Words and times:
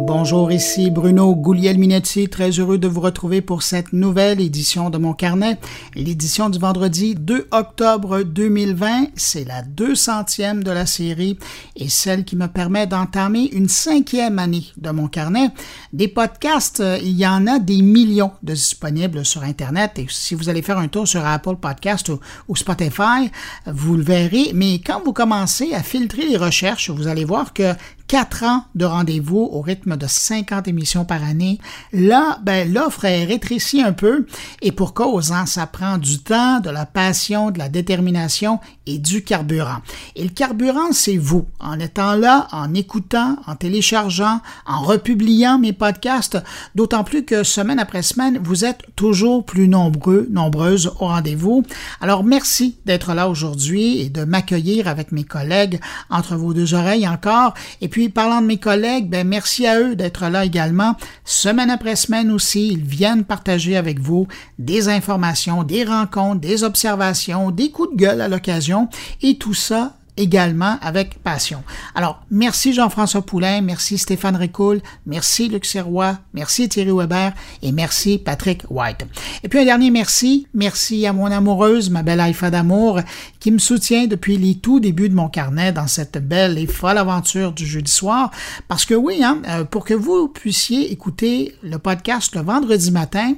Bonjour, 0.00 0.52
ici 0.52 0.92
Bruno 0.92 1.34
Gouliel-Minetti, 1.34 2.28
très 2.28 2.50
heureux 2.50 2.78
de 2.78 2.86
vous 2.86 3.00
retrouver 3.00 3.42
pour 3.42 3.64
cette 3.64 3.92
nouvelle 3.92 4.40
édition 4.40 4.90
de 4.90 4.96
mon 4.96 5.12
carnet. 5.12 5.58
L'édition 5.96 6.50
du 6.50 6.60
vendredi 6.60 7.16
2 7.16 7.48
octobre 7.50 8.22
2020, 8.22 9.08
c'est 9.16 9.42
la 9.42 9.62
200e 9.62 10.62
de 10.62 10.70
la 10.70 10.86
série 10.86 11.36
et 11.74 11.88
celle 11.88 12.24
qui 12.24 12.36
me 12.36 12.46
permet 12.46 12.86
d'entamer 12.86 13.50
une 13.50 13.68
cinquième 13.68 14.38
année 14.38 14.66
de 14.76 14.90
mon 14.90 15.08
carnet. 15.08 15.50
Des 15.92 16.06
podcasts, 16.06 16.78
euh, 16.78 17.00
il 17.02 17.18
y 17.18 17.26
en 17.26 17.48
a 17.48 17.58
des 17.58 17.82
millions 17.82 18.30
de 18.44 18.54
disponibles 18.54 19.24
sur 19.24 19.42
Internet 19.42 19.98
et 19.98 20.06
si 20.08 20.36
vous 20.36 20.48
allez 20.48 20.62
faire 20.62 20.78
un 20.78 20.86
tour 20.86 21.08
sur 21.08 21.26
Apple 21.26 21.56
Podcast 21.56 22.12
ou 22.46 22.54
Spotify, 22.54 23.32
vous 23.66 23.96
le 23.96 24.04
verrez, 24.04 24.52
mais 24.54 24.78
quand 24.78 25.02
vous 25.04 25.12
commencez 25.12 25.74
à 25.74 25.82
filtrer 25.82 26.24
les 26.28 26.36
recherches, 26.36 26.88
vous 26.88 27.08
allez 27.08 27.24
voir 27.24 27.52
que 27.52 27.74
quatre 28.08 28.42
ans 28.42 28.64
de 28.74 28.84
rendez-vous 28.84 29.48
au 29.52 29.60
rythme 29.60 29.96
de 29.96 30.06
50 30.06 30.66
émissions 30.66 31.04
par 31.04 31.22
année. 31.22 31.60
Là, 31.92 32.38
ben, 32.42 32.72
l'offre 32.72 33.04
est 33.04 33.24
rétrécie 33.24 33.82
un 33.82 33.92
peu 33.92 34.26
et 34.62 34.72
pour 34.72 34.94
cause, 34.94 35.30
hein, 35.30 35.46
ça 35.46 35.66
prend 35.66 35.98
du 35.98 36.18
temps, 36.18 36.60
de 36.60 36.70
la 36.70 36.86
passion, 36.86 37.50
de 37.50 37.58
la 37.58 37.68
détermination 37.68 38.58
et 38.88 38.98
du 38.98 39.22
carburant. 39.22 39.78
Et 40.16 40.22
le 40.24 40.30
carburant, 40.30 40.92
c'est 40.92 41.18
vous. 41.18 41.46
En 41.60 41.78
étant 41.78 42.14
là, 42.14 42.48
en 42.52 42.72
écoutant, 42.72 43.36
en 43.46 43.54
téléchargeant, 43.54 44.40
en 44.66 44.80
republiant 44.80 45.58
mes 45.58 45.74
podcasts, 45.74 46.38
d'autant 46.74 47.04
plus 47.04 47.24
que 47.24 47.42
semaine 47.42 47.78
après 47.78 48.02
semaine, 48.02 48.40
vous 48.42 48.64
êtes 48.64 48.82
toujours 48.96 49.44
plus 49.44 49.68
nombreux, 49.68 50.26
nombreuses 50.30 50.92
au 51.00 51.06
rendez-vous. 51.06 51.64
Alors, 52.00 52.24
merci 52.24 52.78
d'être 52.86 53.12
là 53.12 53.28
aujourd'hui 53.28 54.00
et 54.00 54.08
de 54.08 54.24
m'accueillir 54.24 54.88
avec 54.88 55.12
mes 55.12 55.24
collègues 55.24 55.80
entre 56.08 56.36
vos 56.36 56.54
deux 56.54 56.72
oreilles 56.72 57.06
encore. 57.06 57.52
Et 57.82 57.88
puis, 57.88 58.08
parlant 58.08 58.40
de 58.40 58.46
mes 58.46 58.58
collègues, 58.58 59.10
ben, 59.10 59.28
merci 59.28 59.66
à 59.66 59.80
eux 59.80 59.96
d'être 59.96 60.26
là 60.28 60.46
également. 60.46 60.96
Semaine 61.24 61.70
après 61.70 61.96
semaine 61.96 62.30
aussi, 62.30 62.68
ils 62.68 62.84
viennent 62.84 63.24
partager 63.24 63.76
avec 63.76 64.00
vous 64.00 64.26
des 64.58 64.88
informations, 64.88 65.62
des 65.62 65.84
rencontres, 65.84 66.40
des 66.40 66.64
observations, 66.64 67.50
des 67.50 67.70
coups 67.70 67.90
de 67.92 67.96
gueule 67.96 68.20
à 68.20 68.28
l'occasion, 68.28 68.77
et 69.22 69.36
tout 69.36 69.54
ça 69.54 69.94
également 70.18 70.76
avec 70.82 71.22
passion. 71.22 71.62
Alors, 71.94 72.20
merci 72.30 72.72
Jean-François 72.74 73.22
Poulain, 73.22 73.60
merci 73.62 73.96
Stéphane 73.96 74.36
Ricoul, 74.36 74.80
merci 75.06 75.48
Luc 75.48 75.64
Serrois, 75.64 76.18
merci 76.34 76.68
Thierry 76.68 76.90
Weber 76.90 77.32
et 77.62 77.72
merci 77.72 78.18
Patrick 78.18 78.64
White. 78.68 79.06
Et 79.42 79.48
puis 79.48 79.60
un 79.60 79.64
dernier 79.64 79.90
merci, 79.90 80.46
merci 80.52 81.06
à 81.06 81.12
mon 81.12 81.26
amoureuse, 81.26 81.88
ma 81.90 82.02
belle 82.02 82.20
Haïfa 82.20 82.50
d'amour, 82.50 83.00
qui 83.40 83.52
me 83.52 83.58
soutient 83.58 84.06
depuis 84.06 84.36
les 84.36 84.56
tout 84.56 84.80
débuts 84.80 85.08
de 85.08 85.14
mon 85.14 85.28
carnet 85.28 85.72
dans 85.72 85.86
cette 85.86 86.18
belle 86.18 86.58
et 86.58 86.66
folle 86.66 86.98
aventure 86.98 87.52
du 87.52 87.64
jeudi 87.64 87.92
soir. 87.92 88.30
Parce 88.66 88.84
que 88.84 88.94
oui, 88.94 89.22
hein, 89.22 89.40
euh, 89.48 89.64
pour 89.64 89.84
que 89.84 89.94
vous 89.94 90.28
puissiez 90.28 90.92
écouter 90.92 91.54
le 91.62 91.78
podcast 91.78 92.34
le 92.34 92.42
vendredi 92.42 92.90
matin, 92.90 93.34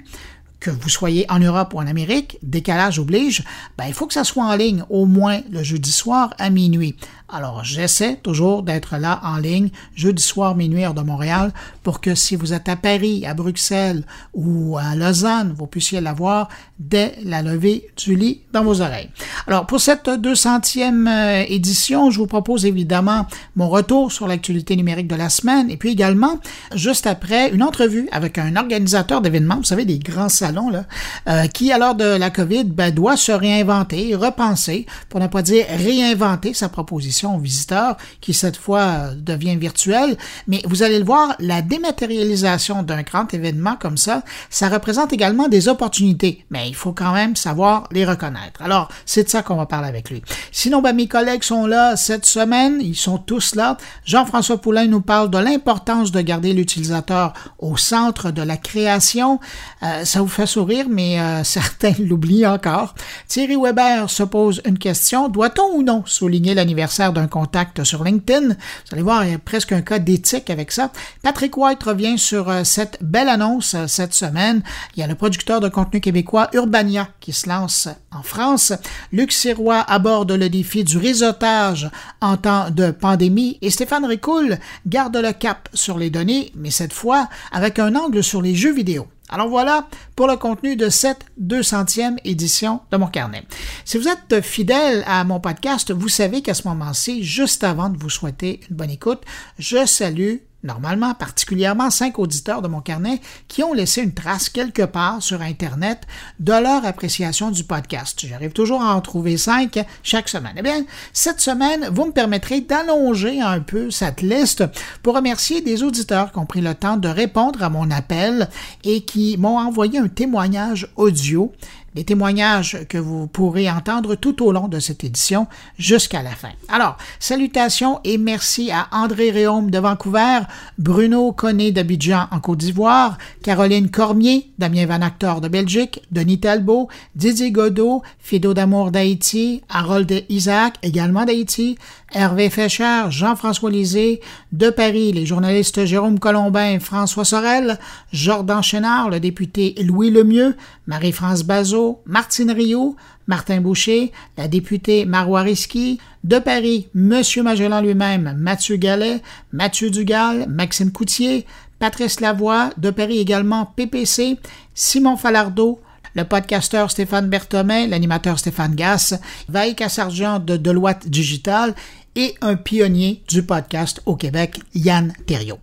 que 0.60 0.70
vous 0.70 0.88
soyez 0.88 1.24
en 1.30 1.38
Europe 1.38 1.74
ou 1.74 1.78
en 1.78 1.86
Amérique, 1.86 2.38
décalage 2.42 2.98
oblige, 2.98 3.42
ben, 3.78 3.86
il 3.88 3.94
faut 3.94 4.06
que 4.06 4.14
ça 4.14 4.24
soit 4.24 4.44
en 4.44 4.54
ligne 4.54 4.84
au 4.90 5.06
moins 5.06 5.40
le 5.50 5.62
jeudi 5.62 5.90
soir 5.90 6.34
à 6.38 6.50
minuit. 6.50 6.96
Alors, 7.32 7.62
j'essaie 7.62 8.16
toujours 8.16 8.64
d'être 8.64 8.96
là 8.96 9.20
en 9.22 9.36
ligne 9.36 9.70
jeudi 9.94 10.22
soir 10.22 10.56
minuit 10.56 10.84
heure 10.84 10.94
de 10.94 11.02
Montréal 11.02 11.52
pour 11.84 12.00
que 12.00 12.16
si 12.16 12.34
vous 12.34 12.52
êtes 12.52 12.68
à 12.68 12.74
Paris, 12.74 13.24
à 13.24 13.34
Bruxelles 13.34 14.02
ou 14.34 14.76
à 14.78 14.96
Lausanne, 14.96 15.54
vous 15.56 15.68
puissiez 15.68 16.00
l'avoir 16.00 16.48
dès 16.80 17.14
la 17.24 17.42
levée 17.42 17.86
du 17.96 18.16
lit 18.16 18.40
dans 18.52 18.64
vos 18.64 18.80
oreilles. 18.80 19.10
Alors, 19.46 19.66
pour 19.66 19.80
cette 19.80 20.08
200e 20.08 21.08
euh, 21.08 21.44
édition, 21.48 22.10
je 22.10 22.18
vous 22.18 22.26
propose 22.26 22.66
évidemment 22.66 23.26
mon 23.54 23.68
retour 23.68 24.10
sur 24.10 24.26
l'actualité 24.26 24.74
numérique 24.74 25.06
de 25.06 25.14
la 25.14 25.28
semaine 25.28 25.70
et 25.70 25.76
puis 25.76 25.90
également, 25.90 26.40
juste 26.74 27.06
après, 27.06 27.50
une 27.50 27.62
entrevue 27.62 28.08
avec 28.10 28.38
un 28.38 28.56
organisateur 28.56 29.20
d'événements, 29.20 29.56
vous 29.56 29.64
savez, 29.64 29.84
des 29.84 30.00
grands 30.00 30.28
salons, 30.28 30.70
là, 30.70 30.84
euh, 31.28 31.46
qui, 31.46 31.70
à 31.70 31.78
l'heure 31.78 31.94
de 31.94 32.04
la 32.04 32.30
COVID, 32.30 32.64
ben, 32.64 32.92
doit 32.92 33.16
se 33.16 33.30
réinventer, 33.30 34.16
repenser, 34.16 34.86
pour 35.08 35.20
ne 35.20 35.28
pas 35.28 35.42
dire 35.42 35.66
réinventer 35.68 36.54
sa 36.54 36.68
proposition 36.68 37.19
aux 37.26 37.38
visiteurs 37.38 37.96
qui 38.20 38.34
cette 38.34 38.56
fois 38.56 39.10
devient 39.16 39.56
virtuel. 39.56 40.16
Mais 40.46 40.62
vous 40.64 40.82
allez 40.82 40.98
le 40.98 41.04
voir, 41.04 41.34
la 41.38 41.62
dématérialisation 41.62 42.82
d'un 42.82 43.02
grand 43.02 43.32
événement 43.34 43.76
comme 43.76 43.96
ça, 43.96 44.22
ça 44.48 44.68
représente 44.68 45.12
également 45.12 45.48
des 45.48 45.68
opportunités, 45.68 46.44
mais 46.50 46.68
il 46.68 46.74
faut 46.74 46.92
quand 46.92 47.12
même 47.12 47.36
savoir 47.36 47.88
les 47.90 48.04
reconnaître. 48.04 48.62
Alors, 48.62 48.88
c'est 49.06 49.24
de 49.24 49.28
ça 49.28 49.42
qu'on 49.42 49.56
va 49.56 49.66
parler 49.66 49.88
avec 49.88 50.10
lui. 50.10 50.22
Sinon, 50.52 50.82
ben, 50.82 50.94
mes 50.94 51.08
collègues 51.08 51.42
sont 51.42 51.66
là 51.66 51.96
cette 51.96 52.26
semaine, 52.26 52.78
ils 52.80 52.96
sont 52.96 53.18
tous 53.18 53.54
là. 53.54 53.76
Jean-François 54.04 54.58
Poulain 54.58 54.86
nous 54.86 55.00
parle 55.00 55.30
de 55.30 55.38
l'importance 55.38 56.12
de 56.12 56.20
garder 56.20 56.52
l'utilisateur 56.52 57.32
au 57.58 57.76
centre 57.76 58.30
de 58.30 58.42
la 58.42 58.56
création. 58.56 59.40
Euh, 59.82 60.04
ça 60.04 60.20
vous 60.20 60.28
fait 60.28 60.46
sourire, 60.46 60.86
mais 60.88 61.20
euh, 61.20 61.44
certains 61.44 61.92
l'oublient 61.98 62.46
encore. 62.46 62.94
Thierry 63.28 63.56
Weber 63.56 64.08
se 64.10 64.22
pose 64.22 64.62
une 64.64 64.78
question. 64.78 65.28
Doit-on 65.28 65.76
ou 65.76 65.82
non 65.82 66.02
souligner 66.06 66.54
l'anniversaire 66.54 67.09
d'un 67.12 67.26
contact 67.26 67.84
sur 67.84 68.04
LinkedIn. 68.04 68.48
Vous 68.48 68.92
allez 68.92 69.02
voir, 69.02 69.24
il 69.24 69.32
y 69.32 69.34
a 69.34 69.38
presque 69.38 69.72
un 69.72 69.82
cas 69.82 69.98
d'éthique 69.98 70.50
avec 70.50 70.72
ça. 70.72 70.92
Patrick 71.22 71.56
White 71.56 71.82
revient 71.82 72.18
sur 72.18 72.48
euh, 72.48 72.64
cette 72.64 72.98
belle 73.00 73.28
annonce 73.28 73.74
euh, 73.74 73.86
cette 73.86 74.14
semaine. 74.14 74.62
Il 74.96 75.00
y 75.00 75.02
a 75.02 75.06
le 75.06 75.14
producteur 75.14 75.60
de 75.60 75.68
contenu 75.68 76.00
québécois 76.00 76.48
Urbania 76.52 77.08
qui 77.20 77.32
se 77.32 77.48
lance 77.48 77.88
en 78.10 78.22
France. 78.22 78.72
Luc 79.12 79.32
Sirois 79.32 79.80
aborde 79.80 80.32
le 80.32 80.48
défi 80.48 80.84
du 80.84 80.98
réseautage 80.98 81.90
en 82.20 82.36
temps 82.36 82.70
de 82.70 82.90
pandémie 82.90 83.58
et 83.62 83.70
Stéphane 83.70 84.04
Ricoul 84.04 84.58
garde 84.86 85.16
le 85.16 85.32
cap 85.32 85.68
sur 85.74 85.98
les 85.98 86.10
données, 86.10 86.52
mais 86.56 86.70
cette 86.70 86.92
fois 86.92 87.28
avec 87.52 87.78
un 87.78 87.94
angle 87.94 88.22
sur 88.22 88.42
les 88.42 88.54
jeux 88.54 88.74
vidéo. 88.74 89.06
Alors 89.30 89.48
voilà 89.48 89.88
pour 90.16 90.26
le 90.26 90.36
contenu 90.36 90.76
de 90.76 90.88
cette 90.88 91.24
200e 91.40 92.18
édition 92.24 92.80
de 92.90 92.96
mon 92.96 93.06
carnet. 93.06 93.44
Si 93.84 93.96
vous 93.96 94.08
êtes 94.08 94.40
fidèle 94.42 95.04
à 95.06 95.22
mon 95.24 95.40
podcast, 95.40 95.92
vous 95.92 96.08
savez 96.08 96.42
qu'à 96.42 96.54
ce 96.54 96.66
moment-ci, 96.68 97.22
juste 97.22 97.64
avant 97.64 97.88
de 97.88 97.96
vous 97.96 98.10
souhaiter 98.10 98.60
une 98.68 98.76
bonne 98.76 98.90
écoute, 98.90 99.22
je 99.58 99.86
salue 99.86 100.36
normalement 100.62 101.14
particulièrement 101.14 101.90
cinq 101.90 102.18
auditeurs 102.18 102.62
de 102.62 102.68
mon 102.68 102.80
carnet 102.80 103.20
qui 103.48 103.62
ont 103.62 103.72
laissé 103.72 104.02
une 104.02 104.12
trace 104.12 104.48
quelque 104.48 104.82
part 104.82 105.22
sur 105.22 105.42
Internet 105.42 106.02
de 106.38 106.52
leur 106.52 106.84
appréciation 106.84 107.50
du 107.50 107.64
podcast. 107.64 108.24
J'arrive 108.26 108.52
toujours 108.52 108.82
à 108.82 108.94
en 108.94 109.00
trouver 109.00 109.36
cinq 109.36 109.78
chaque 110.02 110.28
semaine. 110.28 110.54
Eh 110.56 110.62
bien, 110.62 110.84
cette 111.12 111.40
semaine, 111.40 111.88
vous 111.92 112.06
me 112.06 112.12
permettrez 112.12 112.60
d'allonger 112.60 113.40
un 113.40 113.60
peu 113.60 113.90
cette 113.90 114.22
liste 114.22 114.64
pour 115.02 115.14
remercier 115.14 115.60
des 115.60 115.82
auditeurs 115.82 116.32
qui 116.32 116.38
ont 116.38 116.46
pris 116.46 116.60
le 116.60 116.74
temps 116.74 116.96
de 116.96 117.08
répondre 117.08 117.62
à 117.62 117.70
mon 117.70 117.90
appel 117.90 118.48
et 118.84 119.02
qui 119.02 119.36
m'ont 119.38 119.58
envoyé 119.58 119.98
un 119.98 120.08
témoignage 120.08 120.88
audio 120.96 121.52
des 121.94 122.04
témoignages 122.04 122.78
que 122.88 122.98
vous 122.98 123.26
pourrez 123.26 123.70
entendre 123.70 124.14
tout 124.14 124.44
au 124.44 124.52
long 124.52 124.68
de 124.68 124.78
cette 124.78 125.04
édition 125.04 125.46
jusqu'à 125.78 126.22
la 126.22 126.30
fin. 126.30 126.50
Alors, 126.68 126.96
salutations 127.18 128.00
et 128.04 128.18
merci 128.18 128.70
à 128.70 128.88
André 128.92 129.30
Réaume 129.30 129.70
de 129.70 129.78
Vancouver, 129.78 130.40
Bruno 130.78 131.32
Conné 131.32 131.72
d'Abidjan 131.72 132.28
en 132.30 132.40
Côte 132.40 132.58
d'Ivoire, 132.58 133.18
Caroline 133.42 133.90
Cormier, 133.90 134.50
Damien 134.58 134.86
Van 134.86 135.02
Actor 135.02 135.40
de 135.40 135.48
Belgique, 135.48 136.02
Denis 136.10 136.40
Talbot, 136.40 136.88
Didier 137.16 137.50
Godot, 137.50 138.02
Fido 138.18 138.54
d'Amour 138.54 138.90
d'Haïti, 138.90 139.62
Harold 139.68 140.24
Isaac, 140.28 140.76
également 140.82 141.24
d'Haïti, 141.24 141.76
Hervé 142.12 142.50
Fécher, 142.50 143.04
Jean-François 143.10 143.70
Lisée, 143.70 144.20
de 144.50 144.68
Paris, 144.70 145.12
les 145.12 145.26
journalistes 145.26 145.84
Jérôme 145.84 146.18
Colombin 146.18 146.80
François 146.80 147.24
Sorel, 147.24 147.78
Jordan 148.12 148.62
Chénard, 148.62 149.10
le 149.10 149.20
député 149.20 149.76
Louis 149.84 150.10
Lemieux, 150.10 150.56
Marie-France 150.88 151.44
Bazot, 151.44 152.02
Martine 152.06 152.50
Rio, 152.50 152.96
Martin 153.28 153.60
Boucher, 153.60 154.10
la 154.36 154.48
députée 154.48 155.04
Marois 155.04 155.42
Risky, 155.42 156.00
de 156.24 156.40
Paris, 156.40 156.88
M. 156.96 157.22
Magellan 157.44 157.80
lui-même, 157.80 158.34
Mathieu 158.36 158.76
Gallet, 158.76 159.22
Mathieu 159.52 159.88
Dugal, 159.88 160.46
Maxime 160.48 160.90
Coutier, 160.90 161.46
Patrice 161.78 162.20
Lavoie, 162.20 162.70
de 162.76 162.90
Paris 162.90 163.18
également 163.18 163.66
PPC, 163.66 164.36
Simon 164.74 165.16
Falardeau, 165.16 165.80
le 166.14 166.24
podcasteur 166.24 166.90
Stéphane 166.90 167.28
Berthomet, 167.28 167.86
l'animateur 167.86 168.38
Stéphane 168.38 168.74
Gass, 168.74 169.14
Vaïka 169.48 169.88
Sargent 169.88 170.40
de 170.40 170.56
Deloitte 170.56 171.08
Digital 171.08 171.74
et 172.16 172.34
un 172.40 172.56
pionnier 172.56 173.22
du 173.28 173.42
podcast 173.42 174.02
au 174.06 174.16
Québec, 174.16 174.60
Yann 174.74 175.12
Thériault. 175.26 175.60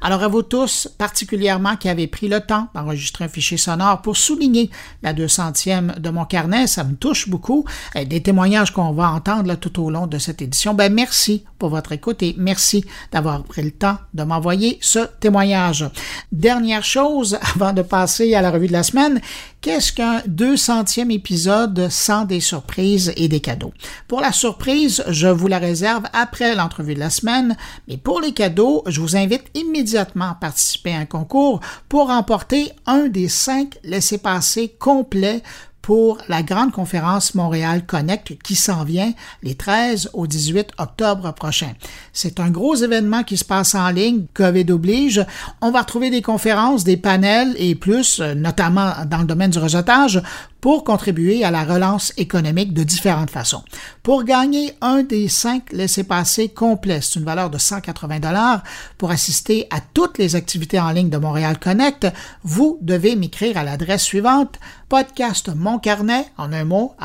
Alors 0.00 0.22
à 0.22 0.28
vous 0.28 0.42
tous, 0.42 0.88
particulièrement 0.98 1.76
qui 1.76 1.88
avez 1.88 2.06
pris 2.06 2.28
le 2.28 2.40
temps 2.40 2.68
d'enregistrer 2.74 3.24
un 3.24 3.28
fichier 3.28 3.56
sonore 3.56 4.02
pour 4.02 4.16
souligner 4.16 4.70
la 5.02 5.12
200e 5.12 5.98
de 5.98 6.10
mon 6.10 6.24
carnet, 6.24 6.66
ça 6.66 6.84
me 6.84 6.94
touche 6.94 7.28
beaucoup. 7.28 7.64
Euh, 7.96 8.04
des 8.04 8.22
témoignages 8.22 8.72
qu'on 8.72 8.92
va 8.92 9.10
entendre 9.10 9.54
tout 9.56 9.82
au 9.82 9.90
long 9.90 10.06
de 10.06 10.18
cette 10.18 10.42
édition. 10.42 10.74
Ben 10.74 10.92
merci 10.92 11.44
pour 11.58 11.68
votre 11.68 11.92
écoute 11.92 12.22
et 12.22 12.34
merci 12.38 12.84
d'avoir 13.12 13.42
pris 13.44 13.62
le 13.62 13.70
temps 13.70 13.98
de 14.14 14.22
m'envoyer 14.22 14.78
ce 14.80 15.00
témoignage. 15.20 15.84
Dernière 16.32 16.84
chose, 16.84 17.38
avant 17.54 17.72
de 17.72 17.82
passer 17.82 18.34
à 18.34 18.42
la 18.42 18.50
revue 18.50 18.68
de 18.68 18.72
la 18.72 18.82
semaine, 18.82 19.20
Qu'est-ce 19.62 19.92
qu'un 19.92 20.20
200e 20.20 21.10
épisode 21.10 21.88
sans 21.90 22.24
des 22.24 22.40
surprises 22.40 23.12
et 23.16 23.28
des 23.28 23.40
cadeaux? 23.40 23.74
Pour 24.08 24.22
la 24.22 24.32
surprise, 24.32 25.04
je 25.08 25.28
vous 25.28 25.48
la 25.48 25.58
réserve 25.58 26.04
après 26.14 26.54
l'entrevue 26.54 26.94
de 26.94 26.98
la 26.98 27.10
semaine, 27.10 27.58
mais 27.86 27.98
pour 27.98 28.22
les 28.22 28.32
cadeaux, 28.32 28.82
je 28.86 29.02
vous 29.02 29.16
invite 29.16 29.44
immédiatement 29.52 30.30
à 30.30 30.34
participer 30.34 30.94
à 30.94 31.00
un 31.00 31.04
concours 31.04 31.60
pour 31.90 32.06
remporter 32.06 32.72
un 32.86 33.08
des 33.08 33.28
cinq 33.28 33.76
laissés-passer 33.84 34.74
complets 34.78 35.42
pour 35.82 36.18
la 36.28 36.42
grande 36.42 36.72
conférence 36.72 37.34
Montréal 37.34 37.84
Connect 37.86 38.36
qui 38.42 38.54
s'en 38.54 38.84
vient 38.84 39.12
les 39.42 39.54
13 39.54 40.10
au 40.12 40.26
18 40.26 40.72
octobre 40.78 41.32
prochain. 41.32 41.72
C'est 42.12 42.40
un 42.40 42.50
gros 42.50 42.74
événement 42.74 43.22
qui 43.22 43.36
se 43.36 43.44
passe 43.44 43.74
en 43.74 43.90
ligne, 43.90 44.26
COVID 44.34 44.70
oblige. 44.70 45.24
On 45.60 45.70
va 45.70 45.80
retrouver 45.80 46.10
des 46.10 46.22
conférences, 46.22 46.84
des 46.84 46.96
panels 46.96 47.54
et 47.56 47.74
plus, 47.74 48.20
notamment 48.20 48.92
dans 49.06 49.18
le 49.18 49.26
domaine 49.26 49.50
du 49.50 49.58
réseautage, 49.58 50.22
pour 50.60 50.84
contribuer 50.84 51.44
à 51.44 51.50
la 51.50 51.64
relance 51.64 52.12
économique 52.16 52.74
de 52.74 52.84
différentes 52.84 53.30
façons. 53.30 53.62
Pour 54.02 54.24
gagner 54.24 54.72
un 54.80 55.02
des 55.02 55.28
cinq 55.28 55.72
laissés-passer 55.72 56.48
complets, 56.48 57.00
une 57.16 57.24
valeur 57.24 57.50
de 57.50 57.58
180 57.58 58.20
dollars. 58.20 58.62
Pour 58.98 59.10
assister 59.10 59.66
à 59.70 59.80
toutes 59.80 60.18
les 60.18 60.36
activités 60.36 60.80
en 60.80 60.90
ligne 60.90 61.10
de 61.10 61.18
Montréal 61.18 61.58
Connect, 61.58 62.06
vous 62.42 62.78
devez 62.80 63.16
m'écrire 63.16 63.56
à 63.56 63.64
l'adresse 63.64 64.02
suivante 64.02 64.58
podcast 64.88 65.50
mon 65.54 65.78
carnet 65.78 66.26
en 66.36 66.52
un 66.52 66.64
mot 66.64 66.96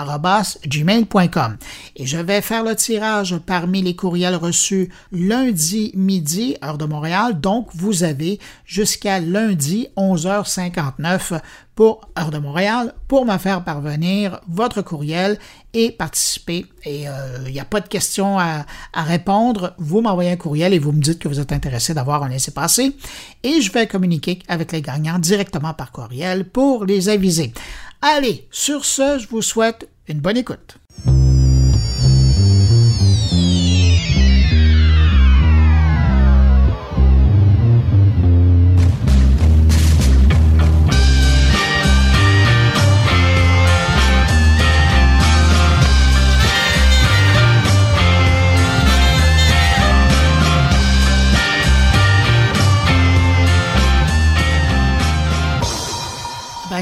gmail.com 0.65 1.57
et 1.95 2.07
je 2.07 2.17
vais 2.17 2.41
faire 2.41 2.63
le 2.63 2.75
tirage 2.75 3.37
parmi 3.45 3.83
les 3.83 3.95
courriels 3.95 4.35
reçus 4.35 4.89
lundi 5.11 5.91
midi 5.93 6.57
heure 6.63 6.79
de 6.79 6.85
Montréal. 6.85 7.39
Donc 7.39 7.67
vous 7.75 8.03
avez 8.03 8.39
jusqu'à 8.65 9.19
lundi 9.19 9.87
11h59 9.97 11.39
pour 11.75 12.09
Heure 12.17 12.31
de 12.31 12.37
Montréal 12.37 12.93
pour 13.07 13.25
me 13.25 13.37
faire 13.37 13.63
parvenir 13.63 14.39
votre 14.47 14.81
courriel 14.81 15.37
et 15.73 15.91
participer. 15.91 16.65
Et 16.85 17.01
il 17.01 17.07
euh, 17.07 17.49
n'y 17.49 17.59
a 17.59 17.65
pas 17.65 17.81
de 17.81 17.87
questions 17.87 18.39
à, 18.39 18.65
répondre. 18.95 19.75
Vous 19.77 20.01
m'envoyez 20.01 20.31
un 20.31 20.37
courriel 20.37 20.73
et 20.73 20.79
vous 20.79 20.93
me 20.93 21.01
dites 21.01 21.19
que 21.19 21.27
vous 21.27 21.39
êtes 21.39 21.51
intéressé 21.51 21.93
d'avoir 21.93 22.23
un 22.23 22.29
laissez-passer 22.29 22.95
et 23.43 23.61
je 23.61 23.71
vais 23.71 23.87
communiquer 23.87 24.39
avec 24.47 24.71
les 24.71 24.81
gagnants 24.81 25.19
directement 25.19 25.73
par 25.73 25.91
courriel 25.91 26.45
pour 26.45 26.85
les 26.85 27.09
aviser. 27.09 27.53
Allez, 28.01 28.47
sur 28.51 28.85
ce, 28.85 29.19
je 29.19 29.27
vous 29.27 29.41
souhaite 29.41 29.89
une 30.07 30.19
bonne 30.19 30.37
écoute. 30.37 30.77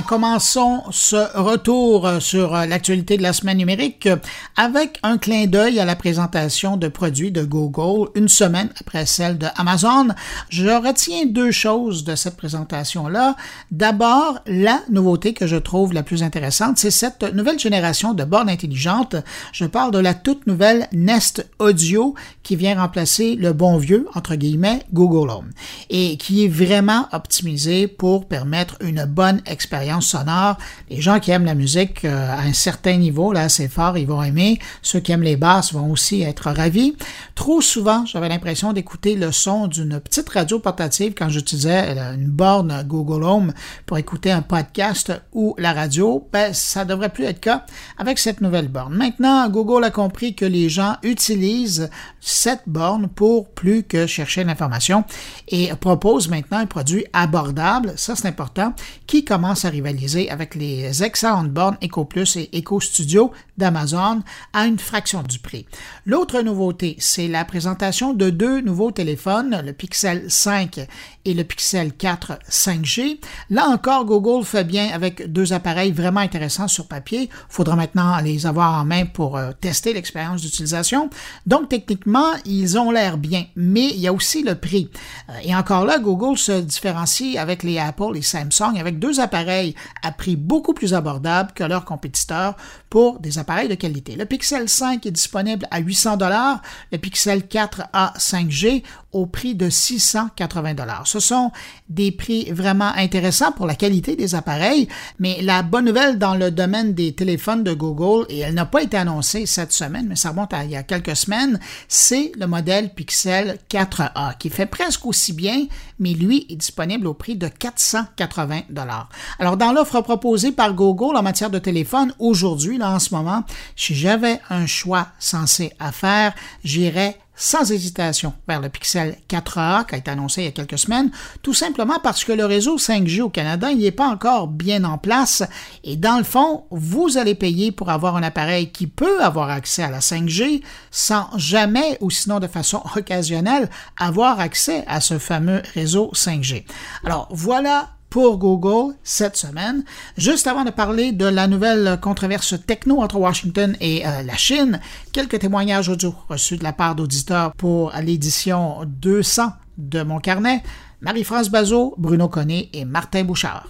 Commençons 0.05 0.83
ce 0.91 1.38
retour 1.38 2.09
sur 2.19 2.51
l'actualité 2.51 3.17
de 3.17 3.23
la 3.23 3.33
semaine 3.33 3.57
numérique 3.57 4.09
avec 4.57 5.00
un 5.03 5.17
clin 5.17 5.45
d'œil 5.45 5.79
à 5.79 5.85
la 5.85 5.95
présentation 5.95 6.77
de 6.77 6.88
produits 6.88 7.31
de 7.31 7.44
Google 7.44 8.09
une 8.15 8.27
semaine 8.27 8.69
après 8.79 9.05
celle 9.05 9.38
de 9.38 9.47
Amazon. 9.55 10.09
Je 10.50 10.67
retiens 10.67 11.25
deux 11.25 11.51
choses 11.51 12.03
de 12.03 12.15
cette 12.15 12.38
présentation-là. 12.38 13.35
D'abord, 13.71 14.39
la 14.45 14.81
nouveauté 14.89 15.33
que 15.33 15.47
je 15.47 15.55
trouve 15.55 15.94
la 15.94 16.03
plus 16.03 16.23
intéressante, 16.23 16.77
c'est 16.77 16.91
cette 16.91 17.23
nouvelle 17.33 17.59
génération 17.59 18.13
de 18.13 18.23
bornes 18.23 18.49
intelligentes. 18.49 19.15
Je 19.51 19.65
parle 19.65 19.91
de 19.91 19.99
la 19.99 20.13
toute 20.13 20.47
nouvelle 20.47 20.88
Nest 20.91 21.47
Audio 21.59 22.15
qui 22.44 22.56
vient 22.56 22.79
remplacer 22.79 23.35
le 23.35 23.53
bon 23.53 23.77
vieux, 23.77 24.07
entre 24.15 24.35
guillemets, 24.35 24.83
Google 24.91 25.29
Home 25.29 25.51
et 25.89 26.17
qui 26.17 26.45
est 26.45 26.49
vraiment 26.49 27.07
optimisé 27.11 27.88
pour 27.88 28.27
permettre 28.27 28.77
une 28.81 29.06
bonne 29.06 29.41
expérience 29.45 29.93
sonore. 30.01 30.57
Les 30.90 31.01
gens 31.01 31.19
qui 31.19 31.31
aiment 31.31 31.45
la 31.45 31.56
musique 31.56 32.06
euh, 32.06 32.31
à 32.31 32.42
un 32.42 32.54
certain 32.54 32.98
niveau, 32.98 33.34
là, 33.34 33.42
assez 33.42 33.68
fort, 33.68 33.98
ils 33.98 34.07
vont 34.07 34.24
aimer. 34.24 34.60
Ceux 34.81 35.00
qui 35.00 35.12
aiment 35.12 35.24
les 35.24 35.36
basses 35.36 35.74
vont 35.74 35.92
aussi 35.92 36.22
être 36.22 36.50
ravis. 36.50 36.95
Trop 37.36 37.62
souvent, 37.62 38.06
j'avais 38.06 38.30
l'impression 38.30 38.74
d'écouter 38.74 39.16
le 39.16 39.31
son 39.31 39.68
d'une 39.68 40.00
petite 40.00 40.30
radio 40.30 40.60
portative 40.60 41.13
quand 41.18 41.30
j'utilisais 41.30 41.95
euh, 41.98 42.16
une 42.16 42.30
borne 42.30 42.84
Google 42.88 43.24
Home 43.24 43.54
pour 43.86 43.98
écouter 43.98 44.31
un 44.31 44.42
podcast 44.42 45.12
ou 45.34 45.56
la 45.57 45.74
radio. 45.74 46.28
Ben, 46.31 46.54
ça 46.54 46.86
devrait 46.86 47.10
plus 47.10 47.25
être 47.25 47.34
le 47.34 47.40
cas 47.40 47.66
avec 47.98 48.19
cette 48.19 48.42
nouvelle 48.42 48.68
borne. 48.68 48.95
Maintenant, 48.95 49.50
Google 49.50 49.84
a 49.84 49.90
compris 49.90 50.36
que 50.36 50.45
les 50.45 50.69
gens 50.69 50.98
utilisent 51.04 51.90
cette 52.23 52.63
borne 52.67 53.09
pour 53.09 53.49
plus 53.49 53.83
que 53.83 54.07
chercher 54.07 54.43
l'information 54.43 55.03
et 55.49 55.73
propose 55.75 56.29
maintenant 56.29 56.59
un 56.59 56.65
produit 56.65 57.05
abordable, 57.11 57.93
ça 57.97 58.15
c'est 58.15 58.27
important, 58.27 58.73
qui 59.07 59.25
commence 59.25 59.65
à 59.65 59.69
rivaliser 59.69 60.29
avec 60.29 60.55
les 60.55 61.03
excellentes 61.03 61.51
bornes 61.51 61.77
EcoPlus 61.83 62.37
et 62.37 62.59
EcoStudio 62.59 63.31
d'Amazon 63.57 64.21
à 64.53 64.65
une 64.65 64.79
fraction 64.79 65.21
du 65.21 65.39
prix. 65.39 65.65
L'autre 66.05 66.41
nouveauté, 66.41 66.95
c'est 66.99 67.27
la 67.27 67.45
présentation 67.45 68.13
de 68.13 68.29
deux 68.29 68.61
nouveaux 68.61 68.91
téléphones, 68.91 69.61
le 69.63 69.73
Pixel 69.73 70.25
5 70.29 70.87
et 71.25 71.33
le 71.33 71.43
Pixel 71.43 71.93
4 71.93 72.39
5G. 72.49 73.19
Là 73.49 73.67
encore, 73.67 74.05
Google 74.05 74.45
fait 74.45 74.63
bien 74.63 74.89
avec 74.93 75.31
deux 75.31 75.53
appareils 75.53 75.91
vraiment 75.91 76.21
intéressants 76.21 76.67
sur 76.67 76.87
papier. 76.87 77.23
Il 77.23 77.29
faudra 77.49 77.75
maintenant 77.75 78.19
les 78.21 78.45
avoir 78.45 78.81
en 78.81 78.85
main 78.85 79.05
pour 79.05 79.37
euh, 79.37 79.51
tester 79.59 79.93
l'expérience 79.93 80.41
d'utilisation. 80.41 81.09
Donc, 81.45 81.69
techniquement, 81.69 82.12
ils 82.45 82.77
ont 82.77 82.92
l'air 82.92 83.18
bien, 83.18 83.45
mais 83.56 83.89
il 83.89 84.00
y 84.00 84.07
a 84.07 84.13
aussi 84.13 84.44
le 84.44 84.56
prix. 84.56 84.89
Euh, 85.30 85.33
et 85.44 85.56
encore 85.56 85.86
là, 85.86 86.00
Google 86.00 86.38
se 86.38 86.62
différencie 86.62 87.38
avec 87.38 87.63
les 87.63 87.80
Apple 87.80 88.15
et 88.15 88.21
Samsung 88.21 88.77
avec 88.80 89.00
deux 89.00 89.19
appareils 89.19 89.75
à 90.01 90.12
prix 90.12 90.36
beaucoup 90.36 90.74
plus 90.74 90.94
abordable 90.94 91.51
que 91.54 91.63
leurs 91.63 91.86
compétiteurs 91.86 92.56
pour 92.89 93.19
des 93.19 93.39
appareils 93.39 93.68
de 93.68 93.75
qualité. 93.75 94.15
Le 94.15 94.25
Pixel 94.25 94.69
5 94.69 95.06
est 95.06 95.12
disponible 95.12 95.68
à 95.71 95.80
800 95.80 96.18
dollars, 96.18 96.62
le 96.92 96.98
Pixel 96.98 97.48
4 97.48 97.83
a 97.94 98.13
5G 98.18 98.83
au 99.13 99.25
prix 99.27 99.56
de 99.56 99.69
680 99.69 100.74
dollars. 100.74 101.07
Ce 101.07 101.19
sont 101.19 101.51
des 101.88 102.12
prix 102.12 102.51
vraiment 102.51 102.92
intéressants 102.95 103.51
pour 103.51 103.68
la 103.68 103.75
qualité 103.75 104.16
des 104.16 104.36
appareils, 104.36 104.88
mais 105.19 105.38
la 105.42 105.62
bonne 105.62 105.86
nouvelle 105.86 106.18
dans 106.18 106.36
le 106.36 106.51
domaine 106.51 106.94
des 106.94 107.13
téléphones 107.13 107.63
de 107.63 107.74
Google, 107.74 108.25
et 108.30 108.39
elle 108.39 108.56
n'a 108.56 108.66
pas 108.66 108.81
été 108.81 108.98
annoncée 108.98 109.45
cette 109.45 109.71
semaine, 109.71 110.07
mais 110.09 110.16
ça 110.16 110.30
remonte 110.30 110.54
à 110.54 110.63
il 110.63 110.71
y 110.71 110.75
a 110.75 110.83
quelques 110.83 111.16
semaines, 111.16 111.59
c'est 112.03 112.33
le 112.35 112.47
modèle 112.47 112.94
Pixel 112.94 113.59
4a 113.69 114.38
qui 114.38 114.50
fait 114.50 114.65
presque 114.65 115.05
aussi 115.05 115.31
bien, 115.31 115.67
mais 116.00 116.13
lui 116.13 116.45
est 116.50 116.57
disponible 116.57 117.07
au 117.07 117.13
prix 117.13 117.37
de 117.37 117.47
480 117.47 118.63
dollars. 118.69 119.07
Alors 119.39 119.56
dans 119.56 119.71
l'offre 119.71 120.01
proposée 120.01 120.51
par 120.51 120.73
Google 120.73 121.16
en 121.16 121.23
matière 121.23 121.49
de 121.49 121.59
téléphone 121.59 122.13
aujourd'hui, 122.19 122.78
là 122.78 122.92
en 122.92 122.99
ce 122.99 123.16
moment, 123.16 123.45
si 123.78 123.95
j'avais 123.95 124.42
un 124.49 124.66
choix 124.66 125.07
sensé 125.18 125.71
à 125.80 125.94
faire, 125.94 126.33
j'irais 126.66 127.18
sans 127.35 127.71
hésitation 127.71 128.33
vers 128.47 128.61
le 128.61 128.69
Pixel 128.69 129.18
4A 129.30 129.85
qui 129.85 129.95
a 129.95 129.97
été 129.97 130.11
annoncé 130.11 130.42
il 130.42 130.45
y 130.45 130.47
a 130.47 130.52
quelques 130.52 130.78
semaines, 130.78 131.11
tout 131.42 131.54
simplement 131.54 131.99
parce 132.02 132.23
que 132.23 132.31
le 132.31 132.45
réseau 132.45 132.78
5G 132.78 133.21
au 133.21 133.30
Canada 133.30 133.73
n'est 133.73 133.92
pas 133.92 134.07
encore 134.07 134.47
bien 134.47 134.83
en 134.83 134.97
place 134.97 135.44
et 135.83 135.95
dans 135.95 136.18
le 136.18 136.23
fond, 136.23 136.66
vous 136.71 137.18
allez 137.18 137.35
payer 137.35 137.71
pour 137.71 137.90
avoir 137.90 138.16
un 138.16 138.23
appareil 138.23 138.71
qui 138.71 138.87
peut 138.87 139.23
avoir 139.23 139.49
accès 139.49 139.83
à 139.83 139.90
la 139.90 139.99
5G 139.99 140.61
sans 140.92 141.30
jamais 141.37 141.97
ou 142.02 142.09
sinon 142.09 142.40
de 142.40 142.47
façon 142.47 142.81
occasionnelle 142.95 143.69
avoir 143.97 144.40
accès 144.40 144.83
à 144.87 145.02
ce 145.02 145.18
fameux 145.18 145.61
réseau 145.73 146.11
5G. 146.13 146.66
Alors 147.04 147.28
voilà 147.31 147.90
pour 148.13 148.37
Google 148.37 148.93
cette 149.03 149.35
semaine. 149.37 149.83
Juste 150.17 150.45
avant 150.45 150.63
de 150.63 150.69
parler 150.69 151.13
de 151.13 151.25
la 151.25 151.47
nouvelle 151.47 151.97
controverse 151.99 152.53
techno 152.67 153.01
entre 153.01 153.15
Washington 153.15 153.75
et 153.81 154.05
euh, 154.05 154.21
la 154.21 154.37
Chine, 154.37 154.79
quelques 155.11 155.39
témoignages 155.39 155.89
audio 155.89 156.13
reçus 156.29 156.57
de 156.57 156.63
la 156.63 156.73
part 156.73 156.93
d'auditeurs 156.93 157.53
pour 157.53 157.91
l'édition 158.03 158.81
200 158.85 159.53
de 159.79 160.03
mon 160.03 160.19
carnet. 160.19 160.61
Marie-France 161.01 161.49
Bazot, 161.49 161.95
Bruno 161.97 162.27
Connet 162.27 162.69
et 162.71 162.85
Martin 162.85 163.23
Bouchard. 163.23 163.67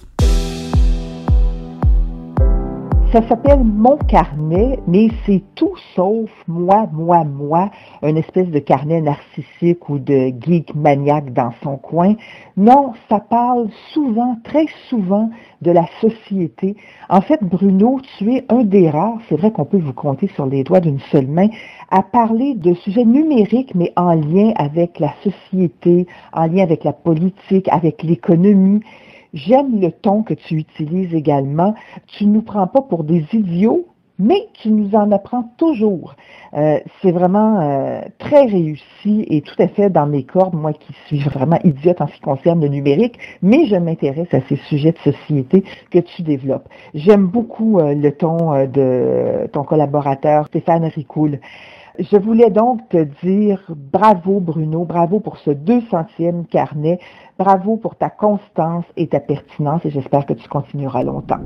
Ça 3.13 3.22
s'appelle 3.27 3.63
Mon 3.63 3.98
carnet, 3.98 4.79
mais 4.88 5.10
c'est 5.27 5.43
tout 5.53 5.75
sauf 5.96 6.32
moi, 6.48 6.88
moi, 6.91 7.24
moi, 7.24 7.70
une 8.01 8.17
espèce 8.17 8.48
de 8.48 8.58
carnet 8.58 9.01
narcissique 9.01 9.88
ou 9.88 10.00
de 10.00 10.34
geek 10.41 10.74
maniaque 10.74 11.32
dans 11.32 11.51
son 11.62 11.77
coin. 11.77 12.15
Non, 12.58 12.93
ça 13.10 13.20
parle 13.20 13.67
souvent, 13.93 14.38
très 14.43 14.65
souvent, 14.89 15.29
de 15.62 15.70
la 15.70 15.86
société. 16.01 16.75
En 17.08 17.22
fait, 17.22 17.43
Bruno, 17.43 18.01
tu 18.17 18.34
es 18.34 18.46
un 18.50 18.63
des 18.63 18.89
rares, 18.89 19.20
c'est 19.29 19.38
vrai 19.38 19.51
qu'on 19.51 19.65
peut 19.65 19.77
vous 19.77 19.93
compter 19.93 20.27
sur 20.29 20.48
les 20.48 20.63
doigts 20.63 20.79
d'une 20.79 21.00
seule 21.12 21.27
main, 21.27 21.50
à 21.91 22.01
parler 22.01 22.55
de 22.55 22.74
sujets 22.74 23.05
numériques, 23.05 23.75
mais 23.75 23.93
en 23.96 24.15
lien 24.15 24.53
avec 24.55 25.00
la 25.00 25.13
société, 25.22 26.08
en 26.34 26.48
lien 26.48 26.63
avec 26.63 26.84
la 26.84 26.93
politique, 26.93 27.67
avec 27.70 28.01
l'économie 28.01 28.82
J'aime 29.34 29.80
le 29.82 29.92
ton 29.92 30.24
que 30.24 30.34
tu 30.34 30.56
utilises 30.56 31.13
également. 31.13 31.74
Tu 32.08 32.25
ne 32.25 32.34
nous 32.34 32.42
prends 32.44 32.68
pas 32.68 32.82
pour 32.82 33.04
des 33.04 33.25
idiots, 33.34 33.88
mais 34.20 34.48
tu 34.54 34.70
nous 34.70 34.94
en 34.96 35.12
apprends 35.12 35.52
toujours. 35.58 36.16
Euh, 36.54 36.80
c'est 37.02 37.12
vraiment 37.12 37.60
euh, 37.60 38.02
très 38.20 38.46
réussi 38.46 39.25
et 39.28 39.42
tout 39.42 39.56
à 39.58 39.68
fait 39.68 39.90
dans 39.90 40.06
mes 40.06 40.24
cordes, 40.24 40.54
moi 40.54 40.72
qui 40.72 40.94
suis 41.08 41.20
vraiment 41.20 41.58
idiote 41.63 42.00
en 42.00 42.08
ce 42.08 42.13
qui 42.13 42.22
concerne 42.22 42.62
le 42.62 42.68
numérique, 42.68 43.18
mais 43.42 43.66
je 43.66 43.75
m'intéresse 43.75 44.32
à 44.34 44.42
ces 44.48 44.58
sujets 44.70 44.92
de 44.92 45.12
société 45.12 45.63
que 45.90 46.00
tu 46.00 46.22
développes. 46.22 46.70
J'aime 46.94 47.25
beaucoup 47.25 47.80
euh, 47.80 47.96
le 47.96 48.12
ton 48.12 48.68
de 48.68 49.48
ton 49.52 49.63
collaborateur 49.63 50.46
Stéphane 50.48 50.86
Ricoul. 50.86 51.40
Je 52.00 52.18
voulais 52.18 52.50
donc 52.50 52.90
te 52.90 53.04
dire 53.24 53.63
bravo 53.70 54.40
Bruno, 54.40 54.84
bravo 54.84 55.20
pour 55.20 55.38
ce 55.38 55.52
200e 55.52 56.48
carnet, 56.48 57.00
bravo 57.38 57.78
pour 57.78 57.96
ta 57.96 58.10
constance 58.10 58.86
et 58.98 59.08
ta 59.08 59.20
pertinence 59.20 59.82
et 59.86 59.92
j'espère 59.92 60.25
que 60.25 60.34
tu 60.34 60.48
continueras 60.48 61.04
longtemps. 61.04 61.40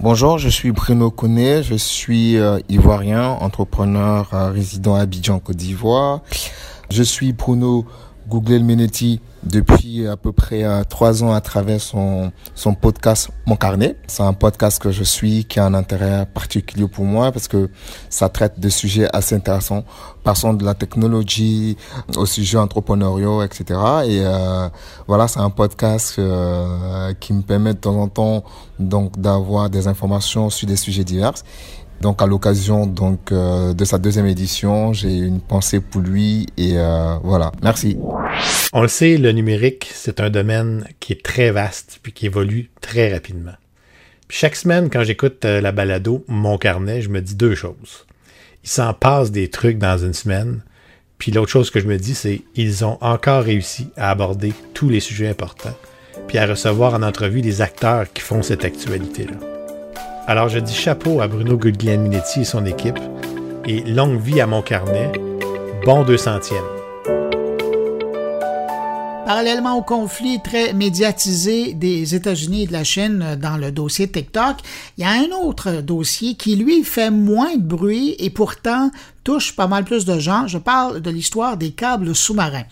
Bonjour, 0.00 0.38
je 0.38 0.48
suis 0.48 0.72
Bruno 0.72 1.10
Connet, 1.10 1.62
je 1.62 1.74
suis 1.74 2.36
euh, 2.38 2.58
ivoirien, 2.68 3.30
entrepreneur 3.40 4.28
euh, 4.32 4.50
résident 4.50 4.94
à 4.94 5.00
Abidjan, 5.00 5.40
Côte 5.40 5.56
d'Ivoire. 5.56 6.20
Je 6.90 7.02
suis 7.02 7.32
Bruno 7.32 7.84
Google 8.28 8.60
Menetti 8.60 9.20
depuis 9.42 10.06
à 10.06 10.16
peu 10.16 10.32
près 10.32 10.64
euh, 10.64 10.82
trois 10.84 11.22
ans 11.22 11.32
à 11.32 11.40
travers 11.40 11.80
son, 11.80 12.32
son 12.54 12.74
podcast 12.74 13.30
Mon 13.46 13.56
Carnet. 13.56 13.96
C'est 14.06 14.22
un 14.22 14.32
podcast 14.32 14.80
que 14.80 14.90
je 14.90 15.04
suis 15.04 15.44
qui 15.44 15.60
a 15.60 15.64
un 15.64 15.74
intérêt 15.74 16.26
particulier 16.26 16.86
pour 16.88 17.04
moi 17.04 17.32
parce 17.32 17.48
que 17.48 17.70
ça 18.10 18.28
traite 18.28 18.60
de 18.60 18.68
sujets 18.68 19.08
assez 19.12 19.34
intéressants, 19.34 19.84
passant 20.24 20.54
de 20.54 20.64
la 20.64 20.74
technologie 20.74 21.76
au 22.16 22.26
sujet 22.26 22.58
entrepreneuriaux, 22.58 23.42
etc. 23.42 23.64
Et 24.06 24.20
euh, 24.24 24.68
voilà, 25.06 25.28
c'est 25.28 25.40
un 25.40 25.50
podcast 25.50 26.16
euh, 26.18 27.14
qui 27.20 27.32
me 27.32 27.42
permet 27.42 27.74
de 27.74 27.78
temps 27.78 28.00
en 28.00 28.08
temps 28.08 28.44
donc 28.78 29.18
d'avoir 29.18 29.70
des 29.70 29.88
informations 29.88 30.50
sur 30.50 30.66
des 30.66 30.76
sujets 30.76 31.04
divers 31.04 31.34
donc 32.00 32.22
à 32.22 32.26
l'occasion 32.26 32.92
euh, 33.32 33.74
de 33.74 33.84
sa 33.84 33.98
deuxième 33.98 34.26
édition, 34.26 34.92
j'ai 34.92 35.16
une 35.16 35.40
pensée 35.40 35.80
pour 35.80 36.00
lui 36.00 36.46
et 36.56 36.78
euh, 36.78 37.16
voilà. 37.24 37.50
Merci. 37.62 37.98
On 38.72 38.82
le 38.82 38.88
sait, 38.88 39.16
le 39.16 39.32
numérique, 39.32 39.90
c'est 39.92 40.20
un 40.20 40.30
domaine 40.30 40.86
qui 41.00 41.12
est 41.12 41.24
très 41.24 41.50
vaste 41.50 41.98
puis 42.02 42.12
qui 42.12 42.26
évolue 42.26 42.70
très 42.80 43.12
rapidement. 43.12 43.54
chaque 44.28 44.56
semaine, 44.56 44.90
quand 44.90 45.02
j'écoute 45.02 45.44
euh, 45.44 45.60
la 45.60 45.72
balado 45.72 46.24
Mon 46.28 46.56
carnet, 46.56 47.02
je 47.02 47.08
me 47.08 47.20
dis 47.20 47.34
deux 47.34 47.54
choses. 47.54 48.06
Il 48.62 48.68
s'en 48.68 48.94
passe 48.94 49.32
des 49.32 49.48
trucs 49.48 49.78
dans 49.78 49.98
une 49.98 50.14
semaine. 50.14 50.62
Puis 51.18 51.32
l'autre 51.32 51.50
chose 51.50 51.70
que 51.70 51.80
je 51.80 51.86
me 51.86 51.96
dis, 51.96 52.14
c'est 52.14 52.42
ils 52.54 52.84
ont 52.84 52.98
encore 53.00 53.42
réussi 53.42 53.88
à 53.96 54.10
aborder 54.10 54.52
tous 54.72 54.88
les 54.88 55.00
sujets 55.00 55.28
importants, 55.28 55.76
puis 56.28 56.38
à 56.38 56.46
recevoir 56.46 56.94
en 56.94 57.02
entrevue 57.02 57.42
des 57.42 57.60
acteurs 57.60 58.12
qui 58.12 58.22
font 58.22 58.42
cette 58.42 58.64
actualité-là. 58.64 59.57
Alors 60.28 60.50
je 60.50 60.58
dis 60.58 60.74
chapeau 60.74 61.22
à 61.22 61.26
Bruno 61.26 61.56
Guglielminetti 61.56 62.42
et 62.42 62.44
son 62.44 62.66
équipe 62.66 62.98
et 63.64 63.80
longue 63.80 64.20
vie 64.20 64.42
à 64.42 64.46
mon 64.46 64.60
carnet. 64.60 65.10
Bon 65.86 66.04
200e. 66.04 66.52
Parallèlement 69.24 69.78
au 69.78 69.82
conflit 69.82 70.42
très 70.42 70.74
médiatisé 70.74 71.72
des 71.72 72.14
États-Unis 72.14 72.64
et 72.64 72.66
de 72.66 72.74
la 72.74 72.84
Chine 72.84 73.38
dans 73.40 73.56
le 73.56 73.72
dossier 73.72 74.06
TikTok, 74.06 74.56
il 74.98 75.04
y 75.04 75.06
a 75.06 75.12
un 75.12 75.30
autre 75.46 75.80
dossier 75.80 76.34
qui, 76.34 76.56
lui, 76.56 76.84
fait 76.84 77.10
moins 77.10 77.56
de 77.56 77.62
bruit 77.62 78.14
et 78.18 78.28
pourtant 78.28 78.90
touche 79.24 79.56
pas 79.56 79.66
mal 79.66 79.84
plus 79.84 80.04
de 80.04 80.18
gens. 80.18 80.46
Je 80.46 80.58
parle 80.58 81.00
de 81.00 81.10
l'histoire 81.10 81.56
des 81.56 81.70
câbles 81.70 82.14
sous-marins. 82.14 82.64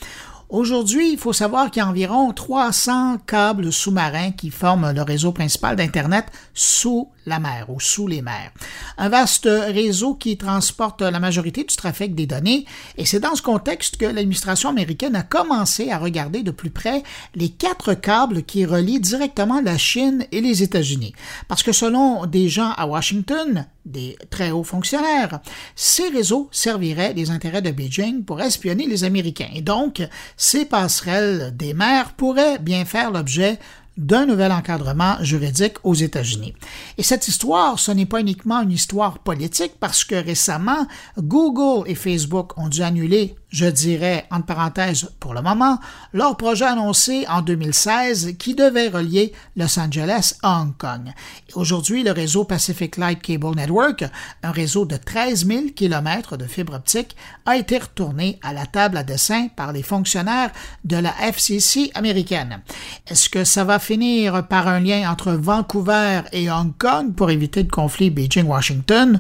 Aujourd'hui, 0.51 1.13
il 1.13 1.19
faut 1.19 1.33
savoir 1.33 1.71
qu'il 1.71 1.83
y 1.83 1.87
a 1.87 1.89
environ 1.89 2.33
300 2.35 3.17
câbles 3.27 3.73
sous-marins 3.73 4.33
qui 4.33 4.51
forment 4.51 4.93
le 4.93 5.01
réseau 5.01 5.33
principal 5.33 5.75
d'Internet 5.75 6.27
sous 6.53 7.09
la 7.27 7.39
mer 7.39 7.67
ou 7.69 7.81
sous 7.81 8.07
les 8.07 8.23
mers. 8.23 8.53
Un 8.99 9.09
vaste 9.09 9.49
réseau 9.51 10.15
qui 10.15 10.37
transporte 10.37 11.03
la 11.03 11.21
majorité 11.21 11.65
du 11.65 11.77
trafic 11.77 12.15
des 12.15 12.27
données 12.27 12.65
et 12.97 13.05
c'est 13.05 13.21
dans 13.21 13.35
ce 13.35 13.43
contexte 13.43 13.97
que 13.97 14.07
l'administration 14.07 14.71
américaine 14.71 15.17
a 15.17 15.23
commencé 15.23 15.91
à 15.91 15.99
regarder 15.99 16.43
de 16.43 16.51
plus 16.51 16.71
près 16.71 17.03
les 17.35 17.49
quatre 17.49 17.95
câbles 17.95 18.43
qui 18.43 18.65
relient 18.65 19.01
directement 19.01 19.61
la 19.61 19.77
Chine 19.77 20.27
et 20.33 20.41
les 20.41 20.63
États-Unis. 20.63 21.15
Parce 21.49 21.63
que 21.63 21.73
selon 21.73 22.27
des 22.27 22.49
gens 22.49 22.73
à 22.77 22.87
Washington, 22.87 23.67
des 23.85 24.17
très 24.31 24.51
hauts 24.51 24.65
fonctionnaires, 24.65 25.41
ces 25.75 26.09
réseaux 26.09 26.49
serviraient 26.51 27.13
les 27.15 27.31
intérêts 27.31 27.63
de 27.63 27.71
Beijing 27.71 28.25
pour 28.25 28.41
espionner 28.41 28.87
les 28.87 29.05
Américains. 29.05 29.51
Et 29.55 29.63
donc, 29.63 30.03
ces 30.37 30.65
passerelles 30.65 31.55
des 31.57 31.75
mers 31.75 32.13
pourraient 32.15 32.59
bien 32.59 32.85
faire 32.85 33.11
l'objet 33.11 33.59
d'un 33.97 34.27
nouvel 34.27 34.53
encadrement 34.53 35.17
juridique 35.23 35.77
aux 35.85 35.95
États-Unis. 35.95 36.55
Et 36.99 37.03
cette 37.03 37.29
histoire, 37.29 37.79
ce 37.79 37.93
n'est 37.93 38.07
pas 38.07 38.21
uniquement 38.21 38.61
une 38.61 38.73
histoire 38.73 39.19
politique 39.19 39.73
parce 39.81 40.05
que 40.05 40.15
récemment, 40.15 40.87
Google 41.19 41.89
et 41.89 41.95
Facebook 41.95 42.57
ont 42.59 42.69
dû 42.69 42.83
annuler 42.83 43.35
je 43.57 43.65
dirais, 43.65 44.27
entre 44.31 44.45
parenthèses 44.45 45.09
pour 45.19 45.33
le 45.33 45.41
moment, 45.41 45.79
leur 46.13 46.37
projet 46.37 46.67
annoncé 46.67 47.25
en 47.27 47.41
2016 47.41 48.35
qui 48.39 48.55
devait 48.55 48.89
relier 48.89 49.33
Los 49.57 49.81
Angeles 49.81 50.35
à 50.43 50.61
Hong 50.61 50.77
Kong. 50.77 51.11
Aujourd'hui, 51.55 52.03
le 52.03 52.11
réseau 52.13 52.45
Pacific 52.45 52.99
Light 52.99 53.23
Cable 53.23 53.57
Network, 53.57 54.05
un 54.43 54.51
réseau 54.51 54.85
de 54.85 54.99
13 54.99 55.47
000 55.47 55.61
km 55.75 56.37
de 56.37 56.45
fibre 56.45 56.75
optique, 56.75 57.17
a 57.47 57.57
été 57.57 57.79
retourné 57.79 58.39
à 58.43 58.53
la 58.53 58.67
table 58.67 58.99
à 58.99 59.05
dessin 59.05 59.49
par 59.49 59.73
les 59.73 59.83
fonctionnaires 59.83 60.51
de 60.85 60.99
la 60.99 61.15
FCC 61.23 61.91
américaine. 61.95 62.61
Est-ce 63.07 63.31
que 63.31 63.45
ça 63.45 63.65
va 63.65 63.79
finir 63.79 64.47
par 64.49 64.69
un 64.69 64.81
lien 64.81 65.11
entre 65.11 65.33
Vancouver 65.33 66.21
et 66.33 66.51
Hong 66.51 66.77
Kong 66.77 67.15
pour 67.15 67.31
éviter 67.31 67.63
le 67.63 67.71
conflit 67.71 68.11
Beijing-Washington? 68.11 69.19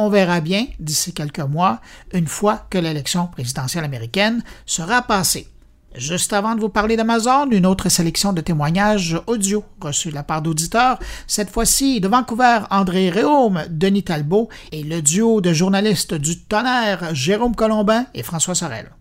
On 0.00 0.10
verra 0.10 0.40
bien 0.40 0.66
d'ici 0.78 1.12
quelques 1.12 1.40
mois, 1.40 1.80
une 2.12 2.28
fois 2.28 2.68
que 2.70 2.78
l'élection 2.78 3.26
présidentielle 3.26 3.82
américaine 3.82 4.44
sera 4.64 5.02
passée. 5.02 5.48
Juste 5.96 6.32
avant 6.32 6.54
de 6.54 6.60
vous 6.60 6.68
parler 6.68 6.96
d'Amazon, 6.96 7.50
une 7.50 7.66
autre 7.66 7.88
sélection 7.88 8.32
de 8.32 8.40
témoignages 8.40 9.20
audio 9.26 9.64
reçus 9.80 10.10
de 10.10 10.14
la 10.14 10.22
part 10.22 10.40
d'auditeurs, 10.40 11.00
cette 11.26 11.50
fois-ci 11.50 12.00
de 12.00 12.06
Vancouver, 12.06 12.60
André 12.70 13.10
Réaume, 13.10 13.64
Denis 13.70 14.04
Talbot 14.04 14.48
et 14.70 14.84
le 14.84 15.02
duo 15.02 15.40
de 15.40 15.52
journalistes 15.52 16.14
du 16.14 16.38
tonnerre, 16.38 17.12
Jérôme 17.12 17.56
Colombin 17.56 18.06
et 18.14 18.22
François 18.22 18.54
Sorel. 18.54 18.92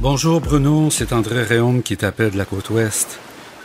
Bonjour 0.00 0.40
Bruno, 0.40 0.88
c'est 0.90 1.12
André 1.12 1.42
Réaume 1.42 1.82
qui 1.82 1.98
t'appelle 1.98 2.30
de 2.30 2.38
la 2.38 2.46
côte 2.46 2.70
ouest. 2.70 3.18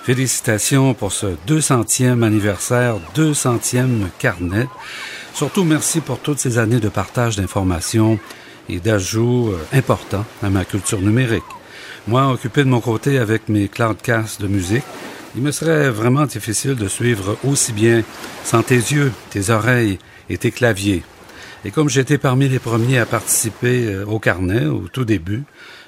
Félicitations 0.03 0.93
pour 0.93 1.13
ce 1.13 1.27
200e 1.47 2.23
anniversaire, 2.23 2.97
200e 3.15 4.09
carnet. 4.19 4.67
Surtout 5.33 5.63
merci 5.63 6.01
pour 6.01 6.19
toutes 6.19 6.39
ces 6.39 6.57
années 6.57 6.81
de 6.81 6.89
partage 6.89 7.37
d'informations 7.37 8.19
et 8.67 8.81
d'ajouts 8.81 9.51
euh, 9.51 9.65
importants 9.71 10.25
à 10.41 10.49
ma 10.49 10.65
culture 10.65 10.99
numérique. 10.99 11.43
Moi, 12.05 12.29
occupé 12.29 12.65
de 12.65 12.69
mon 12.69 12.81
côté 12.81 13.17
avec 13.17 13.47
mes 13.47 13.69
cloudcasts 13.69 14.41
de 14.41 14.47
musique, 14.47 14.83
il 15.37 15.41
me 15.41 15.51
serait 15.51 15.89
vraiment 15.89 16.25
difficile 16.25 16.75
de 16.75 16.89
suivre 16.89 17.37
aussi 17.45 17.71
bien 17.71 18.03
sans 18.43 18.61
tes 18.61 18.75
yeux, 18.75 19.13
tes 19.29 19.51
oreilles 19.51 19.99
et 20.29 20.37
tes 20.37 20.51
claviers. 20.51 21.03
Et 21.63 21.71
comme 21.71 21.87
j'étais 21.87 22.17
parmi 22.17 22.49
les 22.49 22.59
premiers 22.59 22.99
à 22.99 23.05
participer 23.05 23.85
euh, 23.85 24.05
au 24.05 24.19
carnet 24.19 24.65
au 24.65 24.89
tout 24.91 25.05
début, 25.05 25.45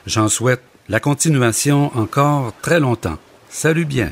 j'en 0.07 0.29
souhaite 0.29 0.61
la 0.87 1.01
continuation 1.01 1.91
encore 1.97 2.53
très 2.61 2.79
longtemps. 2.79 3.17
Salut 3.57 3.85
bien. 3.85 4.11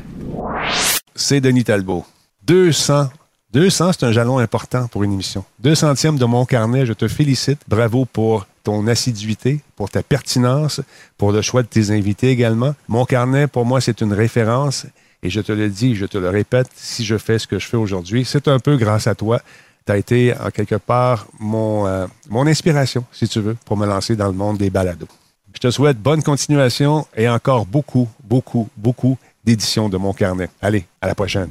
C'est 1.15 1.41
Denis 1.41 1.65
Talbot. 1.65 2.05
200. 2.47 3.09
200, 3.51 3.91
c'est 3.91 4.05
un 4.05 4.13
jalon 4.13 4.37
important 4.37 4.87
pour 4.87 5.03
une 5.03 5.11
émission. 5.11 5.43
200e 5.61 6.17
de 6.17 6.23
mon 6.23 6.45
carnet, 6.45 6.85
je 6.85 6.93
te 6.93 7.09
félicite. 7.09 7.59
Bravo 7.67 8.05
pour 8.05 8.47
ton 8.63 8.87
assiduité, 8.87 9.59
pour 9.75 9.89
ta 9.89 10.01
pertinence, 10.01 10.79
pour 11.17 11.33
le 11.33 11.41
choix 11.41 11.61
de 11.61 11.67
tes 11.67 11.91
invités 11.91 12.29
également. 12.29 12.73
Mon 12.87 13.03
carnet, 13.03 13.47
pour 13.47 13.65
moi, 13.65 13.81
c'est 13.81 13.99
une 13.99 14.13
référence. 14.13 14.85
Et 15.21 15.29
je 15.29 15.41
te 15.41 15.51
le 15.51 15.67
dis, 15.67 15.93
je 15.93 16.05
te 16.05 16.17
le 16.17 16.29
répète, 16.29 16.69
si 16.73 17.03
je 17.03 17.17
fais 17.17 17.37
ce 17.37 17.45
que 17.45 17.59
je 17.59 17.67
fais 17.67 17.75
aujourd'hui, 17.75 18.23
c'est 18.23 18.47
un 18.47 18.59
peu 18.59 18.77
grâce 18.77 19.07
à 19.07 19.13
toi. 19.13 19.41
Tu 19.85 19.91
as 19.91 19.97
été, 19.97 20.33
en 20.39 20.51
quelque 20.51 20.75
part, 20.75 21.27
mon, 21.37 21.85
euh, 21.85 22.07
mon 22.29 22.47
inspiration, 22.47 23.03
si 23.11 23.27
tu 23.27 23.41
veux, 23.41 23.57
pour 23.65 23.75
me 23.75 23.85
lancer 23.85 24.15
dans 24.15 24.27
le 24.27 24.33
monde 24.33 24.57
des 24.57 24.69
balados. 24.69 25.09
Je 25.53 25.59
te 25.59 25.69
souhaite 25.69 25.99
bonne 25.99 26.23
continuation 26.23 27.05
et 27.15 27.29
encore 27.29 27.65
beaucoup, 27.65 28.09
beaucoup, 28.23 28.69
beaucoup 28.75 29.17
d'édition 29.45 29.89
de 29.89 29.97
mon 29.97 30.13
carnet. 30.13 30.49
Allez, 30.61 30.85
à 31.01 31.07
la 31.07 31.15
prochaine. 31.15 31.49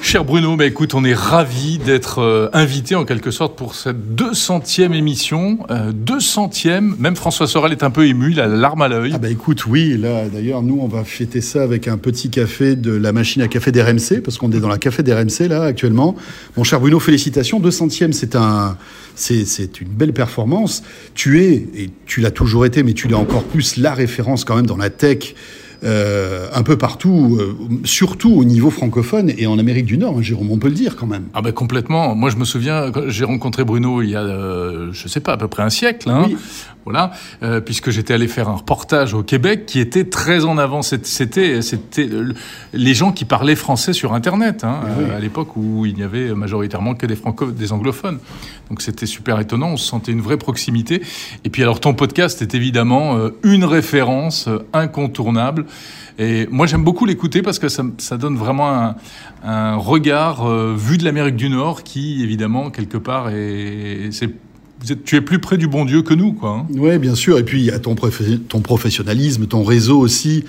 Cher 0.00 0.24
Bruno, 0.24 0.56
bah 0.56 0.64
écoute, 0.64 0.94
on 0.94 1.04
est 1.04 1.12
ravis 1.12 1.76
d'être 1.76 2.20
euh, 2.20 2.48
invité 2.54 2.94
en 2.94 3.04
quelque 3.04 3.30
sorte 3.30 3.58
pour 3.58 3.74
cette 3.74 3.98
200e 4.16 4.94
émission. 4.94 5.58
200e, 5.68 6.68
euh, 6.68 6.80
même 6.98 7.14
François 7.14 7.46
Sorel 7.46 7.72
est 7.72 7.82
un 7.82 7.90
peu 7.90 8.06
ému, 8.06 8.30
il 8.30 8.40
a 8.40 8.46
la 8.46 8.56
larme 8.56 8.80
à 8.80 8.88
l'œil. 8.88 9.12
Ah 9.14 9.18
bah 9.18 9.28
écoute, 9.28 9.66
oui, 9.66 9.98
là 9.98 10.26
d'ailleurs, 10.32 10.62
nous 10.62 10.78
on 10.80 10.88
va 10.88 11.04
fêter 11.04 11.42
ça 11.42 11.62
avec 11.62 11.88
un 11.88 11.98
petit 11.98 12.30
café 12.30 12.74
de 12.74 12.92
la 12.92 13.12
machine 13.12 13.42
à 13.42 13.48
café 13.48 13.70
d'RMC, 13.70 14.22
parce 14.24 14.38
qu'on 14.38 14.50
est 14.52 14.60
dans 14.60 14.68
la 14.68 14.78
café 14.78 15.02
d'RMC 15.02 15.46
là 15.48 15.64
actuellement. 15.64 16.14
Mon 16.56 16.64
cher 16.64 16.80
Bruno, 16.80 17.00
félicitations. 17.00 17.60
200e, 17.60 18.12
c'est 18.12 18.34
un, 18.34 18.78
c'est 19.14 19.80
une 19.82 19.88
belle 19.88 20.14
performance. 20.14 20.82
Tu 21.14 21.44
es, 21.44 21.68
et 21.74 21.90
tu 22.06 22.22
l'as 22.22 22.30
toujours 22.30 22.64
été, 22.64 22.82
mais 22.82 22.94
tu 22.94 23.08
l'es 23.08 23.14
encore 23.14 23.44
plus, 23.44 23.76
la 23.76 23.92
référence 23.92 24.44
quand 24.44 24.56
même 24.56 24.66
dans 24.66 24.78
la 24.78 24.88
tech. 24.88 25.34
Euh, 25.84 26.48
un 26.52 26.64
peu 26.64 26.76
partout, 26.76 27.38
euh, 27.38 27.56
surtout 27.84 28.32
au 28.32 28.42
niveau 28.42 28.68
francophone 28.68 29.32
et 29.36 29.46
en 29.46 29.60
Amérique 29.60 29.86
du 29.86 29.96
Nord, 29.96 30.18
hein, 30.18 30.22
Jérôme, 30.22 30.50
on 30.50 30.58
peut 30.58 30.68
le 30.68 30.74
dire 30.74 30.96
quand 30.96 31.06
même. 31.06 31.26
Ah 31.34 31.42
ben 31.42 31.52
complètement. 31.52 32.16
Moi, 32.16 32.30
je 32.30 32.36
me 32.36 32.44
souviens, 32.44 32.90
j'ai 33.06 33.24
rencontré 33.24 33.64
Bruno 33.64 34.02
il 34.02 34.10
y 34.10 34.16
a, 34.16 34.22
euh, 34.22 34.88
je 34.92 35.06
sais 35.06 35.20
pas, 35.20 35.34
à 35.34 35.36
peu 35.36 35.46
près 35.46 35.62
un 35.62 35.70
siècle. 35.70 36.10
Hein. 36.10 36.26
Voilà, 36.84 37.10
euh, 37.42 37.60
puisque 37.60 37.90
j'étais 37.90 38.14
allé 38.14 38.28
faire 38.28 38.48
un 38.48 38.54
reportage 38.54 39.12
au 39.12 39.22
Québec 39.22 39.66
qui 39.66 39.78
était 39.78 40.04
très 40.04 40.46
en 40.46 40.56
avant. 40.56 40.80
C'était, 40.80 41.60
c'était 41.60 42.08
les 42.72 42.94
gens 42.94 43.12
qui 43.12 43.26
parlaient 43.26 43.56
français 43.56 43.92
sur 43.92 44.14
Internet 44.14 44.64
hein, 44.64 44.80
à 45.14 45.20
l'époque 45.20 45.54
où 45.56 45.84
il 45.84 45.94
n'y 45.94 46.02
avait 46.02 46.34
majoritairement 46.34 46.94
que 46.94 47.04
des 47.04 47.18
des 47.54 47.72
anglophones. 47.72 48.18
Donc 48.70 48.80
c'était 48.80 49.04
super 49.04 49.38
étonnant. 49.38 49.72
On 49.72 49.76
se 49.76 49.86
sentait 49.86 50.12
une 50.12 50.22
vraie 50.22 50.38
proximité. 50.38 51.02
Et 51.44 51.50
puis 51.50 51.62
alors 51.62 51.78
ton 51.78 51.92
podcast 51.92 52.40
est 52.40 52.54
évidemment 52.54 53.18
une 53.42 53.64
référence 53.64 54.48
incontournable. 54.72 55.66
Et 56.18 56.48
moi, 56.50 56.66
j'aime 56.66 56.82
beaucoup 56.82 57.06
l'écouter 57.06 57.42
parce 57.42 57.58
que 57.58 57.68
ça, 57.68 58.16
donne 58.18 58.36
vraiment 58.36 58.94
un, 59.44 59.76
regard 59.76 60.46
euh, 60.46 60.74
vu 60.76 60.98
de 60.98 61.04
l'Amérique 61.04 61.36
du 61.36 61.48
Nord 61.48 61.84
qui, 61.84 62.22
évidemment, 62.24 62.70
quelque 62.70 62.98
part, 62.98 63.30
est, 63.30 64.10
tu 65.04 65.16
es 65.16 65.20
plus 65.20 65.38
près 65.38 65.58
du 65.58 65.68
bon 65.68 65.84
Dieu 65.84 66.02
que 66.02 66.14
nous, 66.14 66.32
quoi. 66.32 66.50
Hein. 66.50 66.66
Oui, 66.76 66.98
bien 66.98 67.14
sûr. 67.14 67.38
Et 67.38 67.44
puis, 67.44 67.60
il 67.60 67.66
y 67.66 67.70
a 67.70 67.78
ton, 67.78 67.94
ton 67.94 68.60
professionnalisme, 68.60 69.46
ton 69.46 69.62
réseau 69.62 70.00
aussi. 70.00 70.44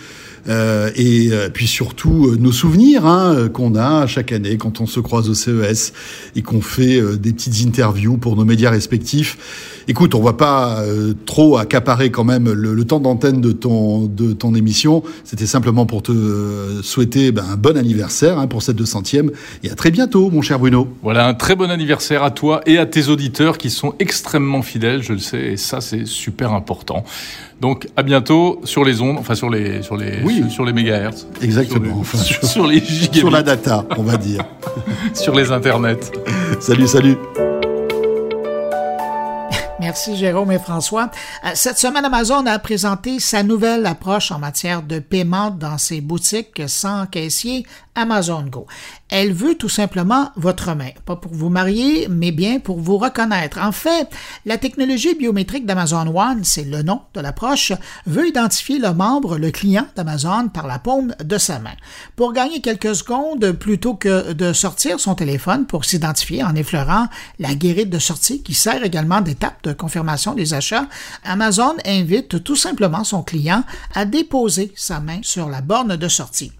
Euh, 0.47 0.89
et 0.95 1.31
euh, 1.33 1.49
puis 1.49 1.67
surtout 1.67 2.37
nos 2.39 2.53
souvenirs 2.53 3.05
hein, 3.05 3.49
qu'on 3.49 3.75
a 3.75 4.07
chaque 4.07 4.31
année 4.31 4.55
quand 4.55 4.79
on 4.79 4.85
se 4.85 5.01
croise 5.01 5.29
au 5.29 5.33
CES 5.33 5.91
et 6.37 6.41
qu'on 6.41 6.61
fait 6.61 7.01
des 7.17 7.33
petites 7.33 7.67
interviews 7.67 8.15
pour 8.15 8.37
nos 8.37 8.45
médias 8.45 8.69
respectifs. 8.69 9.78
Écoute, 9.89 10.13
on 10.13 10.21
va 10.21 10.33
pas 10.33 10.83
trop 11.25 11.57
accaparer 11.57 12.11
quand 12.11 12.23
même 12.23 12.51
le, 12.51 12.85
temps 12.85 12.99
d'antenne 12.99 13.41
de 13.41 13.51
ton 13.51 14.05
de 14.05 14.33
ton 14.33 14.53
émission. 14.53 15.01
C'était 15.23 15.47
simplement 15.47 15.87
pour 15.87 16.03
te 16.03 16.81
souhaiter 16.83 17.31
ben, 17.31 17.43
un 17.51 17.57
bon 17.57 17.75
anniversaire 17.75 18.37
hein, 18.37 18.45
pour 18.45 18.61
cette 18.61 18.79
200e 18.79 19.31
et 19.63 19.71
à 19.71 19.73
très 19.73 19.89
bientôt, 19.89 20.29
mon 20.29 20.43
cher 20.43 20.59
Bruno. 20.59 20.87
Voilà, 21.01 21.27
un 21.27 21.33
très 21.33 21.55
bon 21.55 21.71
anniversaire 21.71 22.21
à 22.21 22.29
toi 22.29 22.61
et 22.67 22.77
à 22.77 22.85
tes 22.85 23.07
auditeurs 23.07 23.57
qui 23.57 23.71
sont 23.71 23.95
extrêmement 23.97 24.61
fidèles, 24.61 25.01
je 25.01 25.13
le 25.13 25.19
sais, 25.19 25.53
et 25.53 25.57
ça 25.57 25.81
c'est 25.81 26.05
super 26.05 26.53
important. 26.53 27.03
Donc 27.59 27.87
à 27.97 28.03
bientôt 28.03 28.61
sur 28.65 28.85
les 28.85 29.01
ondes, 29.01 29.17
enfin 29.17 29.33
sur 29.33 29.49
les 29.49 29.81
sur 29.81 29.97
les 29.97 30.21
sur, 30.49 30.65
les 30.65 30.73
mégahertz. 30.73 31.25
Exactement. 31.41 32.03
Sur, 32.03 32.43
sur 32.47 32.67
les 32.67 32.79
gigabits. 32.79 33.19
Sur 33.19 33.31
la 33.31 33.41
data, 33.41 33.85
on 33.97 34.03
va 34.03 34.17
dire. 34.17 34.45
sur 35.15 35.35
les 35.35 35.51
internets. 35.51 36.11
Salut, 36.59 36.87
salut. 36.87 37.17
Merci 39.89 40.15
Jérôme 40.15 40.51
et 40.51 40.59
François. 40.59 41.09
Euh, 41.43 41.49
cette 41.55 41.79
semaine, 41.79 42.05
Amazon 42.05 42.45
a 42.45 42.59
présenté 42.59 43.19
sa 43.19 43.41
nouvelle 43.41 43.87
approche 43.87 44.31
en 44.31 44.37
matière 44.37 44.83
de 44.83 44.99
paiement 44.99 45.49
dans 45.49 45.79
ses 45.79 45.99
boutiques 45.99 46.61
sans 46.67 47.07
caissier 47.07 47.65
Amazon 47.95 48.43
Go. 48.43 48.67
Elle 49.09 49.33
veut 49.33 49.55
tout 49.55 49.69
simplement 49.69 50.29
votre 50.35 50.75
main, 50.75 50.91
pas 51.05 51.15
pour 51.15 51.33
vous 51.33 51.49
marier, 51.49 52.07
mais 52.09 52.31
bien 52.31 52.59
pour 52.59 52.79
vous 52.79 52.97
reconnaître. 52.97 53.59
En 53.59 53.71
fait, 53.71 54.07
la 54.45 54.57
technologie 54.57 55.15
biométrique 55.15 55.65
d'Amazon 55.65 56.15
One, 56.15 56.43
c'est 56.43 56.63
le 56.63 56.83
nom 56.83 57.01
de 57.15 57.19
l'approche, 57.19 57.73
veut 58.05 58.27
identifier 58.27 58.77
le 58.77 58.93
membre, 58.93 59.37
le 59.37 59.49
client 59.49 59.87
d'Amazon 59.95 60.49
par 60.49 60.67
la 60.67 60.77
paume 60.77 61.15
de 61.23 61.37
sa 61.39 61.57
main. 61.57 61.73
Pour 62.15 62.33
gagner 62.33 62.61
quelques 62.61 62.95
secondes, 62.95 63.51
plutôt 63.53 63.95
que 63.95 64.33
de 64.33 64.53
sortir 64.53 64.99
son 64.99 65.15
téléphone 65.15 65.65
pour 65.65 65.85
s'identifier 65.85 66.43
en 66.43 66.53
effleurant 66.55 67.07
la 67.39 67.55
guérite 67.55 67.89
de 67.89 67.99
sortie 67.99 68.43
qui 68.43 68.53
sert 68.53 68.83
également 68.83 69.21
d'étape 69.21 69.63
de 69.63 69.73
confirmation 69.73 70.35
des 70.35 70.53
achats, 70.53 70.87
Amazon 71.23 71.73
invite 71.83 72.43
tout 72.43 72.55
simplement 72.55 73.03
son 73.03 73.23
client 73.23 73.63
à 73.95 74.05
déposer 74.05 74.71
sa 74.75 74.99
main 74.99 75.19
sur 75.23 75.49
la 75.49 75.61
borne 75.61 75.95
de 75.95 76.07
sortie. 76.07 76.51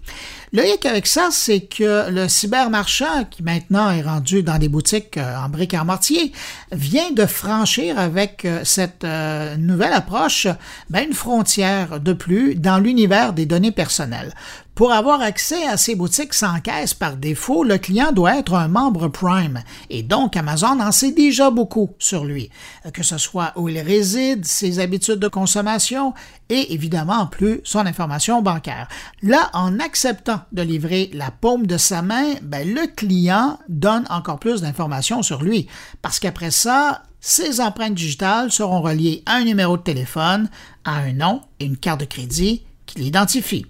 Le 0.52 0.66
hic 0.66 0.84
avec 0.84 1.06
ça, 1.06 1.28
c'est 1.30 1.60
que 1.60 2.10
le 2.10 2.26
cybermarchand, 2.40 3.24
qui 3.30 3.42
maintenant 3.42 3.90
est 3.90 4.00
rendu 4.00 4.42
dans 4.42 4.58
des 4.58 4.68
boutiques 4.68 5.18
euh, 5.18 5.36
en 5.36 5.50
briques 5.50 5.74
en 5.74 5.84
mortier, 5.84 6.32
vient 6.72 7.10
de 7.10 7.26
franchir 7.26 7.98
avec 7.98 8.46
euh, 8.46 8.62
cette 8.64 9.04
euh, 9.04 9.56
nouvelle 9.56 9.92
approche 9.92 10.46
ben, 10.88 11.04
une 11.06 11.12
frontière 11.12 12.00
de 12.00 12.12
plus 12.14 12.54
dans 12.54 12.78
l'univers 12.78 13.34
des 13.34 13.44
données 13.44 13.72
personnelles. 13.72 14.32
Pour 14.80 14.92
avoir 14.92 15.20
accès 15.20 15.66
à 15.66 15.76
ces 15.76 15.94
boutiques 15.94 16.32
sans 16.32 16.58
caisse 16.60 16.94
par 16.94 17.18
défaut, 17.18 17.64
le 17.64 17.76
client 17.76 18.12
doit 18.12 18.38
être 18.38 18.54
un 18.54 18.68
membre 18.68 19.08
Prime. 19.08 19.62
Et 19.90 20.02
donc, 20.02 20.38
Amazon 20.38 20.80
en 20.80 20.90
sait 20.90 21.12
déjà 21.12 21.50
beaucoup 21.50 21.90
sur 21.98 22.24
lui, 22.24 22.48
que 22.94 23.02
ce 23.02 23.18
soit 23.18 23.52
où 23.56 23.68
il 23.68 23.78
réside, 23.78 24.46
ses 24.46 24.78
habitudes 24.78 25.18
de 25.18 25.28
consommation 25.28 26.14
et 26.48 26.72
évidemment 26.72 27.26
plus 27.26 27.60
son 27.62 27.80
information 27.80 28.40
bancaire. 28.40 28.88
Là, 29.20 29.50
en 29.52 29.80
acceptant 29.80 30.40
de 30.52 30.62
livrer 30.62 31.10
la 31.12 31.30
paume 31.30 31.66
de 31.66 31.76
sa 31.76 32.00
main, 32.00 32.36
ben, 32.40 32.66
le 32.66 32.86
client 32.86 33.58
donne 33.68 34.06
encore 34.08 34.38
plus 34.38 34.62
d'informations 34.62 35.22
sur 35.22 35.42
lui. 35.42 35.66
Parce 36.00 36.18
qu'après 36.18 36.50
ça, 36.50 37.02
ses 37.20 37.60
empreintes 37.60 37.96
digitales 37.96 38.50
seront 38.50 38.80
reliées 38.80 39.22
à 39.26 39.34
un 39.34 39.44
numéro 39.44 39.76
de 39.76 39.82
téléphone, 39.82 40.48
à 40.86 40.96
un 40.96 41.12
nom 41.12 41.42
et 41.58 41.66
une 41.66 41.76
carte 41.76 42.00
de 42.00 42.06
crédit 42.06 42.62
qui 42.86 43.00
l'identifie. 43.00 43.66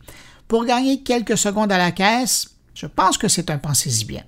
Pour 0.51 0.65
gagner 0.65 0.99
quelques 1.05 1.39
secondes 1.39 1.71
à 1.71 1.79
la 1.79 1.93
caisse, 1.93 2.57
je 2.75 2.87
pense 2.87 3.17
que 3.17 3.29
c'est 3.29 3.51
un 3.51 3.59
pensez-y 3.59 4.05
bien. 4.05 4.25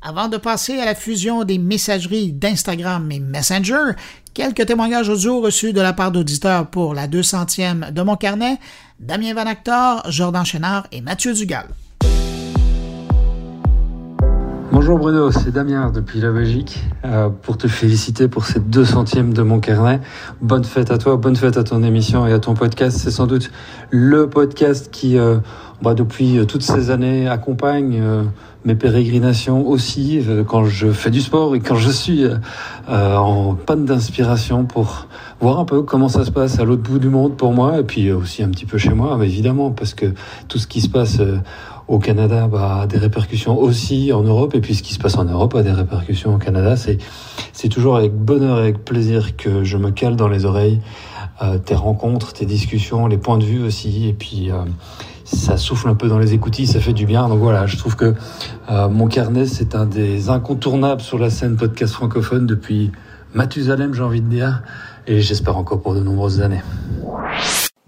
Avant 0.00 0.28
de 0.28 0.38
passer 0.38 0.80
à 0.80 0.86
la 0.86 0.94
fusion 0.94 1.44
des 1.44 1.58
messageries 1.58 2.32
d'Instagram 2.32 3.12
et 3.12 3.20
Messenger, 3.20 3.92
quelques 4.32 4.64
témoignages 4.64 5.10
audio 5.10 5.42
reçus 5.42 5.74
de 5.74 5.82
la 5.82 5.92
part 5.92 6.12
d'auditeurs 6.12 6.70
pour 6.70 6.94
la 6.94 7.06
200e 7.08 7.92
de 7.92 8.02
mon 8.02 8.16
carnet, 8.16 8.58
Damien 9.00 9.34
Van 9.34 9.44
Actor, 9.44 10.02
Jordan 10.10 10.46
Chénard 10.46 10.86
et 10.92 11.02
Mathieu 11.02 11.34
Dugal. 11.34 11.66
Bonjour 14.72 14.98
Bruno, 14.98 15.30
c'est 15.30 15.52
Damien 15.52 15.90
depuis 15.90 16.20
la 16.20 16.30
Belgique 16.30 16.84
euh, 17.04 17.30
pour 17.30 17.56
te 17.56 17.66
féliciter 17.66 18.28
pour 18.28 18.44
cette 18.44 18.68
200e 18.68 19.32
de 19.32 19.40
mon 19.40 19.58
carnet. 19.58 20.00
Bonne 20.42 20.64
fête 20.64 20.90
à 20.90 20.98
toi, 20.98 21.16
bonne 21.16 21.34
fête 21.34 21.56
à 21.56 21.64
ton 21.64 21.82
émission 21.82 22.26
et 22.26 22.32
à 22.34 22.38
ton 22.38 22.52
podcast. 22.52 22.98
C'est 22.98 23.10
sans 23.10 23.26
doute 23.26 23.50
le 23.90 24.28
podcast 24.28 24.90
qui 24.90 25.16
euh, 25.16 25.38
bah, 25.82 25.92
depuis 25.92 26.38
euh, 26.38 26.46
toutes 26.46 26.62
ces 26.62 26.90
années, 26.90 27.28
accompagne 27.28 27.98
euh, 28.00 28.22
mes 28.64 28.74
pérégrinations 28.74 29.68
aussi 29.68 30.22
euh, 30.26 30.42
quand 30.42 30.64
je 30.64 30.90
fais 30.90 31.10
du 31.10 31.20
sport 31.20 31.54
et 31.54 31.60
quand 31.60 31.76
je 31.76 31.90
suis 31.90 32.24
en 32.88 33.54
panne 33.54 33.84
d'inspiration 33.84 34.64
pour 34.64 35.06
voir 35.40 35.60
un 35.60 35.64
peu 35.64 35.82
comment 35.82 36.08
ça 36.08 36.24
se 36.24 36.30
passe 36.30 36.58
à 36.58 36.64
l'autre 36.64 36.82
bout 36.82 36.98
du 36.98 37.08
monde 37.08 37.36
pour 37.36 37.52
moi 37.52 37.80
et 37.80 37.82
puis 37.82 38.10
aussi 38.10 38.42
un 38.42 38.48
petit 38.48 38.64
peu 38.64 38.78
chez 38.78 38.94
moi, 38.94 39.18
évidemment, 39.22 39.70
parce 39.70 39.92
que 39.92 40.14
tout 40.48 40.58
ce 40.58 40.66
qui 40.66 40.80
se 40.80 40.88
passe 40.88 41.20
au 41.88 41.98
Canada 41.98 42.48
bah, 42.50 42.80
a 42.82 42.86
des 42.86 42.98
répercussions 42.98 43.58
aussi 43.58 44.12
en 44.12 44.22
Europe 44.22 44.54
et 44.54 44.60
puis 44.60 44.74
ce 44.74 44.82
qui 44.82 44.94
se 44.94 44.98
passe 44.98 45.16
en 45.18 45.24
Europe 45.24 45.54
a 45.54 45.62
des 45.62 45.72
répercussions 45.72 46.34
au 46.34 46.38
Canada. 46.38 46.76
C'est 46.76 46.98
c'est 47.52 47.68
toujours 47.68 47.96
avec 47.96 48.14
bonheur 48.14 48.58
et 48.58 48.62
avec 48.62 48.84
plaisir 48.84 49.36
que 49.36 49.64
je 49.64 49.76
me 49.76 49.90
cale 49.90 50.16
dans 50.16 50.28
les 50.28 50.44
oreilles 50.44 50.80
tes 51.66 51.74
rencontres, 51.74 52.32
tes 52.32 52.46
discussions, 52.46 53.06
les 53.06 53.18
points 53.18 53.38
de 53.38 53.44
vue 53.44 53.62
aussi 53.62 54.08
et 54.08 54.14
puis 54.14 54.50
ça 55.26 55.56
souffle 55.56 55.88
un 55.88 55.94
peu 55.94 56.08
dans 56.08 56.18
les 56.18 56.34
écoutilles, 56.34 56.66
ça 56.66 56.80
fait 56.80 56.92
du 56.92 57.04
bien. 57.04 57.28
Donc 57.28 57.40
voilà, 57.40 57.66
je 57.66 57.76
trouve 57.76 57.96
que 57.96 58.14
euh, 58.70 58.88
mon 58.88 59.08
carnet, 59.08 59.46
c'est 59.46 59.74
un 59.74 59.84
des 59.84 60.30
incontournables 60.30 61.00
sur 61.00 61.18
la 61.18 61.30
scène 61.30 61.56
podcast 61.56 61.94
francophone 61.94 62.46
depuis 62.46 62.92
Mathusalem, 63.34 63.92
j'ai 63.92 64.02
envie 64.02 64.22
de 64.22 64.28
dire, 64.28 64.62
et 65.06 65.20
j'espère 65.20 65.56
encore 65.58 65.82
pour 65.82 65.94
de 65.94 66.00
nombreuses 66.00 66.40
années. 66.40 66.62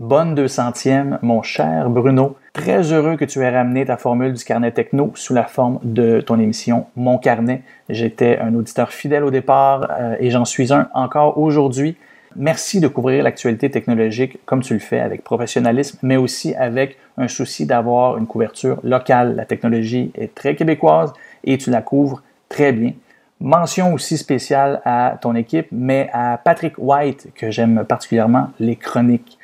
Bonne 0.00 0.34
200e, 0.34 1.18
mon 1.22 1.42
cher 1.42 1.90
Bruno. 1.90 2.36
Très 2.52 2.92
heureux 2.92 3.16
que 3.16 3.24
tu 3.24 3.40
aies 3.40 3.50
ramené 3.50 3.84
ta 3.84 3.96
formule 3.96 4.32
du 4.32 4.44
carnet 4.44 4.70
techno 4.70 5.12
sous 5.14 5.34
la 5.34 5.44
forme 5.44 5.80
de 5.82 6.20
ton 6.20 6.38
émission 6.38 6.86
Mon 6.96 7.18
carnet. 7.18 7.62
J'étais 7.88 8.38
un 8.38 8.54
auditeur 8.54 8.90
fidèle 8.92 9.24
au 9.24 9.30
départ 9.30 9.88
euh, 9.90 10.16
et 10.20 10.30
j'en 10.30 10.44
suis 10.44 10.72
un 10.72 10.88
encore 10.94 11.38
aujourd'hui. 11.38 11.96
Merci 12.40 12.78
de 12.78 12.86
couvrir 12.86 13.24
l'actualité 13.24 13.68
technologique 13.68 14.38
comme 14.46 14.62
tu 14.62 14.72
le 14.72 14.78
fais 14.78 15.00
avec 15.00 15.24
professionnalisme, 15.24 15.98
mais 16.02 16.16
aussi 16.16 16.54
avec 16.54 16.96
un 17.16 17.26
souci 17.26 17.66
d'avoir 17.66 18.16
une 18.16 18.28
couverture 18.28 18.78
locale. 18.84 19.34
La 19.34 19.44
technologie 19.44 20.12
est 20.14 20.32
très 20.36 20.54
québécoise 20.54 21.12
et 21.42 21.58
tu 21.58 21.70
la 21.70 21.82
couvres 21.82 22.22
très 22.48 22.70
bien. 22.70 22.92
Mention 23.40 23.92
aussi 23.92 24.16
spéciale 24.16 24.80
à 24.84 25.18
ton 25.20 25.34
équipe, 25.34 25.66
mais 25.72 26.10
à 26.12 26.38
Patrick 26.38 26.74
White, 26.78 27.28
que 27.34 27.50
j'aime 27.50 27.84
particulièrement, 27.84 28.50
les 28.60 28.76
chroniques. 28.76 29.36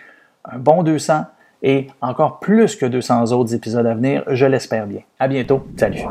Un 0.44 0.58
bon 0.58 0.84
200 0.84 1.24
et 1.64 1.88
encore 2.00 2.38
plus 2.38 2.76
que 2.76 2.86
200 2.86 3.32
autres 3.32 3.56
épisodes 3.56 3.86
à 3.86 3.94
venir, 3.94 4.22
je 4.28 4.46
l'espère 4.46 4.86
bien. 4.86 5.00
À 5.18 5.26
bientôt. 5.26 5.66
Salut. 5.76 6.04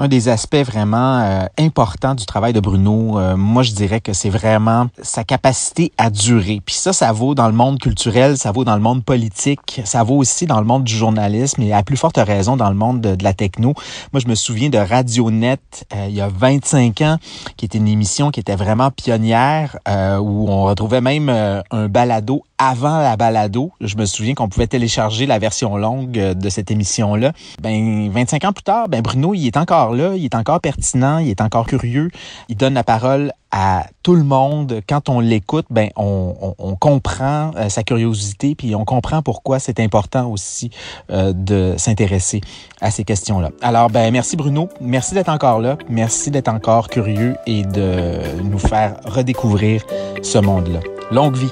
Un 0.00 0.08
des 0.08 0.28
aspects 0.28 0.64
vraiment 0.64 1.20
euh, 1.20 1.44
importants 1.58 2.14
du 2.14 2.24
travail 2.24 2.54
de 2.54 2.60
Bruno, 2.60 3.18
euh, 3.18 3.36
moi 3.36 3.62
je 3.62 3.72
dirais 3.72 4.00
que 4.00 4.14
c'est 4.14 4.30
vraiment 4.30 4.86
sa 5.02 5.24
capacité 5.24 5.92
à 5.98 6.08
durer. 6.08 6.62
Puis 6.64 6.74
ça, 6.74 6.94
ça 6.94 7.12
vaut 7.12 7.34
dans 7.34 7.46
le 7.46 7.52
monde 7.52 7.78
culturel, 7.78 8.38
ça 8.38 8.50
vaut 8.50 8.64
dans 8.64 8.76
le 8.76 8.80
monde 8.80 9.04
politique, 9.04 9.82
ça 9.84 10.02
vaut 10.02 10.16
aussi 10.16 10.46
dans 10.46 10.58
le 10.58 10.64
monde 10.64 10.84
du 10.84 10.96
journalisme 10.96 11.60
et 11.60 11.74
à 11.74 11.82
plus 11.82 11.98
forte 11.98 12.16
raison 12.16 12.56
dans 12.56 12.70
le 12.70 12.76
monde 12.76 13.02
de, 13.02 13.22
la 13.22 13.34
techno. 13.34 13.74
Moi, 14.14 14.20
je 14.20 14.26
me 14.26 14.34
souviens 14.34 14.70
de 14.70 14.78
Radionet 14.78 15.58
euh, 15.94 16.06
il 16.08 16.14
y 16.14 16.22
a 16.22 16.28
25 16.28 17.02
ans, 17.02 17.18
qui 17.58 17.66
était 17.66 17.76
une 17.76 17.88
émission 17.88 18.30
qui 18.30 18.40
était 18.40 18.56
vraiment 18.56 18.90
pionnière, 18.90 19.76
où 19.86 20.48
on 20.48 20.62
retrouvait 20.64 21.02
même 21.02 21.28
un 21.28 21.88
balado 21.88 22.42
avant 22.60 22.98
la 22.98 23.16
balado. 23.16 23.72
Je 23.80 23.96
me 23.96 24.04
souviens 24.04 24.34
qu'on 24.34 24.48
pouvait 24.48 24.66
télécharger 24.66 25.26
la 25.26 25.38
version 25.38 25.78
longue 25.78 26.12
de 26.12 26.48
cette 26.50 26.70
émission-là. 26.70 27.32
Ben, 27.62 28.10
25 28.10 28.44
ans 28.44 28.52
plus 28.52 28.62
tard, 28.62 28.88
ben 28.88 29.00
Bruno, 29.00 29.32
il 29.34 29.46
est 29.46 29.56
encore 29.56 29.94
là, 29.94 30.14
il 30.14 30.26
est 30.26 30.34
encore 30.34 30.60
pertinent, 30.60 31.18
il 31.18 31.30
est 31.30 31.40
encore 31.40 31.66
curieux. 31.66 32.10
Il 32.50 32.56
donne 32.56 32.74
la 32.74 32.84
parole 32.84 33.32
à 33.50 33.86
tout 34.02 34.14
le 34.14 34.22
monde. 34.24 34.82
Quand 34.86 35.08
on 35.08 35.20
l'écoute, 35.20 35.66
ben 35.70 35.88
on, 35.96 36.54
on, 36.58 36.76
comprend 36.76 37.50
euh, 37.56 37.70
sa 37.70 37.82
curiosité, 37.82 38.54
puis 38.54 38.74
on 38.74 38.84
comprend 38.84 39.22
pourquoi 39.22 39.58
c'est 39.58 39.80
important 39.80 40.30
aussi 40.30 40.70
euh, 41.10 41.32
de 41.32 41.74
s'intéresser 41.78 42.42
à 42.82 42.90
ces 42.90 43.04
questions-là. 43.04 43.50
Alors, 43.62 43.88
ben 43.88 44.12
merci 44.12 44.36
Bruno, 44.36 44.68
merci 44.82 45.14
d'être 45.14 45.30
encore 45.30 45.60
là, 45.60 45.78
merci 45.88 46.30
d'être 46.30 46.48
encore 46.48 46.88
curieux 46.88 47.36
et 47.46 47.64
de 47.64 48.42
nous 48.42 48.58
faire 48.58 49.00
redécouvrir 49.04 49.82
ce 50.22 50.38
monde-là. 50.38 50.80
Longue 51.10 51.36
vie. 51.36 51.50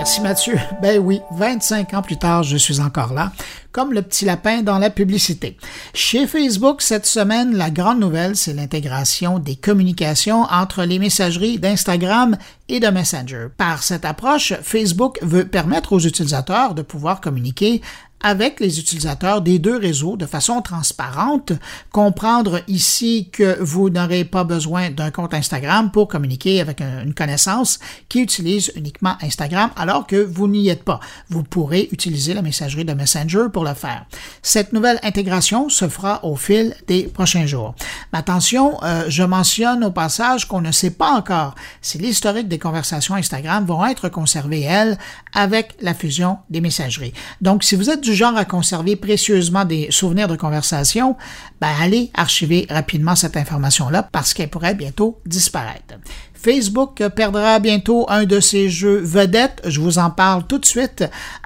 Merci 0.00 0.22
Mathieu. 0.22 0.58
Ben 0.80 0.98
oui, 0.98 1.20
25 1.32 1.92
ans 1.92 2.00
plus 2.00 2.16
tard, 2.16 2.42
je 2.42 2.56
suis 2.56 2.80
encore 2.80 3.12
là, 3.12 3.32
comme 3.70 3.92
le 3.92 4.00
petit 4.00 4.24
lapin 4.24 4.62
dans 4.62 4.78
la 4.78 4.88
publicité. 4.88 5.58
Chez 5.92 6.26
Facebook, 6.26 6.80
cette 6.80 7.04
semaine, 7.04 7.54
la 7.54 7.68
grande 7.68 8.00
nouvelle, 8.00 8.34
c'est 8.34 8.54
l'intégration 8.54 9.38
des 9.38 9.56
communications 9.56 10.44
entre 10.44 10.84
les 10.84 10.98
messageries 10.98 11.58
d'Instagram 11.58 12.38
et 12.70 12.80
de 12.80 12.88
Messenger. 12.88 13.48
Par 13.56 13.82
cette 13.82 14.04
approche, 14.04 14.54
Facebook 14.62 15.18
veut 15.22 15.46
permettre 15.46 15.92
aux 15.92 16.00
utilisateurs 16.00 16.74
de 16.74 16.82
pouvoir 16.82 17.20
communiquer 17.20 17.82
avec 18.20 18.60
les 18.60 18.78
utilisateurs 18.78 19.40
des 19.40 19.58
deux 19.58 19.76
réseaux 19.76 20.16
de 20.16 20.26
façon 20.26 20.60
transparente, 20.60 21.52
comprendre 21.90 22.60
ici 22.68 23.30
que 23.32 23.58
vous 23.60 23.88
n'aurez 23.88 24.24
pas 24.24 24.44
besoin 24.44 24.90
d'un 24.90 25.10
compte 25.10 25.34
Instagram 25.34 25.90
pour 25.90 26.08
communiquer 26.08 26.60
avec 26.60 26.80
une 26.82 27.14
connaissance 27.14 27.78
qui 28.08 28.20
utilise 28.20 28.72
uniquement 28.76 29.16
Instagram 29.22 29.70
alors 29.76 30.06
que 30.06 30.16
vous 30.16 30.48
n'y 30.48 30.68
êtes 30.68 30.84
pas. 30.84 31.00
Vous 31.30 31.42
pourrez 31.42 31.88
utiliser 31.92 32.34
la 32.34 32.42
messagerie 32.42 32.84
de 32.84 32.92
Messenger 32.92 33.46
pour 33.52 33.64
le 33.64 33.74
faire. 33.74 34.04
Cette 34.42 34.72
nouvelle 34.72 35.00
intégration 35.02 35.68
se 35.68 35.88
fera 35.88 36.24
au 36.24 36.36
fil 36.36 36.74
des 36.86 37.04
prochains 37.04 37.46
jours. 37.46 37.74
Mais 38.12 38.18
attention, 38.18 38.82
euh, 38.82 39.04
je 39.08 39.22
mentionne 39.22 39.82
au 39.84 39.90
passage 39.90 40.46
qu'on 40.46 40.60
ne 40.60 40.72
sait 40.72 40.90
pas 40.90 41.12
encore 41.12 41.54
si 41.80 41.98
l'historique 41.98 42.48
des 42.48 42.58
conversations 42.60 43.16
Instagram 43.16 43.66
vont 43.66 43.84
être 43.84 44.08
conservées, 44.08 44.60
elles, 44.60 44.96
avec 45.34 45.74
la 45.80 45.94
fusion 45.94 46.38
des 46.48 46.60
messageries. 46.60 47.12
Donc, 47.40 47.64
si 47.64 47.74
vous 47.74 47.90
êtes 47.90 48.00
du 48.00 48.14
genre 48.14 48.36
à 48.36 48.44
conserver 48.44 48.94
précieusement 48.94 49.64
des 49.64 49.88
souvenirs 49.90 50.28
de 50.28 50.36
conversation, 50.36 51.16
ben 51.60 51.72
allez 51.80 52.10
archiver 52.14 52.66
rapidement 52.70 53.16
cette 53.16 53.36
information-là 53.36 54.08
parce 54.12 54.34
qu'elle 54.34 54.50
pourrait 54.50 54.74
bientôt 54.74 55.18
disparaître. 55.26 55.94
Facebook 56.34 57.06
perdra 57.08 57.58
bientôt 57.58 58.06
un 58.08 58.24
de 58.24 58.40
ses 58.40 58.70
jeux 58.70 58.98
vedettes. 58.98 59.60
Je 59.66 59.80
vous 59.80 59.98
en 59.98 60.10
parle 60.10 60.46
tout 60.46 60.58
de 60.58 60.64
suite 60.64 61.04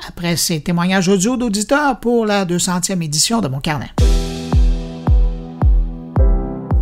après 0.08 0.36
ces 0.36 0.60
témoignages 0.60 1.08
audio 1.08 1.36
d'auditeurs 1.36 1.98
pour 1.98 2.26
la 2.26 2.44
200e 2.44 3.02
édition 3.02 3.40
de 3.40 3.48
mon 3.48 3.60
carnet. 3.60 3.90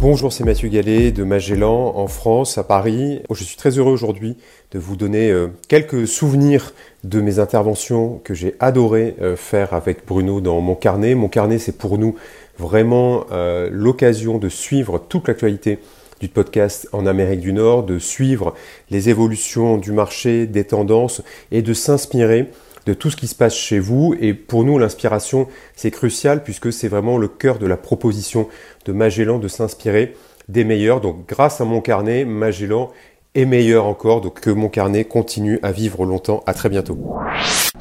Bonjour, 0.02 0.32
c'est 0.32 0.42
Mathieu 0.42 0.68
Gallet 0.68 1.12
de 1.12 1.22
Magellan 1.22 1.92
en 1.94 2.08
France, 2.08 2.58
à 2.58 2.64
Paris. 2.64 3.22
Je 3.32 3.44
suis 3.44 3.56
très 3.56 3.78
heureux 3.78 3.92
aujourd'hui 3.92 4.36
de 4.72 4.80
vous 4.80 4.96
donner 4.96 5.30
euh, 5.30 5.46
quelques 5.68 6.08
souvenirs 6.08 6.74
de 7.04 7.20
mes 7.20 7.38
interventions 7.38 8.20
que 8.24 8.34
j'ai 8.34 8.56
adoré 8.58 9.14
euh, 9.22 9.36
faire 9.36 9.74
avec 9.74 10.04
Bruno 10.04 10.40
dans 10.40 10.60
mon 10.60 10.74
carnet. 10.74 11.14
Mon 11.14 11.28
carnet, 11.28 11.60
c'est 11.60 11.78
pour 11.78 11.98
nous 11.98 12.16
vraiment 12.58 13.26
euh, 13.30 13.68
l'occasion 13.70 14.38
de 14.38 14.48
suivre 14.48 14.98
toute 14.98 15.28
l'actualité 15.28 15.78
du 16.18 16.28
podcast 16.28 16.88
en 16.90 17.06
Amérique 17.06 17.38
du 17.38 17.52
Nord, 17.52 17.84
de 17.84 18.00
suivre 18.00 18.54
les 18.90 19.08
évolutions 19.08 19.76
du 19.76 19.92
marché, 19.92 20.48
des 20.48 20.64
tendances 20.64 21.22
et 21.52 21.62
de 21.62 21.74
s'inspirer 21.74 22.50
de 22.86 22.94
tout 22.94 23.10
ce 23.10 23.16
qui 23.16 23.26
se 23.26 23.34
passe 23.34 23.54
chez 23.54 23.78
vous. 23.78 24.14
Et 24.20 24.34
pour 24.34 24.64
nous, 24.64 24.78
l'inspiration, 24.78 25.48
c'est 25.74 25.90
crucial 25.90 26.42
puisque 26.42 26.72
c'est 26.72 26.88
vraiment 26.88 27.18
le 27.18 27.28
cœur 27.28 27.58
de 27.58 27.66
la 27.66 27.76
proposition 27.76 28.48
de 28.84 28.92
Magellan 28.92 29.38
de 29.38 29.48
s'inspirer 29.48 30.14
des 30.48 30.64
meilleurs. 30.64 31.00
Donc 31.00 31.26
grâce 31.28 31.60
à 31.60 31.64
mon 31.64 31.80
carnet, 31.80 32.24
Magellan 32.24 32.90
est 33.34 33.44
meilleur 33.44 33.86
encore. 33.86 34.20
Donc 34.20 34.40
que 34.40 34.50
mon 34.50 34.68
carnet 34.68 35.04
continue 35.04 35.58
à 35.62 35.72
vivre 35.72 36.04
longtemps. 36.04 36.42
À 36.46 36.54
très 36.54 36.68
bientôt. 36.68 36.98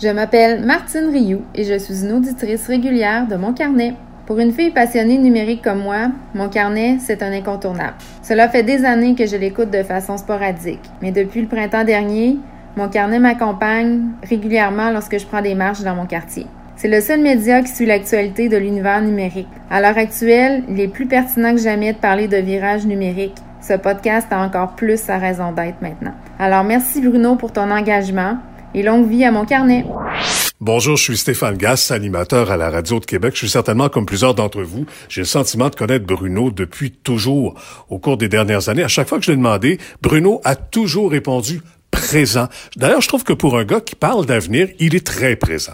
Je 0.02 0.08
m'appelle 0.10 0.66
Martine 0.66 1.10
Rioux 1.12 1.42
et 1.56 1.64
je 1.64 1.78
suis 1.78 2.04
une 2.04 2.14
auditrice 2.14 2.68
régulière 2.68 3.28
de 3.28 3.36
mon 3.36 3.54
carnet. 3.54 3.94
Pour 4.26 4.40
une 4.40 4.54
fille 4.54 4.72
passionnée 4.72 5.18
numérique 5.18 5.64
comme 5.64 5.82
moi, 5.82 6.10
mon 6.36 6.48
carnet, 6.48 6.98
c'est 7.00 7.22
un 7.22 7.34
incontournable. 7.34 7.96
Cela 8.24 8.48
fait 8.48 8.64
des 8.64 8.86
années 8.86 9.14
que 9.14 9.26
je 9.26 9.36
l'écoute 9.36 9.72
de 9.72 9.84
façon 9.84 10.16
sporadique, 10.16 10.80
mais 11.02 11.12
depuis 11.12 11.42
le 11.42 11.48
printemps 11.48 11.84
dernier, 11.84 12.38
mon 12.78 12.90
carnet 12.90 13.20
m'accompagne 13.20 14.12
régulièrement 14.24 14.92
lorsque 14.92 15.20
je 15.20 15.26
prends 15.26 15.42
des 15.42 15.56
marches 15.56 15.82
dans 15.82 15.96
mon 15.96 16.06
quartier. 16.06 16.46
C'est 16.78 16.88
le 16.88 17.02
seul 17.02 17.22
média 17.22 17.62
qui 17.62 17.72
suit 17.72 17.86
l'actualité 17.86 18.50
de 18.50 18.58
l'univers 18.58 19.02
numérique. 19.02 19.48
À 19.70 19.82
l'heure 19.82 19.98
actuelle, 19.98 20.64
il 20.68 20.80
est 20.80 20.88
plus 20.88 21.06
pertinent 21.06 21.54
que 21.54 21.62
jamais 21.62 21.94
de 21.94 21.98
parler 21.98 22.28
de 22.28 22.38
virage 22.38 22.86
numérique. 22.86 23.36
Ce 23.62 23.74
podcast 23.74 24.28
a 24.32 24.40
encore 24.40 24.76
plus 24.76 25.00
sa 25.00 25.20
raison 25.20 25.52
d'être 25.52 25.82
maintenant. 25.82 26.14
Alors 26.40 26.64
merci 26.64 27.02
Bruno 27.02 27.36
pour 27.36 27.54
ton 27.54 27.70
engagement 27.70 28.40
et 28.74 28.82
longue 28.82 29.08
vie 29.08 29.26
à 29.26 29.32
mon 29.32 29.46
carnet. 29.46 29.86
Bonjour, 30.60 30.96
je 30.96 31.04
suis 31.04 31.18
Stéphane 31.18 31.58
Gass, 31.58 31.92
animateur 31.92 32.52
à 32.52 32.58
la 32.58 32.70
Radio 32.70 33.00
de 33.00 33.06
Québec. 33.06 33.34
Je 33.34 33.40
suis 33.40 33.50
certainement, 33.50 33.90
comme 33.90 34.06
plusieurs 34.06 34.34
d'entre 34.34 34.62
vous, 34.62 34.86
j'ai 35.10 35.22
le 35.22 35.26
sentiment 35.26 35.70
de 35.70 35.76
connaître 35.76 36.06
Bruno 36.06 36.52
depuis 36.52 36.92
toujours. 36.92 37.56
Au 37.90 38.00
cours 38.00 38.18
des 38.18 38.30
dernières 38.30 38.70
années, 38.70 38.84
à 38.84 38.88
chaque 38.88 39.08
fois 39.08 39.18
que 39.18 39.26
je 39.26 39.32
l'ai 39.32 39.38
demandé, 39.38 39.80
Bruno 40.02 40.40
a 40.44 40.56
toujours 40.56 41.12
répondu 41.12 41.62
présent. 41.92 42.48
D'ailleurs, 42.76 43.02
je 43.02 43.08
trouve 43.08 43.24
que 43.24 43.34
pour 43.34 43.58
un 43.58 43.64
gars 43.64 43.82
qui 43.82 43.96
parle 43.96 44.26
d'avenir, 44.26 44.68
il 44.80 44.96
est 44.96 45.06
très 45.06 45.36
présent. 45.36 45.74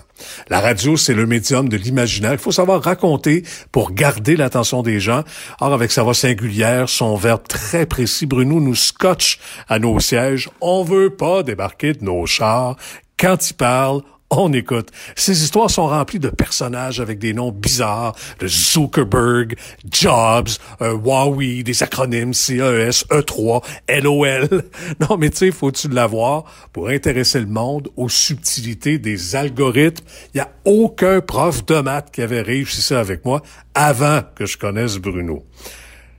La 0.50 0.60
radio, 0.60 0.98
c'est 0.98 1.14
le 1.14 1.26
médium 1.26 1.70
de 1.70 1.78
l'imaginaire. 1.78 2.34
Il 2.34 2.40
faut 2.40 2.52
savoir 2.52 2.84
raconter 2.84 3.44
pour 3.72 3.94
garder 3.94 4.36
l'attention 4.36 4.82
des 4.82 5.00
gens. 5.00 5.24
Or, 5.62 5.74
avec 5.74 5.92
sa 5.92 6.04
voix 6.04 6.14
singulière, 6.14 6.90
son 6.90 7.16
verbe 7.16 7.48
très 7.48 7.86
précis, 7.86 8.26
Bruno 8.26 8.60
nous 8.60 8.76
scotche 8.76 9.40
à 9.70 9.80
nos 9.80 10.00
sièges. 10.00 10.50
On 10.60 10.84
veut 10.84 11.12
pas 11.12 11.44
débarquer 11.44 11.94
de 11.94 12.04
nos 12.04 12.26
chars. 12.26 12.76
Quand 13.18 13.50
il 13.50 13.54
parle, 13.54 14.02
on 14.30 14.52
écoute. 14.54 14.90
Ces 15.16 15.44
histoires 15.44 15.70
sont 15.70 15.88
remplies 15.88 16.20
de 16.20 16.30
personnages 16.30 17.00
avec 17.00 17.20
des 17.20 17.34
noms 17.34 17.52
bizarres, 17.52 18.16
de 18.40 18.48
Zuckerberg, 18.48 19.56
Jobs, 19.90 20.50
euh, 20.82 20.94
Huawei, 20.94 21.64
des 21.64 21.84
acronymes 21.84 22.34
CES, 22.34 23.06
E3, 23.10 23.64
LOL. 24.02 24.64
Non, 25.00 25.18
mais 25.18 25.30
tu 25.30 25.38
sais, 25.38 25.52
faut-tu 25.52 25.90
l'avoir? 25.90 26.44
Pour 26.74 26.90
intéresser 26.90 27.40
le 27.40 27.46
monde 27.46 27.90
aux 27.96 28.10
subtilités 28.10 28.98
des 28.98 29.36
algorithmes. 29.36 30.04
Il 30.34 30.38
y 30.38 30.42
a 30.42 30.50
aucun 30.66 31.22
prof 31.22 31.66
de 31.66 31.80
maths 31.80 32.12
qui 32.12 32.22
avait 32.22 32.42
réussi 32.42 32.82
ça 32.82 33.00
avec 33.00 33.26
moi 33.26 33.42
avant 33.74 34.22
que 34.36 34.46
je 34.46 34.58
connaisse 34.58 34.98
Bruno. 34.98 35.44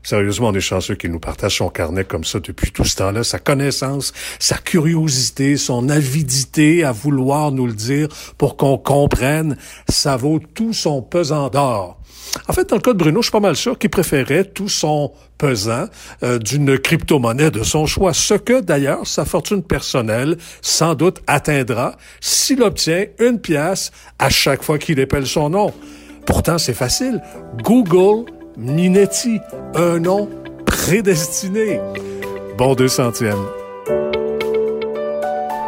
Sérieusement, 0.02 0.48
on 0.48 0.54
est 0.54 0.60
chanceux 0.60 0.94
qu'il 0.94 1.10
nous 1.10 1.18
partage 1.18 1.58
son 1.58 1.68
carnet 1.68 2.04
comme 2.04 2.24
ça 2.24 2.40
depuis 2.40 2.70
tout 2.70 2.84
ce 2.84 2.96
temps-là, 2.96 3.24
sa 3.24 3.38
connaissance, 3.38 4.12
sa 4.38 4.56
curiosité, 4.56 5.56
son 5.56 5.88
avidité 5.88 6.84
à 6.84 6.92
vouloir 6.92 7.52
nous 7.52 7.66
le 7.66 7.72
dire 7.72 8.08
pour 8.38 8.56
qu'on 8.56 8.78
comprenne, 8.78 9.56
ça 9.88 10.16
vaut 10.16 10.40
tout 10.54 10.72
son 10.72 11.02
pesant 11.02 11.48
d'or. 11.48 11.98
En 12.48 12.52
fait, 12.52 12.68
dans 12.68 12.76
le 12.76 12.82
cas 12.82 12.92
de 12.92 12.98
Bruno, 12.98 13.22
je 13.22 13.26
suis 13.26 13.32
pas 13.32 13.40
mal 13.40 13.56
sûr 13.56 13.78
qu'il 13.78 13.90
préférait 13.90 14.44
tout 14.44 14.68
son 14.68 15.12
pesant 15.38 15.86
euh, 16.22 16.38
d'une 16.38 16.78
crypto-monnaie 16.78 17.50
de 17.50 17.62
son 17.62 17.86
choix, 17.86 18.12
ce 18.12 18.34
que 18.34 18.60
d'ailleurs 18.60 19.06
sa 19.06 19.24
fortune 19.24 19.62
personnelle 19.62 20.36
sans 20.60 20.94
doute 20.94 21.20
atteindra 21.26 21.96
s'il 22.20 22.62
obtient 22.62 23.06
une 23.18 23.40
pièce 23.40 23.92
à 24.18 24.30
chaque 24.30 24.62
fois 24.62 24.78
qu'il 24.78 24.98
épelle 24.98 25.26
son 25.26 25.50
nom. 25.50 25.72
Pourtant, 26.26 26.58
c'est 26.58 26.74
facile. 26.74 27.22
Google 27.62 28.30
Minetti, 28.58 29.40
un 29.76 30.00
nom 30.00 30.28
prédestiné. 30.66 31.78
Bon 32.56 32.74
deux 32.74 32.88
centièmes. 32.88 33.46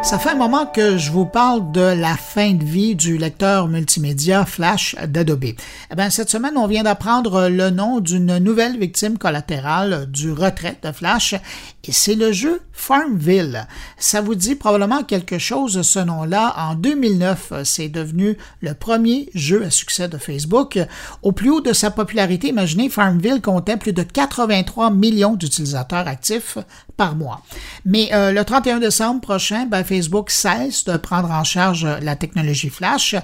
Ça 0.03 0.17
fait 0.17 0.31
un 0.31 0.35
moment 0.35 0.65
que 0.65 0.97
je 0.97 1.11
vous 1.11 1.25
parle 1.25 1.71
de 1.71 1.79
la 1.79 2.17
fin 2.17 2.53
de 2.53 2.63
vie 2.65 2.95
du 2.95 3.17
lecteur 3.17 3.67
multimédia 3.67 4.45
Flash 4.45 4.95
d'Adobe. 5.07 5.45
Eh 5.45 5.95
bien, 5.95 6.09
cette 6.09 6.29
semaine, 6.29 6.57
on 6.57 6.65
vient 6.65 6.83
d'apprendre 6.83 7.47
le 7.47 7.69
nom 7.69 7.99
d'une 7.99 8.39
nouvelle 8.39 8.79
victime 8.79 9.19
collatérale 9.19 10.07
du 10.09 10.31
retrait 10.31 10.77
de 10.81 10.91
Flash 10.91 11.35
et 11.83 11.91
c'est 11.91 12.15
le 12.15 12.31
jeu 12.31 12.61
Farmville. 12.73 13.67
Ça 13.97 14.21
vous 14.21 14.35
dit 14.35 14.55
probablement 14.55 15.03
quelque 15.03 15.37
chose 15.37 15.81
ce 15.81 15.99
nom-là. 15.99 16.55
En 16.57 16.75
2009, 16.75 17.53
c'est 17.63 17.89
devenu 17.89 18.37
le 18.61 18.73
premier 18.73 19.29
jeu 19.35 19.63
à 19.63 19.69
succès 19.69 20.07
de 20.07 20.17
Facebook. 20.17 20.79
Au 21.21 21.31
plus 21.31 21.51
haut 21.51 21.61
de 21.61 21.73
sa 21.73 21.91
popularité, 21.91 22.49
imaginez, 22.49 22.89
Farmville 22.89 23.41
comptait 23.41 23.77
plus 23.77 23.93
de 23.93 24.03
83 24.03 24.89
millions 24.89 25.35
d'utilisateurs 25.35 26.07
actifs 26.07 26.57
mois. 27.09 27.41
Mais 27.85 28.09
euh, 28.13 28.31
le 28.31 28.43
31 28.43 28.79
décembre 28.79 29.21
prochain, 29.21 29.65
ben, 29.65 29.83
Facebook 29.83 30.29
cesse 30.29 30.83
de 30.85 30.97
prendre 30.97 31.31
en 31.31 31.43
charge 31.43 31.87
la 32.01 32.15
technologie 32.15 32.69
Flash 32.69 33.15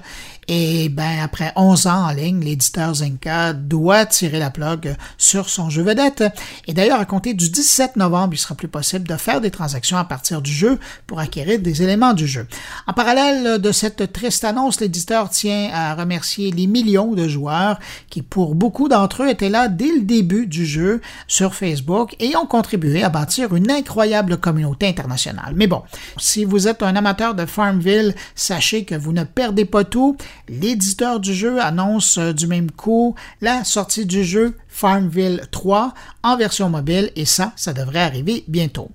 et 0.47 0.87
ben, 0.89 1.19
après 1.21 1.51
11 1.55 1.87
ans 1.87 2.07
en 2.07 2.11
ligne, 2.11 2.39
l'éditeur 2.39 2.95
Zinka 2.95 3.51
doit 3.53 4.05
tirer 4.05 4.39
la 4.39 4.49
plug 4.49 4.95
sur 5.17 5.49
son 5.49 5.69
jeu 5.69 5.83
vedette. 5.83 6.23
Et 6.67 6.73
d'ailleurs, 6.73 7.01
à 7.01 7.05
compter 7.05 7.33
du 7.33 7.49
17 7.49 7.97
novembre, 7.97 8.33
il 8.33 8.37
sera 8.37 8.55
plus 8.55 8.69
possible 8.69 9.07
de 9.07 9.15
faire 9.17 9.41
des 9.41 9.51
transactions 9.51 9.97
à 9.97 10.05
partir 10.05 10.41
du 10.41 10.51
jeu 10.51 10.79
pour 11.05 11.19
acquérir 11.19 11.59
des 11.59 11.83
éléments 11.83 12.13
du 12.13 12.27
jeu. 12.27 12.47
En 12.87 12.93
parallèle 12.93 13.59
de 13.59 13.71
cette 13.73 14.13
triste 14.13 14.45
annonce, 14.45 14.79
l'éditeur 14.79 15.29
tient 15.29 15.69
à 15.73 15.95
remercier 15.95 16.51
les 16.51 16.67
millions 16.67 17.13
de 17.13 17.27
joueurs 17.27 17.79
qui, 18.09 18.21
pour 18.21 18.55
beaucoup 18.55 18.87
d'entre 18.87 19.23
eux, 19.23 19.29
étaient 19.29 19.49
là 19.49 19.67
dès 19.67 19.91
le 19.91 20.01
début 20.01 20.47
du 20.47 20.65
jeu 20.65 21.01
sur 21.27 21.55
Facebook 21.55 22.15
et 22.19 22.37
ont 22.37 22.45
contribué 22.45 23.03
à 23.03 23.09
bâtir 23.09 23.53
une 23.53 23.69
incroyable 23.69 24.37
communauté 24.37 24.87
internationale. 24.87 25.53
Mais 25.55 25.67
bon, 25.67 25.83
si 26.17 26.45
vous 26.45 26.69
êtes 26.69 26.83
un 26.83 26.95
amateur 26.95 27.35
de 27.35 27.45
Farmville, 27.45 28.15
sachez 28.35 28.85
que 28.85 28.95
vous 28.95 29.11
ne 29.11 29.25
perdez 29.25 29.65
pas 29.65 29.83
tout. 29.83 30.15
L'éditeur 30.47 31.19
du 31.19 31.33
jeu 31.33 31.61
annonce 31.61 32.17
euh, 32.17 32.33
du 32.33 32.47
même 32.47 32.71
coup 32.71 33.15
la 33.41 33.63
sortie 33.63 34.05
du 34.05 34.23
jeu 34.23 34.55
Farmville 34.67 35.41
3 35.51 35.93
en 36.23 36.37
version 36.37 36.69
mobile 36.69 37.11
et 37.15 37.25
ça, 37.25 37.53
ça 37.55 37.73
devrait 37.73 38.01
arriver 38.01 38.43
bientôt. 38.47 38.91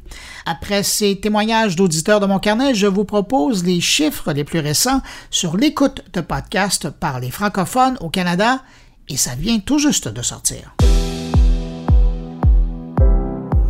Après 0.46 0.82
ces 0.82 1.18
témoignages 1.20 1.76
d'auditeurs 1.76 2.20
de 2.20 2.26
mon 2.26 2.38
carnet, 2.38 2.74
je 2.74 2.86
vous 2.86 3.04
propose 3.04 3.64
les 3.64 3.80
chiffres 3.80 4.32
les 4.32 4.44
plus 4.44 4.60
récents 4.60 5.02
sur 5.30 5.56
l'écoute 5.56 6.04
de 6.12 6.20
podcasts 6.20 6.90
par 6.90 7.20
les 7.20 7.30
francophones 7.30 7.98
au 8.00 8.10
Canada 8.10 8.62
et 9.08 9.16
ça 9.16 9.34
vient 9.34 9.58
tout 9.58 9.78
juste 9.78 10.08
de 10.08 10.22
sortir. 10.22 10.74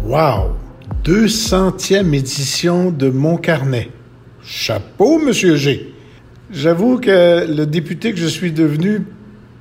Wow! 0.05 0.57
200e 1.05 2.15
édition 2.15 2.93
de 2.93 3.09
Mon 3.09 3.37
Carnet. 3.37 3.91
Chapeau, 4.45 5.19
Monsieur 5.19 5.57
G. 5.57 5.92
J'avoue 6.53 6.99
que 6.99 7.47
le 7.49 7.65
député 7.65 8.13
que 8.13 8.19
je 8.19 8.27
suis 8.27 8.53
devenu 8.53 9.07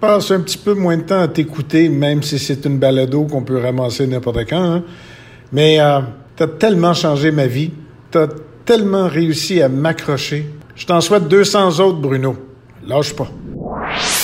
passe 0.01 0.29
un 0.31 0.41
petit 0.41 0.57
peu 0.57 0.73
moins 0.73 0.97
de 0.97 1.03
temps 1.03 1.21
à 1.21 1.29
t'écouter, 1.29 1.87
même 1.87 2.21
si 2.21 2.37
c'est 2.37 2.65
une 2.65 2.79
balado 2.79 3.23
qu'on 3.23 3.43
peut 3.43 3.59
ramasser 3.59 4.07
n'importe 4.07 4.49
quand. 4.49 4.61
Hein. 4.61 4.83
Mais 5.53 5.79
euh, 5.79 5.99
t'as 6.35 6.47
tellement 6.47 6.93
changé 6.93 7.31
ma 7.31 7.47
vie. 7.47 7.71
T'as 8.09 8.27
tellement 8.65 9.07
réussi 9.07 9.61
à 9.61 9.69
m'accrocher. 9.69 10.49
Je 10.75 10.85
t'en 10.85 10.99
souhaite 10.99 11.29
200 11.29 11.79
autres, 11.79 11.99
Bruno. 11.99 12.35
Lâche 12.85 13.15
pas. 13.15 13.31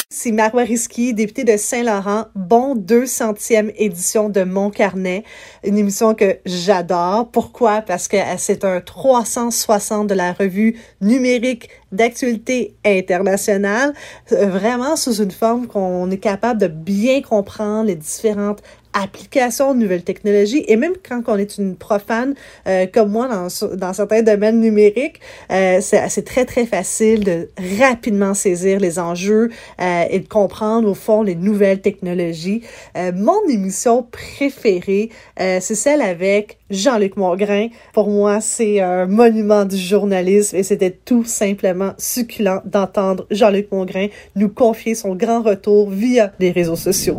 C'est 0.10 0.32
Marois 0.32 0.62
Risky, 0.62 1.13
députée 1.13 1.43
de 1.43 1.58
Saint-Laurent. 1.58 2.28
Bon 2.34 2.78
200e 2.78 3.74
édition 3.76 4.30
de 4.30 4.46
Mon 4.46 4.70
Carnet, 4.70 5.26
une 5.65 5.78
émission 5.78 6.15
que 6.15 6.38
j'adore. 6.46 7.30
Pourquoi? 7.30 7.82
Parce 7.82 8.08
que 8.08 8.15
c'est 8.38 8.63
un 8.63 8.80
360 8.80 10.08
de 10.08 10.13
la 10.13 10.32
revue 10.32 10.80
numérique 11.02 11.70
d'actualité 11.91 12.78
internationale, 12.86 13.93
euh, 14.32 14.46
vraiment 14.46 14.96
sous 14.96 15.22
une 15.22 15.32
forme 15.32 15.67
qu'on 15.67 16.10
est 16.10 16.20
capable 16.20 16.62
de 16.62 16.67
bien 16.67 17.22
comprendre 17.22 17.88
les 17.88 17.96
différentes 17.96 18.63
application 19.02 19.74
de 19.74 19.80
nouvelles 19.80 20.04
technologies 20.04 20.64
et 20.68 20.76
même 20.76 20.94
quand 21.08 21.22
on 21.28 21.38
est 21.38 21.58
une 21.58 21.76
profane 21.76 22.36
euh, 22.68 22.86
comme 22.88 23.12
moi 23.12 23.28
dans, 23.28 23.48
dans 23.76 23.94
certains 23.94 24.22
domaines 24.22 24.60
numériques, 24.60 25.20
euh, 25.52 25.80
c'est 25.82 26.26
très 26.26 26.46
très 26.46 26.66
facile 26.66 27.24
de 27.24 27.50
rapidement 27.80 28.34
saisir 28.34 28.80
les 28.80 29.00
enjeux 29.00 29.50
euh, 29.82 30.04
et 30.10 30.20
de 30.20 30.28
comprendre 30.28 30.90
au 30.90 30.94
fond 30.94 31.22
les 31.22 31.36
nouvelles 31.36 31.82
technologies. 31.82 32.62
Euh, 32.98 33.12
mon 33.16 33.48
émission 33.50 34.04
préférée, 34.04 35.10
euh, 35.40 35.60
c'est 35.62 35.76
celle 35.76 36.02
avec 36.02 36.58
Jean-Luc 36.70 37.18
Mongrain. 37.18 37.68
Pour 37.94 38.10
moi, 38.10 38.42
c'est 38.42 38.82
un 38.82 39.06
monument 39.06 39.66
du 39.66 39.78
journalisme 39.78 40.56
et 40.56 40.64
c'était 40.64 40.92
tout 40.92 41.24
simplement 41.24 41.94
succulent 41.98 42.62
d'entendre 42.66 43.26
Jean-Luc 43.32 43.72
Mongrain 43.72 44.08
nous 44.36 44.50
confier 44.50 44.96
son 44.96 45.16
grand 45.16 45.42
retour 45.42 45.90
via 45.90 46.32
les 46.40 46.52
réseaux 46.52 46.76
sociaux. 46.76 47.18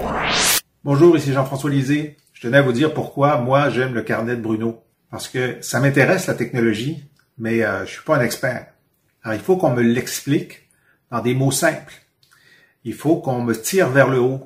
Bonjour, 0.91 1.19
ici 1.19 1.35
Jean-François 1.35 1.69
Lisée. 1.69 2.17
Je 2.33 2.41
tenais 2.41 2.57
à 2.57 2.63
vous 2.63 2.73
dire 2.73 2.95
pourquoi 2.95 3.37
moi 3.37 3.69
j'aime 3.69 3.93
le 3.93 4.01
carnet 4.01 4.37
de 4.37 4.41
Bruno. 4.41 4.83
Parce 5.11 5.29
que 5.29 5.59
ça 5.61 5.81
m'intéresse 5.81 6.29
la 6.29 6.33
technologie, 6.33 7.05
mais 7.37 7.63
euh, 7.63 7.85
je 7.85 7.91
suis 7.91 8.03
pas 8.05 8.17
un 8.17 8.23
expert. 8.23 8.69
Alors 9.23 9.39
il 9.39 9.45
faut 9.45 9.59
qu'on 9.59 9.75
me 9.75 9.83
l'explique 9.83 10.67
dans 11.11 11.21
des 11.21 11.35
mots 11.35 11.51
simples. 11.51 11.93
Il 12.85 12.95
faut 12.95 13.17
qu'on 13.17 13.43
me 13.43 13.53
tire 13.53 13.91
vers 13.91 14.09
le 14.09 14.19
haut. 14.19 14.43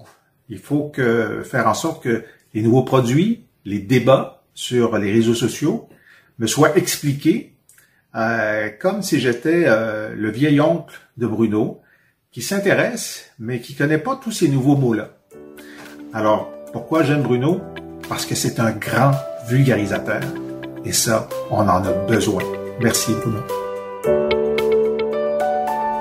Il 0.48 0.58
faut 0.58 0.88
que 0.88 1.44
faire 1.44 1.68
en 1.68 1.74
sorte 1.74 2.02
que 2.02 2.24
les 2.54 2.62
nouveaux 2.62 2.82
produits, 2.82 3.46
les 3.64 3.78
débats 3.78 4.42
sur 4.52 4.98
les 4.98 5.12
réseaux 5.12 5.36
sociaux 5.36 5.88
me 6.40 6.48
soient 6.48 6.76
expliqués 6.76 7.54
euh, 8.16 8.68
comme 8.80 9.02
si 9.02 9.20
j'étais 9.20 9.66
euh, 9.68 10.12
le 10.16 10.30
vieil 10.32 10.60
oncle 10.60 10.98
de 11.18 11.28
Bruno 11.28 11.82
qui 12.32 12.42
s'intéresse 12.42 13.30
mais 13.38 13.60
qui 13.60 13.76
connaît 13.76 13.96
pas 13.98 14.16
tous 14.16 14.32
ces 14.32 14.48
nouveaux 14.48 14.76
mots-là. 14.76 15.21
Alors, 16.14 16.50
pourquoi 16.72 17.04
j'aime 17.04 17.22
Bruno? 17.22 17.62
Parce 18.06 18.26
que 18.26 18.34
c'est 18.34 18.60
un 18.60 18.72
grand 18.72 19.12
vulgarisateur. 19.48 20.20
Et 20.84 20.92
ça, 20.92 21.26
on 21.50 21.60
en 21.60 21.84
a 21.84 21.92
besoin. 22.06 22.42
Merci 22.80 23.12
Bruno. 23.14 24.41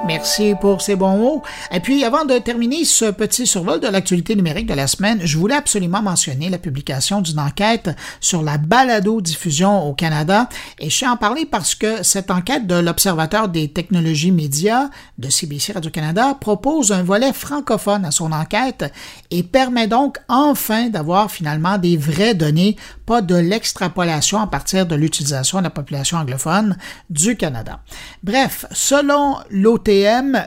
Merci 0.07 0.55
pour 0.59 0.81
ces 0.81 0.95
bons 0.95 1.17
mots. 1.17 1.43
Et 1.71 1.79
puis, 1.79 2.03
avant 2.03 2.25
de 2.25 2.37
terminer 2.39 2.85
ce 2.85 3.05
petit 3.11 3.45
survol 3.45 3.79
de 3.79 3.87
l'actualité 3.87 4.35
numérique 4.35 4.65
de 4.65 4.73
la 4.73 4.87
semaine, 4.87 5.19
je 5.23 5.37
voulais 5.37 5.55
absolument 5.55 6.01
mentionner 6.01 6.49
la 6.49 6.57
publication 6.57 7.21
d'une 7.21 7.39
enquête 7.39 7.91
sur 8.19 8.41
la 8.41 8.57
balado-diffusion 8.57 9.87
au 9.87 9.93
Canada. 9.93 10.49
Et 10.79 10.89
je 10.89 10.95
suis 10.95 11.07
en 11.07 11.17
parler 11.17 11.45
parce 11.45 11.75
que 11.75 12.01
cette 12.01 12.31
enquête 12.31 12.65
de 12.65 12.75
l'Observateur 12.75 13.47
des 13.47 13.67
technologies 13.67 14.31
médias 14.31 14.89
de 15.19 15.29
CBC 15.29 15.73
Radio-Canada 15.73 16.35
propose 16.39 16.91
un 16.91 17.03
volet 17.03 17.31
francophone 17.31 18.03
à 18.03 18.11
son 18.11 18.31
enquête 18.31 18.91
et 19.29 19.43
permet 19.43 19.87
donc 19.87 20.17
enfin 20.27 20.89
d'avoir 20.89 21.29
finalement 21.29 21.77
des 21.77 21.95
vraies 21.95 22.33
données, 22.33 22.75
pas 23.05 23.21
de 23.21 23.35
l'extrapolation 23.35 24.39
à 24.39 24.47
partir 24.47 24.87
de 24.87 24.95
l'utilisation 24.95 25.59
de 25.59 25.65
la 25.65 25.69
population 25.69 26.17
anglophone 26.17 26.75
du 27.09 27.37
Canada. 27.37 27.81
Bref, 28.23 28.65
selon 28.71 29.35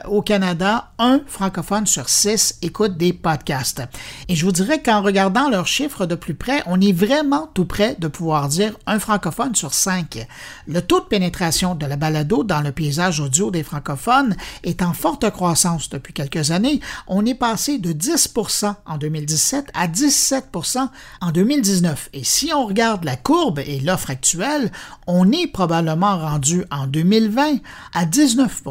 au 0.07 0.23
Canada, 0.23 0.89
un 0.97 1.21
francophone 1.27 1.85
sur 1.85 2.09
six 2.09 2.57
écoute 2.63 2.97
des 2.97 3.13
podcasts. 3.13 3.83
Et 4.27 4.35
je 4.35 4.43
vous 4.43 4.51
dirais 4.51 4.81
qu'en 4.81 5.03
regardant 5.03 5.49
leurs 5.51 5.67
chiffres 5.67 6.07
de 6.07 6.15
plus 6.15 6.33
près, 6.33 6.63
on 6.65 6.81
est 6.81 6.91
vraiment 6.91 7.47
tout 7.53 7.65
près 7.65 7.95
de 7.99 8.07
pouvoir 8.07 8.47
dire 8.47 8.75
un 8.87 8.97
francophone 8.97 9.53
sur 9.53 9.75
cinq. 9.75 10.25
Le 10.67 10.81
taux 10.81 10.99
de 10.99 11.05
pénétration 11.05 11.75
de 11.75 11.85
la 11.85 11.95
balado 11.95 12.43
dans 12.43 12.61
le 12.61 12.71
paysage 12.71 13.19
audio 13.19 13.51
des 13.51 13.61
francophones 13.61 14.35
est 14.63 14.81
en 14.81 14.93
forte 14.93 15.29
croissance 15.29 15.89
depuis 15.89 16.13
quelques 16.13 16.49
années. 16.49 16.79
On 17.05 17.23
est 17.23 17.35
passé 17.35 17.77
de 17.77 17.93
10% 17.93 18.73
en 18.83 18.97
2017 18.97 19.67
à 19.75 19.87
17% 19.87 20.89
en 21.21 21.31
2019. 21.31 22.09
Et 22.13 22.23
si 22.23 22.51
on 22.51 22.65
regarde 22.65 23.03
la 23.03 23.15
courbe 23.15 23.59
et 23.59 23.79
l'offre 23.79 24.09
actuelle, 24.09 24.71
on 25.05 25.31
est 25.31 25.45
probablement 25.45 26.17
rendu 26.17 26.65
en 26.71 26.87
2020 26.87 27.59
à 27.93 28.05
19 28.05 28.63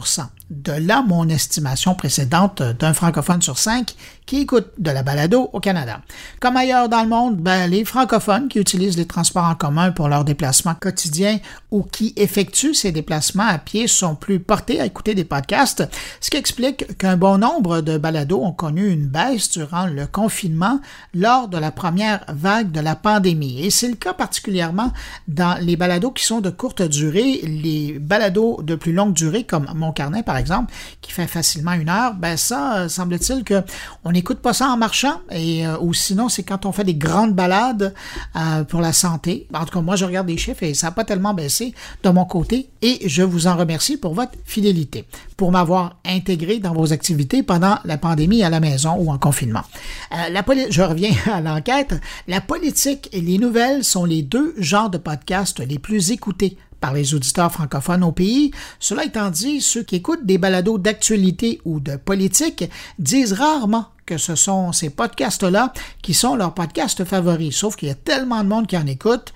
de 0.50 0.72
là 0.72 1.02
mon 1.06 1.28
estimation 1.28 1.94
précédente 1.94 2.62
d'un 2.62 2.92
francophone 2.92 3.42
sur 3.42 3.58
cinq 3.58 3.94
qui 4.26 4.40
écoute 4.40 4.68
de 4.78 4.90
la 4.90 5.02
balado 5.02 5.50
au 5.52 5.60
Canada. 5.60 6.00
Comme 6.40 6.56
ailleurs 6.56 6.88
dans 6.88 7.02
le 7.02 7.08
monde, 7.08 7.36
ben, 7.36 7.66
les 7.66 7.84
francophones 7.84 8.48
qui 8.48 8.58
utilisent 8.58 8.96
les 8.96 9.06
transports 9.06 9.44
en 9.44 9.54
commun 9.54 9.92
pour 9.92 10.08
leurs 10.08 10.24
déplacements 10.24 10.74
quotidiens 10.74 11.38
ou 11.70 11.82
qui 11.82 12.14
effectuent 12.16 12.74
ces 12.74 12.90
déplacements 12.90 13.46
à 13.46 13.58
pied 13.58 13.86
sont 13.86 14.14
plus 14.14 14.40
portés 14.40 14.80
à 14.80 14.86
écouter 14.86 15.14
des 15.14 15.24
podcasts, 15.24 15.86
ce 16.20 16.30
qui 16.30 16.38
explique 16.38 16.96
qu'un 16.96 17.16
bon 17.16 17.38
nombre 17.38 17.82
de 17.82 17.98
balados 17.98 18.42
ont 18.42 18.52
connu 18.52 18.88
une 18.88 19.06
baisse 19.06 19.50
durant 19.50 19.86
le 19.86 20.06
confinement 20.06 20.80
lors 21.12 21.48
de 21.48 21.58
la 21.58 21.70
première 21.70 22.24
vague 22.28 22.70
de 22.70 22.80
la 22.80 22.96
pandémie. 22.96 23.64
Et 23.64 23.70
c'est 23.70 23.88
le 23.88 23.96
cas 23.96 24.14
particulièrement 24.14 24.92
dans 25.28 25.58
les 25.60 25.76
balados 25.76 26.12
qui 26.12 26.24
sont 26.24 26.40
de 26.40 26.50
courte 26.50 26.82
durée, 26.82 27.40
les 27.42 27.98
balados 27.98 28.62
de 28.62 28.74
plus 28.74 28.92
longue 28.92 29.12
durée 29.12 29.44
comme 29.44 29.68
Mon 29.74 29.92
Carnet 29.92 30.22
par 30.22 30.38
exemple, 30.38 30.72
qui 31.02 31.12
fait 31.12 31.26
facilement 31.26 31.72
une 31.72 31.90
heure, 31.90 32.14
ben 32.14 32.36
ça, 32.36 32.88
semble-t-il 32.88 33.44
que 33.44 33.62
on 34.04 34.13
n'écoute 34.14 34.38
pas 34.38 34.52
ça 34.52 34.68
en 34.68 34.76
marchant, 34.76 35.20
et 35.30 35.64
ou 35.80 35.92
sinon 35.92 36.28
c'est 36.28 36.42
quand 36.42 36.64
on 36.66 36.72
fait 36.72 36.84
des 36.84 36.94
grandes 36.94 37.34
balades 37.34 37.94
pour 38.68 38.80
la 38.80 38.92
santé. 38.92 39.46
En 39.52 39.64
tout 39.64 39.72
cas, 39.74 39.80
moi 39.80 39.96
je 39.96 40.04
regarde 40.04 40.26
des 40.26 40.38
chiffres 40.38 40.62
et 40.62 40.74
ça 40.74 40.88
n'a 40.88 40.92
pas 40.92 41.04
tellement 41.04 41.34
baissé 41.34 41.74
de 42.02 42.08
mon 42.10 42.24
côté, 42.24 42.68
et 42.82 43.06
je 43.08 43.22
vous 43.22 43.46
en 43.46 43.56
remercie 43.56 43.96
pour 43.96 44.14
votre 44.14 44.32
fidélité, 44.44 45.04
pour 45.36 45.52
m'avoir 45.52 45.96
intégré 46.06 46.58
dans 46.58 46.72
vos 46.72 46.92
activités 46.92 47.42
pendant 47.42 47.78
la 47.84 47.98
pandémie 47.98 48.42
à 48.42 48.50
la 48.50 48.60
maison 48.60 48.94
ou 48.98 49.10
en 49.10 49.18
confinement. 49.18 49.62
la 50.10 50.42
je 50.70 50.82
reviens 50.82 51.12
à 51.32 51.40
l'enquête. 51.40 51.94
La 52.28 52.40
politique 52.40 53.08
et 53.12 53.20
les 53.20 53.38
nouvelles 53.38 53.84
sont 53.84 54.04
les 54.04 54.22
deux 54.22 54.54
genres 54.58 54.90
de 54.90 54.98
podcasts 54.98 55.60
les 55.60 55.78
plus 55.78 56.10
écoutés 56.10 56.56
par 56.80 56.92
les 56.92 57.14
auditeurs 57.14 57.50
francophones 57.50 58.04
au 58.04 58.12
pays. 58.12 58.50
Cela 58.78 59.04
étant 59.04 59.30
dit, 59.30 59.60
ceux 59.60 59.82
qui 59.82 59.96
écoutent 59.96 60.26
des 60.26 60.36
balados 60.36 60.78
d'actualité 60.78 61.60
ou 61.64 61.80
de 61.80 61.96
politique 61.96 62.64
disent 62.98 63.32
rarement 63.32 63.86
que 64.06 64.18
ce 64.18 64.34
sont 64.34 64.72
ces 64.72 64.90
podcasts-là 64.90 65.72
qui 66.02 66.14
sont 66.14 66.36
leurs 66.36 66.54
podcasts 66.54 67.04
favoris, 67.04 67.56
sauf 67.56 67.76
qu'il 67.76 67.88
y 67.88 67.92
a 67.92 67.96
tellement 67.96 68.42
de 68.42 68.48
monde 68.48 68.66
qui 68.66 68.76
en 68.76 68.86
écoute 68.86 69.32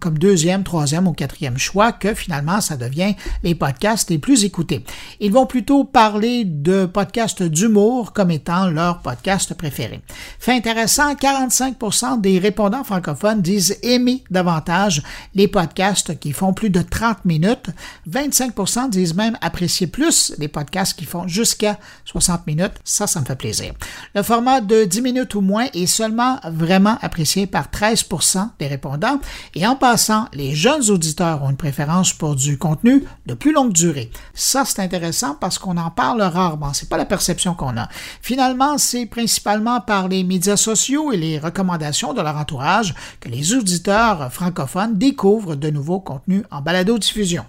comme 0.00 0.18
deuxième, 0.18 0.64
troisième 0.64 1.06
ou 1.06 1.12
quatrième 1.12 1.58
choix 1.58 1.92
que 1.92 2.14
finalement 2.14 2.60
ça 2.60 2.76
devient 2.76 3.14
les 3.42 3.54
podcasts 3.54 4.10
les 4.10 4.18
plus 4.18 4.44
écoutés. 4.44 4.84
Ils 5.20 5.32
vont 5.32 5.46
plutôt 5.46 5.84
parler 5.84 6.44
de 6.44 6.86
podcasts 6.86 7.42
d'humour 7.42 8.12
comme 8.12 8.30
étant 8.30 8.68
leur 8.68 9.00
podcast 9.00 9.54
préféré. 9.54 10.00
Fait 10.38 10.52
intéressant, 10.52 11.14
45% 11.14 12.20
des 12.20 12.38
répondants 12.38 12.84
francophones 12.84 13.42
disent 13.42 13.78
aimer 13.82 14.24
davantage 14.30 15.02
les 15.34 15.48
podcasts 15.48 16.18
qui 16.18 16.32
font 16.32 16.52
plus 16.52 16.70
de 16.70 16.80
30 16.80 17.24
minutes. 17.24 17.70
25% 18.10 18.90
disent 18.90 19.14
même 19.14 19.36
apprécier 19.40 19.86
plus 19.86 20.32
les 20.38 20.48
podcasts 20.48 20.98
qui 20.98 21.04
font 21.04 21.28
jusqu'à 21.28 21.78
60 22.06 22.46
minutes. 22.46 22.74
Ça, 22.84 23.06
ça 23.06 23.20
me 23.20 23.24
fait 23.24 23.36
plaisir. 23.36 23.72
Le 24.14 24.22
format 24.22 24.60
de 24.60 24.84
10 24.84 25.02
minutes 25.02 25.34
ou 25.34 25.40
moins 25.40 25.66
est 25.74 25.86
seulement 25.86 26.38
vraiment 26.44 26.96
apprécié 27.02 27.46
par 27.46 27.68
13% 27.68 28.48
des 28.58 28.66
répondants 28.66 29.20
et 29.54 29.66
en 29.66 29.73
passant, 29.76 30.26
les 30.32 30.54
jeunes 30.54 30.90
auditeurs 30.90 31.42
ont 31.42 31.50
une 31.50 31.56
préférence 31.56 32.12
pour 32.12 32.34
du 32.34 32.58
contenu 32.58 33.04
de 33.26 33.34
plus 33.34 33.52
longue 33.52 33.72
durée. 33.72 34.10
Ça, 34.34 34.64
c'est 34.64 34.80
intéressant 34.80 35.36
parce 35.40 35.58
qu'on 35.58 35.76
en 35.76 35.90
parle 35.90 36.22
rarement. 36.22 36.72
C'est 36.72 36.88
pas 36.88 36.96
la 36.96 37.04
perception 37.04 37.54
qu'on 37.54 37.76
a. 37.76 37.88
Finalement, 38.20 38.78
c'est 38.78 39.06
principalement 39.06 39.80
par 39.80 40.08
les 40.08 40.24
médias 40.24 40.56
sociaux 40.56 41.12
et 41.12 41.16
les 41.16 41.38
recommandations 41.38 42.12
de 42.12 42.22
leur 42.22 42.36
entourage 42.36 42.94
que 43.20 43.28
les 43.28 43.54
auditeurs 43.54 44.32
francophones 44.32 44.98
découvrent 44.98 45.56
de 45.56 45.70
nouveaux 45.70 46.00
contenus 46.00 46.44
en 46.50 46.60
balado-diffusion. 46.60 47.44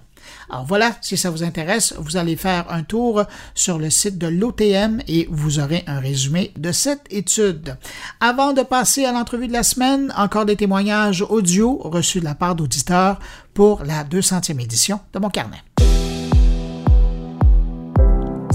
Alors 0.50 0.66
voilà, 0.66 0.92
si 1.02 1.18
ça 1.18 1.30
vous 1.30 1.44
intéresse, 1.44 1.94
vous 1.98 2.18
allez 2.18 2.36
faire 2.36 2.66
un 2.72 2.84
tour 2.84 3.24
sur 3.54 3.78
le 3.78 3.90
site 3.90 4.18
de 4.18 4.28
l'OTM 4.28 5.02
et 5.08 5.28
vous 5.32 5.60
aurez 5.60 5.84
un 5.88 6.00
résumé 6.00 6.52
de 6.58 6.72
cette 6.72 7.06
étude. 7.10 7.78
Avant 8.20 8.54
de 8.54 8.62
passer 8.62 9.06
à 9.06 9.12
l'entrevue 9.12 9.48
de 9.48 9.54
la 9.54 9.64
semaine, 9.64 10.14
encore 10.18 10.46
des 10.46 10.56
témoignages 10.56 11.24
audio 11.28 11.78
reçus 11.84 12.20
de 12.20 12.26
la 12.26 12.36
part 12.36 12.56
d'auditeurs 12.56 13.20
pour 13.54 13.84
la 13.84 14.04
200e 14.04 14.60
édition 14.62 15.00
de 15.14 15.20
mon 15.20 15.30
carnet. 15.30 15.64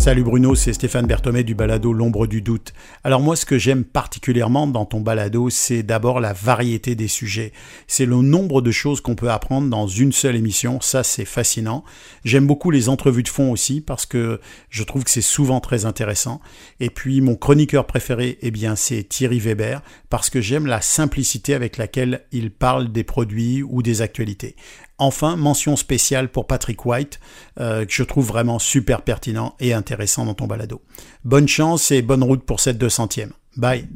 Salut 0.01 0.25
Bruno, 0.25 0.55
c'est 0.55 0.73
Stéphane 0.73 1.07
Berthomé 1.07 1.45
du 1.45 1.55
balado 1.55 1.93
L'ombre 1.93 2.27
du 2.27 2.41
doute. 2.41 2.73
Alors 3.05 3.21
moi, 3.21 3.37
ce 3.37 3.45
que 3.45 3.59
j'aime 3.59 3.85
particulièrement 3.85 4.67
dans 4.67 4.87
ton 4.87 5.01
balado, 5.01 5.51
c'est 5.51 5.83
d'abord 5.83 6.21
la 6.21 6.33
variété 6.33 6.95
des 6.95 7.07
sujets. 7.07 7.53
C'est 7.87 8.07
le 8.07 8.17
nombre 8.17 8.63
de 8.63 8.71
choses 8.71 9.03
qu'on 9.03 9.15
peut 9.15 9.31
apprendre 9.31 9.69
dans 9.69 9.87
une 9.87 10.13
seule 10.13 10.37
émission, 10.37 10.81
ça 10.81 11.03
c'est 11.03 11.27
fascinant. 11.27 11.85
J'aime 12.25 12.47
beaucoup 12.47 12.71
les 12.71 12.89
entrevues 12.89 13.25
de 13.25 13.29
fond 13.29 13.53
aussi 13.53 13.83
parce 13.83 14.07
que 14.07 14.41
je 14.71 14.85
trouve 14.85 15.05
que 15.05 15.11
c'est 15.11 15.21
souvent 15.21 15.61
très 15.61 15.85
intéressant. 15.85 16.41
Et 16.81 16.89
puis 16.89 17.21
mon 17.21 17.37
chroniqueur 17.37 17.87
préféré, 17.87 18.39
eh 18.41 18.51
bien 18.51 18.77
c'est 18.77 19.03
Thierry 19.03 19.39
Weber 19.39 19.83
parce 20.09 20.31
que 20.31 20.41
j'aime 20.41 20.65
la 20.65 20.81
simplicité 20.81 21.53
avec 21.53 21.77
laquelle 21.77 22.23
il 22.33 22.51
parle 22.53 22.91
des 22.91 23.05
produits 23.05 23.63
ou 23.63 23.83
des 23.83 24.01
actualités. 24.01 24.57
Enfin, 25.01 25.35
mention 25.35 25.77
spéciale 25.77 26.29
pour 26.29 26.47
Patrick 26.47 26.85
White, 26.85 27.21
euh, 27.59 27.87
que 27.87 27.93
je 27.93 28.03
trouve 28.03 28.27
vraiment 28.27 28.59
super 28.59 29.01
pertinent 29.01 29.55
et 29.59 29.73
intéressant 29.73 30.27
dans 30.27 30.35
ton 30.35 30.47
balado. 30.47 30.83
Bonne 31.25 31.49
chance 31.49 31.91
et 31.91 32.03
bonne 32.03 32.23
route 32.23 32.43
pour 32.43 32.61
cette 32.61 32.77
200e. 32.79 33.31
Bye. 33.57 33.89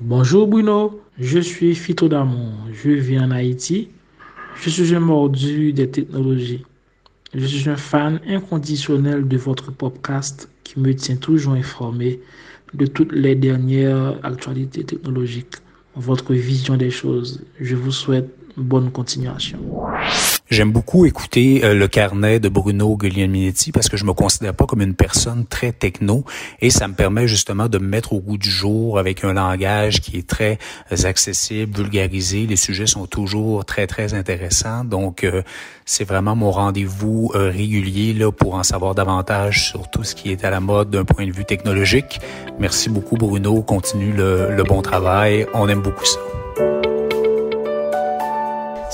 Bonjour 0.00 0.46
Bruno, 0.46 1.00
je 1.18 1.40
suis 1.40 1.74
Fito 1.74 2.08
Damon, 2.08 2.52
je 2.72 2.90
vis 2.90 3.18
en 3.18 3.32
Haïti. 3.32 3.88
Je 4.62 4.70
suis 4.70 4.94
un 4.94 5.00
mordu 5.00 5.72
des 5.72 5.90
technologies. 5.90 6.64
Je 7.34 7.44
suis 7.44 7.68
un 7.68 7.76
fan 7.76 8.20
inconditionnel 8.28 9.26
de 9.26 9.36
votre 9.36 9.72
podcast 9.72 10.48
qui 10.62 10.78
me 10.78 10.94
tient 10.94 11.16
toujours 11.16 11.54
informé 11.54 12.20
de 12.74 12.86
toutes 12.86 13.12
les 13.12 13.34
dernières 13.34 14.18
actualités 14.22 14.84
technologiques, 14.84 15.56
votre 15.96 16.34
vision 16.34 16.76
des 16.76 16.90
choses. 16.90 17.42
Je 17.60 17.74
vous 17.74 17.90
souhaite 17.90 18.28
bonne 18.56 18.90
continuation. 18.90 19.58
J'aime 20.50 20.70
beaucoup 20.70 21.06
écouter 21.06 21.64
euh, 21.64 21.74
le 21.74 21.88
carnet 21.88 22.38
de 22.38 22.50
Bruno 22.50 22.94
Guglielminetti 22.96 23.72
parce 23.72 23.88
que 23.88 23.96
je 23.96 24.04
me 24.04 24.12
considère 24.12 24.52
pas 24.52 24.66
comme 24.66 24.82
une 24.82 24.94
personne 24.94 25.46
très 25.46 25.72
techno 25.72 26.24
et 26.60 26.68
ça 26.68 26.88
me 26.88 26.94
permet 26.94 27.26
justement 27.26 27.68
de 27.68 27.78
me 27.78 27.86
mettre 27.86 28.12
au 28.12 28.20
goût 28.20 28.36
du 28.36 28.50
jour 28.50 28.98
avec 28.98 29.24
un 29.24 29.32
langage 29.32 30.02
qui 30.02 30.18
est 30.18 30.28
très 30.28 30.58
euh, 30.92 31.06
accessible, 31.06 31.74
vulgarisé. 31.78 32.46
Les 32.46 32.56
sujets 32.56 32.86
sont 32.86 33.06
toujours 33.06 33.64
très 33.64 33.86
très 33.86 34.12
intéressants. 34.12 34.84
Donc 34.84 35.24
euh, 35.24 35.42
c'est 35.86 36.04
vraiment 36.04 36.36
mon 36.36 36.50
rendez-vous 36.50 37.30
régulier 37.34 38.12
là 38.12 38.30
pour 38.30 38.54
en 38.54 38.62
savoir 38.62 38.94
davantage 38.94 39.68
sur 39.70 39.90
tout 39.90 40.04
ce 40.04 40.14
qui 40.14 40.30
est 40.30 40.44
à 40.44 40.50
la 40.50 40.60
mode 40.60 40.90
d'un 40.90 41.04
point 41.04 41.26
de 41.26 41.32
vue 41.32 41.46
technologique. 41.46 42.20
Merci 42.58 42.90
beaucoup 42.90 43.16
Bruno, 43.16 43.62
continue 43.62 44.12
le, 44.12 44.54
le 44.54 44.62
bon 44.64 44.82
travail. 44.82 45.46
On 45.54 45.66
aime 45.68 45.80
beaucoup 45.80 46.04
ça. 46.04 46.20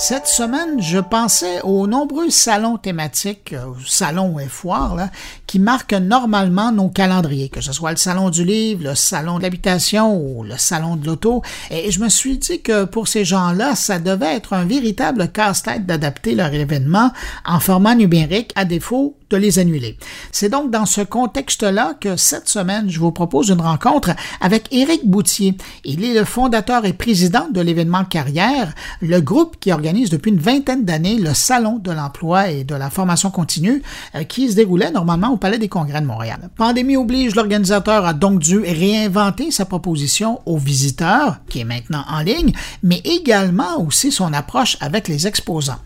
Cette 0.00 0.28
semaine, 0.28 0.80
je 0.80 0.98
pensais 0.98 1.60
aux 1.64 1.88
nombreux 1.88 2.30
salons 2.30 2.76
thématiques, 2.78 3.52
euh, 3.52 3.72
salons 3.84 4.38
et 4.38 4.46
foires, 4.46 4.94
là, 4.94 5.10
qui 5.48 5.58
marquent 5.58 5.94
normalement 5.94 6.70
nos 6.70 6.88
calendriers, 6.88 7.48
que 7.48 7.60
ce 7.60 7.72
soit 7.72 7.90
le 7.90 7.96
salon 7.96 8.30
du 8.30 8.44
livre, 8.44 8.84
le 8.84 8.94
salon 8.94 9.38
de 9.38 9.42
l'habitation 9.42 10.16
ou 10.16 10.44
le 10.44 10.56
salon 10.56 10.94
de 10.94 11.04
l'auto. 11.04 11.42
Et 11.72 11.90
je 11.90 11.98
me 11.98 12.08
suis 12.08 12.38
dit 12.38 12.62
que 12.62 12.84
pour 12.84 13.08
ces 13.08 13.24
gens-là, 13.24 13.74
ça 13.74 13.98
devait 13.98 14.36
être 14.36 14.52
un 14.52 14.64
véritable 14.64 15.32
casse-tête 15.32 15.84
d'adapter 15.84 16.36
leur 16.36 16.54
événement 16.54 17.10
en 17.44 17.58
format 17.58 17.96
numérique 17.96 18.52
à 18.54 18.64
défaut 18.64 19.16
de 19.30 19.36
les 19.36 19.58
annuler. 19.58 19.98
C'est 20.32 20.48
donc 20.48 20.70
dans 20.70 20.86
ce 20.86 21.00
contexte-là 21.00 21.94
que 22.00 22.16
cette 22.16 22.48
semaine, 22.48 22.88
je 22.88 22.98
vous 22.98 23.12
propose 23.12 23.50
une 23.50 23.60
rencontre 23.60 24.12
avec 24.40 24.72
Éric 24.72 25.06
Boutier. 25.06 25.54
Il 25.84 26.04
est 26.04 26.14
le 26.14 26.24
fondateur 26.24 26.86
et 26.86 26.94
président 26.94 27.46
de 27.50 27.60
l'événement 27.60 28.04
Carrière, 28.04 28.72
le 29.02 29.20
groupe 29.20 29.56
qui 29.60 29.70
organise 29.72 29.87
depuis 29.92 30.30
une 30.30 30.38
vingtaine 30.38 30.84
d'années 30.84 31.16
le 31.16 31.32
Salon 31.32 31.78
de 31.78 31.90
l'emploi 31.90 32.50
et 32.50 32.64
de 32.64 32.74
la 32.74 32.90
formation 32.90 33.30
continue 33.30 33.82
euh, 34.14 34.24
qui 34.24 34.50
se 34.50 34.54
déroulait 34.54 34.90
normalement 34.90 35.30
au 35.30 35.36
Palais 35.36 35.58
des 35.58 35.68
Congrès 35.68 36.00
de 36.00 36.06
Montréal. 36.06 36.50
Pandémie 36.56 36.96
oblige, 36.96 37.34
l'organisateur 37.34 38.04
a 38.04 38.12
donc 38.12 38.40
dû 38.40 38.58
réinventer 38.58 39.50
sa 39.50 39.64
proposition 39.64 40.40
aux 40.44 40.58
visiteurs, 40.58 41.38
qui 41.48 41.60
est 41.60 41.64
maintenant 41.64 42.04
en 42.10 42.20
ligne, 42.20 42.52
mais 42.82 43.00
également 43.04 43.80
aussi 43.80 44.12
son 44.12 44.32
approche 44.32 44.76
avec 44.80 45.08
les 45.08 45.26
exposants. 45.26 45.78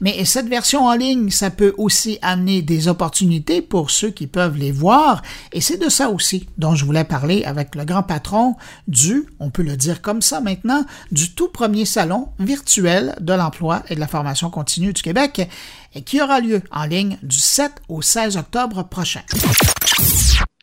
Mais 0.00 0.24
cette 0.24 0.48
version 0.48 0.86
en 0.86 0.94
ligne, 0.94 1.30
ça 1.30 1.50
peut 1.50 1.74
aussi 1.78 2.18
amener 2.22 2.62
des 2.62 2.88
opportunités 2.88 3.62
pour 3.62 3.90
ceux 3.90 4.10
qui 4.10 4.26
peuvent 4.26 4.56
les 4.56 4.72
voir, 4.72 5.22
et 5.52 5.60
c'est 5.60 5.78
de 5.78 5.88
ça 5.88 6.10
aussi 6.10 6.46
dont 6.58 6.74
je 6.74 6.84
voulais 6.84 7.04
parler 7.04 7.44
avec 7.44 7.74
le 7.74 7.84
grand 7.84 8.02
patron 8.02 8.54
du, 8.88 9.26
on 9.40 9.50
peut 9.50 9.62
le 9.62 9.76
dire 9.76 10.02
comme 10.02 10.22
ça 10.22 10.40
maintenant, 10.40 10.84
du 11.12 11.34
tout 11.34 11.48
premier 11.48 11.84
salon 11.84 12.28
virtuel 12.38 13.14
de 13.20 13.32
l'emploi 13.32 13.82
et 13.88 13.94
de 13.94 14.00
la 14.00 14.06
formation 14.06 14.50
continue 14.50 14.92
du 14.92 15.02
Québec, 15.02 15.48
et 15.94 16.02
qui 16.02 16.20
aura 16.20 16.40
lieu 16.40 16.62
en 16.70 16.84
ligne 16.84 17.18
du 17.22 17.38
7 17.38 17.72
au 17.88 18.02
16 18.02 18.36
octobre 18.36 18.84
prochain. 18.84 19.22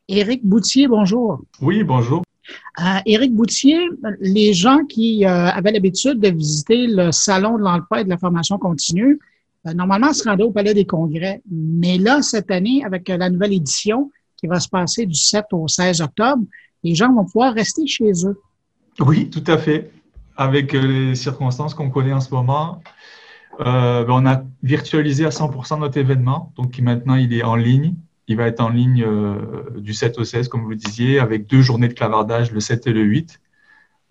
Éric 0.08 0.46
Boutier, 0.46 0.88
bonjour. 0.88 1.40
Oui, 1.62 1.84
bonjour. 1.84 2.23
Euh, 2.80 3.00
Éric 3.06 3.34
Boutier, 3.34 3.78
les 4.20 4.54
gens 4.54 4.86
qui 4.86 5.26
euh, 5.26 5.48
avaient 5.48 5.72
l'habitude 5.72 6.20
de 6.20 6.30
visiter 6.30 6.88
le 6.88 7.12
Salon 7.12 7.58
de 7.58 7.64
l'emploi 7.64 8.02
et 8.02 8.04
de 8.04 8.10
la 8.10 8.18
formation 8.18 8.58
continue, 8.58 9.20
euh, 9.68 9.74
normalement, 9.74 10.14
se 10.14 10.28
rendaient 10.28 10.44
au 10.44 10.52
Palais 10.52 10.74
des 10.74 10.86
Congrès. 10.86 11.42
Mais 11.50 11.98
là, 11.98 12.22
cette 12.22 12.52
année, 12.52 12.84
avec 12.86 13.08
la 13.08 13.30
nouvelle 13.30 13.54
édition 13.54 14.12
qui 14.38 14.48
va 14.48 14.60
se 14.60 14.68
passer 14.68 15.06
du 15.06 15.16
7 15.16 15.46
au 15.54 15.68
16 15.68 16.02
octobre, 16.02 16.44
les 16.84 16.96
gens 16.96 17.14
vont 17.14 17.26
pouvoir 17.26 17.54
rester 17.54 17.88
chez 17.88 18.12
eux. 18.26 18.40
Oui, 19.00 19.30
tout 19.30 19.44
à 19.48 19.58
fait. 19.58 19.92
Avec 20.36 20.74
les 20.74 21.16
circonstances 21.16 21.74
qu'on 21.74 21.90
connaît 21.90 22.12
en 22.12 22.20
ce 22.20 22.34
moment, 22.34 22.82
ben, 23.60 24.06
on 24.10 24.26
a 24.26 24.44
virtualisé 24.64 25.26
à 25.26 25.30
100% 25.30 25.80
notre 25.80 25.98
événement, 25.98 26.52
donc 26.58 26.78
maintenant 26.80 27.16
il 27.16 27.32
est 27.34 27.44
en 27.44 27.56
ligne. 27.56 27.94
Il 28.28 28.38
va 28.38 28.48
être 28.48 28.62
en 28.62 28.70
ligne 28.70 29.04
euh, 29.06 29.70
du 29.78 29.94
7 29.94 30.18
au 30.18 30.24
16, 30.24 30.48
comme 30.48 30.62
vous 30.64 30.70
le 30.70 30.76
disiez, 30.76 31.20
avec 31.20 31.48
deux 31.48 31.62
journées 31.62 31.90
de 31.90 31.94
clavardage, 31.94 32.52
le 32.52 32.60
7 32.60 32.88
et 32.88 32.94
le 32.94 33.02
8. 33.02 33.42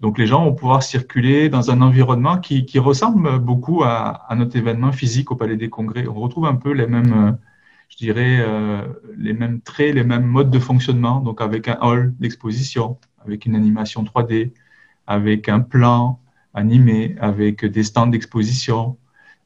Donc 0.01 0.19
les 0.19 0.27
gens 0.27 0.45
vont 0.45 0.55
pouvoir 0.55 0.83
circuler 0.83 1.49
dans 1.49 1.71
un 1.71 1.81
environnement 1.81 2.39
qui, 2.39 2.79
ressemble 2.79 3.39
beaucoup 3.39 3.85
à, 3.85 4.29
notre 4.37 4.57
événement 4.57 4.93
physique 4.93 5.31
au 5.31 5.37
Palais 5.37 5.57
des 5.57 5.71
Congrès. 5.71 6.07
On 6.09 6.15
retrouve 6.15 6.47
un 6.47 6.57
peu 6.57 6.73
les 6.73 6.87
mêmes, 6.87 7.29
euh, 7.29 7.33
je 7.89 7.97
dirais, 7.99 8.45
les 9.17 9.33
mêmes 9.33 9.61
traits, 9.61 9.95
les 9.95 10.05
mêmes 10.05 10.25
modes 10.25 10.51
de 10.51 10.59
fonctionnement, 10.59 11.21
donc 11.21 11.41
avec 11.41 11.69
un 11.69 11.79
hall 11.81 12.15
d'exposition, 12.19 12.99
avec 13.25 13.47
une 13.47 13.55
animation 13.55 14.03
3D, 14.03 14.53
avec 15.07 15.49
un 15.49 15.61
plan 15.61 16.21
animé, 16.53 17.17
avec 17.21 17.65
des 17.65 17.85
stands 17.85 18.09
d'exposition, 18.09 18.97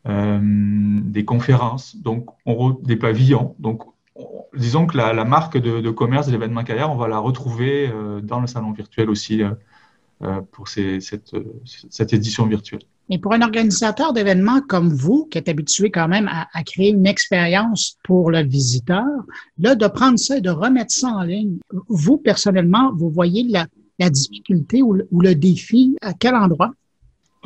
des 0.07 1.25
conférences, 1.25 1.97
donc 1.97 2.29
on, 2.47 2.71
des 2.71 2.97
pavillons. 2.97 3.55
Donc, 3.59 3.83
disons 4.57 4.87
que 4.87 4.97
la, 4.97 5.25
marque 5.25 5.59
de, 5.59 5.91
commerce 5.91 6.27
de 6.27 6.33
l'événement 6.33 6.65
carrière, 6.65 6.91
on 6.91 6.97
va 6.97 7.09
la 7.09 7.19
retrouver 7.19 7.93
dans 8.23 8.41
le 8.41 8.47
salon 8.47 8.73
virtuel 8.73 9.11
aussi 9.11 9.43
pour 10.53 10.69
cette, 10.69 11.37
cette 11.65 12.13
édition 12.13 12.47
virtuelle. 12.47 12.83
Mais 13.09 13.19
pour 13.19 13.33
un 13.33 13.43
organisateur 13.43 14.13
d'événements 14.13 14.61
comme 14.61 14.93
vous, 14.93 15.29
qui 15.31 15.39
est 15.39 15.49
habitué 15.49 15.91
quand 15.91 16.09
même 16.09 16.29
à, 16.29 16.63
créer 16.65 16.91
une 16.91 17.07
expérience 17.07 17.97
pour 18.03 18.31
le 18.31 18.43
visiteur, 18.43 19.05
là, 19.59 19.75
de 19.75 19.87
prendre 19.87 20.19
ça 20.19 20.39
et 20.39 20.41
de 20.41 20.51
remettre 20.51 20.93
ça 20.93 21.09
en 21.09 21.23
ligne, 21.23 21.59
vous, 21.89 22.19
personnellement, 22.19 22.93
vous 22.95 23.11
voyez 23.11 23.45
la, 23.45 23.67
difficulté 24.11 24.83
ou 24.83 24.95
le, 24.95 25.35
défi 25.35 25.97
à 26.03 26.15
quel 26.15 26.35
endroit? 26.35 26.73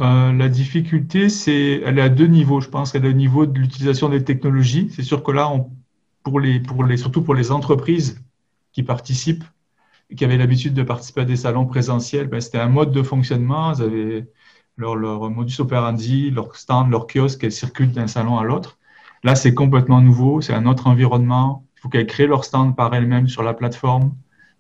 Euh, 0.00 0.32
la 0.32 0.48
difficulté, 0.48 1.28
c'est, 1.28 1.82
elle 1.84 1.98
est 1.98 2.02
à 2.02 2.08
deux 2.08 2.26
niveaux. 2.26 2.62
Je 2.62 2.68
pense 2.68 2.92
qu'elle 2.92 3.04
est 3.04 3.10
au 3.10 3.12
niveau 3.12 3.44
de 3.44 3.58
l'utilisation 3.58 4.08
des 4.08 4.24
technologies. 4.24 4.88
C'est 4.90 5.02
sûr 5.02 5.22
que 5.22 5.30
là, 5.30 5.52
pour 6.22 6.40
les, 6.40 6.60
pour 6.60 6.84
les, 6.84 6.96
surtout 6.96 7.22
pour 7.22 7.34
les 7.34 7.50
entreprises 7.50 8.22
qui 8.72 8.82
participent, 8.82 9.44
qui 10.16 10.24
avaient 10.24 10.36
l'habitude 10.36 10.74
de 10.74 10.82
participer 10.82 11.22
à 11.22 11.24
des 11.24 11.36
salons 11.36 11.66
présentiels, 11.66 12.26
ben, 12.26 12.40
c'était 12.40 12.58
un 12.58 12.68
mode 12.68 12.92
de 12.92 13.02
fonctionnement. 13.02 13.72
Ils 13.74 13.82
avaient, 13.82 14.26
leur, 14.76 15.30
modus 15.30 15.60
operandi, 15.60 16.30
leur 16.30 16.56
stand, 16.56 16.90
leur 16.90 17.06
kiosque, 17.06 17.44
elles 17.44 17.52
circulent 17.52 17.92
d'un 17.92 18.06
salon 18.06 18.38
à 18.38 18.44
l'autre. 18.44 18.78
Là, 19.22 19.34
c'est 19.34 19.54
complètement 19.54 20.00
nouveau, 20.00 20.40
c'est 20.40 20.54
un 20.54 20.66
autre 20.66 20.86
environnement. 20.86 21.66
Il 21.76 21.80
faut 21.80 21.88
qu'elles 21.88 22.06
créent 22.06 22.26
leur 22.26 22.44
stand 22.44 22.76
par 22.76 22.94
elles-mêmes 22.94 23.28
sur 23.28 23.42
la 23.42 23.54
plateforme. 23.54 24.14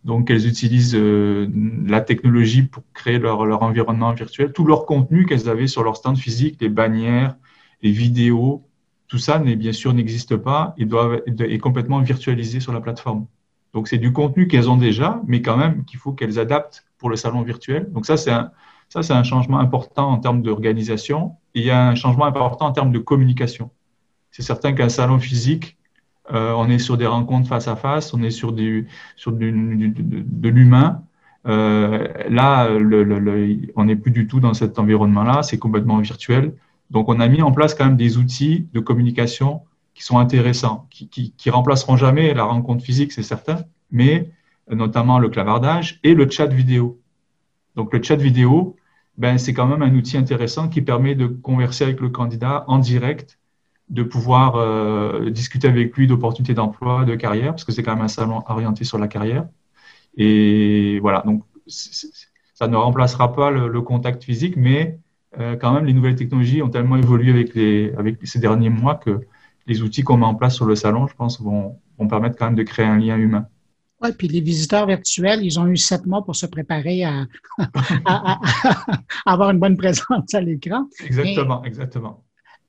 Donc, 0.04 0.30
elles 0.30 0.46
utilisent 0.46 0.94
euh, 0.94 1.48
la 1.86 2.00
technologie 2.00 2.62
pour 2.62 2.82
créer 2.94 3.18
leur, 3.18 3.44
leur, 3.46 3.62
environnement 3.62 4.12
virtuel. 4.12 4.52
Tout 4.52 4.66
leur 4.66 4.86
contenu 4.86 5.26
qu'elles 5.26 5.48
avaient 5.48 5.66
sur 5.66 5.82
leur 5.82 5.96
stand 5.96 6.16
physique, 6.16 6.56
les 6.60 6.68
bannières, 6.68 7.36
les 7.82 7.90
vidéos, 7.90 8.66
tout 9.10 9.18
ça, 9.18 9.38
bien 9.38 9.72
sûr, 9.72 9.92
n'existe 9.92 10.36
pas 10.36 10.72
et 10.78 10.84
doit, 10.84 11.18
est 11.26 11.58
complètement 11.58 11.98
virtualisé 11.98 12.60
sur 12.60 12.72
la 12.72 12.80
plateforme. 12.80 13.26
Donc, 13.74 13.88
c'est 13.88 13.98
du 13.98 14.12
contenu 14.12 14.46
qu'elles 14.46 14.70
ont 14.70 14.76
déjà, 14.76 15.20
mais 15.26 15.42
quand 15.42 15.56
même 15.56 15.84
qu'il 15.84 15.98
faut 15.98 16.12
qu'elles 16.12 16.38
adaptent 16.38 16.86
pour 16.96 17.10
le 17.10 17.16
salon 17.16 17.42
virtuel. 17.42 17.90
Donc, 17.90 18.06
ça, 18.06 18.16
c'est 18.16 18.30
un, 18.30 19.22
changement 19.24 19.58
important 19.58 20.10
en 20.10 20.18
termes 20.18 20.42
d'organisation. 20.42 21.32
il 21.54 21.64
y 21.64 21.70
a 21.70 21.88
un 21.88 21.96
changement 21.96 22.24
important 22.24 22.66
en 22.66 22.72
termes 22.72 22.92
de 22.92 23.00
communication. 23.00 23.70
C'est 24.30 24.42
certain 24.42 24.74
qu'un 24.74 24.88
salon 24.88 25.18
physique, 25.18 25.76
euh, 26.32 26.52
on 26.52 26.70
est 26.70 26.78
sur 26.78 26.96
des 26.96 27.06
rencontres 27.06 27.48
face 27.48 27.66
à 27.66 27.74
face, 27.74 28.14
on 28.14 28.22
est 28.22 28.30
sur, 28.30 28.52
du, 28.52 28.86
sur 29.16 29.32
de, 29.32 30.48
l'humain. 30.48 31.02
Euh, 31.48 32.06
là, 32.28 32.68
on 33.74 33.84
n'est 33.84 33.96
plus 33.96 34.12
du 34.12 34.28
tout 34.28 34.38
dans 34.38 34.54
cet 34.54 34.78
environnement-là, 34.78 35.42
c'est 35.42 35.58
complètement 35.58 35.98
virtuel. 35.98 36.54
Donc, 36.90 37.08
on 37.08 37.20
a 37.20 37.28
mis 37.28 37.42
en 37.42 37.52
place 37.52 37.74
quand 37.74 37.84
même 37.84 37.96
des 37.96 38.18
outils 38.18 38.68
de 38.72 38.80
communication 38.80 39.62
qui 39.94 40.02
sont 40.02 40.18
intéressants, 40.18 40.86
qui, 40.90 41.08
qui, 41.08 41.32
qui 41.36 41.50
remplaceront 41.50 41.96
jamais 41.96 42.34
la 42.34 42.44
rencontre 42.44 42.84
physique, 42.84 43.12
c'est 43.12 43.22
certain, 43.22 43.64
mais 43.90 44.30
notamment 44.68 45.18
le 45.18 45.28
clavardage 45.28 46.00
et 46.04 46.14
le 46.14 46.28
chat 46.30 46.46
vidéo. 46.46 47.00
Donc, 47.76 47.92
le 47.92 48.02
chat 48.02 48.16
vidéo, 48.16 48.76
ben, 49.18 49.38
c'est 49.38 49.52
quand 49.52 49.66
même 49.66 49.82
un 49.82 49.94
outil 49.94 50.16
intéressant 50.16 50.68
qui 50.68 50.82
permet 50.82 51.14
de 51.14 51.26
converser 51.26 51.84
avec 51.84 52.00
le 52.00 52.08
candidat 52.08 52.64
en 52.68 52.78
direct, 52.78 53.38
de 53.88 54.02
pouvoir 54.02 54.56
euh, 54.56 55.30
discuter 55.30 55.68
avec 55.68 55.96
lui 55.96 56.06
d'opportunités 56.06 56.54
d'emploi, 56.54 57.04
de 57.04 57.16
carrière, 57.16 57.50
parce 57.50 57.64
que 57.64 57.72
c'est 57.72 57.82
quand 57.82 57.94
même 57.94 58.04
un 58.04 58.08
salon 58.08 58.42
orienté 58.48 58.84
sur 58.84 58.98
la 58.98 59.08
carrière. 59.08 59.46
Et 60.16 60.98
voilà, 61.00 61.22
donc 61.26 61.44
ça 61.66 62.68
ne 62.68 62.76
remplacera 62.76 63.32
pas 63.34 63.50
le, 63.50 63.80
contact 63.82 64.24
physique, 64.24 64.56
mais 64.56 64.98
euh, 65.38 65.56
quand 65.56 65.72
même, 65.72 65.84
les 65.84 65.92
nouvelles 65.92 66.16
technologies 66.16 66.62
ont 66.62 66.68
tellement 66.68 66.96
évolué 66.96 67.30
avec, 67.30 67.54
les, 67.54 67.92
avec 67.96 68.18
ces 68.26 68.40
derniers 68.40 68.70
mois 68.70 68.96
que 68.96 69.20
les 69.66 69.82
outils 69.82 70.02
qu'on 70.02 70.16
met 70.16 70.26
en 70.26 70.34
place 70.34 70.56
sur 70.56 70.66
le 70.66 70.74
salon, 70.74 71.06
je 71.06 71.14
pense, 71.14 71.40
vont, 71.40 71.78
vont 71.98 72.08
permettre 72.08 72.36
quand 72.36 72.46
même 72.46 72.56
de 72.56 72.62
créer 72.62 72.86
un 72.86 72.98
lien 72.98 73.16
humain. 73.16 73.46
Oui, 74.02 74.10
puis 74.16 74.28
les 74.28 74.40
visiteurs 74.40 74.86
virtuels, 74.86 75.44
ils 75.44 75.60
ont 75.60 75.66
eu 75.66 75.76
sept 75.76 76.06
mois 76.06 76.24
pour 76.24 76.34
se 76.34 76.46
préparer 76.46 77.04
à, 77.04 77.26
avoir 79.26 79.50
une 79.50 79.58
bonne 79.58 79.76
présence 79.76 80.32
à 80.32 80.40
l'écran. 80.40 80.86
Exactement, 81.04 81.62
exactement. 81.64 82.24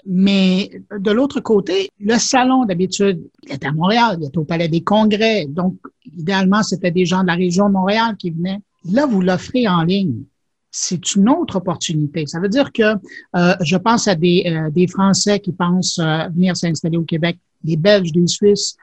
Mais 0.06 0.70
de 0.92 1.12
l'autre 1.12 1.40
côté, 1.40 1.90
le 2.00 2.18
salon, 2.18 2.66
d'habitude, 2.66 3.22
il 3.44 3.52
est 3.52 3.64
à 3.64 3.72
Montréal, 3.72 4.18
il 4.20 4.26
est 4.26 4.38
au 4.38 4.44
Palais 4.44 4.68
des 4.68 4.82
Congrès. 4.82 5.46
Donc, 5.48 5.78
idéalement, 6.06 6.64
c'était 6.64 6.92
des 6.92 7.06
gens 7.06 7.22
de 7.22 7.28
la 7.28 7.36
région 7.36 7.68
de 7.68 7.74
Montréal 7.74 8.18
qui 8.18 8.32
venaient. 8.32 8.60
Là, 8.92 9.06
vous 9.06 9.22
l'offrez 9.22 9.68
en 9.68 9.84
ligne. 9.84 10.24
C'est 10.72 11.16
une 11.16 11.30
autre 11.30 11.58
opportunité. 11.58 12.26
Ça 12.26 12.40
veut 12.40 12.50
dire 12.50 12.72
que 12.72 12.96
euh, 13.36 13.54
je 13.62 13.76
pense 13.78 14.08
à 14.08 14.16
des, 14.16 14.44
euh, 14.48 14.88
Français 14.88 15.40
qui 15.40 15.52
pensent 15.52 16.00
euh, 16.00 16.28
venir 16.30 16.56
s'installer 16.56 16.98
au 16.98 17.04
Québec, 17.04 17.38
des 17.64 17.76
Belges, 17.76 18.12
des 18.12 18.28
Suisses, 18.28 18.78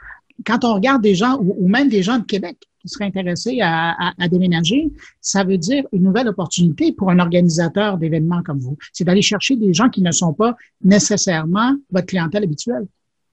quand 0.45 0.65
on 0.65 0.75
regarde 0.75 1.03
des 1.03 1.15
gens, 1.15 1.39
ou, 1.41 1.69
même 1.69 1.89
des 1.89 2.03
gens 2.03 2.19
de 2.19 2.25
Québec 2.25 2.57
qui 2.81 2.89
seraient 2.89 3.07
intéressés 3.07 3.59
à, 3.61 4.15
déménager, 4.31 4.89
ça 5.21 5.43
veut 5.43 5.59
dire 5.59 5.85
une 5.93 6.05
nouvelle 6.05 6.29
opportunité 6.29 6.93
pour 6.93 7.11
un 7.11 7.19
organisateur 7.19 7.99
d'événements 7.99 8.43
comme 8.45 8.61
vous. 8.61 8.77
C'est 8.93 9.03
d'aller 9.03 9.23
chercher 9.23 9.57
des 9.57 9.75
gens 9.75 9.89
qui 9.89 10.01
ne 10.01 10.13
sont 10.13 10.33
pas 10.33 10.55
nécessairement 10.85 11.75
votre 11.91 12.07
clientèle 12.07 12.45
habituelle. 12.45 12.87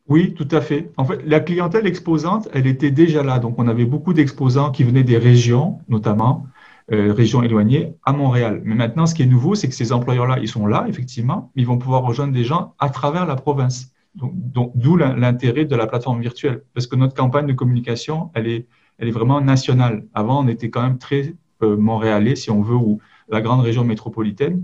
Oui, 0.08 0.34
tout 0.34 0.48
à 0.52 0.62
fait. 0.62 0.92
En 0.98 1.06
fait, 1.06 1.20
la 1.26 1.40
clientèle 1.40 1.86
exposante, 1.86 2.48
elle 2.54 2.68
était 2.68 2.92
déjà 2.92 3.24
là. 3.24 3.38
Donc, 3.40 3.56
on 3.58 3.68
avait 3.68 3.86
beaucoup 3.86 4.14
d'exposants 4.14 4.72
qui 4.72 4.84
venaient 4.84 5.04
des 5.04 5.18
régions, 5.18 5.80
notamment, 5.90 6.46
euh, 6.92 7.14
régions 7.14 7.42
éloignées, 7.42 7.96
à 8.04 8.14
Montréal. 8.14 8.62
Mais 8.64 8.76
maintenant, 8.76 9.08
ce 9.08 9.16
qui 9.16 9.24
est 9.24 9.26
nouveau, 9.26 9.56
c'est 9.56 9.68
que 9.68 9.74
ces 9.74 9.92
employeurs-là, 9.92 10.38
ils 10.40 10.48
sont 10.48 10.68
là, 10.68 10.86
effectivement, 10.88 11.52
mais 11.56 11.64
ils 11.64 11.66
vont 11.66 11.80
pouvoir 11.80 12.04
rejoindre 12.04 12.34
des 12.34 12.44
gens 12.44 12.76
à 12.78 12.90
travers 12.90 13.26
la 13.26 13.36
province. 13.36 13.92
Donc, 14.14 14.72
d'où 14.76 14.96
l'intérêt 14.96 15.66
de 15.66 15.76
la 15.76 15.88
plateforme 15.88 16.22
virtuelle, 16.22 16.64
parce 16.74 16.88
que 16.88 16.96
notre 16.96 17.16
campagne 17.16 17.48
de 17.48 17.54
communication, 17.54 18.30
elle 18.34 18.48
est, 18.48 18.68
elle 18.98 19.08
est 19.08 19.12
vraiment 19.12 19.42
nationale. 19.42 20.06
Avant, 20.14 20.44
on 20.44 20.48
était 20.48 20.70
quand 20.70 20.84
même 20.84 20.98
très 21.00 21.34
euh, 21.64 21.76
montréalais, 21.76 22.36
si 22.36 22.50
on 22.52 22.62
veut, 22.62 22.76
ou 22.76 23.00
la 23.30 23.42
grande 23.42 23.62
région 23.62 23.84
métropolitaine, 23.84 24.64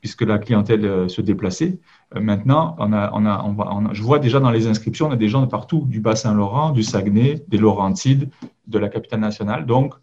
puisque 0.00 0.22
la 0.22 0.38
clientèle 0.38 0.84
euh, 0.84 1.08
se 1.08 1.22
déplaçait. 1.22 1.78
Euh, 2.16 2.20
maintenant, 2.20 2.74
on 2.78 2.92
a, 2.92 3.10
on 3.14 3.24
a, 3.26 3.42
on 3.44 3.94
je 3.94 4.02
vois 4.02 4.18
déjà 4.18 4.40
dans 4.40 4.50
les 4.50 4.66
inscriptions, 4.66 5.08
on 5.08 5.12
a 5.12 5.16
des 5.16 5.28
gens 5.28 5.42
de 5.42 5.46
partout, 5.46 5.86
du 5.86 6.00
Bas-Saint-Laurent, 6.00 6.72
du 6.72 6.82
Saguenay, 6.82 7.44
des 7.48 7.58
Laurentides, 7.58 8.28
de 8.66 8.78
la 8.78 8.88
capitale 8.88 9.20
nationale. 9.20 9.66
Donc, 9.66 9.94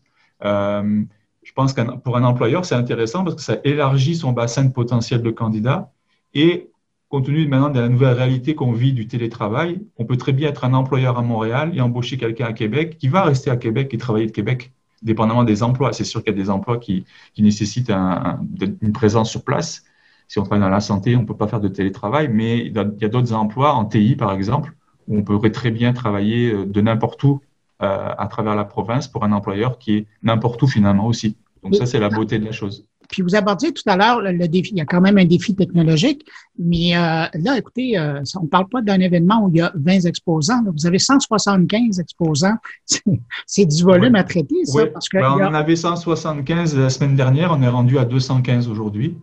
je 1.48 1.54
pense 1.54 1.72
que 1.72 1.82
pour 2.00 2.18
un 2.18 2.26
employeur, 2.26 2.66
c'est 2.66 2.76
intéressant 2.76 3.24
parce 3.24 3.38
que 3.38 3.42
ça 3.42 3.58
élargit 3.64 4.16
son 4.16 4.34
bassin 4.34 4.66
de 4.66 4.74
potentiel 4.74 5.22
de 5.22 5.32
candidats 5.32 5.94
et 6.34 6.70
compte 7.08 7.26
tenu 7.26 7.48
maintenant 7.48 7.70
de 7.70 7.80
la 7.80 7.88
nouvelle 7.88 8.16
réalité 8.16 8.54
qu'on 8.54 8.74
vit 8.74 8.92
du 8.92 9.08
télétravail, 9.08 9.80
on 9.96 10.04
peut 10.04 10.18
très 10.18 10.34
bien 10.34 10.50
être 10.50 10.66
un 10.66 10.74
employeur 10.74 11.18
à 11.18 11.22
Montréal 11.22 11.72
et 11.74 11.80
embaucher 11.80 12.18
quelqu'un 12.18 12.48
à 12.48 12.54
Québec 12.54 12.98
qui 12.98 13.08
va 13.08 13.24
rester 13.24 13.50
à 13.50 13.56
Québec 13.56 13.94
et 13.94 13.98
travailler 13.98 14.26
de 14.26 14.34
Québec, 14.34 14.74
dépendamment 15.04 15.46
des 15.46 15.64
emplois. 15.64 15.94
C'est 15.94 16.04
sûr 16.04 16.22
qu'il 16.22 16.34
y 16.34 16.38
a 16.38 16.44
des 16.44 16.50
emplois 16.50 16.80
qui, 16.80 17.06
nécessitent 17.38 17.92
une 17.92 18.92
présence 18.92 19.32
sur 19.32 19.46
place. 19.46 19.86
Si 20.28 20.40
on 20.40 20.44
travaille 20.44 20.60
dans 20.60 20.70
la 20.70 20.82
santé, 20.82 21.16
on 21.16 21.22
ne 21.22 21.26
peut 21.26 21.38
pas 21.38 21.48
faire 21.48 21.62
de 21.62 21.70
télétravail, 21.70 22.28
mais 22.28 22.58
il 22.58 22.74
y 22.74 23.06
a 23.06 23.08
d'autres 23.08 23.32
emplois, 23.32 23.74
en 23.74 23.86
TI 23.86 24.18
par 24.18 24.34
exemple, 24.34 24.74
où 25.08 25.18
on 25.18 25.24
pourrait 25.24 25.52
très 25.52 25.72
bien 25.72 25.94
travailler 25.94 26.52
euh, 26.52 26.66
de 26.66 26.82
n'importe 26.82 27.24
où 27.24 27.40
à 27.80 28.28
travers 28.30 28.56
la 28.56 28.66
province 28.66 29.08
pour 29.08 29.24
un 29.24 29.32
employeur 29.32 29.78
qui 29.78 29.98
est 29.98 30.08
n'importe 30.24 30.62
où 30.64 30.68
finalement 30.68 31.06
aussi. 31.06 31.38
Donc 31.64 31.76
ça, 31.76 31.86
c'est 31.86 32.00
la 32.00 32.10
beauté 32.10 32.40
de 32.40 32.46
la 32.46 32.52
chose. 32.52 32.86
Puis 33.10 33.22
vous 33.22 33.36
abordiez 33.36 33.72
tout 33.72 33.84
à 33.86 33.96
l'heure 33.96 34.22
le, 34.22 34.48
défi, 34.48 34.72
il 34.72 34.78
y 34.78 34.82
a 34.82 34.86
quand 34.86 35.02
même 35.02 35.18
un 35.18 35.26
défi 35.26 35.56
technologique, 35.56 36.26
mais 36.60 36.96
euh, 36.96 37.26
là, 37.34 37.58
écoutez, 37.58 37.98
euh, 37.98 38.22
on 38.38 38.44
ne 38.44 38.48
parle 38.48 38.68
pas 38.68 38.82
d'un 38.82 39.00
événement 39.00 39.44
où 39.44 39.50
il 39.50 39.58
y 39.58 39.62
a 39.62 39.72
20 39.76 40.06
exposants. 40.06 40.62
Vous 40.76 40.86
avez 40.86 41.00
175 41.00 42.00
exposants. 42.00 42.58
C'est 43.46 43.66
du 43.66 43.84
volume 43.84 44.16
à 44.16 44.24
traiter, 44.24 44.66
ça. 44.66 44.88
Parce 44.88 45.08
que 45.10 45.18
ben, 45.18 45.32
on 45.32 45.46
en 45.46 45.54
avait 45.54 45.76
175 45.76 46.78
la 46.78 46.90
semaine 46.90 47.16
dernière, 47.16 47.52
on 47.52 47.62
est 47.62 47.68
rendu 47.68 47.98
à 47.98 48.06
215 48.06 48.68
aujourd'hui. 48.68 49.18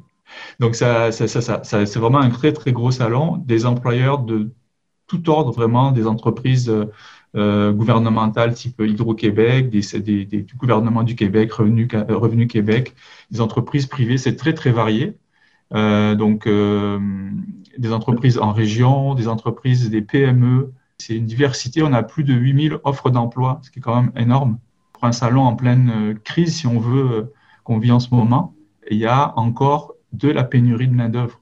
Donc, 0.59 0.75
ça, 0.75 1.13
ça, 1.13 1.29
ça, 1.29 1.63
c'est 1.63 1.99
vraiment 1.99 2.19
un 2.19 2.31
très, 2.31 2.53
très 2.53 2.73
gros 2.73 2.91
salon. 2.91 3.37
Des 3.45 3.67
employeurs 3.67 4.19
de 4.21 4.51
tout 5.07 5.29
ordre, 5.31 5.53
vraiment, 5.53 5.93
des 5.93 6.07
entreprises 6.07 6.73
euh, 7.35 7.73
euh, 7.73 8.51
type 8.53 8.81
Hydro-Québec, 8.81 9.71
des, 9.71 10.25
du 10.25 10.55
gouvernement 10.57 11.03
du 11.03 11.17
Québec, 11.17 11.53
Revenu, 11.53 11.89
Revenu 12.09 12.47
Québec, 12.47 12.95
des 13.31 13.41
entreprises 13.41 13.87
privées, 13.87 14.19
c'est 14.19 14.37
très 14.37 14.55
très 14.55 14.71
varié. 14.71 15.17
Euh, 15.73 16.15
donc 16.15 16.47
euh, 16.47 17.01
des 17.79 17.93
entreprises 17.93 18.39
en 18.39 18.53
région, 18.53 19.15
des 19.15 19.29
entreprises, 19.29 19.91
des 19.91 20.03
PME, 20.03 20.73
c'est 20.99 21.17
une 21.17 21.27
diversité. 21.27 21.83
On 21.83 21.93
a 21.93 22.03
plus 22.03 22.25
de 22.25 22.35
8000 22.35 22.79
offres 22.85 23.11
d'emploi, 23.11 23.61
ce 23.63 23.71
qui 23.71 23.79
est 23.81 23.83
quand 23.83 24.01
même 24.01 24.13
énorme. 24.17 24.59
Pour 24.93 25.05
un 25.05 25.13
salon 25.13 25.43
en 25.43 25.57
pleine 25.57 25.91
euh, 25.95 26.15
crise, 26.15 26.57
si 26.57 26.67
on 26.67 26.79
veut, 26.79 27.11
euh, 27.13 27.33
qu'on 27.65 27.79
vit 27.79 27.93
en 27.93 28.01
ce 28.01 28.15
moment, 28.15 28.55
il 28.91 28.99
y 28.99 29.07
a 29.07 29.37
encore 29.39 29.95
de 30.13 30.29
la 30.29 30.45
pénurie 30.45 30.89
de 30.89 30.95
main-d'œuvre. 30.95 31.41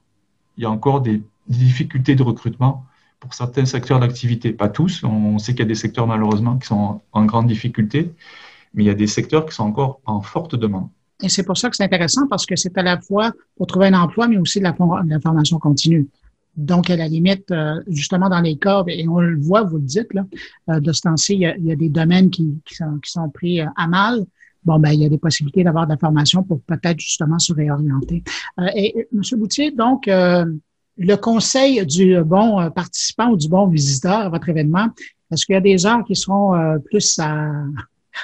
Il 0.57 0.63
y 0.63 0.65
a 0.65 0.71
encore 0.71 1.01
des 1.01 1.21
difficultés 1.47 2.15
de 2.15 2.23
recrutement 2.23 2.85
pour 3.23 3.33
certains 3.33 3.63
secteurs 3.63 4.01
d'activité. 4.01 4.51
Pas 4.51 4.67
tous, 4.67 5.01
on 5.05 5.39
sait 5.39 5.53
qu'il 5.53 5.61
y 5.61 5.63
a 5.63 5.67
des 5.67 5.75
secteurs 5.75 6.05
malheureusement 6.05 6.57
qui 6.57 6.67
sont 6.67 6.99
en 7.13 7.23
grande 7.23 7.47
difficulté, 7.47 8.11
mais 8.73 8.83
il 8.83 8.87
y 8.87 8.89
a 8.89 8.93
des 8.93 9.07
secteurs 9.07 9.45
qui 9.45 9.55
sont 9.55 9.63
encore 9.63 10.01
en 10.05 10.21
forte 10.21 10.57
demande. 10.57 10.89
Et 11.21 11.29
c'est 11.29 11.43
pour 11.43 11.57
ça 11.57 11.69
que 11.69 11.77
c'est 11.77 11.85
intéressant 11.85 12.27
parce 12.27 12.45
que 12.45 12.57
c'est 12.57 12.77
à 12.77 12.83
la 12.83 12.99
fois 12.99 13.31
pour 13.55 13.67
trouver 13.67 13.87
un 13.87 13.93
emploi, 13.93 14.27
mais 14.27 14.35
aussi 14.35 14.59
de 14.59 14.65
la, 14.65 14.73
formation 15.21 15.57
continue. 15.57 16.09
Donc, 16.57 16.89
à 16.89 16.97
la 16.97 17.07
limite, 17.07 17.49
euh, 17.51 17.81
justement, 17.87 18.27
dans 18.27 18.41
les 18.41 18.57
cas, 18.57 18.83
et 18.87 19.07
on 19.07 19.21
le 19.21 19.39
voit, 19.39 19.63
vous 19.63 19.77
le 19.77 19.83
dites, 19.83 20.13
là, 20.13 20.25
euh, 20.69 20.81
de 20.81 20.91
ce 20.91 21.01
temps-ci, 21.01 21.35
il, 21.35 21.65
y 21.65 21.71
a 21.71 21.75
des 21.77 21.89
domaines 21.89 22.29
qui, 22.29 22.59
sont, 23.05 23.29
pris 23.29 23.61
euh, 23.61 23.67
à 23.77 23.87
mal. 23.87 24.25
Bon, 24.65 24.79
ben, 24.79 24.91
il 24.91 24.99
y 24.99 25.05
a 25.05 25.09
des 25.09 25.17
possibilités 25.17 25.63
d'avoir 25.63 25.85
de 25.87 25.91
la 25.91 25.97
formation 25.97 26.43
pour 26.43 26.59
peut-être 26.63 26.99
justement 26.99 27.39
se 27.39 27.53
réorienter. 27.53 28.21
et, 28.75 29.07
M. 29.13 29.21
Boutier, 29.39 29.71
donc, 29.71 30.09
le 30.97 31.15
conseil 31.15 31.85
du 31.85 32.21
bon 32.23 32.69
participant 32.71 33.29
ou 33.29 33.37
du 33.37 33.47
bon 33.47 33.67
visiteur 33.67 34.19
à 34.19 34.29
votre 34.29 34.49
événement, 34.49 34.87
est-ce 35.31 35.45
qu'il 35.45 35.53
y 35.53 35.57
a 35.57 35.61
des 35.61 35.85
heures 35.85 36.03
qui 36.05 36.15
seront 36.15 36.79
plus 36.85 37.19
à, 37.19 37.51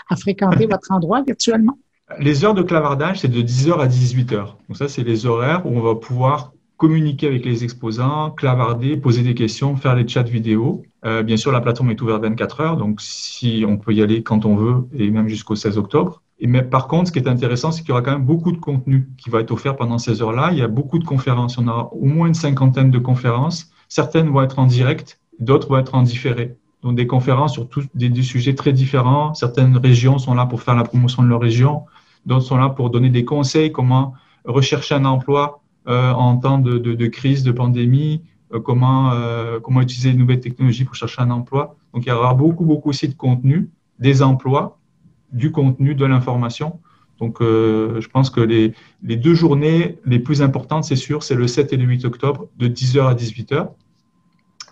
à 0.10 0.16
fréquenter 0.16 0.66
votre 0.72 0.92
endroit 0.92 1.24
virtuellement? 1.24 1.78
Les 2.18 2.44
heures 2.44 2.56
de 2.56 2.64
clavardage, 2.64 3.20
c'est 3.20 3.28
de 3.28 3.42
10h 3.42 3.80
à 3.80 3.88
18h. 3.88 4.56
Donc 4.68 4.78
ça, 4.78 4.88
c'est 4.88 5.04
les 5.04 5.26
horaires 5.26 5.66
où 5.66 5.78
on 5.78 5.82
va 5.82 5.96
pouvoir 5.96 6.54
communiquer 6.80 7.28
avec 7.28 7.46
les 7.46 7.64
exposants, 7.66 8.32
clavarder, 8.32 8.96
poser 8.98 9.22
des 9.22 9.36
questions, 9.36 9.76
faire 9.76 9.96
les 9.96 10.08
chats 10.08 10.24
vidéo. 10.24 10.82
Euh, 11.06 11.24
bien 11.24 11.36
sûr, 11.36 11.52
la 11.52 11.60
plateforme 11.60 11.92
est 11.92 12.02
ouverte 12.02 12.24
24 12.24 12.62
heures, 12.62 12.78
donc 12.78 13.02
si 13.02 13.66
on 13.68 13.78
peut 13.78 13.94
y 13.94 14.02
aller 14.02 14.24
quand 14.24 14.46
on 14.46 14.56
veut 14.56 14.88
et 14.94 15.12
même 15.12 15.28
jusqu'au 15.28 15.56
16 15.56 15.78
octobre. 15.78 16.24
Et 16.40 16.48
mais 16.48 16.64
par 16.64 16.88
contre, 16.88 17.08
ce 17.08 17.12
qui 17.12 17.20
est 17.20 17.28
intéressant, 17.28 17.72
c'est 17.72 17.82
qu'il 17.82 17.90
y 17.90 17.92
aura 17.92 18.02
quand 18.02 18.14
même 18.14 18.26
beaucoup 18.26 18.52
de 18.52 18.58
contenu 18.58 19.10
qui 19.18 19.30
va 19.30 19.42
être 19.42 19.52
offert 19.52 19.76
pendant 19.76 19.98
ces 19.98 20.22
heures-là. 20.22 20.50
Il 20.52 20.58
y 20.58 20.62
a 20.62 20.68
beaucoup 20.68 21.00
de 21.00 21.04
conférences. 21.04 21.58
On 21.58 21.68
aura 21.68 21.94
au 21.94 22.06
moins 22.06 22.28
une 22.28 22.34
cinquantaine 22.34 22.92
de 22.92 23.00
conférences. 23.00 23.72
Certaines 23.90 24.30
vont 24.30 24.42
être 24.42 24.60
en 24.60 24.66
direct, 24.66 25.20
d'autres 25.40 25.68
vont 25.68 25.78
être 25.78 25.96
en 25.96 26.04
différé. 26.04 26.56
Donc 26.82 26.96
des 26.96 27.08
conférences 27.08 27.54
sur 27.54 27.68
tous 27.68 27.86
des, 27.94 28.10
des, 28.10 28.24
sujets 28.24 28.56
très 28.56 28.72
différents. 28.72 29.34
Certaines 29.34 29.76
régions 29.76 30.18
sont 30.18 30.34
là 30.34 30.46
pour 30.46 30.62
faire 30.62 30.76
la 30.76 30.84
promotion 30.84 31.24
de 31.24 31.28
leur 31.28 31.42
région, 31.42 31.84
d'autres 32.26 32.46
sont 32.46 32.58
là 32.58 32.70
pour 32.70 32.90
donner 32.90 33.10
des 33.10 33.26
conseils 33.26 33.74
comment 33.74 34.14
rechercher 34.46 34.96
un 34.96 35.04
emploi 35.04 35.62
euh, 35.88 36.12
en 36.12 36.38
temps 36.38 36.60
de, 36.60 36.78
de, 36.78 36.94
de, 36.94 37.08
crise, 37.08 37.44
de 37.44 37.52
pandémie, 37.52 38.22
euh, 38.54 38.60
comment, 38.60 39.12
euh, 39.12 39.60
comment 39.60 39.82
utiliser 39.82 40.12
les 40.12 40.18
nouvelles 40.18 40.40
technologies 40.40 40.86
pour 40.86 40.96
chercher 40.96 41.22
un 41.22 41.32
emploi. 41.32 41.76
Donc, 41.94 42.06
il 42.06 42.10
y 42.10 42.12
aura 42.12 42.34
beaucoup, 42.34 42.66
beaucoup 42.66 42.90
aussi 42.90 43.08
de 43.08 43.14
contenu, 43.14 43.70
des 44.00 44.22
emplois, 44.22 44.79
du 45.32 45.52
contenu, 45.52 45.96
de 45.96 46.06
l'information. 46.06 46.80
Donc, 47.20 47.40
je 47.42 48.08
pense 48.08 48.30
que 48.30 48.40
les, 48.40 48.74
les, 49.04 49.18
deux 49.18 49.34
journées 49.34 49.98
les 50.06 50.20
plus 50.20 50.42
importantes, 50.42 50.86
c'est 50.86 50.96
sûr, 50.96 51.22
c'est 51.22 51.36
le 51.36 51.48
7 51.48 51.74
et 51.74 51.78
le 51.78 51.84
8 51.84 52.06
octobre, 52.06 52.48
de 52.58 52.68
10h 52.70 53.08
à 53.08 53.14
18h. 53.14 53.70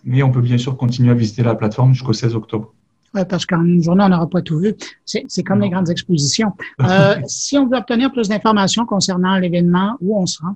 Mais 0.06 0.24
on 0.24 0.32
peut 0.32 0.42
bien 0.42 0.58
sûr 0.58 0.78
continuer 0.78 1.12
à 1.12 1.14
visiter 1.14 1.44
la 1.44 1.56
plateforme 1.56 1.94
jusqu'au 1.94 2.14
16 2.14 2.36
octobre. 2.36 2.74
Oui, 3.14 3.22
parce 3.28 3.46
qu'en 3.46 3.64
une 3.64 3.84
journée, 3.84 4.04
on 4.04 4.10
n'aura 4.10 4.30
pas 4.30 4.42
tout 4.42 4.60
vu. 4.60 4.76
C'est 5.06 5.44
comme 5.44 5.62
les 5.62 5.70
grandes 5.70 5.90
expositions. 5.90 6.54
si 7.28 7.58
on 7.58 7.68
veut 7.68 7.78
obtenir 7.78 8.12
plus 8.12 8.30
d'informations 8.30 8.86
concernant 8.86 9.38
l'événement, 9.38 9.98
où 10.02 10.20
on 10.20 10.26
se 10.26 10.42
rend? 10.42 10.56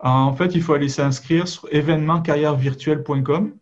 En 0.00 0.32
fait, 0.32 0.54
il 0.54 0.62
faut 0.62 0.74
aller 0.74 0.88
s'inscrire 0.88 1.48
sur 1.48 1.66
événementcarrièrevirtuelle.com. 1.72 3.52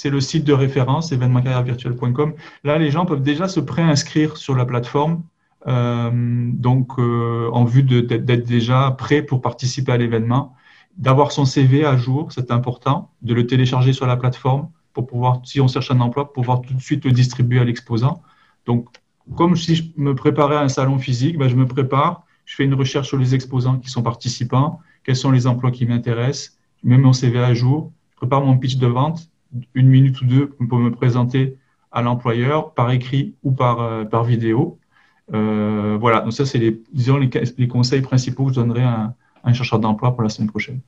C'est 0.00 0.10
le 0.10 0.20
site 0.20 0.44
de 0.44 0.52
référence, 0.52 1.10
événementcarrièrevirtuelle.com. 1.10 2.34
Là, 2.62 2.78
les 2.78 2.92
gens 2.92 3.04
peuvent 3.04 3.20
déjà 3.20 3.48
se 3.48 3.58
préinscrire 3.58 4.36
sur 4.36 4.54
la 4.54 4.64
plateforme, 4.64 5.24
euh, 5.66 6.10
donc 6.52 7.00
euh, 7.00 7.50
en 7.52 7.64
vue 7.64 7.82
d'être 7.82 8.44
déjà 8.44 8.92
prêt 8.92 9.22
pour 9.22 9.42
participer 9.42 9.90
à 9.90 9.96
l'événement. 9.96 10.54
D'avoir 10.98 11.32
son 11.32 11.44
CV 11.44 11.84
à 11.84 11.96
jour, 11.96 12.30
c'est 12.30 12.52
important, 12.52 13.10
de 13.22 13.34
le 13.34 13.48
télécharger 13.48 13.92
sur 13.92 14.06
la 14.06 14.16
plateforme 14.16 14.68
pour 14.92 15.04
pouvoir, 15.08 15.40
si 15.42 15.60
on 15.60 15.66
cherche 15.66 15.90
un 15.90 15.98
emploi, 15.98 16.32
pouvoir 16.32 16.60
tout 16.60 16.74
de 16.74 16.80
suite 16.80 17.04
le 17.04 17.10
distribuer 17.10 17.58
à 17.58 17.64
l'exposant. 17.64 18.22
Donc, 18.66 18.86
comme 19.34 19.56
si 19.56 19.74
je 19.74 19.82
me 19.96 20.14
préparais 20.14 20.58
à 20.58 20.60
un 20.60 20.68
salon 20.68 21.00
physique, 21.00 21.36
ben, 21.36 21.48
je 21.48 21.56
me 21.56 21.66
prépare, 21.66 22.22
je 22.44 22.54
fais 22.54 22.62
une 22.62 22.74
recherche 22.74 23.08
sur 23.08 23.16
les 23.16 23.34
exposants 23.34 23.78
qui 23.78 23.90
sont 23.90 24.04
participants, 24.04 24.78
quels 25.02 25.16
sont 25.16 25.32
les 25.32 25.48
emplois 25.48 25.72
qui 25.72 25.86
m'intéressent, 25.86 26.56
je 26.84 26.88
mets 26.88 26.98
mon 26.98 27.12
CV 27.12 27.40
à 27.40 27.52
jour, 27.52 27.90
je 28.12 28.16
prépare 28.18 28.42
mon 28.42 28.56
pitch 28.56 28.76
de 28.76 28.86
vente, 28.86 29.28
une 29.74 29.88
minute 29.88 30.20
ou 30.20 30.24
deux 30.26 30.48
pour 30.48 30.78
me 30.78 30.90
présenter 30.90 31.56
à 31.90 32.02
l'employeur 32.02 32.74
par 32.74 32.90
écrit 32.90 33.34
ou 33.42 33.52
par, 33.52 33.80
euh, 33.80 34.04
par 34.04 34.24
vidéo. 34.24 34.78
Euh, 35.34 35.96
voilà, 36.00 36.20
donc 36.20 36.32
ça, 36.32 36.46
c'est 36.46 36.58
les, 36.58 36.80
disons, 36.92 37.16
les, 37.18 37.30
les, 37.56 37.68
conseils 37.68 38.00
principaux 38.00 38.46
que 38.46 38.50
je 38.50 38.56
donnerai 38.56 38.82
à, 38.82 39.14
un 39.44 39.52
chercheur 39.52 39.78
d'emploi 39.78 40.12
pour 40.12 40.22
la 40.22 40.28
semaine 40.28 40.48
prochaine. 40.48 40.80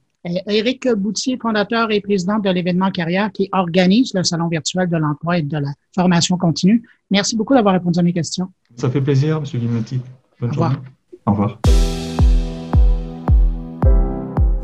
Éric 0.46 0.86
Boutier, 0.88 1.38
fondateur 1.40 1.90
et 1.90 2.00
président 2.00 2.38
de 2.38 2.50
l'événement 2.50 2.90
Carrière 2.90 3.32
qui 3.32 3.48
organise 3.52 4.12
le 4.14 4.22
Salon 4.22 4.48
virtuel 4.48 4.88
de 4.88 4.96
l'emploi 4.96 5.38
et 5.38 5.42
de 5.42 5.56
la 5.56 5.70
formation 5.94 6.36
continue. 6.36 6.82
Merci 7.10 7.36
beaucoup 7.36 7.54
d'avoir 7.54 7.74
répondu 7.74 7.98
à 7.98 8.02
mes 8.02 8.12
questions. 8.12 8.48
Ça 8.76 8.90
fait 8.90 9.00
plaisir, 9.00 9.38
M. 9.38 9.44
Guimotti. 9.44 10.00
Bonne 10.38 10.50
Au 10.50 10.54
journée. 10.54 10.76
Au 11.26 11.30
revoir. 11.32 11.58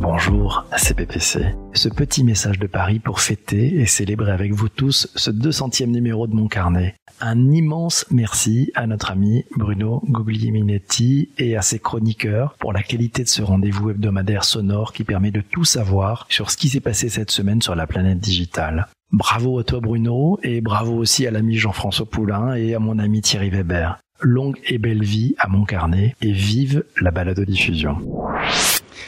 Bonjour, 0.09 0.64
c'est 0.76 0.94
PPC. 0.94 1.57
Ce 1.74 1.88
petit 1.88 2.22
message 2.22 2.61
de 2.61 2.68
Paris 2.68 3.00
pour 3.00 3.18
fêter 3.20 3.80
et 3.80 3.86
célébrer 3.86 4.30
avec 4.30 4.52
vous 4.52 4.68
tous 4.68 5.09
ce 5.16 5.32
200e 5.32 5.86
numéro 5.86 6.28
de 6.28 6.34
mon 6.36 6.46
carnet. 6.46 6.94
Un 7.20 7.50
immense 7.50 8.07
merci 8.12 8.70
à 8.76 8.86
notre 8.86 9.11
ami 9.11 9.44
Bruno 9.57 10.04
Guglielminetti 10.09 11.30
et 11.38 11.57
à 11.57 11.62
ses 11.62 11.80
chroniqueurs 11.80 12.54
pour 12.61 12.72
la 12.72 12.84
qualité 12.84 13.24
de 13.24 13.28
ce 13.28 13.42
rendez-vous 13.42 13.90
hebdomadaire 13.90 14.44
sonore 14.44 14.92
qui 14.92 15.02
permet 15.02 15.32
de 15.32 15.40
tout 15.40 15.64
savoir 15.64 16.26
sur 16.28 16.52
ce 16.52 16.57
qui 16.57 16.68
s'est 16.68 16.78
passé 16.78 17.09
cette 17.09 17.32
semaine 17.32 17.61
sur 17.61 17.74
la 17.74 17.88
planète 17.88 18.20
digitale. 18.20 18.86
Bravo 19.11 19.59
à 19.59 19.64
toi 19.64 19.80
Bruno 19.80 20.38
et 20.44 20.61
bravo 20.61 20.94
aussi 20.94 21.26
à 21.26 21.32
l'ami 21.32 21.57
Jean-François 21.57 22.07
Poulain 22.07 22.54
et 22.54 22.76
à 22.76 22.78
mon 22.78 23.00
ami 23.00 23.22
Thierry 23.22 23.50
Weber. 23.50 23.98
Longue 24.20 24.61
et 24.68 24.78
belle 24.78 25.02
vie 25.02 25.34
à 25.38 25.48
mon 25.48 25.64
carnet 25.64 26.14
et 26.22 26.30
vive 26.30 26.84
la 27.00 27.11
balade 27.11 27.40
diffusion. 27.40 27.98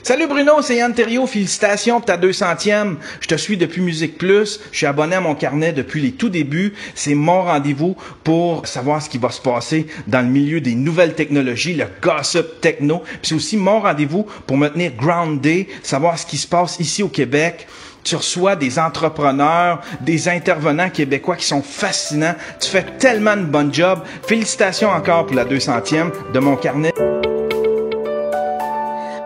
Salut 0.03 0.28
Bruno, 0.28 0.62
c'est 0.62 0.76
Yann. 0.76 0.94
Félicitations 0.94 1.96
pour 1.96 2.07
ta 2.07 2.16
200e. 2.16 2.96
Je 3.20 3.26
te 3.26 3.34
suis 3.34 3.57
depuis 3.57 3.80
Musique 3.80 4.16
Plus. 4.16 4.61
Je 4.70 4.76
suis 4.76 4.86
abonné 4.86 5.16
à 5.16 5.20
mon 5.20 5.34
carnet 5.34 5.72
depuis 5.72 6.01
les 6.01 6.12
tout 6.12 6.28
débuts. 6.28 6.72
C'est 6.94 7.14
mon 7.14 7.42
rendez-vous 7.42 7.96
pour 8.22 8.66
savoir 8.66 9.03
ce 9.03 9.11
qui 9.11 9.18
va 9.18 9.30
se 9.30 9.40
passer 9.40 9.86
dans 10.07 10.20
le 10.20 10.28
milieu 10.28 10.61
des 10.61 10.74
nouvelles 10.74 11.14
technologies, 11.14 11.74
le 11.74 11.86
gossip 12.01 12.61
techno. 12.61 13.03
C'est 13.22 13.34
aussi 13.34 13.57
mon 13.57 13.80
rendez-vous 13.80 14.26
pour 14.46 14.57
me 14.57 14.68
tenir 14.68 14.92
grounded, 14.92 15.66
savoir 15.82 16.18
ce 16.18 16.26
qui 16.26 16.38
se 16.38 16.46
passe 16.46 16.78
ici 16.78 17.03
au 17.03 17.09
Québec. 17.09 17.66
Tu 18.05 18.14
reçois 18.14 18.57
des 18.57 18.78
entrepreneurs, 18.78 19.82
des 20.01 20.28
intervenants 20.28 20.90
québécois 20.90 21.36
qui 21.36 21.44
sont 21.44 21.62
fascinants. 21.62 22.36
Tu 22.61 22.70
fais 22.70 22.84
tellement 22.99 23.36
de 23.36 23.42
bon 23.42 23.72
job. 23.72 24.01
Félicitations 24.26 24.90
encore 24.90 25.26
pour 25.26 25.36
la 25.36 25.44
200e 25.44 26.12
de 26.32 26.38
mon 26.38 26.57
carnet. 26.57 26.92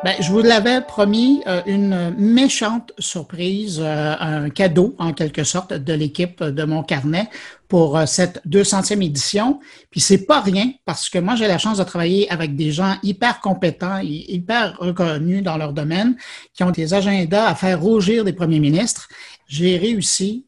Ben, 0.04 0.16
je 0.18 0.32
vous 0.32 0.40
l'avais 0.40 0.80
promis 0.80 1.44
euh, 1.46 1.62
une 1.64 2.12
méchante 2.18 2.92
surprise, 2.98 3.78
euh, 3.80 4.16
un 4.18 4.50
cadeau 4.50 4.96
en 4.98 5.12
quelque 5.12 5.44
sorte 5.44 5.72
de 5.72 5.92
l'équipe 5.92 6.42
de 6.42 6.64
mon 6.64 6.82
carnet 6.82 7.28
pour 7.68 7.96
euh, 7.96 8.04
cette 8.06 8.44
200e 8.48 9.00
édition. 9.00 9.60
Puis 9.90 10.00
c'est 10.00 10.26
pas 10.26 10.40
rien 10.40 10.72
parce 10.84 11.08
que 11.08 11.20
moi 11.20 11.36
j'ai 11.36 11.46
la 11.46 11.58
chance 11.58 11.78
de 11.78 11.84
travailler 11.84 12.28
avec 12.32 12.56
des 12.56 12.72
gens 12.72 12.96
hyper 13.04 13.40
compétents 13.40 14.00
hyper 14.02 14.76
reconnus 14.80 15.44
dans 15.44 15.56
leur 15.56 15.72
domaine 15.72 16.16
qui 16.52 16.64
ont 16.64 16.72
des 16.72 16.94
agendas 16.94 17.46
à 17.46 17.54
faire 17.54 17.80
rougir 17.80 18.24
des 18.24 18.32
premiers 18.32 18.58
ministres. 18.58 19.08
J'ai 19.46 19.76
réussi 19.76 20.46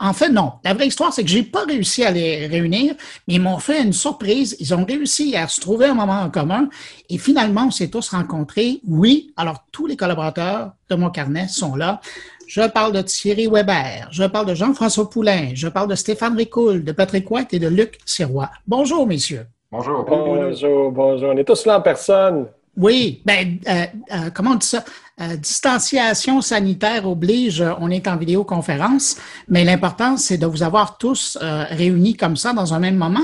en 0.00 0.12
fait, 0.12 0.28
non. 0.28 0.52
La 0.64 0.74
vraie 0.74 0.88
histoire, 0.88 1.12
c'est 1.12 1.22
que 1.22 1.30
j'ai 1.30 1.42
pas 1.42 1.64
réussi 1.64 2.04
à 2.04 2.10
les 2.10 2.46
réunir, 2.46 2.94
mais 3.26 3.34
ils 3.34 3.40
m'ont 3.40 3.58
fait 3.58 3.82
une 3.82 3.92
surprise. 3.92 4.56
Ils 4.60 4.74
ont 4.74 4.84
réussi 4.84 5.36
à 5.36 5.48
se 5.48 5.60
trouver 5.60 5.86
un 5.86 5.94
moment 5.94 6.20
en 6.20 6.30
commun 6.30 6.68
et 7.08 7.18
finalement, 7.18 7.66
on 7.66 7.70
s'est 7.70 7.88
tous 7.88 8.10
rencontrés. 8.10 8.80
Oui, 8.86 9.32
alors 9.36 9.64
tous 9.72 9.86
les 9.86 9.96
collaborateurs 9.96 10.72
de 10.90 10.94
mon 10.94 11.10
carnet 11.10 11.48
sont 11.48 11.76
là. 11.76 12.00
Je 12.46 12.62
parle 12.68 12.92
de 12.92 13.00
Thierry 13.00 13.46
Weber, 13.46 14.08
je 14.10 14.24
parle 14.24 14.46
de 14.46 14.54
Jean-François 14.54 15.08
Poulain, 15.08 15.52
je 15.54 15.68
parle 15.68 15.88
de 15.88 15.94
Stéphane 15.94 16.36
Ricoul, 16.36 16.84
de 16.84 16.92
Patrick 16.92 17.30
White 17.30 17.54
et 17.54 17.58
de 17.58 17.68
Luc 17.68 17.98
Sirois. 18.04 18.50
Bonjour, 18.66 19.06
messieurs. 19.06 19.46
Bonjour. 19.70 20.04
Bonjour, 20.04 20.92
bonjour. 20.92 21.30
On 21.30 21.36
est 21.38 21.44
tous 21.44 21.64
là 21.64 21.78
en 21.78 21.80
personne. 21.80 22.48
Oui, 22.76 23.22
ben, 23.24 23.58
euh, 23.68 23.86
euh, 24.12 24.30
comment 24.34 24.50
on 24.52 24.54
dit 24.56 24.66
ça? 24.66 24.84
Euh, 25.20 25.36
distanciation 25.36 26.40
sanitaire 26.40 27.06
oblige, 27.06 27.62
on 27.80 27.90
est 27.90 28.08
en 28.08 28.16
vidéoconférence, 28.16 29.16
mais 29.46 29.62
l'important, 29.62 30.16
c'est 30.16 30.38
de 30.38 30.46
vous 30.46 30.62
avoir 30.62 30.96
tous 30.96 31.38
réunis 31.40 32.16
comme 32.16 32.36
ça 32.36 32.52
dans 32.52 32.72
un 32.72 32.78
même 32.78 32.96
moment. 32.96 33.20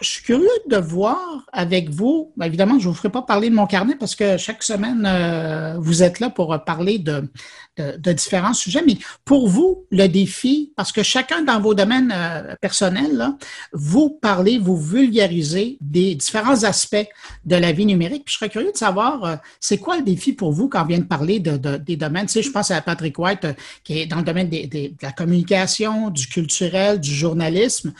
Je 0.00 0.10
suis 0.10 0.22
curieux 0.22 0.48
de 0.68 0.76
voir 0.76 1.44
avec 1.52 1.90
vous, 1.90 2.32
ben, 2.36 2.46
évidemment, 2.46 2.78
je 2.78 2.86
ne 2.86 2.92
vous 2.92 2.96
ferai 2.96 3.10
pas 3.10 3.22
parler 3.22 3.50
de 3.50 3.54
mon 3.54 3.66
carnet 3.66 3.96
parce 3.96 4.14
que 4.14 4.36
chaque 4.36 4.62
semaine, 4.62 5.08
vous 5.78 6.02
êtes 6.02 6.20
là 6.20 6.30
pour 6.30 6.56
parler 6.64 6.98
de, 6.98 7.28
de, 7.76 8.12
différents 8.12 8.54
sujets, 8.54 8.82
mais 8.86 8.96
pour 9.24 9.48
vous, 9.48 9.86
le 9.90 10.06
défi, 10.06 10.72
parce 10.76 10.92
que 10.92 11.02
chacun 11.02 11.42
dans 11.42 11.60
vos 11.60 11.74
domaines 11.74 12.12
euh, 12.14 12.54
personnels, 12.60 13.16
là, 13.16 13.36
vous 13.72 14.10
parlez, 14.10 14.58
vous 14.58 14.76
vulgarisez 14.76 15.78
des 15.80 16.14
différents 16.14 16.64
aspects 16.64 17.08
de 17.44 17.56
la 17.56 17.72
vie 17.72 17.86
numérique. 17.86 18.24
Puis 18.24 18.34
je 18.34 18.38
serais 18.38 18.48
curieux 18.48 18.72
de 18.72 18.76
savoir, 18.76 19.24
euh, 19.24 19.36
c'est 19.60 19.78
quoi 19.78 19.96
le 19.96 20.02
défi 20.02 20.32
pour 20.32 20.52
vous 20.52 20.68
quand 20.68 20.82
on 20.82 20.86
vient 20.86 20.98
de 20.98 21.04
parler 21.04 21.14
parler 21.14 21.40
de, 21.40 21.76
des 21.76 21.96
domaines? 21.96 22.26
Tu 22.26 22.32
sais, 22.32 22.42
je 22.42 22.50
pense 22.50 22.70
à 22.70 22.80
Patrick 22.80 23.18
White, 23.18 23.46
qui 23.84 24.00
est 24.00 24.06
dans 24.06 24.16
le 24.16 24.24
domaine 24.24 24.48
de 24.48 24.92
la 25.00 25.12
communication, 25.12 26.10
du 26.10 26.26
culturel, 26.26 26.98
du 26.98 27.14
journalisme. 27.14 27.92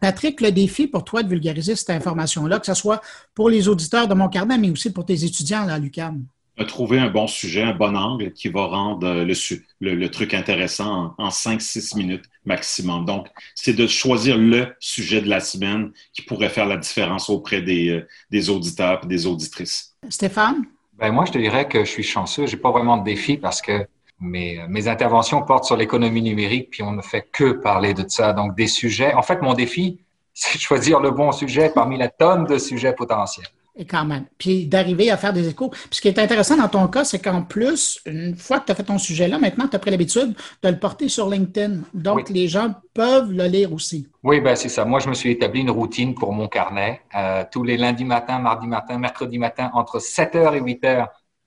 Patrick, 0.00 0.40
le 0.40 0.52
défi 0.52 0.86
pour 0.86 1.04
toi 1.04 1.22
de 1.24 1.28
vulgariser 1.28 1.74
cette 1.74 1.90
information-là, 1.90 2.60
que 2.60 2.66
ce 2.66 2.74
soit 2.74 3.00
pour 3.34 3.50
les 3.50 3.66
auditeurs 3.66 4.06
de 4.06 4.14
mon 4.14 4.28
carnet, 4.28 4.56
mais 4.56 4.70
aussi 4.70 4.92
pour 4.92 5.04
tes 5.04 5.24
étudiants 5.24 5.66
à 5.68 5.78
l'UQAM? 5.78 6.24
Trouver 6.64 6.98
un 6.98 7.08
bon 7.08 7.26
sujet, 7.26 7.62
un 7.62 7.74
bon 7.74 7.96
angle 7.96 8.32
qui 8.32 8.48
va 8.48 8.66
rendre 8.66 9.06
euh, 9.06 9.24
le, 9.24 9.94
le, 9.94 10.10
truc 10.10 10.34
intéressant 10.34 11.14
en, 11.16 11.28
5-6 11.28 11.96
minutes 11.96 12.24
maximum. 12.44 13.04
Donc, 13.04 13.28
c'est 13.54 13.72
de 13.72 13.86
choisir 13.86 14.36
le 14.36 14.74
sujet 14.80 15.20
de 15.20 15.28
la 15.28 15.40
semaine 15.40 15.92
qui 16.12 16.22
pourrait 16.22 16.48
faire 16.48 16.66
la 16.66 16.76
différence 16.76 17.30
auprès 17.30 17.62
des, 17.62 17.90
euh, 17.90 18.08
des 18.30 18.50
auditeurs 18.50 19.00
et 19.04 19.06
des 19.06 19.26
auditrices. 19.26 19.94
Stéphane? 20.08 20.64
Ben 20.98 21.12
moi, 21.12 21.24
je 21.24 21.32
te 21.32 21.38
dirais 21.38 21.66
que 21.66 21.80
je 21.80 21.90
suis 21.90 22.02
chanceux. 22.02 22.46
J'ai 22.46 22.58
pas 22.58 22.70
vraiment 22.70 22.98
de 22.98 23.04
défi 23.04 23.38
parce 23.38 23.62
que 23.62 23.86
mes, 24.20 24.60
mes 24.68 24.86
interventions 24.86 25.42
portent 25.42 25.64
sur 25.64 25.76
l'économie 25.76 26.22
numérique, 26.22 26.68
puis 26.70 26.82
on 26.82 26.92
ne 26.92 27.02
fait 27.02 27.26
que 27.32 27.52
parler 27.52 27.94
de 27.94 28.04
ça. 28.06 28.32
Donc, 28.32 28.54
des 28.54 28.66
sujets. 28.66 29.14
En 29.14 29.22
fait, 29.22 29.40
mon 29.40 29.54
défi, 29.54 29.98
c'est 30.34 30.58
de 30.58 30.62
choisir 30.62 31.00
le 31.00 31.10
bon 31.10 31.32
sujet 31.32 31.70
parmi 31.74 31.96
la 31.96 32.08
tonne 32.08 32.44
de 32.44 32.58
sujets 32.58 32.92
potentiels. 32.92 33.48
Et 33.80 33.86
quand 33.86 34.04
même. 34.04 34.26
Puis 34.36 34.66
d'arriver 34.66 35.10
à 35.10 35.16
faire 35.16 35.32
des 35.32 35.48
échos. 35.48 35.70
Puis 35.70 35.88
ce 35.92 36.00
qui 36.02 36.08
est 36.08 36.18
intéressant 36.18 36.54
dans 36.54 36.68
ton 36.68 36.86
cas, 36.86 37.02
c'est 37.02 37.18
qu'en 37.18 37.40
plus, 37.40 37.98
une 38.04 38.36
fois 38.36 38.60
que 38.60 38.66
tu 38.66 38.72
as 38.72 38.74
fait 38.74 38.82
ton 38.82 38.98
sujet-là, 38.98 39.38
maintenant, 39.38 39.66
tu 39.68 39.74
as 39.74 39.78
pris 39.78 39.90
l'habitude 39.90 40.36
de 40.62 40.68
le 40.68 40.78
porter 40.78 41.08
sur 41.08 41.30
LinkedIn. 41.30 41.78
Donc, 41.94 42.28
les 42.28 42.46
gens 42.46 42.74
peuvent 42.92 43.32
le 43.32 43.46
lire 43.46 43.72
aussi. 43.72 44.06
Oui, 44.22 44.42
ben 44.42 44.54
c'est 44.54 44.68
ça. 44.68 44.84
Moi, 44.84 45.00
je 45.00 45.08
me 45.08 45.14
suis 45.14 45.30
établi 45.30 45.62
une 45.62 45.70
routine 45.70 46.14
pour 46.14 46.34
mon 46.34 46.46
carnet. 46.46 47.00
Euh, 47.16 47.42
tous 47.50 47.64
les 47.64 47.78
lundis 47.78 48.04
matin, 48.04 48.38
mardi 48.38 48.66
matin, 48.66 48.98
mercredi 48.98 49.38
matin, 49.38 49.70
entre 49.72 49.98
7h 49.98 50.54
et 50.54 50.60
8h, 50.60 51.06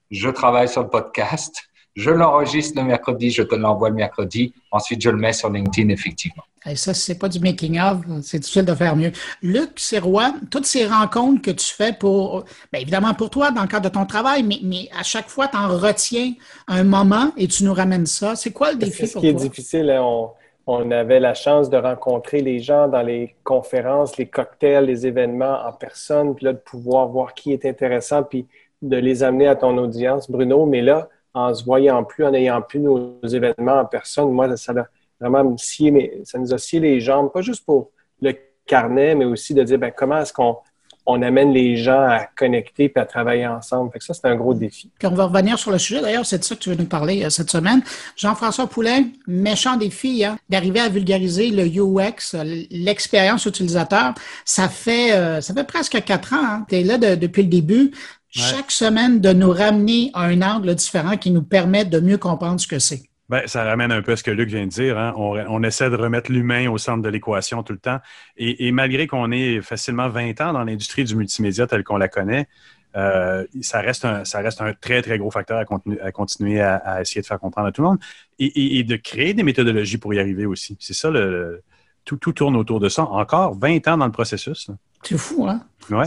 je 0.10 0.30
travaille 0.30 0.68
sur 0.68 0.82
le 0.82 0.90
podcast. 0.90 1.70
Je 1.96 2.10
l'enregistre 2.10 2.80
le 2.80 2.88
mercredi, 2.88 3.30
je 3.30 3.44
te 3.44 3.56
l'envoie 3.56 3.90
le 3.90 3.96
mercredi. 3.96 4.54
Ensuite, 4.72 5.02
je 5.02 5.10
le 5.10 5.18
mets 5.18 5.34
sur 5.34 5.50
LinkedIn, 5.50 5.90
effectivement. 5.90 6.44
Et 6.66 6.76
ça, 6.76 6.94
c'est 6.94 7.20
pas 7.20 7.28
du 7.28 7.40
making-of, 7.40 8.00
c'est 8.22 8.40
difficile 8.40 8.64
de 8.64 8.74
faire 8.74 8.96
mieux. 8.96 9.12
Luc 9.42 9.72
Sirois, 9.76 10.34
toutes 10.50 10.66
ces 10.66 10.86
rencontres 10.86 11.42
que 11.42 11.52
tu 11.52 11.66
fais 11.66 11.92
pour, 11.92 12.46
bien 12.72 12.82
évidemment 12.82 13.14
pour 13.14 13.30
toi, 13.30 13.52
dans 13.52 13.64
le 13.64 13.68
cadre 13.68 13.90
de 13.90 13.94
ton 13.94 14.06
travail, 14.06 14.44
mais, 14.44 14.60
mais 14.64 14.88
à 14.98 15.04
chaque 15.04 15.28
fois, 15.28 15.50
tu 15.50 15.58
en 15.58 15.68
retiens 15.68 16.34
un 16.68 16.84
moment 16.84 17.32
et 17.36 17.48
tu 17.48 17.66
nous 17.66 17.74
ramènes 17.74 18.06
ça. 18.06 18.36
C'est 18.36 18.52
quoi 18.52 18.72
le 18.72 18.78
défi 18.78 19.04
pour 19.04 19.12
toi? 19.12 19.12
Ce 19.12 19.20
qui 19.20 19.28
est 19.28 19.34
difficile, 19.34 19.90
hein, 19.90 20.02
on, 20.02 20.30
on, 20.68 20.90
avait 20.92 21.20
la 21.20 21.34
chance 21.34 21.70
de 21.70 21.76
rencontrer 21.76 22.40
les 22.40 22.60
gens 22.60 22.88
dans 22.88 23.02
les 23.02 23.36
conférences, 23.44 24.16
les 24.18 24.28
cocktails, 24.28 24.86
les 24.86 25.06
événements 25.06 25.66
en 25.68 25.74
personne, 25.74 26.34
puis 26.34 26.46
là, 26.46 26.54
de 26.54 26.60
pouvoir 26.60 27.10
voir 27.10 27.34
qui 27.34 27.52
est 27.52 27.66
intéressant, 27.66 28.24
puis 28.24 28.48
de 28.82 28.96
les 28.96 29.22
amener 29.22 29.48
à 29.48 29.56
ton 29.58 29.78
audience, 29.78 30.32
Bruno. 30.32 30.66
Mais 30.66 30.82
là, 30.82 31.10
en 31.34 31.54
se 31.54 31.64
voyant 31.64 32.04
plus, 32.04 32.26
en 32.26 32.32
n'ayant 32.32 32.62
plus 32.62 32.80
nos 32.80 33.20
événements 33.24 33.80
en 33.80 33.86
personne, 33.86 34.32
moi, 34.32 34.56
ça 34.58 34.74
a 34.74 34.86
vraiment 35.20 35.58
scié, 35.58 36.22
ça 36.26 36.38
nous 36.38 36.54
a 36.54 36.58
scié 36.58 36.80
les 36.80 37.00
jambes, 37.00 37.32
pas 37.32 37.42
juste 37.42 37.66
pour 37.66 37.92
le 38.22 38.34
carnet, 38.66 39.16
mais 39.16 39.26
aussi 39.26 39.54
de 39.54 39.64
dire 39.64 39.80
ben, 39.80 39.92
comment 39.96 40.20
est-ce 40.20 40.34
qu'on 40.34 40.58
on 41.06 41.22
amène 41.22 41.52
les 41.52 41.76
gens 41.76 42.02
à 42.02 42.28
connecter 42.36 42.86
et 42.86 43.00
à 43.00 43.06
travailler 43.06 43.46
ensemble. 43.46 43.92
Fait 43.92 44.02
ça, 44.02 44.14
c'est 44.14 44.26
un 44.26 44.36
gros 44.36 44.54
défi. 44.54 44.90
On 45.04 45.10
va 45.10 45.26
revenir 45.26 45.60
sur 45.60 45.72
le 45.72 45.78
sujet. 45.78 46.02
D'ailleurs, 46.02 46.26
c'est 46.26 46.38
de 46.38 46.44
ça 46.44 46.56
que 46.56 46.62
tu 46.62 46.70
veux 46.70 46.76
nous 46.76 46.86
parler 46.86 47.26
euh, 47.26 47.30
cette 47.30 47.52
semaine. 47.52 47.82
Jean-François 48.16 48.68
Poulain, 48.68 49.04
méchant 49.28 49.76
défi, 49.76 50.24
hein, 50.24 50.38
d'arriver 50.50 50.80
à 50.80 50.90
vulgariser 50.90 51.50
le 51.50 51.66
UX, 51.66 52.36
l'expérience 52.72 53.46
utilisateur. 53.46 54.14
Ça 54.46 54.70
fait, 54.70 55.14
euh, 55.14 55.42
ça 55.42 55.54
fait 55.54 55.66
presque 55.66 56.02
quatre 56.06 56.34
ans. 56.34 56.46
Hein. 56.46 56.66
Tu 56.70 56.76
es 56.76 56.84
là 56.84 56.98
depuis 56.98 57.44
le 57.44 57.50
début 57.50 57.92
chaque 58.34 58.72
semaine 58.72 59.20
de 59.22 59.32
nous 59.32 59.52
ramener 59.52 60.10
à 60.14 60.24
un 60.24 60.42
angle 60.42 60.74
différent 60.76 61.18
qui 61.18 61.32
nous 61.32 61.44
permet 61.44 61.86
de 61.86 62.00
mieux 62.00 62.18
comprendre 62.18 62.60
ce 62.60 62.68
que 62.68 62.80
c'est. 62.80 63.04
Ben, 63.30 63.44
ça 63.48 63.64
ramène 63.64 63.92
un 63.92 64.02
peu 64.02 64.12
à 64.14 64.16
ce 64.16 64.24
que 64.24 64.32
Luc 64.32 64.50
vient 64.50 64.66
de 64.66 64.70
dire. 64.70 64.98
Hein. 64.98 65.14
On, 65.18 65.64
essaie 65.64 65.90
de 65.90 65.96
remettre 65.96 66.32
l'humain 66.32 66.70
au 66.70 66.78
centre 66.78 67.02
de 67.02 67.10
l'équation 67.10 67.64
tout 67.64 67.74
le 67.74 67.80
temps. 67.80 68.00
Et, 68.38 68.72
malgré 68.72 69.08
qu'on 69.08 69.32
ait 69.32 69.62
facilement 69.62 70.10
20 70.10 70.42
ans 70.42 70.54
dans 70.54 70.64
l'industrie 70.64 71.04
du 71.04 71.16
multimédia 71.16 71.66
telle 71.66 71.84
qu'on 71.84 71.98
la 71.98 72.10
connaît, 72.10 72.48
euh, 72.96 73.46
ça, 73.62 73.82
reste 73.82 74.06
un, 74.06 74.26
ça 74.26 74.40
reste 74.40 74.62
un 74.62 74.74
très, 74.74 75.02
très 75.02 75.18
gros 75.18 75.32
facteur 75.32 75.58
à, 75.58 76.12
continuer 76.12 76.62
à, 76.62 77.02
essayer 77.02 77.22
de 77.22 77.26
faire 77.26 77.40
comprendre 77.40 77.68
à 77.68 77.72
tout 77.72 77.82
le 77.82 77.88
monde 77.88 78.00
et, 78.40 78.84
de 78.84 78.96
créer 78.98 79.34
des 79.34 79.44
méthodologies 79.44 79.98
pour 79.98 80.14
y 80.14 80.20
arriver 80.20 80.46
aussi. 80.46 80.76
C'est 80.80 80.94
ça, 80.94 81.10
le, 81.10 81.64
tout, 82.06 82.18
tout, 82.18 82.34
tourne 82.34 82.56
autour 82.56 82.80
de 82.80 82.90
ça. 82.90 83.04
Encore 83.04 83.58
20 83.58 83.88
ans 83.88 83.98
dans 83.98 84.06
le 84.06 84.12
processus. 84.12 84.70
C'est 85.04 85.18
fou, 85.18 85.48
hein? 85.48 85.62
Ouais. 85.90 86.06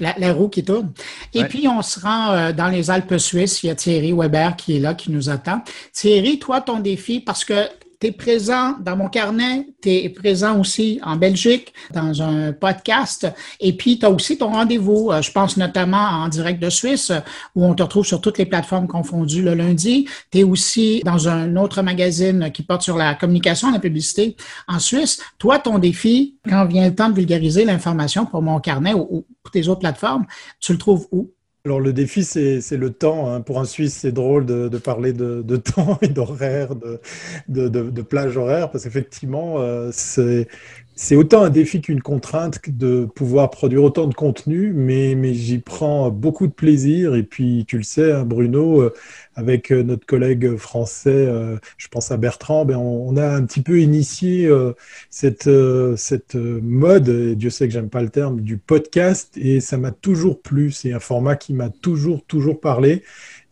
la, 0.00 0.32
roue 0.32 0.48
qui 0.48 0.64
tourne. 0.64 0.92
Et 1.34 1.44
puis, 1.44 1.68
on 1.68 1.82
se 1.82 2.00
rend 2.00 2.32
euh, 2.32 2.52
dans 2.52 2.68
les 2.68 2.90
Alpes 2.90 3.16
suisses. 3.16 3.62
Il 3.62 3.68
y 3.68 3.70
a 3.70 3.74
Thierry 3.74 4.12
Weber 4.12 4.56
qui 4.56 4.76
est 4.76 4.80
là, 4.80 4.94
qui 4.94 5.10
nous 5.10 5.30
attend. 5.30 5.62
Thierry, 5.92 6.38
toi, 6.38 6.60
ton 6.60 6.80
défi, 6.80 7.20
parce 7.20 7.44
que 7.44 7.68
tu 8.02 8.08
es 8.08 8.12
présent 8.12 8.74
dans 8.80 8.96
mon 8.96 9.08
carnet, 9.08 9.68
tu 9.80 9.90
es 9.90 10.08
présent 10.08 10.58
aussi 10.58 10.98
en 11.04 11.14
Belgique 11.14 11.72
dans 11.94 12.20
un 12.20 12.52
podcast, 12.52 13.28
et 13.60 13.76
puis 13.76 14.00
tu 14.00 14.04
as 14.04 14.10
aussi 14.10 14.36
ton 14.36 14.48
rendez-vous, 14.48 15.12
euh, 15.12 15.22
je 15.22 15.30
pense 15.30 15.56
notamment 15.56 16.08
en 16.24 16.28
direct 16.28 16.60
de 16.60 16.68
Suisse, 16.68 17.12
où 17.54 17.64
on 17.64 17.74
te 17.74 17.82
retrouve 17.84 18.04
sur 18.04 18.20
toutes 18.20 18.38
les 18.38 18.46
plateformes 18.46 18.88
confondues 18.88 19.42
le 19.42 19.54
lundi. 19.54 20.08
Tu 20.32 20.40
es 20.40 20.42
aussi 20.42 21.00
dans 21.04 21.28
un 21.28 21.54
autre 21.54 21.80
magazine 21.82 22.50
qui 22.52 22.64
porte 22.64 22.82
sur 22.82 22.96
la 22.96 23.14
communication, 23.14 23.70
la 23.70 23.78
publicité 23.78 24.36
en 24.66 24.80
Suisse. 24.80 25.22
Toi, 25.38 25.60
ton 25.60 25.78
défi, 25.78 26.38
quand 26.48 26.64
vient 26.64 26.88
le 26.88 26.96
temps 26.96 27.08
de 27.08 27.14
vulgariser 27.14 27.64
l'information 27.64 28.26
pour 28.26 28.42
mon 28.42 28.58
carnet 28.58 28.94
ou 28.94 29.24
pour 29.44 29.52
tes 29.52 29.68
autres 29.68 29.80
plateformes, 29.80 30.26
tu 30.58 30.72
le 30.72 30.78
trouves 30.78 31.06
où? 31.12 31.30
Alors 31.64 31.78
le 31.78 31.92
défi, 31.92 32.24
c'est 32.24 32.76
le 32.76 32.90
temps. 32.90 33.32
Hein. 33.32 33.40
Pour 33.40 33.60
un 33.60 33.64
Suisse, 33.64 33.94
c'est 33.94 34.10
drôle 34.10 34.46
de, 34.46 34.78
parler 34.78 35.12
de, 35.12 35.56
temps 35.56 35.96
et 36.02 36.08
d'horaire, 36.08 36.74
de, 36.74 37.68
de, 37.68 38.02
plage 38.02 38.36
horaire, 38.36 38.70
parce 38.72 38.82
qu'effectivement, 38.82 39.60
euh, 39.60 39.90
c'est 39.92 40.48
c'est 40.94 41.16
autant 41.16 41.42
un 41.42 41.50
défi 41.50 41.80
qu'une 41.80 42.02
contrainte 42.02 42.60
de 42.68 43.06
pouvoir 43.06 43.50
produire 43.50 43.82
autant 43.82 44.06
de 44.06 44.14
contenu, 44.14 44.72
mais, 44.74 45.14
mais 45.14 45.32
j'y 45.32 45.58
prends 45.58 46.10
beaucoup 46.10 46.46
de 46.46 46.52
plaisir. 46.52 47.14
Et 47.14 47.22
puis, 47.22 47.64
tu 47.66 47.78
le 47.78 47.82
sais, 47.82 48.12
hein, 48.12 48.24
Bruno, 48.24 48.82
euh, 48.82 48.92
avec 49.34 49.72
euh, 49.72 49.82
notre 49.82 50.04
collègue 50.04 50.56
français, 50.56 51.10
euh, 51.10 51.56
je 51.78 51.88
pense 51.88 52.10
à 52.12 52.18
Bertrand, 52.18 52.66
ben 52.66 52.76
on, 52.76 53.16
a 53.16 53.26
un 53.26 53.42
petit 53.44 53.62
peu 53.62 53.80
initié 53.80 54.50
cette, 55.10 55.48
cette 55.96 56.34
mode, 56.34 57.08
et 57.08 57.36
Dieu 57.36 57.50
sait 57.50 57.66
que 57.66 57.72
j'aime 57.72 57.88
pas 57.88 58.02
le 58.02 58.10
terme, 58.10 58.40
du 58.40 58.58
podcast, 58.58 59.36
et 59.36 59.60
ça 59.60 59.78
m'a 59.78 59.92
toujours 59.92 60.40
plu. 60.40 60.72
C'est 60.72 60.92
un 60.92 61.00
format 61.00 61.36
qui 61.36 61.54
m'a 61.54 61.70
toujours, 61.70 62.22
toujours 62.24 62.60
parlé. 62.60 63.02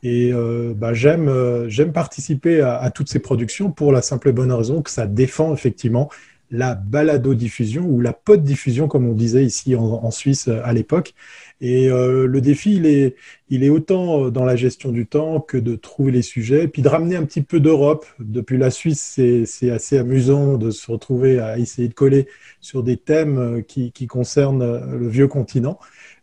Et 0.03 0.33
bah, 0.77 0.95
j'aime 0.95 1.69
j'aime 1.69 1.93
participer 1.93 2.63
à, 2.63 2.91
toutes 2.91 3.09
ces 3.11 3.19
productions 3.19 3.71
pour 3.71 3.93
la 3.93 4.03
simple 4.03 4.31
et 4.31 4.33
bonne 4.33 4.53
raison 4.53 4.83
que 4.83 4.91
ça 4.91 5.07
défend 5.07 5.53
effectivement 5.53 6.09
la 6.51 6.75
balado-diffusion 6.75 7.85
ou 7.85 8.01
la 8.01 8.13
pod-diffusion, 8.13 8.89
comme 8.89 9.07
on 9.09 9.15
disait 9.15 9.45
ici 9.45 9.77
en, 9.77 10.11
Suisse 10.11 10.49
euh, 10.49 10.61
à 10.65 10.73
l'époque. 10.73 11.15
Et 11.61 11.89
euh, 11.89 12.27
le 12.27 12.41
défi, 12.41 12.75
il 12.77 12.87
est, 12.87 13.17
il 13.51 13.63
est 13.63 13.69
autant 13.69 14.27
euh, 14.27 14.31
dans 14.31 14.45
la 14.45 14.57
gestion 14.57 14.91
du 14.91 15.07
temps 15.07 15.41
que 15.41 15.57
de 15.57 15.77
trouver 15.77 16.11
les 16.11 16.23
sujets, 16.23 16.67
puis 16.67 16.83
de 16.83 16.89
ramener 16.89 17.17
un 17.17 17.25
petit 17.25 17.43
peu 17.43 17.61
d'Europe. 17.61 18.07
Depuis 18.19 18.59
la 18.59 18.71
Suisse, 18.71 19.01
c'est 19.47 19.71
assez 19.71 19.99
amusant 19.99 20.57
de 20.57 20.71
se 20.71 20.91
retrouver 20.91 21.39
à 21.39 21.59
essayer 21.59 21.89
de 21.89 21.95
coller 21.95 22.27
sur 22.61 22.83
des 22.83 22.97
thèmes 22.97 23.63
qui, 23.67 23.93
qui 23.93 24.07
concernent 24.07 24.99
le 24.99 25.09
vieux 25.09 25.29
continent. 25.29 25.79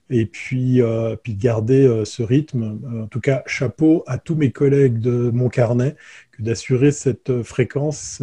Et 0.10 0.26
puis, 0.26 0.82
puis 1.22 1.34
garder 1.36 2.04
ce 2.06 2.24
rythme. 2.24 2.80
En 3.04 3.08
tout 3.08 3.20
cas, 3.20 3.44
chapeau 3.46 4.04
à 4.08 4.18
tous 4.18 4.36
mes 4.36 4.52
collègues 4.52 5.00
de 5.00 5.32
mon 5.32 5.50
carnet 5.50 5.98
que 6.32 6.44
d'assurer 6.44 6.92
cette 6.92 7.44
fréquence 7.44 8.22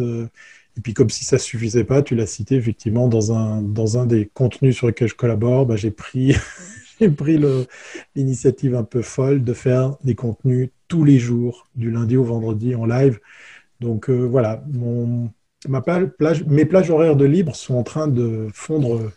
et 0.77 0.81
puis 0.81 0.93
comme 0.93 1.09
si 1.09 1.23
ça 1.23 1.37
suffisait 1.37 1.83
pas, 1.83 2.01
tu 2.01 2.15
l'as 2.15 2.27
cité 2.27 2.55
effectivement 2.55 3.07
dans 3.07 3.31
un, 3.31 3.61
dans 3.61 3.97
un 3.97 4.05
des 4.05 4.29
contenus 4.33 4.75
sur 4.75 4.87
lesquels 4.87 5.07
je 5.07 5.15
collabore, 5.15 5.65
bah, 5.65 5.75
j'ai 5.75 5.91
pris, 5.91 6.35
pris 7.17 7.39
l'initiative 8.15 8.75
un 8.75 8.83
peu 8.83 9.01
folle 9.01 9.43
de 9.43 9.53
faire 9.53 9.95
des 10.03 10.15
contenus 10.15 10.69
tous 10.87 11.03
les 11.03 11.17
jours, 11.17 11.67
du 11.75 11.91
lundi 11.91 12.17
au 12.17 12.23
vendredi 12.23 12.75
en 12.75 12.85
live. 12.85 13.19
Donc 13.79 14.09
euh, 14.09 14.25
voilà, 14.25 14.63
mon, 14.71 15.29
ma 15.67 15.81
plage, 15.81 16.43
mes 16.45 16.65
plages 16.65 16.89
horaires 16.89 17.15
de 17.15 17.25
libre 17.25 17.55
sont 17.55 17.75
en 17.75 17.83
train 17.83 18.07
de 18.07 18.47
fondre 18.53 19.11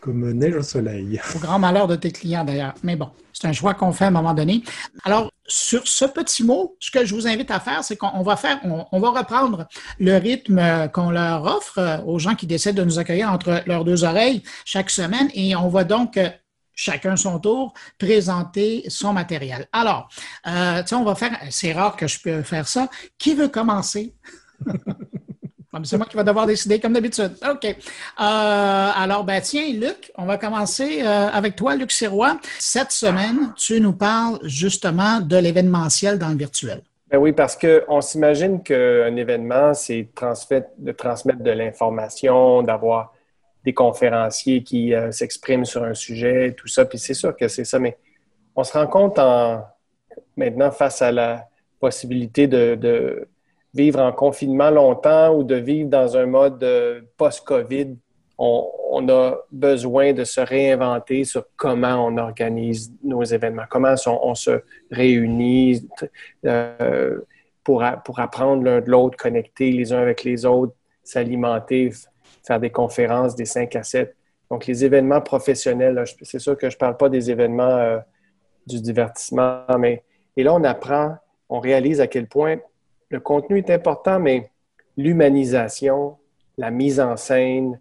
comme 0.00 0.30
neige 0.32 0.56
au 0.56 0.62
soleil. 0.62 1.20
Au 1.36 1.38
grand 1.38 1.58
malheur 1.58 1.86
de 1.86 1.96
tes 1.96 2.10
clients 2.10 2.44
d'ailleurs. 2.44 2.74
Mais 2.82 2.96
bon, 2.96 3.10
c'est 3.32 3.46
un 3.46 3.52
choix 3.52 3.74
qu'on 3.74 3.92
fait 3.92 4.04
à 4.04 4.08
un 4.08 4.12
moment 4.12 4.34
donné. 4.34 4.62
Alors, 5.04 5.30
sur 5.50 5.86
ce 5.86 6.04
petit 6.04 6.44
mot, 6.44 6.76
ce 6.78 6.90
que 6.90 7.04
je 7.04 7.14
vous 7.14 7.26
invite 7.26 7.50
à 7.50 7.60
faire, 7.60 7.82
c'est 7.82 7.96
qu'on 7.96 8.22
va 8.22 8.36
faire, 8.36 8.60
on, 8.64 9.00
va 9.00 9.10
reprendre 9.10 9.66
le 9.98 10.16
rythme 10.16 10.88
qu'on 10.92 11.10
leur 11.10 11.44
offre 11.44 11.78
euh, 11.78 11.98
aux 12.02 12.18
gens 12.18 12.34
qui 12.34 12.46
décident 12.46 12.80
de 12.82 12.84
nous 12.84 12.98
accueillir 12.98 13.30
entre 13.30 13.62
leurs 13.66 13.84
deux 13.84 14.04
oreilles 14.04 14.42
chaque 14.64 14.90
semaine 14.90 15.28
et 15.34 15.56
on 15.56 15.68
va 15.68 15.84
donc 15.84 16.16
euh, 16.16 16.30
chacun 16.74 17.16
son 17.16 17.38
tour, 17.38 17.74
présenter 17.98 18.84
son 18.88 19.12
matériel. 19.12 19.66
Alors, 19.72 20.08
euh, 20.46 20.82
on 20.92 21.02
va 21.02 21.14
faire, 21.14 21.36
c'est 21.50 21.72
rare 21.72 21.96
que 21.96 22.06
je 22.06 22.20
peux 22.20 22.42
faire 22.42 22.68
ça. 22.68 22.88
Qui 23.18 23.34
veut 23.34 23.48
commencer? 23.48 24.14
C'est 25.84 25.96
moi 25.96 26.06
qui 26.06 26.16
vais 26.16 26.24
devoir 26.24 26.46
décider, 26.46 26.80
comme 26.80 26.92
d'habitude. 26.92 27.32
OK. 27.48 27.64
Euh, 27.64 27.74
alors, 28.18 29.24
ben, 29.24 29.40
tiens, 29.40 29.72
Luc, 29.72 30.12
on 30.16 30.26
va 30.26 30.38
commencer 30.38 31.02
euh, 31.02 31.28
avec 31.28 31.56
toi, 31.56 31.76
Luc 31.76 31.92
Sirois. 31.92 32.38
Cette 32.58 32.92
semaine, 32.92 33.52
tu 33.56 33.80
nous 33.80 33.92
parles 33.92 34.38
justement 34.42 35.20
de 35.20 35.36
l'événementiel 35.36 36.18
dans 36.18 36.28
le 36.28 36.36
virtuel. 36.36 36.82
Ben 37.10 37.18
oui, 37.18 37.32
parce 37.32 37.56
qu'on 37.56 38.00
s'imagine 38.00 38.62
qu'un 38.62 39.16
événement, 39.16 39.74
c'est 39.74 40.08
de 40.78 40.92
transmettre 40.92 41.42
de 41.42 41.50
l'information, 41.50 42.62
d'avoir 42.62 43.12
des 43.64 43.74
conférenciers 43.74 44.62
qui 44.62 44.94
euh, 44.94 45.10
s'expriment 45.10 45.64
sur 45.64 45.82
un 45.82 45.94
sujet, 45.94 46.54
tout 46.56 46.68
ça. 46.68 46.84
Puis 46.84 46.98
c'est 46.98 47.14
sûr 47.14 47.36
que 47.36 47.48
c'est 47.48 47.64
ça, 47.64 47.78
mais 47.78 47.98
on 48.54 48.64
se 48.64 48.72
rend 48.72 48.86
compte 48.86 49.18
en, 49.18 49.64
maintenant 50.36 50.70
face 50.70 51.02
à 51.02 51.12
la 51.12 51.48
possibilité 51.80 52.46
de 52.46 53.26
vivre 53.74 54.00
en 54.00 54.12
confinement 54.12 54.70
longtemps 54.70 55.34
ou 55.34 55.44
de 55.44 55.54
vivre 55.54 55.88
dans 55.88 56.16
un 56.16 56.26
mode 56.26 56.62
euh, 56.62 57.00
post-COVID, 57.16 57.96
on, 58.42 59.06
a 59.10 59.36
besoin 59.52 60.14
de 60.14 60.24
se 60.24 60.40
réinventer 60.40 61.24
sur 61.24 61.44
comment 61.56 62.06
on 62.06 62.16
organise 62.16 62.90
nos 63.04 63.22
événements, 63.22 63.64
comment 63.68 63.94
on, 64.06 64.34
se 64.34 64.62
réunit 64.90 65.86
euh, 66.46 67.18
pour, 67.62 67.84
pour 68.04 68.18
apprendre 68.18 68.64
l'un 68.64 68.80
de 68.80 68.90
l'autre, 68.90 69.18
connecter 69.18 69.70
les 69.72 69.92
uns 69.92 70.00
avec 70.00 70.24
les 70.24 70.46
autres, 70.46 70.72
s'alimenter, 71.04 71.92
faire 72.46 72.58
des 72.58 72.70
conférences 72.70 73.36
des 73.36 73.44
5 73.44 73.76
à 73.76 73.82
7. 73.82 74.16
Donc, 74.50 74.66
les 74.66 74.86
événements 74.86 75.20
professionnels, 75.20 76.02
c'est 76.22 76.38
sûr 76.38 76.56
que 76.56 76.70
je 76.70 76.76
ne 76.76 76.78
parle 76.78 76.96
pas 76.96 77.10
des 77.10 77.30
événements 77.30 77.76
euh, 77.76 77.98
du 78.66 78.80
divertissement, 78.80 79.64
mais 79.78 80.02
et 80.36 80.42
là, 80.42 80.54
on 80.54 80.64
apprend, 80.64 81.16
on 81.50 81.60
réalise 81.60 82.00
à 82.00 82.06
quel 82.06 82.26
point 82.26 82.56
le 83.10 83.20
contenu 83.20 83.58
est 83.58 83.70
important, 83.70 84.18
mais 84.18 84.50
l'humanisation, 84.96 86.16
la 86.56 86.70
mise 86.70 87.00
en 87.00 87.16
scène, 87.16 87.80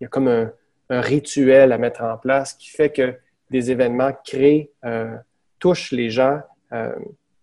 il 0.00 0.04
y 0.04 0.06
a 0.06 0.08
comme 0.08 0.28
un, 0.28 0.52
rituel 0.88 1.72
à 1.72 1.78
mettre 1.78 2.04
en 2.04 2.16
place 2.16 2.54
qui 2.54 2.70
fait 2.70 2.90
que 2.90 3.16
des 3.50 3.72
événements 3.72 4.12
créent, 4.24 4.70
euh, 4.84 5.16
touchent 5.58 5.90
les 5.90 6.10
gens, 6.10 6.40
euh, 6.72 6.94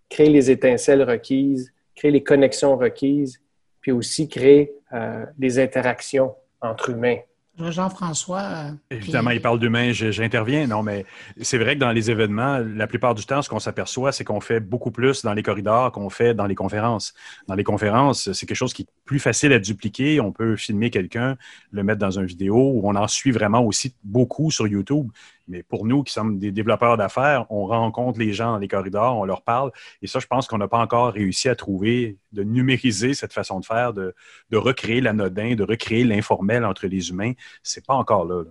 créent 0.08 0.30
les 0.30 0.50
étincelles 0.50 1.04
requises, 1.04 1.74
créent 1.94 2.12
les 2.12 2.24
connexions 2.24 2.78
requises, 2.78 3.42
puis 3.82 3.92
aussi 3.92 4.30
créent 4.30 4.72
euh, 4.94 5.26
des 5.38 5.60
interactions 5.60 6.36
entre 6.62 6.92
humains. 6.92 7.18
Jean-François. 7.60 8.42
Euh, 8.42 8.72
Évidemment, 8.90 9.30
il 9.30 9.42
parle 9.42 9.60
d'humain, 9.60 9.92
j'interviens. 9.92 10.66
Non, 10.66 10.82
mais 10.82 11.06
c'est 11.40 11.58
vrai 11.58 11.76
que 11.76 11.80
dans 11.80 11.92
les 11.92 12.10
événements, 12.10 12.58
la 12.58 12.88
plupart 12.88 13.14
du 13.14 13.26
temps, 13.26 13.42
ce 13.42 13.50
qu'on 13.50 13.60
s'aperçoit, 13.60 14.12
c'est 14.12 14.24
qu'on 14.24 14.42
fait 14.42 14.60
beaucoup 14.60 14.90
plus 14.92 15.24
dans 15.24 15.34
les 15.34 15.44
corridors 15.44 15.92
qu'on 15.92 16.10
fait 16.10 16.34
dans 16.34 16.48
les 16.48 16.56
conférences. 16.56 17.14
Dans 17.48 17.56
les 17.56 17.64
conférences, 17.64 18.32
c'est 18.32 18.46
quelque 18.46 18.58
chose 18.58 18.74
qui 18.74 18.84
est 18.84 18.88
plus 19.06 19.20
facile 19.20 19.54
à 19.54 19.60
dupliquer. 19.60 20.20
On 20.20 20.32
peut 20.32 20.56
filmer 20.56 20.90
quelqu'un, 20.90 21.38
le 21.72 21.84
mettre 21.84 22.00
dans 22.00 22.18
une 22.18 22.26
vidéo, 22.26 22.56
ou 22.56 22.82
on 22.86 22.96
en 22.96 23.08
suit 23.08 23.32
vraiment 23.32 23.64
aussi 23.64 23.96
beaucoup 24.04 24.50
sur 24.50 24.68
YouTube. 24.68 25.10
Mais 25.48 25.64
pour 25.64 25.86
nous 25.86 26.04
qui 26.04 26.14
sommes 26.14 26.40
des 26.40 26.52
développeurs 26.52 26.98
d'affaires, 26.98 27.46
on 27.50 27.66
rencontre 27.66 28.20
les 28.20 28.34
gens 28.34 28.54
dans 28.54 28.58
les 28.58 28.68
corridors, 28.68 29.18
on 29.18 29.26
leur 29.26 29.42
parle. 29.42 29.72
Et 30.02 30.08
ça, 30.08 30.20
je 30.20 30.28
pense 30.28 30.48
qu'on 30.48 30.58
n'a 30.58 30.68
pas 30.68 30.80
encore 30.80 31.14
réussi 31.14 31.50
à 31.50 31.56
trouver, 31.56 32.18
de 32.32 32.44
numériser 32.44 33.14
cette 33.14 33.34
façon 33.34 33.60
de 33.60 33.66
faire, 33.66 33.94
de, 33.94 34.14
recréer 34.54 35.02
l'anodin, 35.02 35.56
de 35.56 35.64
recréer 35.64 36.04
l'informel 36.04 36.66
entre 36.66 36.88
les 36.88 37.10
humains. 37.10 37.34
C'est 37.62 37.86
pas 37.86 37.96
encore 37.96 38.26
là. 38.26 38.44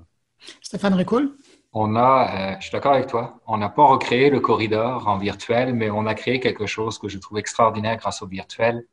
Stéphane 0.61 0.95
Ricoul? 0.95 1.37
On 1.75 1.97
a, 1.97 2.53
euh, 2.53 2.57
je 2.59 2.65
suis 2.65 2.73
d'accord 2.73 2.93
avec 2.93 3.07
toi, 3.07 3.41
on 3.47 3.57
n'a 3.57 3.71
pas 3.71 3.87
recréé 3.87 4.29
le 4.29 4.41
corridor 4.41 5.09
en 5.09 5.17
virtuel, 5.17 5.75
mais 5.75 5.89
on 5.89 6.05
a 6.05 6.15
créé 6.15 6.39
quelque 6.39 6.67
chose 6.67 6.99
que 6.99 7.09
je 7.09 7.17
trouve 7.17 7.39
extraordinaire 7.39 7.97
grâce 7.97 8.21
au 8.21 8.27
virtuel. 8.27 8.85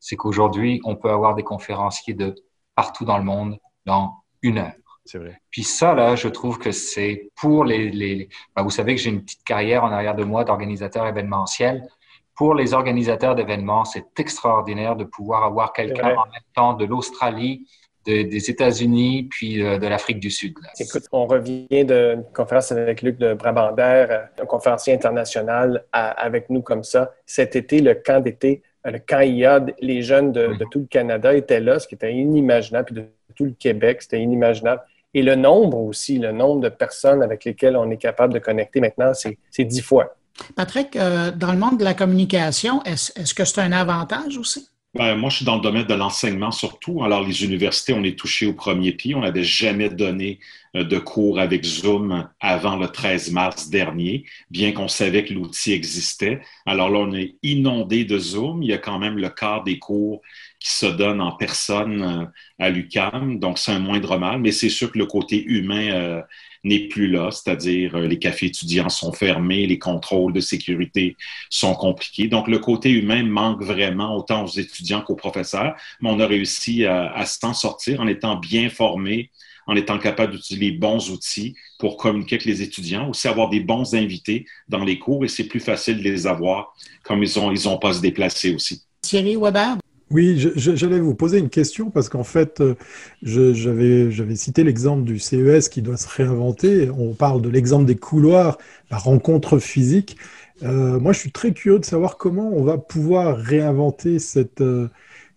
C'est 0.00 0.16
qu'aujourd'hui, 0.16 0.80
on 0.84 0.96
peut 0.96 1.10
avoir 1.10 1.36
des 1.36 1.44
conférenciers 1.44 2.14
de 2.14 2.34
partout 2.74 3.04
dans 3.04 3.18
le 3.18 3.24
monde 3.24 3.58
dans 3.86 4.24
une 4.42 4.58
heure. 4.58 4.72
C'est 5.04 5.18
vrai. 5.18 5.40
Puis 5.50 5.64
ça, 5.64 5.94
là, 5.94 6.16
je 6.16 6.28
trouve 6.28 6.58
que 6.58 6.70
c'est 6.70 7.28
pour 7.36 7.64
les... 7.64 7.90
les 7.90 8.28
ben, 8.56 8.62
vous 8.62 8.70
savez 8.70 8.94
que 8.94 9.00
j'ai 9.00 9.10
une 9.10 9.22
petite 9.22 9.44
carrière 9.44 9.84
en 9.84 9.92
arrière 9.92 10.14
de 10.14 10.24
moi 10.24 10.44
d'organisateur 10.44 11.06
événementiel. 11.06 11.86
Pour 12.34 12.54
les 12.54 12.74
organisateurs 12.74 13.34
d'événements, 13.34 13.84
c'est 13.84 14.18
extraordinaire 14.18 14.96
de 14.96 15.04
pouvoir 15.04 15.44
avoir 15.44 15.72
quelqu'un 15.72 16.16
en 16.16 16.24
même 16.24 16.42
temps 16.54 16.74
de 16.74 16.84
l'Australie, 16.84 17.66
des 18.04 18.50
États-Unis, 18.50 19.28
puis 19.30 19.62
euh, 19.62 19.78
de 19.78 19.86
l'Afrique 19.86 20.20
du 20.20 20.30
Sud. 20.30 20.54
Écoute, 20.78 21.04
on 21.12 21.26
revient 21.26 21.66
d'une 21.70 22.24
conférence 22.34 22.70
avec 22.72 23.02
Luc 23.02 23.18
de 23.18 23.34
Brabander, 23.34 24.06
euh, 24.10 24.24
un 24.42 24.46
conférencier 24.46 24.92
international 24.92 25.84
avec 25.92 26.50
nous 26.50 26.60
comme 26.60 26.84
ça. 26.84 27.12
Cet 27.24 27.56
été, 27.56 27.80
le 27.80 27.94
camp 27.94 28.22
d'été, 28.22 28.62
euh, 28.86 28.90
le 28.90 28.98
camp 28.98 29.20
IAD, 29.20 29.74
les 29.80 30.02
jeunes 30.02 30.32
de, 30.32 30.48
de, 30.48 30.64
tout 30.70 30.80
le 30.80 30.86
Canada 30.86 31.34
étaient 31.34 31.60
là, 31.60 31.78
ce 31.78 31.88
qui 31.88 31.94
était 31.94 32.12
inimaginable, 32.12 32.86
puis 32.86 32.94
de 32.94 33.06
tout 33.34 33.44
le 33.44 33.52
Québec, 33.52 34.02
c'était 34.02 34.20
inimaginable. 34.20 34.82
Et 35.14 35.22
le 35.22 35.36
nombre 35.36 35.78
aussi, 35.78 36.18
le 36.18 36.32
nombre 36.32 36.60
de 36.60 36.68
personnes 36.68 37.22
avec 37.22 37.44
lesquelles 37.44 37.76
on 37.76 37.90
est 37.90 37.96
capable 37.96 38.34
de 38.34 38.38
connecter 38.38 38.80
maintenant, 38.80 39.12
c'est 39.14 39.64
dix 39.64 39.80
fois. 39.80 40.16
Patrick, 40.56 40.96
euh, 40.96 41.30
dans 41.30 41.52
le 41.52 41.58
monde 41.58 41.78
de 41.78 41.84
la 41.84 41.94
communication, 41.94 42.82
est-ce 42.82 43.34
que 43.34 43.44
c'est 43.44 43.60
un 43.60 43.72
avantage 43.72 44.36
aussi? 44.36 44.68
Ben, 44.94 45.16
moi, 45.16 45.28
je 45.28 45.36
suis 45.36 45.44
dans 45.44 45.56
le 45.56 45.60
domaine 45.60 45.86
de 45.86 45.94
l'enseignement 45.94 46.52
surtout. 46.52 47.02
Alors, 47.02 47.26
les 47.26 47.44
universités, 47.44 47.92
on 47.92 48.04
est 48.04 48.16
touché 48.16 48.46
au 48.46 48.52
premier 48.52 48.92
pied. 48.92 49.16
On 49.16 49.22
n'avait 49.22 49.42
jamais 49.42 49.88
donné 49.88 50.38
euh, 50.76 50.84
de 50.84 50.98
cours 50.98 51.40
avec 51.40 51.64
Zoom 51.64 52.28
avant 52.38 52.76
le 52.76 52.86
13 52.86 53.32
mars 53.32 53.70
dernier, 53.70 54.24
bien 54.50 54.70
qu'on 54.70 54.86
savait 54.86 55.24
que 55.24 55.34
l'outil 55.34 55.72
existait. 55.72 56.40
Alors 56.64 56.90
là, 56.90 57.00
on 57.00 57.12
est 57.12 57.34
inondé 57.42 58.04
de 58.04 58.18
Zoom. 58.18 58.62
Il 58.62 58.68
y 58.68 58.72
a 58.72 58.78
quand 58.78 59.00
même 59.00 59.18
le 59.18 59.30
quart 59.30 59.64
des 59.64 59.80
cours 59.80 60.22
qui 60.64 60.72
se 60.72 60.86
donnent 60.86 61.20
en 61.20 61.32
personne 61.32 62.02
euh, 62.02 62.24
à 62.58 62.70
l'UCAM. 62.70 63.38
Donc, 63.38 63.58
c'est 63.58 63.72
un 63.72 63.80
moindre 63.80 64.16
mal, 64.16 64.40
mais 64.40 64.50
c'est 64.50 64.70
sûr 64.70 64.90
que 64.90 64.98
le 64.98 65.04
côté 65.04 65.44
humain 65.44 65.90
euh, 65.92 66.22
n'est 66.64 66.88
plus 66.88 67.06
là, 67.08 67.30
c'est-à-dire 67.30 67.98
les 67.98 68.18
cafés 68.18 68.46
étudiants 68.46 68.88
sont 68.88 69.12
fermés, 69.12 69.66
les 69.66 69.78
contrôles 69.78 70.32
de 70.32 70.40
sécurité 70.40 71.18
sont 71.50 71.74
compliqués. 71.74 72.28
Donc, 72.28 72.48
le 72.48 72.58
côté 72.58 72.90
humain 72.90 73.22
manque 73.24 73.62
vraiment 73.62 74.16
autant 74.16 74.44
aux 74.44 74.48
étudiants 74.48 75.02
qu'aux 75.02 75.16
professeurs, 75.16 75.74
mais 76.00 76.08
on 76.08 76.18
a 76.18 76.26
réussi 76.26 76.86
à, 76.86 77.12
à 77.12 77.26
s'en 77.26 77.52
sortir 77.52 78.00
en 78.00 78.06
étant 78.06 78.36
bien 78.36 78.70
formés, 78.70 79.30
en 79.66 79.76
étant 79.76 79.98
capable 79.98 80.32
d'utiliser 80.32 80.70
les 80.70 80.72
bons 80.72 81.10
outils 81.10 81.54
pour 81.78 81.98
communiquer 81.98 82.36
avec 82.36 82.46
les 82.46 82.62
étudiants, 82.62 83.10
aussi 83.10 83.28
avoir 83.28 83.50
des 83.50 83.60
bons 83.60 83.94
invités 83.94 84.46
dans 84.68 84.84
les 84.84 84.98
cours 84.98 85.26
et 85.26 85.28
c'est 85.28 85.44
plus 85.44 85.60
facile 85.60 85.98
de 85.98 86.02
les 86.02 86.26
avoir 86.26 86.74
comme 87.02 87.22
ils 87.22 87.38
n'ont 87.38 87.52
ils 87.52 87.68
ont 87.68 87.78
pas 87.78 87.92
se 87.92 88.00
déplacer 88.00 88.54
aussi. 88.54 88.82
Thierry 89.02 89.36
Weber. 89.36 89.76
Oui, 90.14 90.38
j'allais 90.54 91.00
vous 91.00 91.16
poser 91.16 91.38
une 91.40 91.50
question 91.50 91.90
parce 91.90 92.08
qu'en 92.08 92.22
fait, 92.22 92.60
euh, 92.60 92.76
j'avais 93.22 94.36
cité 94.36 94.62
l'exemple 94.62 95.02
du 95.02 95.18
CES 95.18 95.68
qui 95.68 95.82
doit 95.82 95.96
se 95.96 96.06
réinventer. 96.08 96.88
On 96.88 97.14
parle 97.14 97.42
de 97.42 97.48
l'exemple 97.48 97.84
des 97.84 97.96
couloirs, 97.96 98.56
la 98.92 98.96
rencontre 98.98 99.58
physique. 99.58 100.16
Euh, 100.62 101.00
moi, 101.00 101.12
je 101.12 101.18
suis 101.18 101.32
très 101.32 101.52
curieux 101.52 101.80
de 101.80 101.84
savoir 101.84 102.16
comment 102.16 102.48
on 102.54 102.62
va 102.62 102.78
pouvoir 102.78 103.36
réinventer 103.36 104.20
cette, 104.20 104.60
euh, 104.60 104.88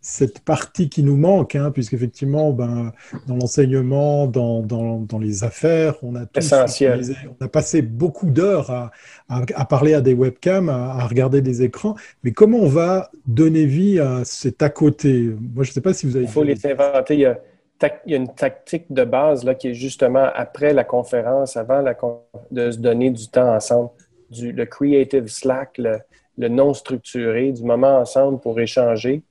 cette 0.01 0.39
partie 0.39 0.89
qui 0.89 1.03
nous 1.03 1.17
manque, 1.17 1.55
hein, 1.55 1.71
puisqu'effectivement, 1.71 2.51
ben, 2.51 2.93
dans 3.27 3.35
l'enseignement, 3.35 4.27
dans, 4.27 4.61
dans, 4.61 4.99
dans, 4.99 5.19
les 5.19 5.43
affaires, 5.43 5.95
on 6.03 6.15
a, 6.15 6.21
on 6.21 7.45
a 7.45 7.47
passé 7.47 7.81
beaucoup 7.81 8.29
d'heures 8.29 8.71
à, 8.71 8.91
à, 9.29 9.65
parler 9.65 9.93
à 9.93 10.01
des 10.01 10.13
webcams, 10.13 10.69
à, 10.69 11.05
regarder 11.07 11.41
des 11.41 11.63
écrans, 11.63 11.95
mais 12.23 12.31
comment 12.31 12.59
on 12.59 12.67
va 12.67 13.09
donner 13.25 13.65
vie 13.65 13.99
à 13.99 14.23
cet 14.23 14.61
à 14.61 14.69
côté? 14.69 15.35
Moi, 15.53 15.63
je 15.63 15.71
ne 15.71 15.73
sais 15.73 15.81
pas 15.81 15.93
si 15.93 16.05
vous 16.05 16.15
avez... 16.15 16.25
Il 16.25 16.31
faut 16.31 16.43
les 16.43 16.65
inventer. 16.65 17.15
Il 17.15 17.19
y, 17.21 17.25
a, 17.25 17.39
il 18.05 18.11
y, 18.11 18.13
a, 18.13 18.17
une 18.17 18.33
tactique 18.33 18.85
de 18.89 19.03
base 19.03 19.43
là, 19.43 19.55
qui 19.55 19.69
est 19.69 19.73
justement 19.73 20.29
après 20.35 20.73
la 20.73 20.83
conférence, 20.83 21.57
avant 21.57 21.81
la, 21.81 21.97
de 22.51 22.71
se 22.71 22.77
donner 22.77 23.09
du 23.09 23.27
temps 23.27 23.53
ensemble, 23.53 23.89
du, 24.29 24.51
le 24.51 24.65
creative 24.65 25.27
slack, 25.27 25.77
le, 25.79 25.97
le 26.37 26.49
non 26.49 26.73
structuré, 26.73 27.51
du 27.51 27.63
moment 27.63 27.97
ensemble 27.97 28.39
pour 28.39 28.59
échanger 28.59 29.23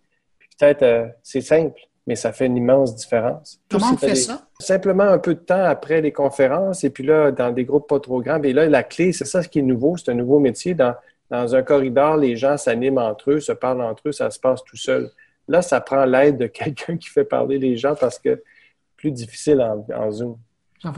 peut-être, 0.59 0.83
euh, 0.83 1.07
c'est 1.23 1.41
simple, 1.41 1.81
mais 2.07 2.17
ça 2.17 2.33
fait 2.33 2.47
une 2.47 2.57
immense 2.57 2.95
différence. 2.95 3.61
Comment 3.71 3.93
on 3.93 3.97
fait 3.97 4.15
ça? 4.15 4.47
Simplement 4.59 5.05
un 5.05 5.19
peu 5.19 5.35
de 5.35 5.41
temps 5.41 5.65
après 5.65 6.01
les 6.01 6.13
conférences 6.13 6.85
et 6.85 6.91
puis 6.91 7.05
là, 7.05 7.31
dans 7.31 7.51
des 7.51 7.65
groupes 7.65 7.89
pas 7.89 8.01
trop 8.01 8.21
grands. 8.21 8.43
Et 8.43 8.53
là, 8.53 8.69
la 8.69 8.83
clé, 8.83 9.13
c'est 9.13 9.25
ça 9.25 9.43
ce 9.43 9.49
qui 9.49 9.59
est 9.59 9.63
nouveau, 9.63 9.97
c'est 9.97 10.11
un 10.11 10.15
nouveau 10.15 10.39
métier. 10.39 10.75
Dans, 10.75 10.95
dans 11.31 11.55
un 11.55 11.63
corridor, 11.63 12.17
les 12.17 12.37
gens 12.37 12.57
s'animent 12.57 12.99
entre 12.99 13.33
eux, 13.33 13.41
se 13.41 13.53
parlent 13.53 13.83
entre 13.83 14.09
eux, 14.09 14.13
ça 14.13 14.31
se 14.31 14.39
passe 14.39 14.63
tout 14.65 14.77
seul. 14.77 15.11
Là, 15.49 15.63
ça 15.63 15.81
prend 15.81 16.05
l'aide 16.05 16.39
de 16.39 16.47
quelqu'un 16.47 16.97
qui 16.97 17.09
fait 17.09 17.25
parler 17.25 17.59
les 17.59 17.77
gens 17.77 17.95
parce 17.95 18.19
que 18.19 18.43
plus 18.97 19.11
difficile 19.11 19.61
en 19.61 20.11
Zoom. 20.11 20.39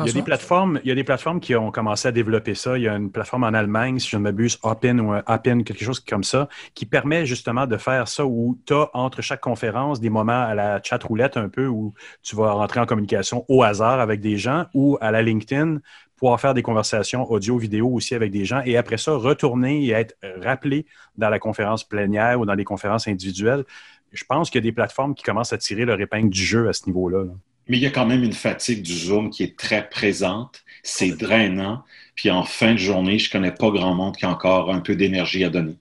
Il 0.01 0.07
y, 0.07 0.11
a 0.11 0.13
des 0.13 0.23
plateformes, 0.23 0.81
il 0.85 0.89
y 0.89 0.93
a 0.93 0.95
des 0.95 1.05
plateformes 1.05 1.41
qui 1.41 1.55
ont 1.55 1.71
commencé 1.71 2.09
à 2.09 2.13
développer 2.13 2.55
ça. 2.55 2.77
Il 2.77 2.85
y 2.85 2.89
a 2.89 2.95
une 2.95 3.11
plateforme 3.11 3.45
en 3.45 3.49
Allemagne, 3.49 3.99
si 3.99 4.09
je 4.11 4.17
ne 4.17 4.23
m'abuse, 4.23 4.59
Open 4.63 5.01
ou 5.01 5.15
Open, 5.27 5.65
quelque 5.65 5.85
chose 5.85 6.01
comme 6.01 6.25
ça, 6.25 6.49
qui 6.75 6.87
permet 6.87 7.27
justement 7.27 7.67
de 7.67 7.77
faire 7.77 8.09
ça 8.09 8.27
où 8.27 8.59
tu 8.67 8.75
as 8.75 8.91
entre 8.95 9.23
chaque 9.23 9.41
conférence 9.41 10.01
des 10.01 10.11
moments 10.11 10.43
à 10.43 10.55
la 10.55 10.81
chat 10.83 11.03
roulette 11.03 11.37
un 11.37 11.49
peu 11.49 11.67
où 11.67 11.95
tu 12.23 12.37
vas 12.37 12.53
rentrer 12.53 12.81
en 12.81 12.87
communication 12.87 13.45
au 13.49 13.63
hasard 13.63 14.01
avec 14.01 14.21
des 14.21 14.37
gens 14.37 14.67
ou 14.75 14.99
à 15.01 15.11
la 15.11 15.23
LinkedIn 15.23 15.79
pouvoir 16.19 16.41
faire 16.41 16.53
des 16.53 16.63
conversations 16.63 17.31
audio, 17.31 17.57
vidéo 17.59 17.89
aussi 17.89 18.15
avec 18.15 18.31
des 18.31 18.45
gens 18.45 18.61
et 18.67 18.77
après 18.77 18.99
ça, 18.99 19.13
retourner 19.13 19.85
et 19.85 19.91
être 19.91 20.17
rappelé 20.43 20.85
dans 21.17 21.31
la 21.31 21.39
conférence 21.39 21.85
plénière 21.85 22.41
ou 22.41 22.45
dans 22.45 22.55
les 22.55 22.65
conférences 22.65 23.09
individuelles. 23.09 23.65
je 24.13 24.25
pense 24.25 24.51
qu'il 24.51 24.59
y 24.59 24.65
a 24.65 24.69
des 24.69 24.73
plateformes 24.73 25.15
qui 25.15 25.23
commencent 25.23 25.53
à 25.53 25.59
tirer 25.59 25.85
leur 25.85 26.01
épingle 26.01 26.31
du 26.31 26.43
jeu 26.43 26.69
à 26.69 26.73
ce 26.73 26.87
niveau-là. 26.87 27.25
Mais 27.69 27.77
il 27.77 27.83
y 27.83 27.87
a 27.87 27.91
quand 27.91 28.07
même 28.07 28.25
une 28.25 28.33
fatigue 28.33 28.83
du 28.83 28.97
Zoom 28.97 29.31
qui 29.31 29.43
est 29.43 29.59
très 29.59 29.89
présente. 29.89 30.63
C'est 30.83 31.11
drainant. 31.11 31.85
Puis 32.15 32.31
en 32.31 32.43
fin 32.43 32.73
de 32.73 32.79
journée, 32.79 33.19
je 33.19 33.31
connais 33.31 33.53
pas 33.53 33.71
grand 33.71 33.95
monde 33.95 34.17
qui 34.17 34.25
a 34.25 34.31
encore 34.31 34.73
un 34.73 34.81
peu 34.81 34.97
d'énergie 34.97 35.45
à 35.45 35.51
donner. 35.51 35.77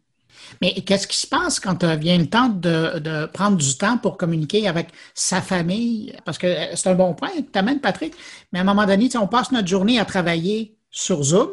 Mais 0.61 0.73
qu'est-ce 0.73 1.07
qui 1.07 1.17
se 1.17 1.27
passe 1.27 1.59
quand 1.59 1.83
euh, 1.83 1.95
vient 1.95 2.17
le 2.17 2.27
temps 2.27 2.49
de, 2.49 3.25
prendre 3.27 3.57
du 3.57 3.77
temps 3.77 3.97
pour 3.97 4.17
communiquer 4.17 4.67
avec 4.67 4.89
sa 5.13 5.41
famille? 5.41 6.13
Parce 6.25 6.37
que 6.37 6.47
euh, 6.47 6.75
c'est 6.75 6.89
un 6.89 6.95
bon 6.95 7.13
point 7.13 7.29
que 7.29 7.51
tu 7.51 7.59
amènes, 7.59 7.79
Patrick. 7.79 8.13
Mais 8.51 8.59
à 8.59 8.61
un 8.61 8.65
moment 8.65 8.85
donné, 8.85 9.09
on 9.17 9.27
passe 9.27 9.51
notre 9.51 9.67
journée 9.67 9.99
à 9.99 10.05
travailler 10.05 10.77
sur 10.89 11.23
Zoom. 11.23 11.49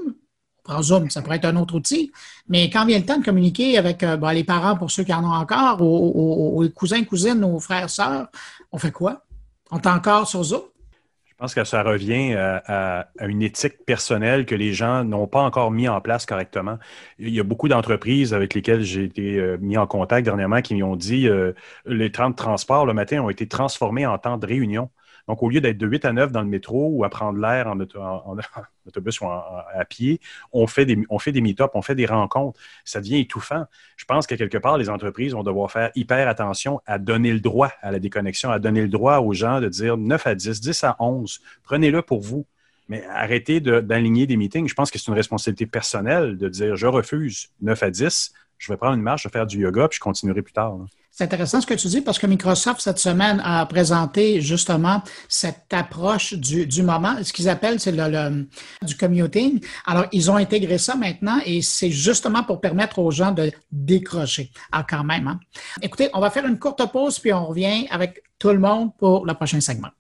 On 0.58 0.72
prend 0.72 0.82
Zoom, 0.82 1.10
ça 1.10 1.22
pourrait 1.22 1.36
être 1.36 1.44
un 1.44 1.56
autre 1.56 1.74
outil. 1.74 2.12
Mais 2.48 2.70
quand 2.70 2.86
vient 2.86 2.98
le 2.98 3.04
temps 3.04 3.18
de 3.18 3.24
communiquer 3.24 3.76
avec 3.76 4.02
euh, 4.02 4.32
les 4.32 4.44
parents, 4.44 4.76
pour 4.76 4.90
ceux 4.90 5.04
qui 5.04 5.12
en 5.12 5.24
ont 5.24 5.34
encore, 5.34 5.82
ou, 5.82 6.62
les 6.62 6.70
cousins, 6.70 7.04
cousines, 7.04 7.44
ou 7.44 7.60
frères, 7.60 7.90
sœurs, 7.90 8.28
on 8.72 8.78
fait 8.78 8.92
quoi? 8.92 9.24
On 9.70 9.78
est 9.78 9.86
encore 9.86 10.26
sur 10.26 10.42
Zoom? 10.42 10.62
Je 11.26 11.34
pense 11.38 11.54
que 11.54 11.64
ça 11.64 11.82
revient 11.82 12.34
à, 12.34 13.08
une 13.20 13.42
éthique 13.42 13.84
personnelle 13.84 14.46
que 14.46 14.54
les 14.54 14.72
gens 14.72 15.02
n'ont 15.02 15.26
pas 15.26 15.42
encore 15.42 15.72
mis 15.72 15.88
en 15.88 16.00
place 16.00 16.26
correctement. 16.26 16.78
Il 17.18 17.30
y 17.30 17.40
a 17.40 17.42
beaucoup 17.42 17.66
d'entreprises 17.66 18.32
avec 18.32 18.54
lesquelles 18.54 18.82
j'ai 18.82 19.02
été 19.02 19.38
euh, 19.38 19.58
mis 19.60 19.76
en 19.76 19.88
contact 19.88 20.24
dernièrement 20.24 20.62
qui 20.62 20.76
m'ont 20.76 20.94
dit 20.94 21.26
euh, 21.28 21.52
les 21.86 22.12
temps 22.12 22.30
de 22.30 22.36
transport 22.36 22.86
le 22.86 22.94
matin 22.94 23.20
ont 23.20 23.30
été 23.30 23.48
transformés 23.48 24.06
en 24.06 24.16
temps 24.16 24.38
de 24.38 24.46
réunion. 24.46 24.90
Donc, 25.28 25.42
au 25.42 25.48
lieu 25.48 25.60
d'être 25.60 25.78
de 25.78 25.86
8 25.86 26.04
à 26.04 26.12
9 26.12 26.32
dans 26.32 26.42
le 26.42 26.48
métro 26.48 26.88
ou 26.90 27.04
à 27.04 27.08
prendre 27.08 27.38
l'air 27.38 27.66
en, 27.66 27.78
autobus 28.86 29.20
ou 29.20 29.26
à 29.26 29.84
pied, 29.88 30.20
on 30.52 30.66
fait 30.66 30.84
des, 30.84 30.96
meet-ups, 30.96 31.70
on 31.74 31.82
fait 31.82 31.94
des 31.94 32.06
rencontres. 32.06 32.60
Ça 32.84 33.00
devient 33.00 33.20
étouffant. 33.20 33.64
Je 33.96 34.04
pense 34.04 34.26
que 34.26 34.34
quelque 34.34 34.58
part, 34.58 34.76
les 34.76 34.90
entreprises 34.90 35.32
vont 35.32 35.42
devoir 35.42 35.70
faire 35.70 35.90
hyper 35.94 36.28
attention 36.28 36.80
à 36.86 36.98
donner 36.98 37.32
le 37.32 37.40
droit 37.40 37.72
à 37.80 37.90
la 37.90 37.98
déconnexion, 37.98 38.50
à 38.50 38.58
donner 38.58 38.82
le 38.82 38.88
droit 38.88 39.18
aux 39.18 39.32
gens 39.32 39.60
de 39.60 39.68
dire 39.68 39.96
9 39.96 40.26
à 40.26 40.34
10, 40.34 40.60
10 40.60 40.84
à 40.84 40.96
11. 40.98 41.40
Prenez-le 41.62 42.02
pour 42.02 42.20
vous. 42.20 42.46
Mais 42.90 43.02
arrêtez 43.06 43.60
d'aligner 43.60 44.26
des 44.26 44.36
meetings. 44.36 44.68
Je 44.68 44.74
pense 44.74 44.90
que 44.90 44.98
c'est 44.98 45.08
une 45.08 45.14
responsabilité 45.14 45.64
personnelle 45.64 46.36
de 46.36 46.50
dire 46.50 46.76
je 46.76 46.86
refuse 46.86 47.48
9 47.62 47.82
à 47.82 47.90
10, 47.90 48.34
je 48.58 48.72
vais 48.72 48.76
prendre 48.76 48.94
une 48.94 49.02
marche, 49.02 49.22
je 49.22 49.28
vais 49.28 49.32
faire 49.32 49.46
du 49.46 49.58
yoga, 49.60 49.88
puis 49.88 49.96
je 49.96 50.00
continuerai 50.00 50.42
plus 50.42 50.52
tard. 50.52 50.76
C'est 51.16 51.22
intéressant 51.22 51.60
ce 51.60 51.66
que 51.68 51.74
tu 51.74 51.86
dis 51.86 52.00
parce 52.00 52.18
que 52.18 52.26
Microsoft, 52.26 52.80
cette 52.80 52.98
semaine, 52.98 53.40
a 53.44 53.64
présenté 53.66 54.40
justement 54.40 55.00
cette 55.28 55.72
approche 55.72 56.34
du, 56.34 56.66
du 56.66 56.82
moment. 56.82 57.14
Ce 57.22 57.32
qu'ils 57.32 57.48
appellent, 57.48 57.78
c'est 57.78 57.92
le, 57.92 58.48
du 58.82 58.96
commuting. 58.96 59.60
Alors, 59.86 60.06
ils 60.10 60.28
ont 60.28 60.34
intégré 60.34 60.76
ça 60.76 60.96
maintenant 60.96 61.38
et 61.46 61.62
c'est 61.62 61.92
justement 61.92 62.42
pour 62.42 62.60
permettre 62.60 62.98
aux 62.98 63.12
gens 63.12 63.30
de 63.30 63.52
décrocher. 63.70 64.50
Ah, 64.72 64.84
quand 64.84 65.04
même. 65.04 65.28
Hein? 65.28 65.38
Écoutez, 65.82 66.10
on 66.14 66.20
va 66.20 66.30
faire 66.30 66.46
une 66.46 66.58
courte 66.58 66.82
pause 66.90 67.20
puis 67.20 67.32
on 67.32 67.46
revient 67.46 67.86
avec 67.92 68.20
tout 68.40 68.50
le 68.50 68.58
monde 68.58 68.90
pour 68.98 69.24
le 69.24 69.34
prochain 69.34 69.60
segment. 69.60 69.90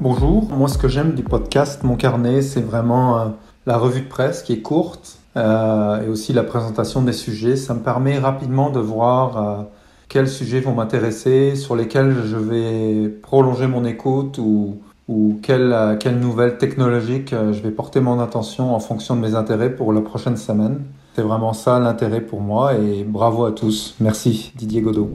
Bonjour, 0.00 0.48
moi 0.48 0.68
ce 0.68 0.78
que 0.78 0.88
j'aime 0.88 1.14
du 1.14 1.22
podcast 1.22 1.84
Mon 1.84 1.94
Carnet, 1.94 2.42
c'est 2.42 2.60
vraiment 2.60 3.20
euh, 3.20 3.28
la 3.66 3.76
revue 3.76 4.00
de 4.00 4.08
presse 4.08 4.42
qui 4.42 4.54
est 4.54 4.62
courte, 4.62 5.20
euh, 5.36 6.02
et 6.02 6.08
aussi 6.08 6.32
la 6.32 6.44
présentation 6.44 7.02
des 7.02 7.12
sujets. 7.12 7.56
Ça 7.56 7.74
me 7.74 7.80
permet 7.80 8.18
rapidement 8.18 8.70
de 8.70 8.80
voir 8.80 9.36
euh, 9.36 9.62
quels 10.08 10.28
sujets 10.28 10.60
vont 10.60 10.74
m'intéresser, 10.74 11.56
sur 11.56 11.74
lesquels 11.76 12.14
je 12.24 12.36
vais 12.36 13.08
prolonger 13.08 13.66
mon 13.66 13.84
écoute 13.84 14.38
ou, 14.38 14.78
ou 15.08 15.38
quelle, 15.42 15.72
euh, 15.72 15.96
quelle 15.96 16.20
nouvelle 16.20 16.58
technologique 16.58 17.30
je 17.30 17.60
vais 17.60 17.70
porter 17.70 18.00
mon 18.00 18.20
attention 18.20 18.74
en 18.74 18.80
fonction 18.80 19.16
de 19.16 19.20
mes 19.20 19.34
intérêts 19.34 19.74
pour 19.74 19.92
la 19.92 20.00
prochaine 20.02 20.36
semaine. 20.36 20.84
C'est 21.14 21.22
vraiment 21.22 21.52
ça 21.52 21.78
l'intérêt 21.78 22.20
pour 22.20 22.40
moi 22.40 22.74
et 22.74 23.04
bravo 23.04 23.44
à 23.44 23.52
tous. 23.52 23.94
Merci 24.00 24.52
Didier 24.56 24.80
Godot. 24.80 25.08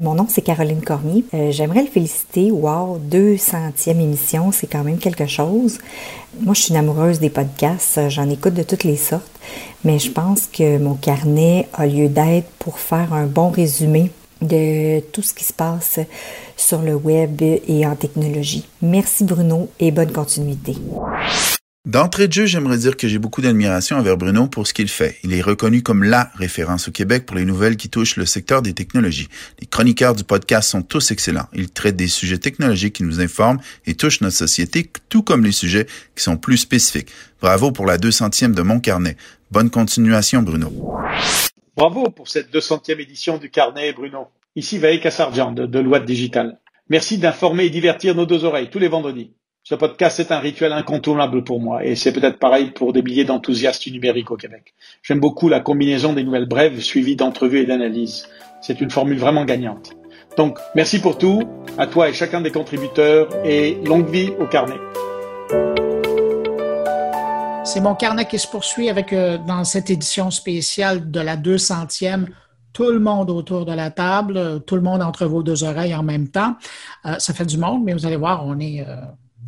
Mon 0.00 0.14
nom 0.14 0.26
c'est 0.26 0.40
Caroline 0.40 0.80
Cormier. 0.80 1.24
Euh, 1.34 1.50
j'aimerais 1.50 1.82
le 1.82 1.88
féliciter. 1.88 2.50
Wow, 2.50 2.98
200e 3.10 4.00
émission, 4.00 4.50
c'est 4.50 4.66
quand 4.66 4.82
même 4.82 4.96
quelque 4.96 5.26
chose. 5.26 5.78
Moi, 6.40 6.54
je 6.54 6.62
suis 6.62 6.70
une 6.70 6.78
amoureuse 6.78 7.20
des 7.20 7.28
podcasts. 7.28 8.08
J'en 8.08 8.30
écoute 8.30 8.54
de 8.54 8.62
toutes 8.62 8.84
les 8.84 8.96
sortes. 8.96 9.30
Mais 9.84 9.98
je 9.98 10.10
pense 10.10 10.46
que 10.46 10.78
mon 10.78 10.94
carnet 10.94 11.68
a 11.74 11.86
lieu 11.86 12.08
d'être 12.08 12.48
pour 12.58 12.78
faire 12.78 13.12
un 13.12 13.26
bon 13.26 13.50
résumé 13.50 14.10
de 14.40 15.00
tout 15.12 15.22
ce 15.22 15.34
qui 15.34 15.44
se 15.44 15.52
passe 15.52 16.00
sur 16.56 16.80
le 16.80 16.94
web 16.94 17.42
et 17.42 17.86
en 17.86 17.94
technologie. 17.94 18.66
Merci 18.80 19.24
Bruno 19.24 19.68
et 19.78 19.90
bonne 19.90 20.12
continuité. 20.12 20.76
D'entrée 21.86 22.28
de 22.28 22.32
jeu, 22.34 22.44
j'aimerais 22.44 22.76
dire 22.76 22.94
que 22.94 23.08
j'ai 23.08 23.18
beaucoup 23.18 23.40
d'admiration 23.40 23.96
envers 23.96 24.18
Bruno 24.18 24.48
pour 24.48 24.66
ce 24.66 24.74
qu'il 24.74 24.88
fait. 24.88 25.16
Il 25.24 25.32
est 25.32 25.40
reconnu 25.40 25.82
comme 25.82 26.04
LA 26.04 26.30
référence 26.34 26.88
au 26.88 26.90
Québec 26.90 27.24
pour 27.24 27.38
les 27.38 27.46
nouvelles 27.46 27.78
qui 27.78 27.88
touchent 27.88 28.16
le 28.16 28.26
secteur 28.26 28.60
des 28.60 28.74
technologies. 28.74 29.28
Les 29.60 29.66
chroniqueurs 29.66 30.14
du 30.14 30.22
podcast 30.22 30.68
sont 30.68 30.82
tous 30.82 31.10
excellents. 31.10 31.46
Ils 31.54 31.70
traitent 31.70 31.96
des 31.96 32.06
sujets 32.06 32.36
technologiques 32.36 32.96
qui 32.96 33.02
nous 33.02 33.22
informent 33.22 33.60
et 33.86 33.94
touchent 33.94 34.20
notre 34.20 34.36
société, 34.36 34.90
tout 35.08 35.22
comme 35.22 35.42
les 35.42 35.52
sujets 35.52 35.86
qui 36.14 36.22
sont 36.22 36.36
plus 36.36 36.58
spécifiques. 36.58 37.08
Bravo 37.40 37.72
pour 37.72 37.86
la 37.86 37.96
200e 37.96 38.52
de 38.52 38.60
Mon 38.60 38.78
Carnet. 38.78 39.16
Bonne 39.50 39.70
continuation, 39.70 40.42
Bruno. 40.42 40.70
Bravo 41.78 42.10
pour 42.10 42.28
cette 42.28 42.52
200e 42.52 43.00
édition 43.00 43.38
du 43.38 43.48
Carnet, 43.48 43.94
Bruno. 43.94 44.26
Ici 44.54 44.76
Vaïka 44.76 45.04
Kassarjan 45.04 45.52
de 45.52 45.64
Deloitte 45.64 46.04
Digital. 46.04 46.58
Merci 46.90 47.16
d'informer 47.16 47.64
et 47.64 47.70
divertir 47.70 48.14
nos 48.14 48.26
deux 48.26 48.44
oreilles 48.44 48.68
tous 48.68 48.80
les 48.80 48.88
vendredis. 48.88 49.30
Ce 49.62 49.74
podcast 49.74 50.18
est 50.20 50.32
un 50.32 50.38
rituel 50.38 50.72
incontournable 50.72 51.44
pour 51.44 51.60
moi 51.60 51.84
et 51.84 51.94
c'est 51.94 52.12
peut-être 52.12 52.38
pareil 52.38 52.70
pour 52.70 52.94
des 52.94 53.02
milliers 53.02 53.26
d'enthousiastes 53.26 53.82
du 53.82 53.92
numérique 53.92 54.30
au 54.30 54.36
Québec. 54.36 54.72
J'aime 55.02 55.20
beaucoup 55.20 55.50
la 55.50 55.60
combinaison 55.60 56.14
des 56.14 56.24
nouvelles 56.24 56.48
brèves 56.48 56.80
suivies 56.80 57.14
d'entrevues 57.14 57.60
et 57.60 57.66
d'analyses. 57.66 58.26
C'est 58.62 58.80
une 58.80 58.90
formule 58.90 59.18
vraiment 59.18 59.44
gagnante. 59.44 59.90
Donc, 60.38 60.58
merci 60.74 60.98
pour 60.98 61.18
tout, 61.18 61.42
à 61.76 61.86
toi 61.86 62.08
et 62.08 62.14
chacun 62.14 62.40
des 62.40 62.50
contributeurs 62.50 63.28
et 63.44 63.74
longue 63.84 64.08
vie 64.08 64.32
au 64.40 64.46
carnet. 64.46 64.78
C'est 67.64 67.80
mon 67.80 67.94
carnet 67.94 68.24
qui 68.24 68.38
se 68.38 68.48
poursuit 68.48 68.88
avec, 68.88 69.12
euh, 69.12 69.36
dans 69.46 69.64
cette 69.64 69.90
édition 69.90 70.30
spéciale 70.30 71.10
de 71.10 71.20
la 71.20 71.36
200e, 71.36 72.26
tout 72.72 72.90
le 72.90 72.98
monde 72.98 73.30
autour 73.30 73.66
de 73.66 73.72
la 73.72 73.90
table, 73.90 74.62
tout 74.66 74.76
le 74.76 74.82
monde 74.82 75.02
entre 75.02 75.26
vos 75.26 75.42
deux 75.42 75.64
oreilles 75.64 75.94
en 75.94 76.02
même 76.02 76.28
temps. 76.28 76.56
Euh, 77.04 77.18
ça 77.18 77.34
fait 77.34 77.44
du 77.44 77.58
monde, 77.58 77.84
mais 77.84 77.92
vous 77.92 78.06
allez 78.06 78.16
voir, 78.16 78.46
on 78.46 78.58
est, 78.58 78.80
euh, 78.88 78.96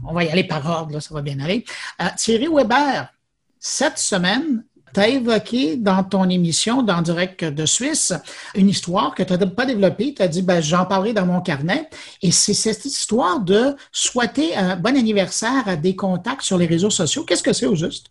on 0.04 0.12
va 0.12 0.24
y 0.24 0.28
aller 0.28 0.44
par 0.44 0.64
ordre, 0.68 0.92
là, 0.92 1.00
ça 1.00 1.14
va 1.14 1.22
bien 1.22 1.38
aller. 1.40 1.64
Euh, 2.00 2.06
Thierry 2.16 2.48
Weber, 2.48 3.08
cette 3.58 3.98
semaine, 3.98 4.64
tu 4.92 5.00
as 5.00 5.08
évoqué 5.08 5.76
dans 5.76 6.04
ton 6.04 6.28
émission 6.28 6.82
dans 6.82 7.00
Direct 7.00 7.44
de 7.44 7.64
Suisse 7.64 8.12
une 8.54 8.68
histoire 8.68 9.14
que 9.14 9.22
tu 9.22 9.32
n'as 9.32 9.46
pas 9.46 9.64
développée. 9.64 10.14
Tu 10.14 10.22
as 10.22 10.28
dit, 10.28 10.42
ben, 10.42 10.60
j'en 10.60 10.84
parlerai 10.84 11.12
dans 11.14 11.24
mon 11.24 11.40
carnet. 11.40 11.88
Et 12.20 12.30
c'est 12.30 12.54
cette 12.54 12.84
histoire 12.84 13.40
de 13.40 13.74
souhaiter 13.90 14.54
un 14.54 14.76
bon 14.76 14.96
anniversaire 14.96 15.66
à 15.66 15.76
des 15.76 15.96
contacts 15.96 16.42
sur 16.42 16.58
les 16.58 16.66
réseaux 16.66 16.90
sociaux. 16.90 17.24
Qu'est-ce 17.24 17.42
que 17.42 17.52
c'est 17.52 17.66
au 17.66 17.74
juste? 17.74 18.08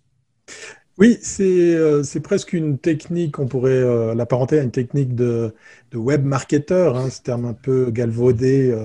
Oui, 0.97 1.17
c'est 1.21 1.43
euh, 1.75 2.03
presque 2.23 2.53
une 2.53 2.77
technique, 2.77 3.39
on 3.39 3.47
pourrait 3.47 3.71
euh, 3.71 4.13
l'apparenter 4.13 4.59
à 4.59 4.63
une 4.63 4.71
technique 4.71 5.15
de, 5.15 5.53
web 5.93 6.23
marketeur, 6.23 6.97
hein, 6.97 7.09
ce 7.09 7.21
terme 7.21 7.45
un 7.45 7.53
peu 7.53 7.91
galvaudé. 7.91 8.75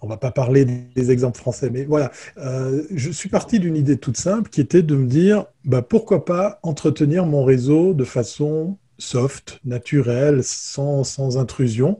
On 0.00 0.06
va 0.06 0.16
pas 0.16 0.30
parler 0.30 0.64
des 0.64 1.10
exemples 1.10 1.38
français, 1.38 1.70
mais 1.70 1.84
voilà. 1.84 2.12
Euh, 2.38 2.84
je 2.94 3.10
suis 3.10 3.28
parti 3.28 3.58
d'une 3.58 3.76
idée 3.76 3.96
toute 3.96 4.16
simple 4.16 4.50
qui 4.50 4.60
était 4.60 4.82
de 4.82 4.96
me 4.96 5.06
dire, 5.06 5.46
bah, 5.64 5.82
pourquoi 5.82 6.24
pas 6.24 6.58
entretenir 6.62 7.26
mon 7.26 7.44
réseau 7.44 7.94
de 7.94 8.04
façon 8.04 8.78
soft, 8.98 9.60
naturelle, 9.64 10.44
sans, 10.44 11.04
sans 11.04 11.38
intrusion. 11.38 11.98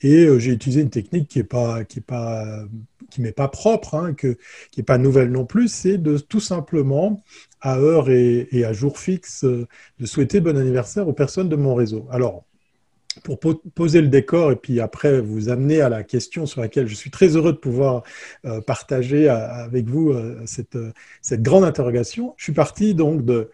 Et 0.00 0.24
euh, 0.24 0.38
j'ai 0.38 0.52
utilisé 0.52 0.80
une 0.82 0.90
technique 0.90 1.28
qui 1.28 1.38
est 1.38 1.44
pas 1.44 1.84
pas 2.06 2.64
m'est 3.18 3.32
pas 3.32 3.48
propre, 3.48 3.94
hein, 3.94 4.14
que, 4.14 4.38
qui 4.70 4.80
est 4.80 4.84
pas 4.84 4.98
nouvelle 4.98 5.30
non 5.30 5.44
plus, 5.44 5.68
c'est 5.68 5.98
de 5.98 6.18
tout 6.18 6.40
simplement 6.40 7.22
à 7.60 7.78
heure 7.78 8.10
et, 8.10 8.48
et 8.52 8.64
à 8.64 8.72
jour 8.72 8.98
fixe 8.98 9.44
euh, 9.44 9.66
de 9.98 10.06
souhaiter 10.06 10.40
bon 10.40 10.56
anniversaire 10.56 11.08
aux 11.08 11.12
personnes 11.12 11.48
de 11.48 11.56
mon 11.56 11.74
réseau. 11.74 12.06
Alors 12.10 12.44
pour 13.20 13.38
poser 13.74 14.00
le 14.00 14.08
décor 14.08 14.52
et 14.52 14.56
puis 14.56 14.80
après 14.80 15.20
vous 15.20 15.48
amener 15.48 15.80
à 15.80 15.88
la 15.88 16.02
question 16.02 16.46
sur 16.46 16.60
laquelle 16.60 16.86
je 16.86 16.94
suis 16.94 17.10
très 17.10 17.36
heureux 17.36 17.52
de 17.52 17.58
pouvoir 17.58 18.02
euh, 18.44 18.60
partager 18.60 19.28
avec 19.28 19.88
vous 19.88 20.10
euh, 20.10 20.40
cette, 20.46 20.76
euh, 20.76 20.92
cette, 21.20 21.42
grande 21.42 21.64
interrogation, 21.64 22.34
je 22.36 22.44
suis 22.44 22.52
parti 22.52 22.94
donc 22.94 23.24
de, 23.24 23.50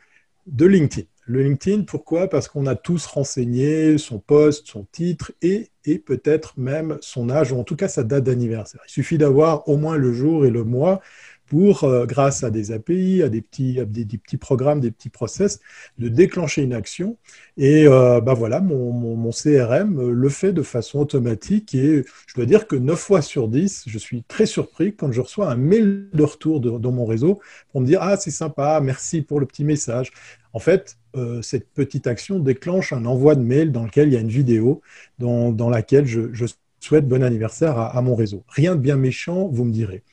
de 0.46 0.66
LinkedIn. 0.66 1.06
Le 1.26 1.42
LinkedIn, 1.42 1.82
pourquoi? 1.82 2.28
Parce 2.28 2.48
qu'on 2.48 2.66
a 2.66 2.74
tous 2.74 3.04
renseigné 3.04 3.98
son 3.98 4.18
poste, 4.18 4.66
son 4.66 4.86
titre 4.90 5.32
et, 5.42 5.68
et 5.84 5.98
peut-être 5.98 6.54
même 6.58 6.96
son 7.02 7.28
âge, 7.28 7.52
ou 7.52 7.58
en 7.58 7.64
tout 7.64 7.76
cas 7.76 7.88
sa 7.88 8.02
date 8.02 8.24
d'anniversaire. 8.24 8.80
Il 8.88 8.90
suffit 8.90 9.18
d'avoir 9.18 9.68
au 9.68 9.76
moins 9.76 9.98
le 9.98 10.12
jour 10.14 10.46
et 10.46 10.50
le 10.50 10.64
mois 10.64 11.02
pour, 11.48 11.84
euh, 11.84 12.06
grâce 12.06 12.44
à 12.44 12.50
des 12.50 12.72
API, 12.72 13.22
à 13.22 13.28
des 13.28 13.42
petits, 13.42 13.78
des, 13.86 14.18
petits 14.18 14.36
programmes, 14.36 14.80
des 14.80 14.90
petits 14.90 15.08
process, 15.08 15.60
de 15.98 16.08
déclencher 16.08 16.62
une 16.62 16.74
action. 16.74 17.16
Et 17.56 17.86
euh, 17.86 18.20
bah 18.20 18.34
voilà, 18.34 18.60
mon, 18.60 18.92
mon, 18.92 19.30
CRM 19.30 20.10
le 20.10 20.28
fait 20.28 20.52
de 20.52 20.62
façon 20.62 21.00
automatique. 21.00 21.74
Et 21.74 22.04
je 22.26 22.34
dois 22.34 22.46
dire 22.46 22.66
que 22.66 22.76
9 22.76 22.98
fois 22.98 23.22
sur 23.22 23.48
10, 23.48 23.84
je 23.86 23.98
suis 23.98 24.22
très 24.24 24.46
surpris 24.46 24.94
quand 24.94 25.12
je 25.12 25.20
reçois 25.20 25.50
un 25.50 25.56
mail 25.56 26.08
de 26.12 26.22
retour 26.22 26.60
dans 26.60 26.92
mon 26.92 27.04
réseau 27.04 27.40
pour 27.72 27.80
me 27.80 27.86
dire 27.86 28.00
Ah, 28.02 28.16
c'est 28.16 28.30
sympa, 28.30 28.80
merci 28.82 29.22
pour 29.22 29.40
le 29.40 29.46
petit 29.46 29.64
message. 29.64 30.12
En 30.52 30.58
fait, 30.58 30.98
euh, 31.16 31.42
cette 31.42 31.68
petite 31.72 32.06
action 32.06 32.38
déclenche 32.38 32.92
un 32.92 33.04
envoi 33.04 33.34
de 33.34 33.42
mail 33.42 33.72
dans 33.72 33.84
lequel 33.84 34.08
il 34.08 34.14
y 34.14 34.16
a 34.16 34.20
une 34.20 34.28
vidéo 34.28 34.82
dans, 35.18 35.52
dans 35.52 35.70
laquelle 35.70 36.06
je, 36.06 36.46
souhaite 36.80 37.08
bon 37.08 37.22
anniversaire 37.22 37.76
à, 37.78 37.96
à, 37.96 38.02
mon 38.02 38.14
réseau. 38.14 38.44
Rien 38.48 38.76
de 38.76 38.80
bien 38.80 38.96
méchant, 38.96 39.48
vous 39.48 39.64
me 39.64 39.72
direz. 39.72 40.04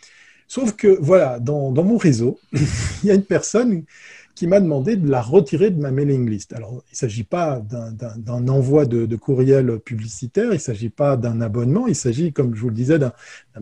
Sauf 0.47 0.75
que, 0.75 0.87
voilà, 1.01 1.39
dans, 1.39 1.71
mon 1.71 1.97
réseau, 1.97 2.39
il 2.53 3.07
y 3.07 3.11
a 3.11 3.15
une 3.15 3.23
personne 3.23 3.83
qui 4.35 4.47
m'a 4.47 4.59
demandé 4.59 4.97
de 4.97 5.09
la 5.09 5.21
retirer 5.21 5.71
de 5.71 5.79
ma 5.79 5.91
mailing 5.91 6.29
list. 6.29 6.53
Alors, 6.53 6.83
il 6.89 6.93
ne 6.93 6.97
s'agit 6.97 7.23
pas 7.23 7.61
d'un 7.61 8.47
envoi 8.49 8.85
de, 8.85 9.15
courriel 9.15 9.79
publicitaire, 9.79 10.51
il 10.51 10.55
ne 10.55 10.59
s'agit 10.59 10.89
pas 10.89 11.15
d'un 11.15 11.39
abonnement, 11.41 11.87
il 11.87 11.95
s'agit, 11.95 12.33
comme 12.33 12.53
je 12.53 12.61
vous 12.61 12.69
le 12.69 12.75
disais, 12.75 12.99
d'un 12.99 13.13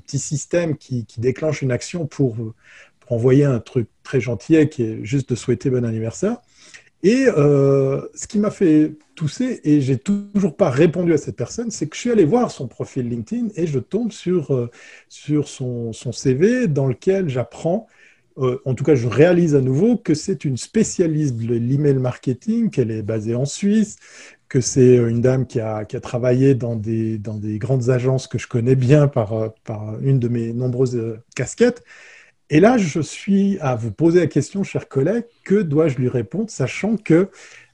petit 0.06 0.20
système 0.20 0.76
qui, 0.76 1.06
qui, 1.06 1.22
déclenche 1.22 1.62
une 1.62 1.72
action 1.72 2.08
pour, 2.08 2.36
pour, 2.36 3.12
envoyer 3.12 3.44
un 3.44 3.60
truc 3.60 3.90
très 4.02 4.20
gentil 4.20 4.68
qui 4.70 4.84
est 4.84 5.06
juste 5.06 5.30
de 5.30 5.36
souhaiter 5.36 5.70
bon 5.70 5.86
anniversaire. 5.86 6.38
Et 7.04 7.26
euh, 7.28 8.02
ce 8.16 8.28
qui 8.28 8.40
m'a 8.40 8.50
fait 8.50 8.94
tousser, 9.16 9.60
et 9.66 9.82
j'ai 9.82 9.98
toujours 9.98 10.56
pas 10.56 10.70
répondu 10.70 11.14
à 11.14 11.18
cette 11.18 11.36
personne, 11.36 11.70
c'est 11.70 11.88
que 11.88 11.96
je 11.96 12.02
suis 12.02 12.12
allé 12.12 12.24
voir 12.24 12.50
son 12.50 12.68
profil 12.68 13.10
LinkedIn 13.10 13.50
et 13.56 13.68
je 13.68 13.80
tombe 13.80 14.14
sur, 14.14 14.56
euh, 14.56 14.72
sur 15.10 15.50
son, 15.50 15.92
son 15.92 16.14
CV 16.14 16.68
dans 16.68 16.88
lequel 16.88 17.28
j'apprends 17.28 17.88
euh, 18.40 18.60
en 18.66 18.74
tout 18.74 18.84
cas, 18.84 18.96
je 18.96 19.08
réalise 19.08 19.56
à 19.56 19.62
nouveau 19.62 19.96
que 19.98 20.16
c'est 20.16 20.44
une 20.44 20.58
spécialiste 20.58 21.38
de 21.38 21.54
l'email 21.54 21.96
marketing, 21.96 22.72
qu'elle 22.72 22.90
est 22.90 23.04
basée 23.04 23.36
en 23.36 23.46
Suisse, 23.46 23.98
que 24.50 24.60
c'est 24.62 24.96
une 24.96 25.22
dame 25.22 25.46
qui 25.46 25.60
a, 25.60 25.86
qui 25.86 25.96
a 25.96 26.02
travaillé 26.02 26.56
dans 26.56 26.76
des, 26.76 27.20
dans 27.20 27.36
des, 27.36 27.60
grandes 27.60 27.90
agences 27.90 28.28
que 28.28 28.40
je 28.40 28.48
connais 28.48 28.76
bien 28.76 29.08
par, 29.08 29.54
par 29.64 30.02
une 30.02 30.20
de 30.20 30.28
mes 30.30 30.52
nombreuses 30.52 31.20
casquettes. 31.36 31.84
Et 32.54 32.60
là, 32.60 32.78
je 32.78 33.00
suis 33.00 33.58
à 33.62 33.74
vous 33.74 33.90
poser 33.90 34.20
la 34.20 34.28
question, 34.28 34.64
chers 34.64 34.88
collègues, 34.88 35.26
que 35.44 35.56
dois-je 35.56 35.98
lui 35.98 36.08
répondre, 36.08 36.52
sachant 36.52 36.98
que 36.98 37.30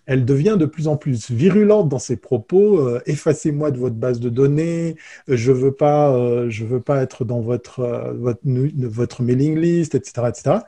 elle 0.06 0.24
devient 0.24 0.56
de 0.58 0.66
plus 0.66 0.88
en 0.88 0.96
plus 0.96 1.30
virulente 1.32 1.90
dans 1.90 2.00
ses 2.00 2.16
propos. 2.16 2.80
Euh, 2.80 3.02
Effacez-moi 3.06 3.72
de 3.72 3.78
votre 3.78 3.98
base 3.98 4.22
de 4.22 4.30
données. 4.30 4.96
Je 5.28 5.52
veux 5.52 5.74
pas, 5.74 6.16
euh, 6.16 6.50
je 6.50 6.64
veux 6.64 6.80
pas 6.80 7.02
être 7.02 7.26
dans 7.26 7.42
votre, 7.42 7.82
euh, 7.82 8.14
votre, 8.14 8.40
votre 8.46 9.22
mailing 9.22 9.60
list, 9.60 9.96
etc., 9.96 10.30
etc. 10.30 10.60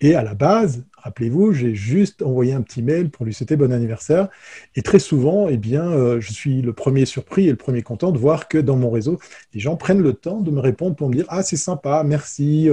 Et 0.00 0.14
à 0.14 0.22
la 0.22 0.34
base, 0.34 0.82
rappelez-vous, 0.96 1.52
j'ai 1.52 1.74
juste 1.74 2.22
envoyé 2.22 2.54
un 2.54 2.62
petit 2.62 2.82
mail 2.82 3.10
pour 3.10 3.26
lui 3.26 3.34
souhaiter 3.34 3.56
bon 3.56 3.70
anniversaire. 3.70 4.28
Et 4.76 4.82
très 4.82 4.98
souvent, 4.98 5.48
eh 5.48 5.58
bien, 5.58 6.18
je 6.18 6.32
suis 6.32 6.60
le 6.60 6.72
premier 6.72 7.04
surpris 7.04 7.46
et 7.46 7.50
le 7.50 7.56
premier 7.56 7.82
content 7.82 8.10
de 8.10 8.18
voir 8.18 8.48
que 8.48 8.58
dans 8.58 8.76
mon 8.76 8.90
réseau, 8.90 9.20
les 9.54 9.60
gens 9.60 9.76
prennent 9.76 10.02
le 10.02 10.14
temps 10.14 10.40
de 10.40 10.50
me 10.50 10.58
répondre 10.58 10.96
pour 10.96 11.08
me 11.08 11.14
dire 11.14 11.26
Ah, 11.28 11.44
c'est 11.44 11.56
sympa, 11.56 12.02
merci, 12.04 12.68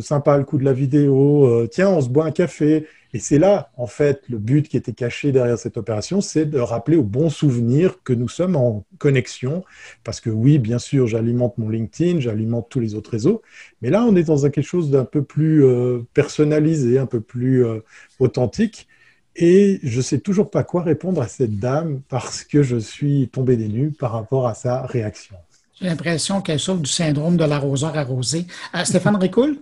sympa 0.00 0.36
le 0.38 0.44
coup 0.44 0.58
de 0.58 0.64
la 0.64 0.72
vidéo, 0.72 1.46
euh, 1.46 1.68
tiens, 1.70 1.90
on 1.90 2.00
se 2.00 2.08
boit 2.08 2.24
un 2.24 2.30
café. 2.30 2.86
Et 3.12 3.20
c'est 3.20 3.38
là, 3.38 3.70
en 3.76 3.86
fait, 3.86 4.22
le 4.28 4.38
but 4.38 4.68
qui 4.68 4.76
était 4.76 4.92
caché 4.92 5.30
derrière 5.30 5.56
cette 5.56 5.76
opération, 5.76 6.20
c'est 6.20 6.46
de 6.46 6.58
rappeler 6.58 6.96
au 6.96 7.04
bon 7.04 7.30
souvenir 7.30 8.02
que 8.02 8.12
nous 8.12 8.28
sommes 8.28 8.56
en 8.56 8.84
connexion. 8.98 9.64
Parce 10.02 10.20
que 10.20 10.30
oui, 10.30 10.58
bien 10.58 10.80
sûr, 10.80 11.06
j'alimente 11.06 11.56
mon 11.58 11.68
LinkedIn, 11.68 12.18
j'alimente 12.18 12.66
tous 12.70 12.80
les 12.80 12.96
autres 12.96 13.10
réseaux. 13.10 13.42
Mais 13.82 13.90
là, 13.90 14.04
on 14.04 14.16
est 14.16 14.24
dans 14.24 14.42
quelque 14.42 14.62
chose 14.62 14.90
d'un 14.90 15.04
peu 15.04 15.22
plus 15.22 15.64
euh, 15.64 16.00
personnalisé, 16.12 16.98
un 16.98 17.06
peu 17.06 17.20
plus 17.20 17.64
euh, 17.64 17.84
authentique. 18.18 18.88
Et 19.36 19.80
je 19.82 20.00
sais 20.00 20.18
toujours 20.18 20.50
pas 20.50 20.64
quoi 20.64 20.82
répondre 20.82 21.20
à 21.20 21.28
cette 21.28 21.58
dame 21.58 22.00
parce 22.08 22.42
que 22.44 22.62
je 22.62 22.76
suis 22.76 23.28
tombé 23.28 23.56
des 23.56 23.68
nues 23.68 23.90
par 23.90 24.12
rapport 24.12 24.46
à 24.46 24.54
sa 24.54 24.86
réaction. 24.86 25.36
J'ai 25.80 25.86
l'impression 25.86 26.40
qu'elle 26.40 26.60
souffre 26.60 26.80
du 26.80 26.90
syndrome 26.90 27.36
de 27.36 27.44
l'arroseur 27.44 27.96
arrosé. 27.96 28.46
Euh, 28.74 28.84
Stéphane 28.84 29.16
Ricoul? 29.16 29.58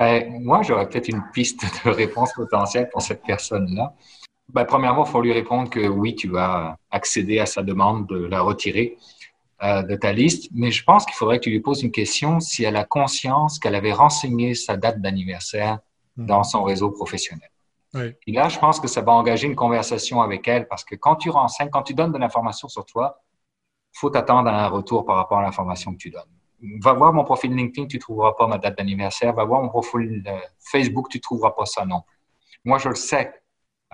Ben, 0.00 0.42
moi, 0.42 0.62
j'aurais 0.62 0.88
peut-être 0.88 1.08
une 1.08 1.22
piste 1.34 1.62
de 1.84 1.90
réponse 1.90 2.32
potentielle 2.32 2.88
pour 2.88 3.02
cette 3.02 3.22
personne-là. 3.22 3.94
Ben, 4.48 4.64
premièrement, 4.64 5.04
il 5.04 5.10
faut 5.10 5.20
lui 5.20 5.34
répondre 5.34 5.68
que 5.68 5.86
oui, 5.86 6.14
tu 6.14 6.28
vas 6.28 6.78
accéder 6.90 7.38
à 7.38 7.44
sa 7.44 7.62
demande 7.62 8.06
de 8.06 8.24
la 8.24 8.40
retirer 8.40 8.96
euh, 9.62 9.82
de 9.82 9.94
ta 9.96 10.14
liste, 10.14 10.48
mais 10.54 10.70
je 10.70 10.82
pense 10.84 11.04
qu'il 11.04 11.14
faudrait 11.14 11.38
que 11.38 11.44
tu 11.44 11.50
lui 11.50 11.60
poses 11.60 11.82
une 11.82 11.90
question 11.92 12.40
si 12.40 12.64
elle 12.64 12.76
a 12.76 12.84
conscience 12.84 13.58
qu'elle 13.58 13.74
avait 13.74 13.92
renseigné 13.92 14.54
sa 14.54 14.78
date 14.78 15.02
d'anniversaire 15.02 15.80
mmh. 16.16 16.24
dans 16.24 16.44
son 16.44 16.62
réseau 16.62 16.90
professionnel. 16.90 17.50
Oui. 17.92 18.14
Et 18.26 18.32
là, 18.32 18.48
je 18.48 18.58
pense 18.58 18.80
que 18.80 18.88
ça 18.88 19.02
va 19.02 19.12
engager 19.12 19.48
une 19.48 19.56
conversation 19.56 20.22
avec 20.22 20.48
elle 20.48 20.66
parce 20.66 20.82
que 20.82 20.94
quand 20.94 21.16
tu 21.16 21.28
renseignes, 21.28 21.68
quand 21.68 21.82
tu 21.82 21.92
donnes 21.92 22.12
de 22.12 22.18
l'information 22.18 22.68
sur 22.68 22.86
toi, 22.86 23.20
faut 23.92 24.08
t'attendre 24.08 24.48
à 24.48 24.64
un 24.64 24.68
retour 24.68 25.04
par 25.04 25.16
rapport 25.16 25.40
à 25.40 25.42
l'information 25.42 25.92
que 25.92 25.98
tu 25.98 26.08
donnes 26.08 26.39
va 26.82 26.92
voir 26.92 27.12
mon 27.12 27.24
profil 27.24 27.54
LinkedIn, 27.54 27.86
tu 27.86 27.96
ne 27.96 28.00
trouveras 28.00 28.32
pas 28.38 28.46
ma 28.46 28.58
date 28.58 28.78
d'anniversaire. 28.78 29.34
Va 29.34 29.44
voir 29.44 29.62
mon 29.62 29.68
profil 29.68 30.22
euh, 30.26 30.38
Facebook, 30.58 31.08
tu 31.08 31.18
ne 31.18 31.22
trouveras 31.22 31.52
pas 31.52 31.66
ça 31.66 31.84
non. 31.84 32.02
Moi, 32.64 32.78
je 32.78 32.88
le 32.88 32.94
sais 32.94 33.32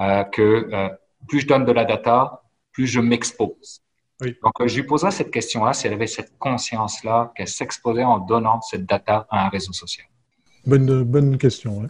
euh, 0.01 0.25
que 0.25 0.43
euh, 0.73 0.89
plus 1.29 1.41
je 1.41 1.47
donne 1.47 1.65
de 1.65 1.73
la 1.73 1.85
data, 1.85 2.43
plus 2.73 2.87
je 2.87 3.01
m'expose. 3.01 3.83
Oui. 4.21 4.37
Donc, 4.43 4.53
euh, 4.61 4.69
je 4.69 4.77
lui 4.77 4.83
poserai 4.83 5.11
cette 5.11 5.31
question-là 5.31 5.73
si 5.73 5.87
elle 5.87 5.93
avait 5.93 6.07
cette 6.07 6.39
conscience-là 6.39 7.33
qu'elle 7.37 7.49
s'exposait 7.49 8.05
en 8.05 8.19
donnant 8.19 8.61
cette 8.61 8.87
data 8.87 9.27
à 9.31 9.47
un 9.47 9.49
réseau 9.49 9.73
social. 9.73 10.07
Bonne, 10.65 11.05
bonne 11.05 11.39
question. 11.39 11.83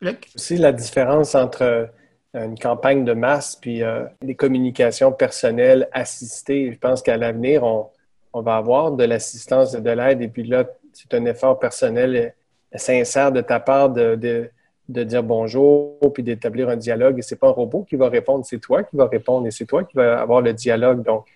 Ouais. 0.00 0.18
Aussi, 0.34 0.56
la 0.56 0.72
différence 0.72 1.34
entre 1.34 1.90
une 2.34 2.58
campagne 2.58 3.04
de 3.04 3.12
masse 3.12 3.56
puis 3.56 3.82
euh, 3.82 4.06
des 4.22 4.34
communications 4.34 5.12
personnelles 5.12 5.88
assistées. 5.92 6.72
Je 6.72 6.78
pense 6.78 7.02
qu'à 7.02 7.16
l'avenir, 7.16 7.62
on, 7.62 7.90
on 8.32 8.42
va 8.42 8.56
avoir 8.56 8.92
de 8.92 9.04
l'assistance 9.04 9.74
et 9.74 9.80
de 9.80 9.90
l'aide. 9.90 10.22
Et 10.22 10.28
puis 10.28 10.44
là, 10.44 10.64
c'est 10.92 11.12
un 11.14 11.24
effort 11.24 11.58
personnel 11.58 12.34
sincère 12.74 13.32
de 13.32 13.40
ta 13.40 13.60
part 13.60 13.90
de, 13.90 14.14
de, 14.14 14.50
de 14.88 15.04
dire 15.04 15.22
bonjour 15.22 15.98
puis 16.14 16.22
d'établir 16.22 16.68
un 16.68 16.76
dialogue. 16.76 17.18
Et 17.18 17.22
c'est 17.22 17.36
pas 17.36 17.48
un 17.48 17.52
robot 17.52 17.84
qui 17.88 17.96
va 17.96 18.08
répondre, 18.08 18.44
c'est 18.44 18.58
toi 18.58 18.82
qui 18.82 18.96
va 18.96 19.06
répondre 19.06 19.46
et 19.46 19.50
c'est 19.50 19.66
toi 19.66 19.84
qui 19.84 19.96
va 19.96 20.20
avoir 20.20 20.40
le 20.40 20.52
dialogue. 20.52 21.02
Donc, 21.04 21.26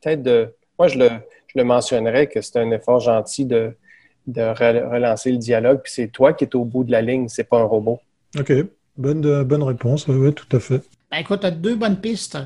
peut-être 0.00 0.22
de. 0.22 0.54
Moi, 0.78 0.88
je 0.88 0.98
le, 0.98 1.08
je 1.46 1.58
le 1.58 1.64
mentionnerais 1.64 2.26
que 2.26 2.40
c'est 2.40 2.58
un 2.58 2.70
effort 2.72 3.00
gentil 3.00 3.44
de, 3.44 3.76
de 4.26 4.42
relancer 4.42 5.30
le 5.30 5.38
dialogue. 5.38 5.80
Puis 5.82 5.92
c'est 5.92 6.08
toi 6.08 6.32
qui 6.32 6.44
es 6.44 6.56
au 6.56 6.64
bout 6.64 6.84
de 6.84 6.92
la 6.92 7.02
ligne, 7.02 7.28
c'est 7.28 7.44
pas 7.44 7.58
un 7.58 7.64
robot. 7.64 8.00
OK. 8.38 8.52
Bonne, 8.96 9.42
bonne 9.42 9.62
réponse. 9.62 10.06
Oui, 10.06 10.16
oui, 10.16 10.32
tout 10.32 10.56
à 10.56 10.60
fait. 10.60 10.82
Ben, 11.10 11.18
écoute, 11.18 11.40
tu 11.40 11.46
as 11.46 11.50
deux 11.50 11.76
bonnes 11.76 12.00
pistes. 12.00 12.38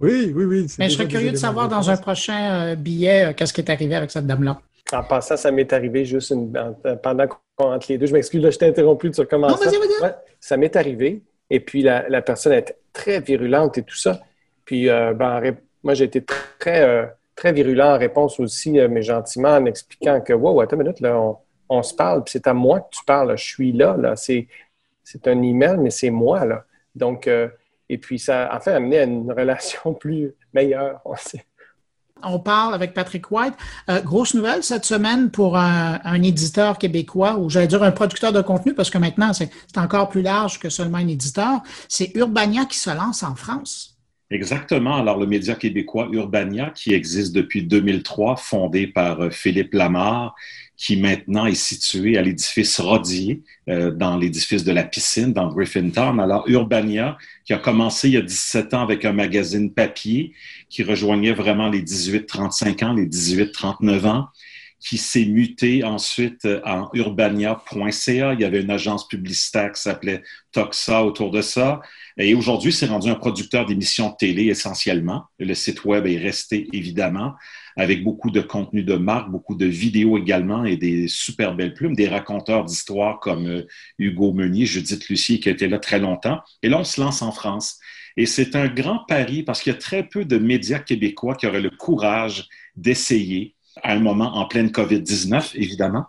Oui, 0.00 0.32
oui, 0.34 0.44
oui. 0.44 0.66
Mais 0.78 0.88
je 0.88 0.94
serais 0.94 1.08
curieux 1.08 1.32
de 1.32 1.36
savoir 1.36 1.68
dans 1.68 1.90
un 1.90 1.96
prochain 1.96 2.70
euh, 2.70 2.74
billet 2.74 3.26
euh, 3.26 3.32
qu'est-ce 3.34 3.52
qui 3.52 3.60
est 3.60 3.70
arrivé 3.70 3.94
avec 3.94 4.10
cette 4.10 4.26
dame-là. 4.26 4.60
En 4.92 5.04
passant, 5.04 5.36
ça 5.36 5.50
m'est 5.50 5.72
arrivé 5.72 6.04
juste 6.04 6.30
une, 6.30 6.52
pendant 7.02 7.26
qu'on 7.28 7.36
entre 7.64 7.86
les 7.90 7.98
deux. 7.98 8.06
Je 8.06 8.12
m'excuse, 8.12 8.48
je 8.48 8.58
t'ai 8.58 8.66
interrompu, 8.66 9.10
tu 9.10 9.20
recommences. 9.20 9.52
Non, 9.52 9.70
vas-y, 9.70 9.78
vas-y. 9.78 10.02
Ouais, 10.02 10.14
ça 10.40 10.56
m'est 10.56 10.74
arrivé. 10.74 11.22
Et 11.50 11.60
puis, 11.60 11.82
la, 11.82 12.08
la, 12.08 12.22
personne 12.22 12.52
était 12.52 12.76
très 12.92 13.20
virulente 13.20 13.78
et 13.78 13.82
tout 13.82 13.96
ça. 13.96 14.20
Puis, 14.64 14.88
euh, 14.88 15.12
ben, 15.14 15.56
moi, 15.82 15.94
j'ai 15.94 16.04
été 16.04 16.24
très, 16.24 16.82
euh, 16.82 17.06
très 17.34 17.52
virulent 17.52 17.94
en 17.94 17.98
réponse 17.98 18.38
aussi, 18.40 18.78
euh, 18.78 18.88
mais 18.88 19.02
gentiment, 19.02 19.50
en 19.50 19.66
expliquant 19.66 20.20
que, 20.20 20.32
wow, 20.32 20.60
attends 20.60 20.76
une 20.76 20.84
minute, 20.84 21.00
là, 21.00 21.18
on, 21.18 21.36
on 21.68 21.82
se 21.82 21.94
parle, 21.94 22.24
puis 22.24 22.32
c'est 22.32 22.46
à 22.46 22.54
moi 22.54 22.80
que 22.80 22.90
tu 22.90 23.04
parles. 23.04 23.36
Je 23.36 23.44
suis 23.44 23.72
là, 23.72 23.96
là. 23.98 24.16
C'est, 24.16 24.46
c'est 25.04 25.26
un 25.28 25.42
email, 25.42 25.76
mais 25.78 25.90
c'est 25.90 26.10
moi, 26.10 26.44
là. 26.44 26.64
Donc, 26.94 27.28
et 27.90 27.98
puis, 27.98 28.20
ça 28.20 28.46
a 28.46 28.56
en 28.56 28.60
fait 28.60 28.72
amené 28.72 29.00
à 29.00 29.02
une 29.02 29.32
relation 29.32 29.94
plus 30.00 30.32
meilleure. 30.54 31.00
On, 31.04 31.14
on 32.22 32.38
parle 32.38 32.72
avec 32.72 32.94
Patrick 32.94 33.30
White. 33.32 33.54
Euh, 33.88 34.00
grosse 34.00 34.34
nouvelle 34.34 34.62
cette 34.62 34.84
semaine 34.84 35.32
pour 35.32 35.56
un, 35.56 35.98
un 36.04 36.22
éditeur 36.22 36.78
québécois, 36.78 37.36
ou 37.36 37.50
j'allais 37.50 37.66
dire 37.66 37.82
un 37.82 37.90
producteur 37.90 38.32
de 38.32 38.42
contenu, 38.42 38.74
parce 38.74 38.90
que 38.90 38.98
maintenant, 38.98 39.32
c'est 39.32 39.50
encore 39.76 40.08
plus 40.08 40.22
large 40.22 40.60
que 40.60 40.68
seulement 40.68 40.98
un 40.98 41.08
éditeur. 41.08 41.62
C'est 41.88 42.12
Urbania 42.14 42.64
qui 42.64 42.78
se 42.78 42.90
lance 42.90 43.24
en 43.24 43.34
France. 43.34 43.96
Exactement. 44.30 44.94
Alors, 44.94 45.18
le 45.18 45.26
média 45.26 45.56
québécois 45.56 46.08
Urbania, 46.12 46.70
qui 46.70 46.94
existe 46.94 47.34
depuis 47.34 47.64
2003, 47.64 48.36
fondé 48.36 48.86
par 48.86 49.20
euh, 49.20 49.30
Philippe 49.30 49.74
Lamar, 49.74 50.36
qui 50.80 50.96
maintenant 50.96 51.44
est 51.44 51.54
situé 51.54 52.16
à 52.16 52.22
l'édifice 52.22 52.80
Rodier, 52.80 53.42
euh, 53.68 53.90
dans 53.90 54.16
l'édifice 54.16 54.64
de 54.64 54.72
la 54.72 54.82
piscine, 54.82 55.34
dans 55.34 55.52
Griffintown. 55.52 56.18
Alors, 56.18 56.48
Urbania, 56.48 57.18
qui 57.44 57.52
a 57.52 57.58
commencé 57.58 58.08
il 58.08 58.14
y 58.14 58.16
a 58.16 58.22
17 58.22 58.72
ans 58.72 58.80
avec 58.80 59.04
un 59.04 59.12
magazine 59.12 59.74
papier, 59.74 60.32
qui 60.70 60.82
rejoignait 60.82 61.34
vraiment 61.34 61.68
les 61.68 61.82
18-35 61.82 62.82
ans, 62.82 62.94
les 62.94 63.06
18-39 63.06 64.06
ans, 64.06 64.28
qui 64.80 64.96
s'est 64.96 65.26
muté 65.26 65.84
ensuite 65.84 66.48
en 66.64 66.88
urbania.ca. 66.94 68.32
Il 68.32 68.40
y 68.40 68.44
avait 68.46 68.62
une 68.62 68.70
agence 68.70 69.06
publicitaire 69.06 69.72
qui 69.72 69.82
s'appelait 69.82 70.22
Toxa 70.52 71.04
autour 71.04 71.30
de 71.30 71.42
ça. 71.42 71.82
Et 72.16 72.34
aujourd'hui, 72.34 72.72
c'est 72.72 72.86
rendu 72.86 73.10
un 73.10 73.16
producteur 73.16 73.66
d'émissions 73.66 74.08
de 74.08 74.16
télé 74.18 74.46
essentiellement. 74.46 75.24
Le 75.38 75.52
site 75.52 75.84
web 75.84 76.06
est 76.06 76.16
resté 76.16 76.68
évidemment, 76.72 77.34
avec 77.80 78.04
beaucoup 78.04 78.30
de 78.30 78.42
contenu 78.42 78.82
de 78.82 78.94
marque, 78.94 79.30
beaucoup 79.30 79.54
de 79.54 79.64
vidéos 79.64 80.18
également 80.18 80.66
et 80.66 80.76
des 80.76 81.08
super 81.08 81.54
belles 81.54 81.72
plumes, 81.72 81.96
des 81.96 82.08
raconteurs 82.08 82.66
d'histoires 82.66 83.20
comme 83.20 83.46
euh, 83.46 83.66
Hugo 83.98 84.34
Meunier, 84.34 84.66
Judith 84.66 85.08
Lucier 85.08 85.40
qui 85.40 85.48
a 85.48 85.52
été 85.52 85.66
là 85.66 85.78
très 85.78 85.98
longtemps. 85.98 86.40
Et 86.62 86.68
là, 86.68 86.78
on 86.78 86.84
se 86.84 87.00
lance 87.00 87.22
en 87.22 87.32
France. 87.32 87.78
Et 88.18 88.26
c'est 88.26 88.54
un 88.54 88.68
grand 88.68 88.98
pari 89.08 89.44
parce 89.44 89.62
qu'il 89.62 89.72
y 89.72 89.74
a 89.74 89.78
très 89.78 90.06
peu 90.06 90.26
de 90.26 90.36
médias 90.36 90.78
québécois 90.78 91.34
qui 91.34 91.46
auraient 91.46 91.62
le 91.62 91.70
courage 91.70 92.48
d'essayer 92.76 93.54
à 93.82 93.94
un 93.94 94.00
moment 94.00 94.36
en 94.36 94.46
pleine 94.46 94.68
COVID-19, 94.68 95.52
évidemment, 95.54 96.04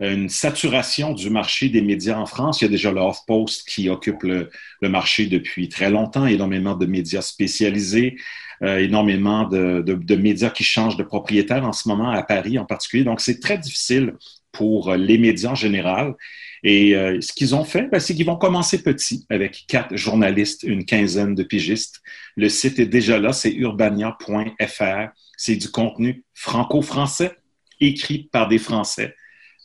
une 0.00 0.28
saturation 0.28 1.14
du 1.14 1.30
marché 1.30 1.70
des 1.70 1.80
médias 1.80 2.18
en 2.18 2.26
France. 2.26 2.60
Il 2.60 2.64
y 2.64 2.68
a 2.68 2.70
déjà 2.70 2.92
le 2.92 3.00
Post 3.26 3.66
qui 3.66 3.88
occupe 3.88 4.22
le, 4.24 4.50
marché 4.82 5.26
depuis 5.26 5.70
très 5.70 5.90
longtemps, 5.90 6.26
énormément 6.26 6.74
de 6.74 6.84
médias 6.86 7.22
spécialisés, 7.22 8.16
euh, 8.62 8.78
énormément 8.78 9.46
de, 9.48 9.82
de, 9.82 10.16
médias 10.16 10.50
qui 10.50 10.64
changent 10.64 10.96
de 10.96 11.02
propriétaire 11.02 11.64
en 11.64 11.72
ce 11.72 11.88
moment 11.88 12.10
à 12.10 12.22
Paris 12.22 12.58
en 12.58 12.64
particulier. 12.64 13.04
Donc, 13.04 13.20
c'est 13.20 13.40
très 13.40 13.58
difficile 13.58 14.14
pour 14.52 14.94
les 14.94 15.18
médias 15.18 15.50
en 15.50 15.54
général. 15.54 16.14
Et 16.64 16.96
euh, 16.96 17.20
ce 17.20 17.32
qu'ils 17.32 17.54
ont 17.54 17.64
fait, 17.64 17.88
ben, 17.90 18.00
c'est 18.00 18.14
qu'ils 18.14 18.26
vont 18.26 18.36
commencer 18.36 18.82
petit 18.82 19.24
avec 19.30 19.64
quatre 19.68 19.96
journalistes, 19.96 20.64
une 20.64 20.84
quinzaine 20.84 21.34
de 21.34 21.42
pigistes. 21.42 22.00
Le 22.36 22.48
site 22.48 22.78
est 22.78 22.86
déjà 22.86 23.18
là, 23.18 23.32
c'est 23.32 23.52
urbania.fr. 23.52 25.08
C'est 25.36 25.56
du 25.56 25.70
contenu 25.70 26.24
franco-français 26.34 27.32
écrit 27.80 28.28
par 28.32 28.48
des 28.48 28.58
Français. 28.58 29.14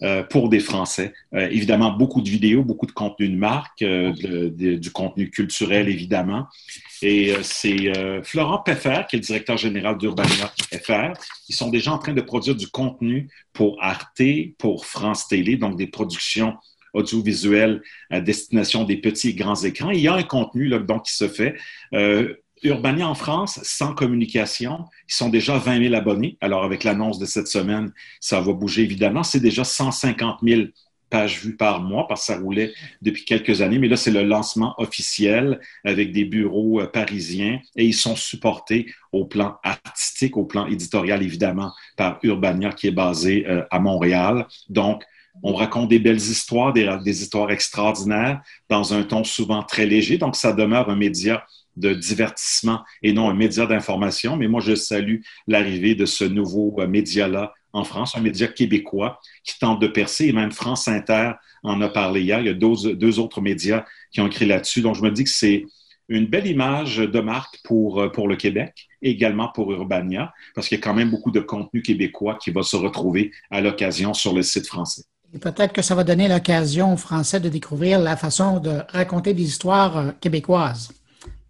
Euh, 0.04 0.22
pour 0.22 0.50
des 0.50 0.60
Français. 0.60 1.14
Euh, 1.34 1.48
évidemment, 1.50 1.92
beaucoup 1.92 2.22
de 2.22 2.30
vidéos, 2.30 2.64
beaucoup 2.64 2.86
de 2.86 2.92
contenu 2.92 3.30
de 3.30 3.38
marque, 3.38 3.84
du 3.84 4.92
contenu 4.92 5.30
culturel, 5.30 5.88
évidemment. 5.88 6.48
Et 7.02 7.34
c'est 7.42 7.92
Florent 8.24 8.60
Peffer, 8.60 9.04
qui 9.10 9.16
est 9.16 9.20
le 9.20 9.26
directeur 9.26 9.58
général 9.58 9.98
d'Urbania 9.98 10.52
FR. 10.74 11.14
Ils 11.48 11.56
sont 11.56 11.70
déjà 11.70 11.94
en 11.94 12.00
train 12.00 12.14
de 12.14 12.22
produire 12.22 12.56
du 12.56 12.68
contenu 12.68 13.30
pour 13.54 13.78
Arte, 13.82 14.22
pour 14.58 14.86
France 14.86 15.28
Télé, 15.28 15.56
donc 15.56 15.78
des 15.78 15.88
productions 15.88 16.58
audiovisuel 16.94 17.82
à 18.10 18.22
destination 18.22 18.84
des 18.84 18.98
petits 18.98 19.30
et 19.30 19.34
grands 19.34 19.56
écrans. 19.56 19.92
il 19.92 20.00
y 20.00 20.08
a 20.08 20.14
un 20.14 20.24
contenu 20.24 20.68
là, 20.68 20.80
donc, 20.80 21.06
qui 21.06 21.14
se 21.14 21.28
fait. 21.28 21.56
Euh, 21.94 22.36
Urbania 22.64 23.08
en 23.08 23.16
France, 23.16 23.60
sans 23.64 23.94
communication, 23.94 24.86
ils 25.10 25.14
sont 25.14 25.30
déjà 25.30 25.58
20 25.58 25.84
000 25.84 25.96
abonnés. 25.96 26.38
Alors, 26.42 26.64
avec 26.64 26.84
l'annonce 26.84 27.20
de 27.20 27.26
cette 27.26 27.48
semaine, 27.48 27.92
ça 28.20 28.42
va 28.42 28.54
bouger 28.54 28.84
évidemment. 28.84 29.24
C'est 29.24 29.40
déjà 29.40 29.64
150 29.64 30.40
000 30.44 30.62
pages 31.14 31.42
vues 31.42 31.56
par 31.56 31.80
mois 31.80 32.08
parce 32.08 32.22
que 32.22 32.34
ça 32.34 32.40
roulait 32.40 32.74
depuis 33.04 33.24
quelques 33.24 33.62
années. 33.62 33.78
Mais 33.78 33.88
là, 33.88 33.98
c'est 33.98 34.12
le 34.12 34.24
lancement 34.24 34.74
officiel 34.80 35.60
avec 35.84 36.12
des 36.12 36.26
bureaux 36.26 36.82
euh, 36.82 36.88
parisiens 36.88 37.60
et 37.76 37.86
ils 37.86 37.94
sont 37.94 38.16
supportés 38.16 38.92
au 39.12 39.26
plan 39.26 39.60
artistique, 39.64 40.38
au 40.38 40.46
plan 40.46 40.66
éditorial, 40.66 41.22
évidemment, 41.22 41.72
par 41.98 42.18
Urbania 42.24 42.72
qui 42.72 42.88
est 42.88 42.92
basé 42.92 43.46
euh, 43.48 43.64
à 43.70 43.80
Montréal. 43.80 44.48
Donc, 44.70 45.04
on 45.44 45.54
raconte 45.54 45.90
des 45.90 46.00
belles 46.00 46.18
histoires, 46.18 46.74
des, 46.74 47.22
histoires 47.22 47.52
extraordinaires 47.52 48.42
dans 48.70 48.94
un 48.94 49.04
ton 49.04 49.24
souvent 49.24 49.64
très 49.64 49.86
léger. 49.86 50.18
Donc, 50.18 50.36
ça 50.36 50.54
demeure 50.54 50.90
un 50.90 50.96
média 50.96 51.46
de 51.78 51.94
divertissement 51.94 52.84
et 53.02 53.14
non 53.14 53.30
un 53.30 53.34
média 53.34 53.66
d'information. 53.66 54.36
Mais 54.36 54.48
moi, 54.48 54.62
je 54.62 54.76
salue 54.76 55.22
l'arrivée 55.48 55.96
de 55.96 56.06
ce 56.06 56.24
nouveau 56.24 56.76
euh, 56.80 56.88
média-là 56.88 57.54
en 57.74 57.84
France, 57.84 58.16
un 58.16 58.22
média 58.22 58.48
québécois 58.48 59.20
qui 59.44 59.58
tente 59.60 59.82
de 59.82 59.88
percer. 59.88 60.28
Et 60.28 60.34
même 60.34 60.52
France 60.52 60.88
Inter 60.88 61.32
en 61.64 61.82
a 61.82 61.90
parlé 61.90 62.22
hier. 62.22 62.40
Il 62.40 62.46
y 62.46 62.50
a 62.50 62.54
deux, 62.54 63.20
autres 63.20 63.42
médias 63.42 63.86
qui 64.12 64.22
ont 64.22 64.28
écrit 64.28 64.46
là-dessus. 64.46 64.82
Donc, 64.82 64.96
je 64.96 65.02
me 65.02 65.12
dis 65.12 65.24
que 65.24 65.30
c'est 65.30 65.66
une 66.10 66.28
belle 66.28 66.48
image 66.48 66.98
de 66.98 67.20
marque 67.20 67.60
pour, 67.64 68.02
euh, 68.02 68.10
pour 68.10 68.28
le 68.28 68.36
Québec, 68.36 68.88
également 69.02 69.50
pour 69.50 69.72
Urbania, 69.72 70.34
parce 70.54 70.68
qu'il 70.68 70.78
y 70.78 70.82
a 70.82 70.84
quand 70.84 70.94
même 70.94 71.10
beaucoup 71.10 71.32
de 71.32 71.40
contenu 71.40 71.82
québécois 71.82 72.38
qui 72.40 72.52
va 72.52 72.62
se 72.62 72.76
retrouver 72.76 73.32
à 73.50 73.62
l'occasion 73.62 74.14
sur 74.14 74.34
le 74.34 74.44
site 74.44 74.68
français. 74.68 75.04
Et 75.34 75.40
peut-être 75.40 75.74
que 75.74 75.82
ça 75.82 75.96
va 75.96 76.04
donner 76.04 76.28
l'occasion 76.28 76.94
aux 76.94 76.98
Français 76.98 77.40
de 77.40 77.50
découvrir 77.50 78.00
la 78.00 78.16
façon 78.16 78.60
de 78.60 78.82
raconter 78.90 79.34
des 79.34 79.44
histoires 79.44 79.98
euh, 79.98 80.12
québécoises. 80.22 80.92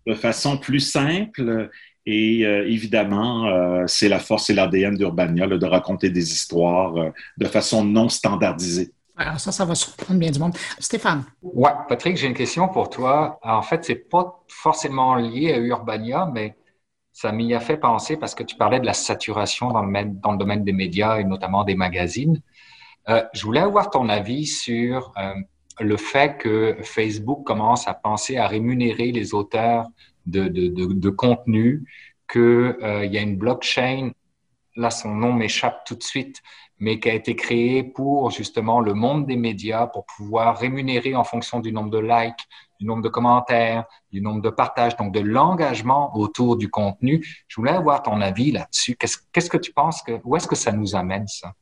De 0.05 0.13
façon 0.13 0.57
plus 0.57 0.81
simple 0.81 1.69
et 2.05 2.45
euh, 2.45 2.67
évidemment, 2.67 3.47
euh, 3.47 3.85
c'est 3.87 4.09
la 4.09 4.19
force 4.19 4.49
et 4.49 4.53
l'ADN 4.53 4.97
d'Urbania 4.97 5.47
de 5.47 5.65
raconter 5.65 6.09
des 6.09 6.33
histoires 6.33 6.93
de 7.37 7.45
façon 7.45 7.85
non 7.85 8.09
standardisée. 8.09 8.91
Alors 9.15 9.39
ça, 9.39 9.51
ça 9.51 9.63
va 9.63 9.75
surprendre 9.75 10.19
bien 10.19 10.31
du 10.31 10.39
monde. 10.39 10.55
Stéphane. 10.79 11.23
Ouais, 11.41 11.71
Patrick, 11.87 12.17
j'ai 12.17 12.27
une 12.27 12.33
question 12.33 12.67
pour 12.67 12.89
toi. 12.89 13.39
En 13.43 13.61
fait, 13.61 13.85
c'est 13.85 14.09
pas 14.09 14.43
forcément 14.47 15.15
lié 15.15 15.53
à 15.53 15.59
Urbania, 15.59 16.29
mais 16.33 16.57
ça 17.11 17.31
m'y 17.31 17.53
a 17.53 17.59
fait 17.59 17.77
penser 17.77 18.17
parce 18.17 18.33
que 18.33 18.43
tu 18.43 18.55
parlais 18.55 18.79
de 18.79 18.85
la 18.85 18.93
saturation 18.93 19.71
dans 19.71 19.83
le, 19.83 20.05
dans 20.19 20.31
le 20.31 20.37
domaine 20.37 20.63
des 20.63 20.73
médias 20.73 21.19
et 21.19 21.23
notamment 21.23 21.63
des 21.63 21.75
magazines. 21.75 22.41
Euh, 23.07 23.23
je 23.33 23.43
voulais 23.43 23.59
avoir 23.59 23.91
ton 23.91 24.09
avis 24.09 24.47
sur 24.47 25.13
euh, 25.17 25.33
le 25.79 25.97
fait 25.97 26.37
que 26.37 26.77
Facebook 26.81 27.45
commence 27.45 27.87
à 27.87 27.93
penser 27.93 28.37
à 28.37 28.47
rémunérer 28.47 29.11
les 29.11 29.33
auteurs 29.33 29.87
de, 30.25 30.47
de, 30.47 31.09
contenu, 31.09 31.83
qu'il 32.31 32.41
euh, 32.41 33.05
y 33.05 33.17
a 33.17 33.21
une 33.21 33.37
blockchain, 33.37 34.11
là 34.75 34.89
son 34.89 35.13
nom 35.13 35.33
m'échappe 35.33 35.83
tout 35.85 35.95
de 35.95 36.03
suite, 36.03 36.41
mais 36.79 36.99
qui 36.99 37.09
a 37.09 37.13
été 37.13 37.35
créée 37.35 37.83
pour 37.83 38.31
justement 38.31 38.79
le 38.79 38.93
monde 38.93 39.25
des 39.25 39.35
médias, 39.35 39.87
pour 39.87 40.05
pouvoir 40.05 40.57
rémunérer 40.57 41.15
en 41.15 41.23
fonction 41.23 41.59
du 41.59 41.71
nombre 41.71 41.89
de 41.89 41.99
likes, 41.99 42.47
du 42.79 42.85
nombre 42.85 43.01
de 43.01 43.09
commentaires, 43.09 43.85
du 44.11 44.21
nombre 44.21 44.41
de 44.41 44.49
partages, 44.49 44.97
donc 44.97 45.13
de 45.13 45.19
l'engagement 45.19 46.15
autour 46.17 46.57
du 46.57 46.69
contenu. 46.69 47.25
Je 47.47 47.55
voulais 47.55 47.71
avoir 47.71 48.03
ton 48.03 48.19
avis 48.21 48.51
là-dessus. 48.51 48.95
Qu'est-ce, 48.95 49.17
qu'est-ce 49.31 49.49
que 49.49 49.57
tu 49.57 49.71
penses 49.71 50.01
que, 50.01 50.19
où 50.23 50.35
est-ce 50.35 50.47
que 50.47 50.55
ça 50.55 50.71
nous 50.71 50.95
amène 50.95 51.27
ça? 51.27 51.53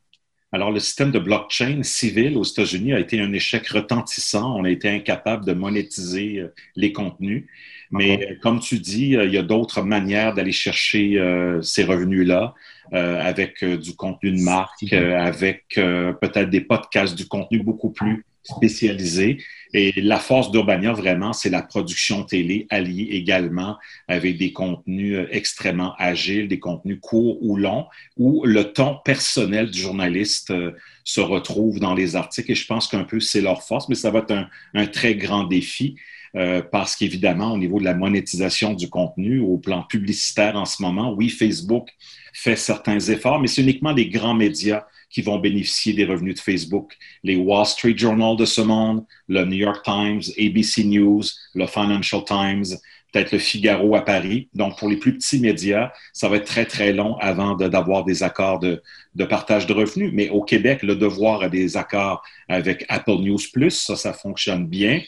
Alors, 0.54 0.72
le 0.72 0.80
système 0.80 1.12
de 1.12 1.20
blockchain 1.20 1.82
civil 1.82 2.36
aux 2.38 2.43
États-Unis 2.43 2.91
a 2.93 2.99
été 2.99 3.22
un 3.22 3.32
échec 3.32 3.66
retentissant. 3.70 4.58
On 4.58 4.66
a 4.66 4.70
été 4.70 4.89
incapable 4.89 5.45
de 5.45 5.54
monétiser 5.54 6.39
euh, 6.39 6.54
les 6.76 6.91
contenus. 6.91 7.45
Mais 7.89 8.20
euh, 8.22 8.36
comme 8.41 8.60
tu 8.60 8.80
dis, 8.80 9.16
euh, 9.16 9.26
il 9.26 9.34
y 9.34 9.38
a 9.38 9.43
d'autres 9.43 9.82
manières 9.82 10.34
d'aller 10.34 10.52
chercher 10.52 11.18
ces 11.62 11.84
revenus-là 11.84 12.54
avec 12.91 13.64
du 13.64 13.95
contenu 13.95 14.32
de 14.32 14.41
marque, 14.41 14.91
avec 14.91 15.64
peut-être 15.76 16.49
des 16.49 16.60
podcasts, 16.60 17.16
du 17.16 17.26
contenu 17.26 17.60
beaucoup 17.60 17.89
plus 17.89 18.26
spécialisé. 18.44 19.38
Et 19.74 19.94
la 20.02 20.18
force 20.20 20.52
d'Urbania, 20.52 20.92
vraiment, 20.92 21.32
c'est 21.32 21.50
la 21.50 21.62
production 21.62 22.24
télé 22.24 22.68
alliée 22.70 23.10
également 23.12 23.78
avec 24.08 24.38
des 24.38 24.52
contenus 24.52 25.16
euh, 25.16 25.28
extrêmement 25.32 25.96
agiles, 25.98 26.48
des 26.48 26.60
contenus 26.60 27.00
courts 27.02 27.38
ou 27.42 27.56
longs, 27.56 27.86
où 28.18 28.44
le 28.46 28.74
ton 28.74 28.98
personnel 29.06 29.72
du 29.72 29.80
journaliste 29.80 30.52
euh, 30.52 30.72
se 31.04 31.22
retrouve 31.22 31.80
dans 31.80 31.94
les 31.94 32.16
articles. 32.16 32.52
Et 32.52 32.56
je 32.56 32.66
pense 32.66 32.88
qu'un 32.88 33.06
peu 33.06 33.20
c'est 33.20 33.42
leur 33.42 33.64
force, 33.64 33.88
mais 33.88 33.96
ça 33.96 34.12
va 34.12 34.20
être 34.20 34.36
un, 34.74 34.86
très 34.88 35.16
grand 35.16 35.46
défi. 35.46 35.96
Euh, 36.38 36.62
parce 36.62 36.96
qu'évidemment, 36.96 37.52
au 37.52 37.58
niveau 37.58 37.78
de 37.80 37.84
la 37.84 37.94
monétisation 37.94 38.74
du 38.74 38.89
contenu, 38.89 39.42
au 39.42 39.58
plan 39.58 39.84
publicitaire 39.84 40.56
en 40.56 40.64
ce 40.64 40.82
moment, 40.82 41.12
oui, 41.12 41.28
Facebook 41.28 41.89
fait 42.32 42.56
certains 42.56 43.00
efforts, 43.00 43.42
mais 43.42 43.48
c'est 43.48 43.62
uniquement 43.62 43.92
les 43.92 44.08
grands 44.08 44.34
médias 44.34 44.86
qui 45.12 45.22
vont 45.22 45.39
bénéficier 45.39 45.93
des 45.93 46.05
revenus 46.05 46.36
de 46.36 46.39
Facebook. 46.39 46.97
Les 47.24 47.36
Wall 47.36 47.66
Street 47.66 47.97
Journal 47.97 48.36
de 48.38 48.45
ce 48.45 48.62
monde, 48.62 49.05
le 49.28 49.45
New 49.45 49.57
York 49.57 49.84
Times, 49.84 50.22
ABC 50.39 50.84
News, 50.86 51.24
le 51.53 51.68
Financial 51.68 52.24
Times, 52.24 52.78
peut-être 53.12 53.32
le 53.32 53.39
Figaro 53.39 53.95
à 53.95 54.01
Paris. 54.01 54.49
Donc, 54.53 54.78
pour 54.78 54.89
les 54.89 54.97
plus 54.97 55.18
petits 55.18 55.39
médias, 55.39 55.91
ça 56.14 56.30
va 56.30 56.38
être 56.38 56.45
très, 56.45 56.66
très 56.66 56.93
long 56.93 57.18
avant 57.18 57.55
d'avoir 57.55 58.05
des 58.05 58.24
accords 58.24 58.59
de, 58.59 58.82
partage 59.30 59.68
de 59.68 59.74
revenus. 59.74 60.12
Mais 60.14 60.30
au 60.30 60.41
Québec, 60.41 60.82
le 60.84 60.95
devoir 60.95 61.41
a 61.41 61.49
des 61.49 61.78
accords 61.78 62.24
avec 62.47 62.86
Apple 62.89 63.20
News 63.20 63.39
Plus. 63.51 63.72
Ça, 63.72 63.95
ça 63.95 64.14
fonctionne 64.14 64.66
bien. 64.68 65.01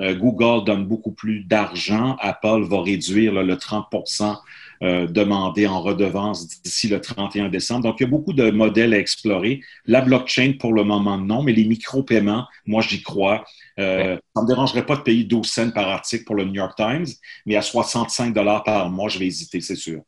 Euh, 0.00 0.14
Google 0.14 0.64
donne 0.64 0.84
beaucoup 0.84 1.12
plus 1.12 1.44
d'argent. 1.44 2.16
Apple 2.20 2.64
va 2.68 2.82
réduire 2.82 3.32
le 3.32 3.54
30% 3.54 4.36
euh, 4.82 5.06
demandé 5.06 5.66
en 5.66 5.80
redevance 5.80 6.60
d'ici 6.62 6.88
le 6.88 7.00
31 7.00 7.48
décembre. 7.48 7.84
Donc, 7.84 7.96
il 8.00 8.02
y 8.02 8.06
a 8.06 8.10
beaucoup 8.10 8.34
de 8.34 8.50
modèles 8.50 8.92
à 8.92 8.98
explorer. 8.98 9.60
La 9.86 10.02
blockchain, 10.02 10.54
pour 10.58 10.72
le 10.74 10.84
moment, 10.84 11.16
non, 11.16 11.42
mais 11.42 11.52
les 11.52 11.64
micro-paiements, 11.64 12.46
moi, 12.66 12.82
j'y 12.82 13.02
crois. 13.02 13.44
Euh, 13.78 14.16
ça 14.34 14.40
ne 14.40 14.42
me 14.42 14.48
dérangerait 14.48 14.84
pas 14.84 14.96
de 14.96 15.02
payer 15.02 15.24
12 15.24 15.46
cents 15.46 15.70
par 15.70 15.88
article 15.88 16.24
pour 16.24 16.34
le 16.34 16.44
New 16.44 16.54
York 16.54 16.76
Times, 16.76 17.06
mais 17.46 17.56
à 17.56 17.62
65 17.62 18.34
dollars 18.34 18.64
par 18.64 18.90
mois, 18.90 19.08
je 19.08 19.18
vais 19.18 19.26
hésiter, 19.26 19.60
c'est 19.60 19.76
sûr. 19.76 20.02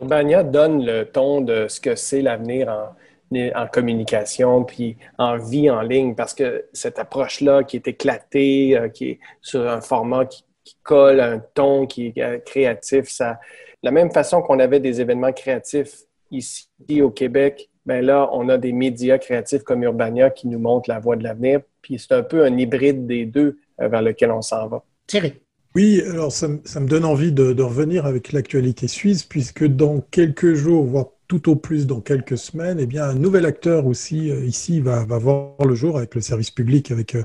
Bania 0.00 0.42
donne 0.42 0.84
le 0.84 1.04
ton 1.04 1.40
de 1.40 1.66
ce 1.68 1.80
que 1.80 1.94
c'est 1.94 2.22
l'avenir 2.22 2.68
en, 2.68 2.96
en 3.32 3.66
communication, 3.66 4.64
puis 4.64 4.96
en 5.18 5.38
vie 5.38 5.70
en 5.70 5.82
ligne, 5.82 6.14
parce 6.14 6.34
que 6.34 6.66
cette 6.72 6.98
approche-là 6.98 7.64
qui 7.64 7.76
est 7.76 7.88
éclatée, 7.88 8.76
euh, 8.76 8.88
qui 8.88 9.10
est 9.10 9.20
sur 9.40 9.68
un 9.68 9.80
format 9.80 10.26
qui, 10.26 10.44
qui, 10.64 10.76
colle 10.82 11.20
un 11.20 11.42
ton 11.54 11.86
qui 11.86 12.08
est 12.08 12.22
euh, 12.22 12.38
créatif, 12.38 13.08
ça, 13.08 13.38
la 13.82 13.90
même 13.90 14.10
façon 14.10 14.42
qu'on 14.42 14.58
avait 14.58 14.80
des 14.80 15.00
événements 15.00 15.32
créatifs 15.32 16.02
ici 16.30 16.68
au 17.02 17.10
Québec, 17.10 17.70
ben 17.86 18.04
là, 18.04 18.28
on 18.32 18.48
a 18.48 18.58
des 18.58 18.72
médias 18.72 19.18
créatifs 19.18 19.62
comme 19.62 19.82
Urbania 19.82 20.30
qui 20.30 20.48
nous 20.48 20.58
montrent 20.58 20.90
la 20.90 20.98
voie 20.98 21.16
de 21.16 21.22
l'avenir, 21.22 21.60
puis 21.82 21.98
c'est 21.98 22.14
un 22.14 22.22
peu 22.22 22.44
un 22.44 22.56
hybride 22.56 23.06
des 23.06 23.26
deux 23.26 23.58
euh, 23.80 23.88
vers 23.88 24.02
lequel 24.02 24.32
on 24.32 24.42
s'en 24.42 24.68
va. 24.68 24.84
Thierry. 25.06 25.34
Oui, 25.76 26.02
alors 26.04 26.32
ça, 26.32 26.48
me 26.48 26.86
donne 26.86 27.04
envie 27.04 27.30
de, 27.30 27.52
de 27.52 27.62
revenir 27.62 28.04
avec 28.04 28.32
l'actualité 28.32 28.88
suisse, 28.88 29.22
puisque 29.22 29.64
dans 29.64 30.00
quelques 30.00 30.54
jours, 30.54 30.84
voire 30.84 31.06
tout 31.30 31.48
au 31.48 31.54
plus 31.54 31.86
dans 31.86 32.00
quelques 32.00 32.36
semaines, 32.36 32.78
eh 32.80 32.86
bien, 32.86 33.04
un 33.04 33.14
nouvel 33.14 33.46
acteur 33.46 33.86
aussi 33.86 34.32
euh, 34.32 34.44
ici 34.44 34.80
va, 34.80 35.04
va, 35.04 35.16
voir 35.16 35.64
le 35.64 35.76
jour 35.76 35.96
avec 35.96 36.16
le 36.16 36.20
service 36.20 36.50
public, 36.50 36.90
avec 36.90 37.14
euh, 37.14 37.22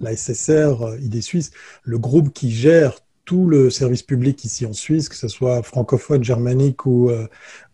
la 0.00 0.16
SSR, 0.16 0.80
euh, 0.80 0.98
ID 0.98 1.20
Suisse, 1.20 1.50
le 1.82 1.98
groupe 1.98 2.32
qui 2.32 2.50
gère 2.50 3.00
tout 3.26 3.46
le 3.46 3.68
service 3.68 4.02
public 4.02 4.42
ici 4.46 4.64
en 4.64 4.72
Suisse, 4.72 5.10
que 5.10 5.14
ce 5.14 5.28
soit 5.28 5.62
francophone, 5.62 6.24
germanique 6.24 6.86
ou, 6.86 7.10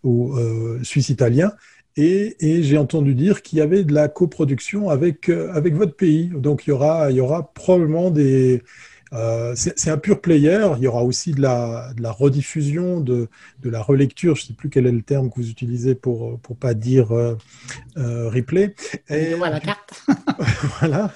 ou 0.05 0.39
suisse 0.85 1.09
italien. 1.09 1.51
Et, 1.97 2.37
j'ai 2.63 2.79
entendu 2.79 3.17
dire 3.17 3.43
qu'il 3.43 3.59
y 3.59 3.61
avait 3.61 3.83
de 3.83 3.93
la 3.93 4.07
coproduction 4.07 4.91
avec, 4.91 5.29
avec 5.29 5.75
votre 5.75 5.97
pays. 5.97 6.31
Donc 6.33 6.69
il 6.69 6.71
y 6.71 6.73
aura, 6.73 7.11
il 7.11 7.17
y 7.17 7.21
aura 7.21 7.53
probablement 7.53 8.13
des, 8.13 8.63
euh, 9.13 9.55
c'est 9.57 9.91
un 9.91 9.99
pur 9.99 10.21
player. 10.21 10.69
Il 10.77 10.83
y 10.83 10.87
aura 10.87 11.03
aussi 11.03 11.33
de 11.33 11.41
la, 11.41 11.93
de 11.97 12.03
la 12.03 12.13
rediffusion, 12.13 13.01
de, 13.01 13.29
de, 13.61 13.71
la 13.71 13.83
relecture. 13.83 14.37
Je 14.37 14.43
ne 14.43 14.47
sais 14.49 14.53
plus 14.53 14.71
quel 14.71 14.87
est 14.87 14.93
le 14.93 15.03
terme 15.03 15.31
que 15.31 15.37
vous 15.37 15.51
utilisez 15.51 15.95
pour 15.95 16.39
pour 16.41 16.57
pas 16.57 16.75
dire 16.75 17.13
euh, 17.13 17.37
euh 17.97 18.29
replay. 18.29 18.75
Et, 19.09 19.35
voilà, 19.35 19.59
carte. 19.61 20.05
voilà. 20.81 21.13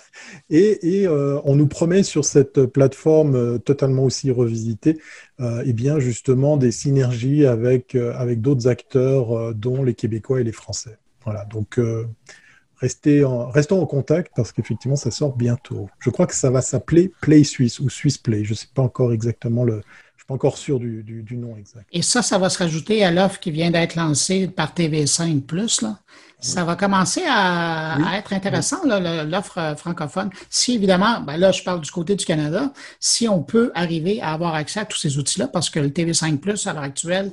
Et, 0.50 1.02
et 1.02 1.08
on 1.08 1.54
nous 1.54 1.66
promet 1.66 2.02
sur 2.02 2.24
cette 2.24 2.66
plateforme 2.66 3.60
totalement 3.60 4.04
aussi 4.04 4.30
revisitée, 4.30 4.98
et 5.40 5.44
eh 5.64 5.72
bien 5.72 5.98
justement 6.00 6.56
des 6.56 6.72
synergies 6.72 7.46
avec 7.46 7.94
avec 7.94 8.40
d'autres 8.40 8.68
acteurs, 8.68 9.54
dont 9.54 9.82
les 9.82 9.94
Québécois 9.94 10.40
et 10.40 10.44
les 10.44 10.52
Français. 10.52 10.98
Voilà. 11.24 11.44
Donc 11.44 11.78
Restez 12.78 13.24
en, 13.24 13.48
restons 13.48 13.80
en 13.80 13.86
contact 13.86 14.32
parce 14.34 14.52
qu'effectivement, 14.52 14.96
ça 14.96 15.10
sort 15.10 15.36
bientôt. 15.36 15.88
Je 16.00 16.10
crois 16.10 16.26
que 16.26 16.34
ça 16.34 16.50
va 16.50 16.60
s'appeler 16.60 17.12
Play 17.20 17.44
Suisse 17.44 17.80
ou 17.80 17.88
Swiss 17.88 18.18
Play. 18.18 18.44
Je 18.44 18.50
ne 18.50 18.56
sais 18.56 18.68
pas 18.74 18.82
encore 18.82 19.12
exactement 19.12 19.64
le. 19.64 19.82
Je 20.16 20.22
suis 20.22 20.26
pas 20.28 20.34
encore 20.34 20.56
sûr 20.56 20.78
du, 20.78 21.02
du, 21.02 21.36
nom 21.36 21.56
exact. 21.56 21.86
Et 21.92 22.00
ça, 22.00 22.22
ça 22.22 22.38
va 22.38 22.48
se 22.48 22.58
rajouter 22.58 23.04
à 23.04 23.10
l'offre 23.10 23.38
qui 23.40 23.50
vient 23.50 23.70
d'être 23.70 23.94
lancée 23.94 24.48
par 24.48 24.72
TV5 24.72 25.42
Plus. 25.42 25.82
Là. 25.82 25.98
Ça 26.44 26.62
va 26.62 26.76
commencer 26.76 27.22
à, 27.26 27.96
être 28.18 28.34
intéressant, 28.34 28.84
l'offre 28.84 29.74
francophone. 29.78 30.28
Si 30.50 30.74
évidemment, 30.74 31.20
ben 31.20 31.38
là, 31.38 31.52
je 31.52 31.62
parle 31.62 31.80
du 31.80 31.90
côté 31.90 32.16
du 32.16 32.24
Canada, 32.26 32.70
si 33.00 33.26
on 33.28 33.42
peut 33.42 33.72
arriver 33.74 34.20
à 34.20 34.32
avoir 34.32 34.54
accès 34.54 34.80
à 34.80 34.84
tous 34.84 34.98
ces 34.98 35.16
outils-là, 35.16 35.48
parce 35.48 35.70
que 35.70 35.80
le 35.80 35.88
TV5 35.88 36.38
Plus, 36.38 36.66
à 36.66 36.74
l'heure 36.74 36.82
actuelle, 36.82 37.32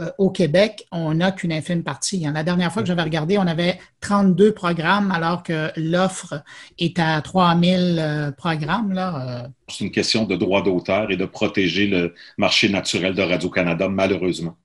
euh, 0.00 0.10
au 0.18 0.30
Québec, 0.30 0.86
on 0.90 1.14
n'a 1.14 1.30
qu'une 1.30 1.52
infime 1.52 1.84
partie. 1.84 2.26
La 2.32 2.42
dernière 2.42 2.72
fois 2.72 2.82
que 2.82 2.88
j'avais 2.88 3.02
regardé, 3.02 3.38
on 3.38 3.46
avait 3.46 3.78
32 4.00 4.50
programmes 4.52 5.12
alors 5.12 5.44
que 5.44 5.70
l'offre 5.76 6.42
est 6.80 6.98
à 6.98 7.20
3000 7.22 7.98
euh, 8.00 8.32
programmes. 8.32 8.92
Là. 8.92 9.44
Euh. 9.44 9.48
C'est 9.68 9.84
une 9.84 9.92
question 9.92 10.24
de 10.24 10.34
droit 10.34 10.64
d'auteur 10.64 11.12
et 11.12 11.16
de 11.16 11.24
protéger 11.24 11.86
le 11.86 12.12
marché 12.38 12.68
naturel 12.68 13.14
de 13.14 13.22
Radio-Canada, 13.22 13.88
malheureusement. 13.88 14.56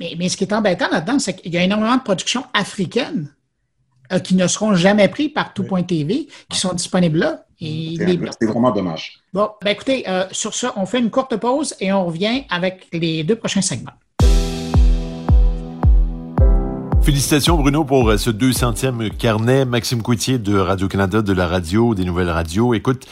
Mais, 0.00 0.14
mais, 0.18 0.30
ce 0.30 0.38
qui 0.38 0.44
est 0.44 0.54
embêtant 0.54 0.88
là-dedans, 0.90 1.18
c'est 1.18 1.34
qu'il 1.34 1.52
y 1.52 1.58
a 1.58 1.62
énormément 1.62 1.96
de 1.96 2.02
productions 2.02 2.44
africaines 2.54 3.34
qui 4.24 4.34
ne 4.34 4.46
seront 4.46 4.74
jamais 4.74 5.08
prises 5.08 5.32
par 5.32 5.54
tout.tv, 5.54 6.28
qui 6.50 6.58
sont 6.58 6.74
disponibles 6.74 7.18
là. 7.18 7.46
C'est 7.58 8.46
vraiment 8.46 8.70
dommage. 8.70 9.20
Bon, 9.32 9.48
ben 9.62 9.70
écoutez, 9.70 10.04
sur 10.32 10.52
ça, 10.52 10.74
on 10.76 10.84
fait 10.84 10.98
une 10.98 11.10
courte 11.10 11.36
pause 11.36 11.74
et 11.80 11.92
on 11.92 12.04
revient 12.04 12.44
avec 12.50 12.88
les 12.92 13.24
deux 13.24 13.36
prochains 13.36 13.62
segments. 13.62 13.92
Félicitations 17.04 17.56
Bruno 17.56 17.84
pour 17.84 18.08
euh, 18.08 18.16
ce 18.16 18.30
200e 18.30 19.10
carnet. 19.16 19.64
Maxime 19.64 20.02
Coutier 20.02 20.38
de 20.38 20.56
Radio-Canada, 20.56 21.20
de 21.20 21.32
la 21.32 21.48
radio, 21.48 21.96
des 21.96 22.04
nouvelles 22.04 22.30
radios. 22.30 22.74
Écoute, 22.74 23.06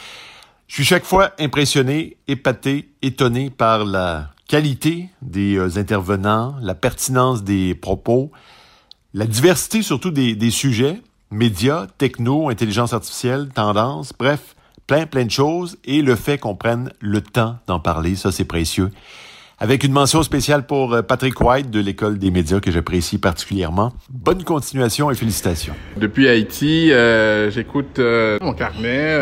je 0.67 0.75
suis 0.75 0.85
chaque 0.85 1.03
fois 1.03 1.31
impressionné, 1.39 2.15
épaté, 2.29 2.87
étonné 3.01 3.49
par 3.49 3.83
la 3.83 4.29
qualité 4.47 5.09
des 5.21 5.57
euh, 5.57 5.77
intervenants, 5.77 6.55
la 6.61 6.73
pertinence 6.73 7.43
des 7.43 7.75
propos, 7.75 8.31
la 9.13 9.25
diversité 9.25 9.81
surtout 9.81 10.11
des, 10.11 10.35
des 10.35 10.51
sujets, 10.51 11.01
médias, 11.29 11.87
techno, 11.97 12.47
intelligence 12.47 12.93
artificielle, 12.93 13.49
tendance, 13.53 14.13
bref, 14.17 14.55
plein 14.87 15.05
plein 15.05 15.25
de 15.25 15.31
choses 15.31 15.77
et 15.83 16.01
le 16.01 16.15
fait 16.15 16.37
qu'on 16.37 16.55
prenne 16.55 16.93
le 17.01 17.19
temps 17.19 17.57
d'en 17.67 17.81
parler, 17.81 18.15
ça 18.15 18.31
c'est 18.31 18.45
précieux 18.45 18.89
avec 19.61 19.83
une 19.83 19.91
mention 19.91 20.23
spéciale 20.23 20.65
pour 20.65 20.91
euh, 20.91 21.03
Patrick 21.03 21.39
White 21.39 21.69
de 21.69 21.79
l'École 21.79 22.17
des 22.17 22.31
médias 22.31 22.59
que 22.59 22.71
j'apprécie 22.71 23.19
particulièrement. 23.19 23.93
Bonne 24.09 24.43
continuation 24.43 25.11
et 25.11 25.15
félicitations. 25.15 25.75
Depuis 25.97 26.27
Haïti, 26.27 26.91
euh, 26.91 27.51
j'écoute 27.51 27.99
euh, 27.99 28.39
mon 28.41 28.53
carnet 28.53 29.19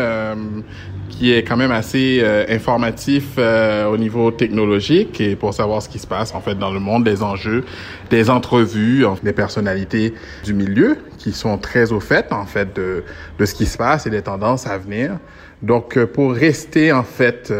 qui 1.10 1.32
est 1.32 1.42
quand 1.42 1.58
même 1.58 1.72
assez 1.72 2.24
informatif 2.48 3.36
au 3.36 3.96
niveau 3.98 4.30
technologique 4.30 5.20
et 5.20 5.36
pour 5.36 5.52
savoir 5.52 5.82
ce 5.82 5.88
qui 5.88 5.98
se 5.98 6.06
passe 6.06 6.34
en 6.34 6.40
fait 6.40 6.54
dans 6.54 6.70
le 6.70 6.78
monde, 6.78 7.04
des 7.04 7.22
enjeux, 7.22 7.64
des 8.10 8.30
entrevues, 8.30 9.04
des 9.22 9.32
personnalités 9.32 10.14
du 10.44 10.54
milieu 10.54 10.96
qui 11.18 11.32
sont 11.32 11.58
très 11.58 11.92
au 11.92 12.00
fait 12.00 12.32
en 12.32 12.46
fait 12.46 12.74
de, 12.74 13.02
de 13.38 13.44
ce 13.44 13.54
qui 13.54 13.66
se 13.66 13.76
passe 13.76 14.06
et 14.06 14.10
des 14.10 14.22
tendances 14.22 14.66
à 14.66 14.78
venir. 14.78 15.18
Donc 15.62 16.02
pour 16.06 16.32
rester 16.32 16.92
en 16.92 17.02
fait 17.02 17.52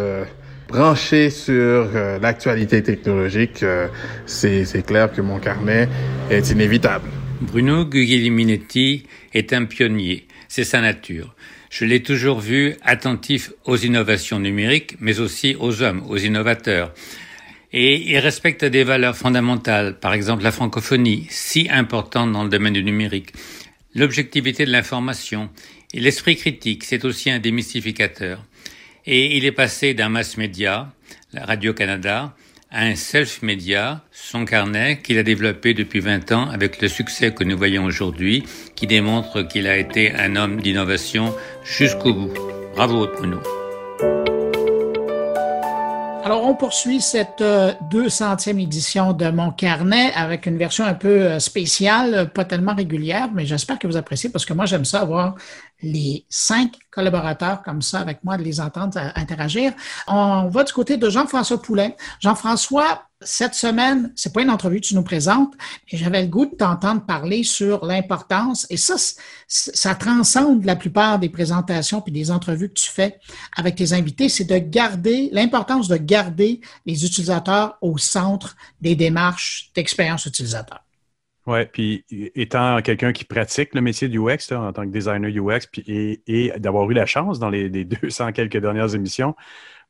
branché 0.71 1.31
sur 1.31 1.53
euh, 1.53 2.21
l'actualité 2.21 2.81
technologique, 2.83 3.65
euh, 3.65 3.89
c'est 4.27 4.87
clair 4.87 5.13
que 5.13 5.21
mon 5.21 5.41
carnet 5.41 5.89
est 6.31 6.49
inévitable. 6.51 7.09
Bruno 7.41 7.85
Guglielminetti 7.85 9.05
est 9.35 9.53
un 9.53 9.65
pionnier, 9.65 10.27
c'est 10.47 10.65
sa 10.65 10.81
nature. 10.81 11.35
Je 11.71 11.85
l'ai 11.85 12.03
toujours 12.03 12.39
vu 12.39 12.77
attentif 12.83 13.53
aux 13.65 13.77
innovations 13.77 14.39
numériques, 14.39 14.97
mais 15.01 15.19
aussi 15.19 15.57
aux 15.59 15.83
hommes, 15.83 16.05
aux 16.09 16.19
innovateurs. 16.19 16.93
Et 17.73 18.13
il 18.13 18.19
respecte 18.19 18.65
des 18.65 18.85
valeurs 18.85 19.17
fondamentales, 19.17 19.99
par 19.99 20.13
exemple 20.13 20.45
la 20.45 20.53
francophonie, 20.53 21.27
si 21.31 21.69
importante 21.71 22.33
dans 22.33 22.45
le 22.45 22.49
domaine 22.49 22.75
du 22.75 22.85
numérique, 22.85 23.33
l'objectivité 23.95 24.67
de 24.67 24.71
l'information 24.71 25.51
et 25.93 26.01
l'esprit 26.01 26.37
critique, 26.37 26.85
c'est 26.85 27.05
aussi 27.05 27.29
un 27.31 27.41
démystificateur. 27.41 28.45
Et 29.07 29.37
il 29.37 29.45
est 29.45 29.53
passé 29.53 29.95
d'un 29.95 30.09
mass 30.09 30.37
média, 30.37 30.93
la 31.33 31.45
Radio-Canada, 31.45 32.35
à 32.71 32.83
un 32.83 32.95
self-média, 32.95 34.03
son 34.13 34.45
carnet 34.45 35.01
qu'il 35.03 35.19
a 35.19 35.23
développé 35.23 35.75
depuis 35.75 36.01
20 36.01 36.33
ans 36.33 36.49
avec 36.51 36.81
le 36.81 36.89
succès 36.89 37.33
que 37.33 37.43
nous 37.43 37.57
voyons 37.57 37.85
aujourd'hui, 37.85 38.45
qui 38.77 38.87
démontre 38.87 39.43
qu'il 39.43 39.67
a 39.67 39.77
été 39.77 40.13
un 40.13 40.37
homme 40.37 40.61
d'innovation 40.61 41.35
jusqu'au 41.65 42.15
bout. 42.15 42.35
Bravo 42.75 43.09
Bruno. 43.09 43.41
Alors, 46.23 46.45
on 46.45 46.55
poursuit 46.55 47.01
cette 47.01 47.41
200e 47.41 48.51
euh, 48.51 48.59
édition 48.59 49.15
de 49.15 49.31
mon 49.31 49.51
carnet 49.51 50.13
avec 50.15 50.47
une 50.47 50.59
version 50.59 50.85
un 50.85 50.95
peu 50.95 51.09
euh, 51.09 51.39
spéciale, 51.41 52.31
pas 52.33 52.45
tellement 52.45 52.75
régulière, 52.75 53.31
mais 53.35 53.47
j'espère 53.47 53.79
que 53.79 53.87
vous 53.87 53.97
appréciez 53.97 54.31
parce 54.31 54.45
que 54.45 54.53
moi, 54.53 54.67
j'aime 54.67 54.85
ça 54.85 55.01
avoir 55.01 55.35
les 55.83 56.25
cinq 56.29 56.75
collaborateurs 56.91 57.63
comme 57.63 57.83
ça 57.83 58.01
avec 58.01 58.25
moi, 58.25 58.37
de 58.37 58.43
les 58.43 58.61
entendre 58.61 58.99
euh, 58.99 59.11
interagir. 59.15 59.73
On 60.07 60.49
va 60.49 60.65
du 60.65 60.73
côté 60.73 60.97
de 60.97 61.09
Jean-François 61.09 61.61
Poulain. 61.61 61.91
Jean-François, 62.21 63.05
cette 63.23 63.55
semaine, 63.55 64.13
c'est 64.17 64.33
pas 64.33 64.43
une 64.43 64.51
entrevue 64.51 64.81
que 64.81 64.87
tu 64.87 64.95
nous 64.95 65.03
présentes, 65.03 65.53
mais 65.93 65.99
j'avais 65.99 66.23
le 66.23 66.29
goût 66.29 66.47
de 66.47 66.55
t'entendre 66.55 67.05
parler 67.05 67.45
sur 67.45 67.85
l'importance, 67.85 68.67
et 68.71 68.79
ça, 68.79 68.95
ça 69.47 69.95
transcende 69.95 70.65
la 70.65 70.75
plupart 70.75 71.19
des 71.19 71.29
présentations 71.29 72.01
puis 72.01 72.13
des 72.13 72.31
entrevues 72.31 72.69
que 72.69 72.81
tu 72.81 72.91
fais 72.91 73.19
avec 73.57 73.77
tes 73.77 73.93
invités, 73.93 74.31
c'est 74.31 74.45
de 74.45 74.57
garder, 74.57 75.29
l'importance 75.33 75.87
de 75.89 75.97
garder 75.97 76.61
les 76.87 77.05
utilisateurs 77.05 77.77
au 77.83 77.99
centre 77.99 78.57
des 78.81 78.97
démarches 78.97 79.71
d'expérience 79.75 80.25
utilisateur. 80.25 80.81
Oui, 81.51 81.67
puis 81.67 82.05
étant 82.37 82.81
quelqu'un 82.81 83.13
qui 83.13 83.25
pratique 83.25 83.75
le 83.75 83.81
métier 83.81 84.09
du 84.09 84.21
UX 84.21 84.53
en 84.53 84.73
tant 84.73 84.83
que 84.85 84.93
designer 84.93 85.29
UX, 85.31 85.67
puis, 85.67 86.23
et, 86.29 86.53
d'avoir 86.59 86.89
eu 86.89 86.95
la 86.95 87.07
chance 87.07 87.41
dans 87.41 87.51
les, 87.51 87.69
les, 87.69 87.85
200 88.03 88.31
quelques 88.31 88.59
dernières 88.59 88.95
émissions, 88.95 89.35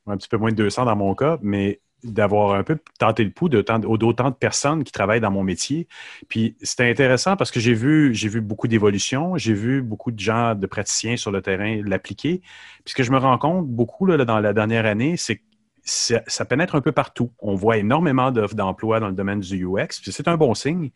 un 0.07 0.17
petit 0.17 0.29
peu 0.29 0.39
moins 0.39 0.53
de 0.53 0.57
200 0.57 0.87
dans 0.87 0.97
mon 0.97 1.15
cas, 1.15 1.39
mais 1.43 1.83
d'avoir 2.03 2.55
un 2.55 2.63
peu 2.63 2.79
tenté 2.99 3.25
le 3.25 3.31
pouls 3.31 3.51
d'autant 3.51 3.79
de 3.79 4.35
personnes 4.35 4.85
qui 4.85 4.93
travaillent 4.93 5.21
dans 5.21 5.31
mon 5.31 5.43
métier. 5.45 5.87
Puis 6.31 6.57
c'était 6.63 6.89
intéressant 6.89 7.37
parce 7.37 7.51
que 7.51 7.61
j'ai 7.61 7.75
vu, 7.75 8.13
vu 8.13 8.41
beaucoup 8.41 8.67
d'évolutions, 8.67 9.37
j'ai 9.37 9.53
vu 9.53 9.83
beaucoup 9.83 10.13
de 10.13 10.19
gens, 10.19 10.55
de 10.55 10.67
praticiens 10.67 11.19
sur 11.19 11.31
le 11.31 11.43
terrain 11.43 11.83
l'appliquer. 11.85 12.41
Puis 12.85 12.93
ce 12.93 12.95
que 12.95 13.03
je 13.03 13.13
me 13.13 13.19
rends 13.19 13.37
compte 13.37 13.69
beaucoup 13.69 14.07
dans 14.07 14.41
la 14.41 14.53
dernière 14.55 14.87
année, 14.87 15.19
c'est 15.19 15.37
que 15.37 15.43
ça, 15.85 16.45
pénètre 16.45 16.75
un 16.75 16.81
peu 16.81 16.93
partout. 16.93 17.33
On 17.39 17.55
voit 17.55 17.79
énormément 17.79 18.31
d'offres 18.31 18.55
d'emploi 18.55 19.01
dans 19.01 19.09
le 19.09 19.15
domaine 19.15 19.41
du 19.41 19.65
UX, 19.65 20.01
c'est 20.03 20.29
un 20.29 20.37
bon 20.37 20.55
signe. 20.55 20.91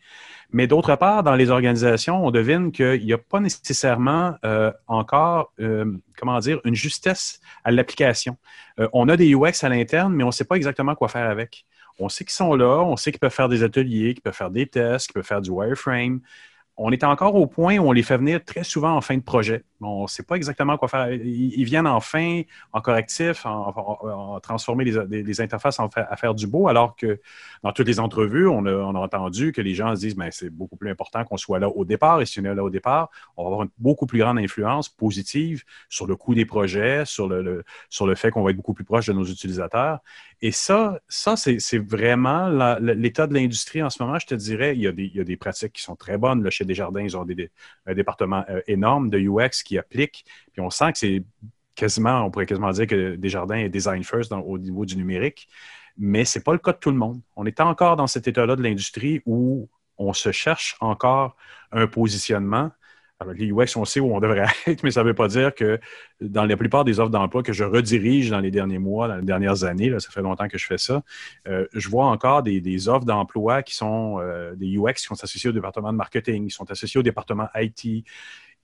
Mais 0.51 0.67
d'autre 0.67 0.95
part, 0.95 1.23
dans 1.23 1.35
les 1.35 1.49
organisations, 1.49 2.25
on 2.25 2.31
devine 2.31 2.71
qu'il 2.71 3.03
n'y 3.03 3.13
a 3.13 3.17
pas 3.17 3.39
nécessairement 3.39 4.35
euh, 4.45 4.71
encore, 4.87 5.51
euh, 5.59 5.91
comment 6.17 6.39
dire, 6.39 6.59
une 6.63 6.75
justesse 6.75 7.39
à 7.63 7.71
l'application. 7.71 8.37
Euh, 8.79 8.87
on 8.93 9.09
a 9.09 9.17
des 9.17 9.33
UX 9.33 9.63
à 9.63 9.69
l'interne, 9.69 10.13
mais 10.13 10.23
on 10.23 10.27
ne 10.27 10.31
sait 10.31 10.45
pas 10.45 10.55
exactement 10.55 10.95
quoi 10.95 11.07
faire 11.07 11.29
avec. 11.29 11.65
On 11.97 12.09
sait 12.09 12.25
qu'ils 12.25 12.33
sont 12.33 12.55
là, 12.55 12.83
on 12.83 12.97
sait 12.97 13.11
qu'ils 13.11 13.19
peuvent 13.19 13.33
faire 13.33 13.49
des 13.49 13.63
ateliers, 13.63 14.13
qu'ils 14.13 14.21
peuvent 14.21 14.35
faire 14.35 14.51
des 14.51 14.67
tests, 14.67 15.07
qu'ils 15.07 15.13
peuvent 15.13 15.23
faire 15.23 15.41
du 15.41 15.49
wireframe, 15.49 16.19
on 16.77 16.91
est 16.91 17.03
encore 17.03 17.35
au 17.35 17.47
point 17.47 17.77
où 17.77 17.87
on 17.87 17.91
les 17.91 18.03
fait 18.03 18.17
venir 18.17 18.43
très 18.43 18.63
souvent 18.63 18.95
en 18.95 19.01
fin 19.01 19.15
de 19.15 19.23
projet. 19.23 19.63
On 19.81 20.03
ne 20.03 20.07
sait 20.07 20.23
pas 20.23 20.35
exactement 20.35 20.77
quoi 20.77 20.87
faire. 20.87 21.11
Ils, 21.11 21.63
viennent 21.65 21.87
en 21.87 21.99
fin, 21.99 22.41
en 22.71 22.81
correctif, 22.81 23.45
en, 23.45 24.39
transformer 24.41 24.85
les, 24.85 25.41
interfaces 25.41 25.79
en 25.79 25.87
à 25.87 26.15
faire 26.15 26.33
du 26.33 26.47
beau, 26.47 26.67
alors 26.67 26.95
que 26.95 27.19
dans 27.63 27.71
toutes 27.71 27.87
les 27.87 27.99
entrevues, 27.99 28.47
on 28.47 28.65
a, 28.65 28.73
entendu 28.73 29.51
que 29.51 29.61
les 29.61 29.73
gens 29.73 29.95
se 29.95 30.01
disent 30.01 30.15
ben, 30.15 30.29
c'est 30.31 30.49
beaucoup 30.49 30.77
plus 30.77 30.89
important 30.89 31.23
qu'on 31.25 31.37
soit 31.37 31.59
là 31.59 31.69
au 31.69 31.83
départ. 31.83 32.21
Et 32.21 32.25
si 32.25 32.39
on 32.39 32.45
est 32.45 32.55
là 32.55 32.63
au 32.63 32.69
départ, 32.69 33.09
on 33.37 33.43
va 33.43 33.47
avoir 33.47 33.63
une 33.63 33.69
beaucoup 33.77 34.05
plus 34.05 34.19
grande 34.19 34.39
influence 34.39 34.87
positive 34.89 35.63
sur 35.89 36.07
le 36.07 36.15
coût 36.15 36.33
des 36.35 36.45
projets, 36.45 37.03
sur 37.05 37.27
le, 37.27 37.63
sur 37.89 38.07
le 38.07 38.15
fait 38.15 38.31
qu'on 38.31 38.43
va 38.43 38.51
être 38.51 38.57
beaucoup 38.57 38.73
plus 38.73 38.85
proche 38.85 39.07
de 39.07 39.13
nos 39.13 39.25
utilisateurs. 39.25 39.99
Et 40.41 40.51
ça, 40.51 40.99
ça 41.07 41.35
c'est 41.37 41.77
vraiment 41.77 42.49
l'état 42.79 43.25
de 43.27 43.33
l'industrie 43.33 43.81
en 43.81 43.89
ce 43.89 44.03
moment. 44.03 44.19
Je 44.19 44.27
te 44.27 44.35
dirais, 44.35 44.75
il 44.75 44.81
y, 44.81 44.87
a 44.87 44.91
des, 44.91 45.05
il 45.05 45.15
y, 45.15 45.21
a 45.21 45.23
des, 45.23 45.37
pratiques 45.37 45.73
qui 45.73 45.81
sont 45.81 45.95
très 45.95 46.17
bonnes. 46.17 46.43
Là, 46.43 46.49
chez 46.49 46.65
Desjardins, 46.65 47.01
ils 47.01 47.15
ont 47.15 47.25
des, 47.25 47.49
un 47.85 47.93
département 47.93 48.43
euh, 48.49 48.61
énorme 48.67 49.09
de 49.09 49.17
UX 49.17 49.63
qui 49.65 49.77
applique. 49.77 50.25
Puis 50.53 50.61
on 50.61 50.69
sent 50.69 50.93
que 50.93 50.97
c'est 50.97 51.23
quasiment, 51.75 52.23
on 52.23 52.31
pourrait 52.31 52.45
quasiment 52.45 52.71
dire 52.71 52.87
que 52.87 53.15
Desjardins 53.15 53.57
est 53.57 53.69
design 53.69 54.03
first 54.03 54.31
au 54.31 54.57
niveau 54.57 54.85
du 54.85 54.95
numérique. 54.95 55.47
Mais 55.97 56.25
ce 56.25 56.39
n'est 56.39 56.43
pas 56.43 56.53
le 56.53 56.59
cas 56.59 56.73
de 56.73 56.77
tout 56.77 56.91
le 56.91 56.97
monde. 56.97 57.21
On 57.35 57.45
est 57.45 57.59
encore 57.59 57.95
dans 57.95 58.07
cet 58.07 58.27
état-là 58.27 58.55
de 58.55 58.63
l'industrie 58.63 59.21
où 59.25 59.69
on 59.97 60.13
se 60.13 60.31
cherche 60.31 60.75
encore 60.81 61.35
un 61.71 61.87
positionnement. 61.87 62.71
Alors, 63.21 63.33
les 63.33 63.49
UX, 63.49 63.77
on 63.77 63.85
sait 63.85 64.01
où 64.01 64.13
on 64.13 64.19
devrait 64.19 64.45
être, 64.67 64.83
mais 64.83 64.91
ça 64.91 65.01
ne 65.01 65.07
veut 65.07 65.13
pas 65.13 65.29
dire 65.29 65.55
que 65.55 65.79
dans 66.19 66.43
la 66.43 66.57
plupart 66.57 66.83
des 66.83 66.99
offres 66.99 67.11
d'emploi 67.11 67.43
que 67.43 67.53
je 67.53 67.63
redirige 67.63 68.29
dans 68.29 68.41
les 68.41 68.51
derniers 68.51 68.77
mois, 68.77 69.07
dans 69.07 69.15
les 69.15 69.25
dernières 69.25 69.63
années, 69.63 69.89
là, 69.89 70.01
ça 70.01 70.09
fait 70.09 70.21
longtemps 70.21 70.49
que 70.49 70.57
je 70.57 70.65
fais 70.65 70.77
ça, 70.77 71.01
euh, 71.47 71.65
je 71.73 71.87
vois 71.87 72.07
encore 72.07 72.43
des, 72.43 72.89
offres 72.89 73.05
d'emploi 73.05 73.63
qui 73.63 73.73
sont 73.73 74.19
euh, 74.19 74.53
des 74.55 74.77
UX 74.77 74.95
qui 74.95 75.03
sont 75.03 75.23
associés 75.23 75.49
au 75.49 75.53
département 75.53 75.93
de 75.93 75.97
marketing, 75.97 76.47
qui 76.47 76.53
sont 76.53 76.69
associés 76.69 76.99
au 76.99 77.03
département 77.03 77.47
IT, 77.55 78.05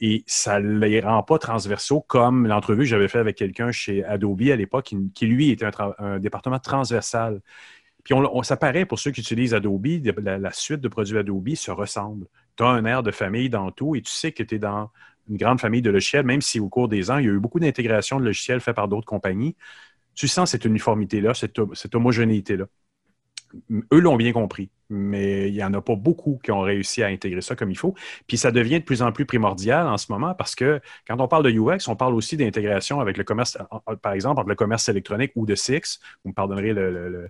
et 0.01 0.23
ça 0.25 0.59
ne 0.59 0.79
les 0.79 0.99
rend 0.99 1.21
pas 1.21 1.37
transversaux 1.37 2.01
comme 2.01 2.47
l'entrevue 2.47 2.79
que 2.79 2.89
j'avais 2.89 3.07
fait 3.07 3.19
avec 3.19 3.37
quelqu'un 3.37 3.71
chez 3.71 4.03
Adobe 4.03 4.41
à 4.51 4.55
l'époque, 4.55 4.93
qui, 5.13 5.25
lui 5.27 5.51
était 5.51 5.67
un, 5.99 6.19
département 6.19 6.57
transversal. 6.59 7.39
Puis 8.03 8.15
on, 8.15 8.41
ça 8.41 8.57
paraît 8.57 8.85
pour 8.85 8.97
ceux 8.97 9.11
qui 9.11 9.21
utilisent 9.21 9.53
Adobe, 9.53 9.85
la, 10.17 10.51
suite 10.51 10.81
de 10.81 10.87
produits 10.87 11.19
Adobe 11.19 11.53
se 11.53 11.69
ressemble. 11.69 12.25
Tu 12.57 12.63
as 12.63 12.67
un 12.67 12.83
air 12.85 13.03
de 13.03 13.11
famille 13.11 13.49
dans 13.49 13.69
tout 13.71 13.95
et 13.95 14.01
tu 14.01 14.11
sais 14.11 14.31
que 14.31 14.41
tu 14.41 14.55
es 14.55 14.59
dans 14.59 14.89
une 15.29 15.37
grande 15.37 15.61
famille 15.61 15.83
de 15.83 15.91
logiciels, 15.91 16.25
même 16.25 16.41
si 16.41 16.59
au 16.59 16.67
cours 16.67 16.87
des 16.87 17.11
ans, 17.11 17.19
il 17.19 17.25
y 17.25 17.29
a 17.29 17.31
eu 17.31 17.39
beaucoup 17.39 17.59
d'intégration 17.59 18.19
de 18.19 18.25
logiciels 18.25 18.59
faits 18.59 18.75
par 18.75 18.87
d'autres 18.87 19.05
compagnies. 19.05 19.55
Tu 20.15 20.27
sens 20.27 20.49
cette 20.49 20.65
uniformité-là, 20.65 21.35
cette 21.35 21.95
homogénéité-là 21.95 22.65
eux 23.93 23.99
l'ont 23.99 24.15
bien 24.15 24.31
compris, 24.33 24.69
mais 24.89 25.49
il 25.49 25.53
n'y 25.53 25.63
en 25.63 25.73
a 25.73 25.81
pas 25.81 25.95
beaucoup 25.95 26.39
qui 26.43 26.51
ont 26.51 26.61
réussi 26.61 27.03
à 27.03 27.07
intégrer 27.07 27.41
ça 27.41 27.55
comme 27.55 27.71
il 27.71 27.77
faut. 27.77 27.95
Puis 28.27 28.37
ça 28.37 28.51
devient 28.51 28.79
de 28.79 28.85
plus 28.85 29.01
en 29.01 29.11
plus 29.11 29.25
primordial 29.25 29.87
en 29.87 29.97
ce 29.97 30.11
moment 30.11 30.33
parce 30.33 30.55
que 30.55 30.81
quand 31.07 31.19
on 31.19 31.27
parle 31.27 31.43
de 31.43 31.51
UX, 31.51 31.87
on 31.87 31.95
parle 31.95 32.15
aussi 32.15 32.37
d'intégration 32.37 32.99
avec 32.99 33.17
le 33.17 33.23
commerce, 33.23 33.57
par 34.01 34.13
exemple, 34.13 34.39
entre 34.39 34.49
le 34.49 34.55
commerce 34.55 34.89
électronique 34.89 35.31
ou 35.35 35.45
de 35.45 35.55
SIX. 35.55 35.99
Vous 36.23 36.29
me 36.29 36.35
pardonnerez 36.35 36.73
le, 36.73 37.29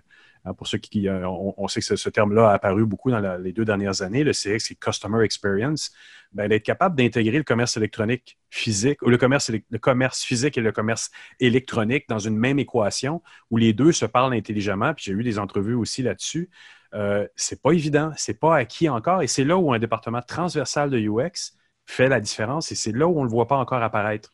pour 0.56 0.66
ceux 0.66 0.78
qui, 0.78 1.08
euh, 1.08 1.26
on, 1.28 1.68
sait 1.68 1.80
que 1.80 1.96
ce, 1.96 2.08
terme-là 2.08 2.50
a 2.50 2.54
apparu 2.54 2.84
beaucoup 2.84 3.10
dans 3.10 3.36
les 3.38 3.52
deux 3.52 3.64
dernières 3.64 4.02
années, 4.02 4.24
le 4.24 4.32
CX, 4.32 4.58
c'est 4.58 4.74
Customer 4.74 5.24
Experience, 5.24 5.92
ben, 6.32 6.48
d'être 6.48 6.64
capable 6.64 6.96
d'intégrer 6.96 7.38
le 7.38 7.44
commerce 7.44 7.76
électronique 7.76 8.38
physique, 8.50 9.02
ou 9.02 9.08
le 9.08 9.18
commerce, 9.18 9.50
le 9.50 9.78
commerce 9.78 10.22
physique 10.22 10.58
et 10.58 10.60
le 10.60 10.72
commerce 10.72 11.10
électronique 11.38 12.08
dans 12.08 12.18
une 12.18 12.36
même 12.36 12.58
équation 12.58 13.22
où 13.50 13.56
les 13.56 13.72
deux 13.72 13.92
se 13.92 14.06
parlent 14.06 14.34
intelligemment. 14.34 14.94
Puis 14.94 15.04
j'ai 15.06 15.12
eu 15.12 15.22
des 15.22 15.38
entrevues 15.38 15.74
aussi 15.74 16.02
là-dessus. 16.02 16.50
Euh, 16.94 17.26
c'est 17.36 17.62
pas 17.62 17.72
évident, 17.72 18.12
c'est 18.16 18.38
pas 18.38 18.56
acquis 18.56 18.88
encore, 18.88 19.22
et 19.22 19.26
c'est 19.26 19.44
là 19.44 19.56
où 19.56 19.72
un 19.72 19.78
département 19.78 20.22
transversal 20.22 20.90
de 20.90 20.98
UX 20.98 21.56
fait 21.86 22.08
la 22.08 22.20
différence, 22.20 22.70
et 22.70 22.74
c'est 22.74 22.92
là 22.92 23.06
où 23.06 23.18
on 23.18 23.20
ne 23.20 23.26
le 23.26 23.30
voit 23.30 23.48
pas 23.48 23.56
encore 23.56 23.82
apparaître. 23.82 24.30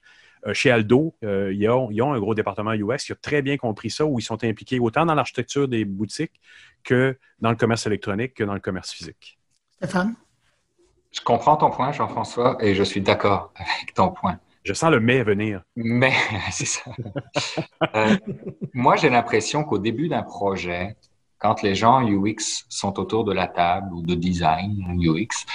Euh, 0.47 0.55
chez 0.55 0.70
Aldo, 0.70 1.15
euh, 1.24 1.52
ils, 1.52 1.69
ont, 1.69 2.12
un 2.12 2.19
gros 2.19 2.35
département 2.35 2.73
UX 2.73 2.98
qui 2.98 3.12
a 3.12 3.16
très 3.16 3.43
bien 3.43 3.56
compris 3.56 3.90
ça, 3.90 4.05
où 4.05 4.19
ils 4.19 4.23
sont 4.23 4.43
impliqués 4.44 4.78
autant 4.78 5.06
dans 5.06 5.15
l'architecture 5.15 5.69
des 5.69 5.85
boutiques 5.85 6.40
que 6.85 7.19
dans 7.40 7.51
le 7.51 7.56
commerce 7.56 7.86
électronique 7.86 8.35
que 8.35 8.44
dans 8.44 8.55
le 8.55 8.60
commerce 8.60 8.93
physique. 8.93 9.39
Stéphane? 9.77 10.15
Je 11.10 11.20
comprends 11.20 11.56
ton 11.56 11.70
point, 11.70 11.93
Jean-François, 11.93 12.56
et 12.60 12.74
je 12.74 12.82
suis 12.82 13.01
d'accord 13.01 13.52
avec 13.56 13.94
ton 13.94 14.10
point. 14.10 14.39
Je 14.65 14.74
sens 14.74 14.90
le 14.90 15.01
mais 15.01 15.23
venir. 15.23 15.62
Mais, 15.77 16.12
c'est 16.51 16.66
ça. 16.66 16.90
Euh, 17.94 18.16
moi, 18.74 18.97
j'ai 18.97 19.09
l'impression 19.09 19.65
qu'au 19.65 19.78
début 19.78 20.09
d'un 20.09 20.23
projet, 20.23 20.97
quand 21.39 21.62
les 21.62 21.74
gens 21.74 22.06
UX 22.06 22.66
sont 22.69 22.98
autour 22.98 23.24
de 23.24 23.32
la 23.32 23.47
table 23.47 23.94
ou 23.94 24.02
de 24.02 24.15
design 24.15 25.01
UX, 25.01 25.47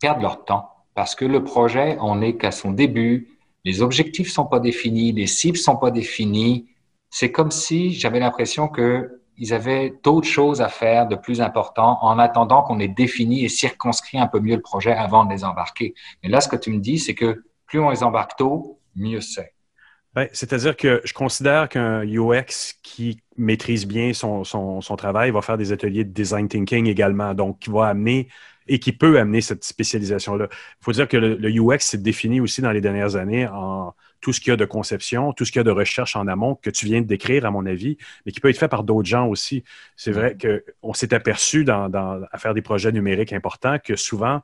perdent 0.00 0.22
leur 0.22 0.44
temps 0.44 0.79
parce 1.00 1.14
que 1.14 1.24
le 1.24 1.42
projet, 1.42 1.96
on 2.02 2.16
n'est 2.16 2.36
qu'à 2.36 2.50
son 2.50 2.72
début, 2.72 3.28
les 3.64 3.80
objectifs 3.80 4.30
sont 4.30 4.44
pas 4.44 4.60
définis, 4.60 5.12
les 5.12 5.26
cibles 5.26 5.56
sont 5.56 5.78
pas 5.78 5.90
définies. 5.90 6.68
C'est 7.08 7.32
comme 7.32 7.50
si 7.50 7.94
j'avais 7.94 8.20
l'impression 8.20 8.68
qu'ils 8.68 9.54
avaient 9.54 9.94
d'autres 10.02 10.28
choses 10.28 10.60
à 10.60 10.68
faire 10.68 11.08
de 11.08 11.16
plus 11.16 11.40
important 11.40 11.96
en 12.02 12.18
attendant 12.18 12.62
qu'on 12.62 12.78
ait 12.80 12.86
défini 12.86 13.46
et 13.46 13.48
circonscrit 13.48 14.18
un 14.18 14.26
peu 14.26 14.40
mieux 14.40 14.56
le 14.56 14.60
projet 14.60 14.92
avant 14.92 15.24
de 15.24 15.32
les 15.32 15.42
embarquer. 15.42 15.94
Mais 16.22 16.28
là, 16.28 16.42
ce 16.42 16.48
que 16.48 16.56
tu 16.56 16.70
me 16.70 16.80
dis, 16.80 16.98
c'est 16.98 17.14
que 17.14 17.44
plus 17.64 17.80
on 17.80 17.88
les 17.88 18.02
embarque 18.02 18.36
tôt, 18.36 18.78
mieux 18.94 19.22
c'est. 19.22 19.54
Ben, 20.14 20.28
c'est-à-dire 20.32 20.76
que 20.76 21.00
je 21.04 21.12
considère 21.12 21.68
qu'un 21.68 22.02
UX 22.02 22.74
qui 22.82 23.22
maîtrise 23.36 23.86
bien 23.86 24.12
son, 24.12 24.42
son, 24.42 24.80
son, 24.80 24.96
travail 24.96 25.30
va 25.30 25.40
faire 25.40 25.56
des 25.56 25.70
ateliers 25.70 26.04
de 26.04 26.12
design 26.12 26.48
thinking 26.48 26.86
également, 26.86 27.32
donc 27.32 27.60
qui 27.60 27.70
va 27.70 27.86
amener 27.86 28.28
et 28.66 28.78
qui 28.78 28.92
peut 28.92 29.18
amener 29.18 29.40
cette 29.40 29.64
spécialisation-là. 29.64 30.48
Il 30.50 30.84
faut 30.84 30.92
dire 30.92 31.08
que 31.08 31.16
le, 31.16 31.50
UX 31.50 31.78
s'est 31.80 31.98
défini 31.98 32.40
aussi 32.40 32.60
dans 32.60 32.72
les 32.72 32.80
dernières 32.80 33.16
années 33.16 33.46
en 33.46 33.94
tout 34.20 34.32
ce 34.32 34.40
qu'il 34.40 34.50
y 34.50 34.52
a 34.52 34.56
de 34.56 34.64
conception, 34.64 35.32
tout 35.32 35.44
ce 35.44 35.52
qu'il 35.52 35.60
y 35.60 35.62
a 35.62 35.64
de 35.64 35.70
recherche 35.70 36.14
en 36.14 36.26
amont 36.26 36.54
que 36.54 36.70
tu 36.70 36.86
viens 36.86 37.00
de 37.00 37.06
décrire, 37.06 37.46
à 37.46 37.50
mon 37.50 37.64
avis, 37.64 37.96
mais 38.24 38.32
qui 38.32 38.40
peut 38.40 38.50
être 38.50 38.58
fait 38.58 38.68
par 38.68 38.84
d'autres 38.84 39.08
gens 39.08 39.26
aussi. 39.26 39.64
C'est 39.96 40.12
vrai 40.12 40.34
mm-hmm. 40.34 40.60
qu'on 40.82 40.92
s'est 40.92 41.14
aperçu 41.14 41.64
dans, 41.64 41.90
à 42.30 42.38
faire 42.38 42.52
des 42.52 42.62
projets 42.62 42.92
numériques 42.92 43.32
importants 43.32 43.78
que 43.82 43.96
souvent, 43.96 44.42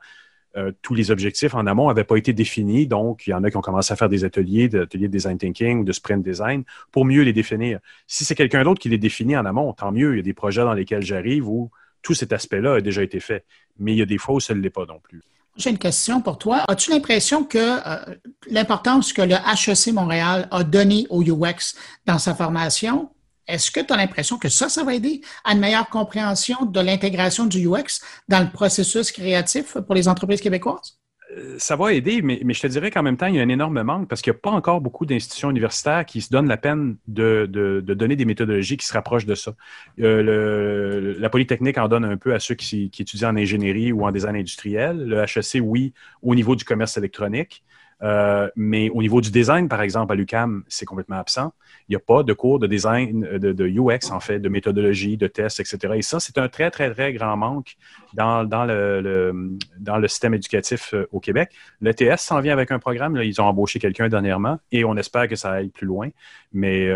euh, 0.56 0.72
tous 0.82 0.94
les 0.94 1.10
objectifs 1.10 1.54
en 1.54 1.66
amont 1.66 1.88
n'avaient 1.88 2.04
pas 2.04 2.16
été 2.16 2.32
définis. 2.32 2.86
Donc, 2.86 3.26
il 3.26 3.30
y 3.30 3.34
en 3.34 3.44
a 3.44 3.50
qui 3.50 3.56
ont 3.56 3.62
commencé 3.62 3.92
à 3.92 3.96
faire 3.96 4.08
des 4.08 4.24
ateliers, 4.24 4.68
des 4.68 4.78
ateliers 4.78 5.08
de 5.08 5.12
design 5.12 5.36
thinking 5.36 5.80
ou 5.80 5.84
de 5.84 5.92
sprint 5.92 6.24
design 6.24 6.64
pour 6.92 7.04
mieux 7.04 7.22
les 7.22 7.32
définir. 7.32 7.78
Si 8.06 8.24
c'est 8.24 8.34
quelqu'un 8.34 8.64
d'autre 8.64 8.80
qui 8.80 8.88
les 8.88 8.98
définit 8.98 9.36
en 9.36 9.44
amont, 9.44 9.72
tant 9.72 9.92
mieux. 9.92 10.14
Il 10.14 10.16
y 10.16 10.20
a 10.20 10.22
des 10.22 10.34
projets 10.34 10.62
dans 10.62 10.74
lesquels 10.74 11.02
j'arrive 11.02 11.48
où 11.48 11.70
tout 12.02 12.14
cet 12.14 12.32
aspect-là 12.32 12.74
a 12.74 12.80
déjà 12.80 13.02
été 13.02 13.20
fait. 13.20 13.44
Mais 13.78 13.92
il 13.92 13.98
y 13.98 14.02
a 14.02 14.06
des 14.06 14.18
fois 14.18 14.36
où 14.36 14.40
ça 14.40 14.54
ne 14.54 14.60
l'est 14.60 14.70
pas 14.70 14.86
non 14.86 14.98
plus. 15.02 15.22
J'ai 15.56 15.70
une 15.70 15.78
question 15.78 16.20
pour 16.20 16.38
toi. 16.38 16.64
As-tu 16.68 16.90
l'impression 16.90 17.44
que 17.44 17.58
euh, 17.58 18.14
l'importance 18.50 19.12
que 19.12 19.22
le 19.22 19.34
HEC 19.34 19.92
Montréal 19.94 20.48
a 20.50 20.64
donnée 20.64 21.06
au 21.08 21.22
UX 21.22 21.74
dans 22.04 22.18
sa 22.18 22.34
formation, 22.34 23.08
est-ce 23.48 23.70
que 23.70 23.81
tu 23.81 23.93
as 23.93 23.97
l'impression 23.97 24.39
que 24.39 24.48
ça, 24.48 24.68
ça 24.68 24.85
va 24.85 24.94
aider 24.94 25.20
à 25.44 25.52
une 25.52 25.60
meilleure 25.60 25.89
compréhension 25.89 26.64
de 26.64 26.81
l'intégration 26.81 27.47
du 27.47 27.66
UX 27.66 28.01
dans 28.28 28.40
le 28.40 28.51
processus 28.51 29.12
créatif 29.12 29.78
pour 29.78 29.94
les 29.94 30.09
entreprises 30.09 30.40
québécoises? 30.40 30.98
Euh, 31.36 31.56
ça 31.59 31.74
va 31.74 31.93
aider, 31.93 32.23
mais, 32.23 32.40
je 32.48 32.60
te 32.60 32.66
dirais 32.66 32.90
qu'en 32.90 33.02
même 33.02 33.16
temps, 33.16 33.27
il 33.27 33.35
y 33.35 33.40
a 33.40 33.43
un 33.43 33.48
énorme 33.48 33.82
manque 33.82 34.09
parce 34.09 34.23
qu'il 34.23 34.32
n'y 34.32 34.36
a 34.36 34.40
pas 34.40 34.51
encore 34.51 34.81
beaucoup 34.81 35.06
d'institutions 35.06 35.51
universitaires 35.51 36.06
qui 36.06 36.20
se 36.20 36.31
donnent 36.31 36.48
la 36.48 36.56
peine 36.56 36.97
de, 37.09 37.47
donner 37.82 38.16
des 38.16 38.24
méthodologies 38.24 38.77
qui 38.77 38.86
se 38.86 38.93
rapprochent 38.93 39.27
de 39.27 39.35
ça. 39.35 39.52
Euh, 40.01 41.16
la 41.18 41.28
Polytechnique 41.28 41.78
en 41.78 41.89
donne 41.89 42.05
un 42.05 42.16
peu 42.16 42.32
à 42.32 42.39
ceux 42.39 42.55
qui, 42.55 42.90
qui, 42.90 43.02
étudient 43.02 43.31
en 43.31 43.36
ingénierie 43.36 43.93
ou 43.93 44.06
en 44.06 44.12
design 44.12 44.36
industriel. 44.36 45.05
Le 45.05 45.18
HEC, 45.23 45.60
oui, 45.62 45.93
au 46.23 46.35
niveau 46.35 46.55
du 46.55 46.64
commerce 46.64 46.97
électronique. 46.97 47.64
Euh, 48.02 48.48
mais 48.56 48.90
au 48.90 49.01
niveau 49.01 49.20
du 49.20 49.31
design, 49.31 49.68
par 49.68 49.81
exemple, 49.81 50.12
à 50.12 50.16
l'UCAM, 50.16 50.64
c'est 50.68 50.85
complètement 50.85 51.16
absent. 51.16 51.52
Il 51.89 51.93
n'y 51.93 51.97
a 51.97 52.01
pas 52.01 52.23
de 52.23 52.32
cours 52.32 52.59
de 52.59 52.66
design, 52.66 53.24
euh, 53.24 53.39
de, 53.39 53.66
UX, 53.66 54.10
en 54.10 54.20
fait, 54.20 54.39
de 54.39 54.48
méthodologie, 54.48 55.16
de 55.16 55.27
tests, 55.27 55.60
etc. 55.60 55.94
Et 55.97 56.02
ça, 56.02 56.20
c'est 56.20 56.36
un 56.39 56.48
très, 56.48 56.70
très, 56.70 56.93
très 56.93 57.12
grand 57.12 57.36
manque 57.36 57.77
dans, 58.12 58.43
le, 58.43 59.56
dans 59.78 59.97
le 59.97 60.09
système 60.09 60.35
éducatif 60.35 60.93
euh, 60.94 61.06
au 61.12 61.20
Québec. 61.20 61.51
L'ETS 61.81 62.18
s'en 62.18 62.40
vient 62.40 62.52
avec 62.52 62.70
un 62.70 62.78
programme. 62.78 63.16
ils 63.23 63.40
ont 63.40 63.44
embauché 63.44 63.78
quelqu'un 63.78 64.09
dernièrement 64.09 64.59
et 64.73 64.85
on 64.85 64.97
espère 64.97 65.28
que 65.28 65.36
ça 65.36 65.52
aille 65.52 65.68
plus 65.68 65.86
loin. 65.86 66.09
Mais 66.52 66.89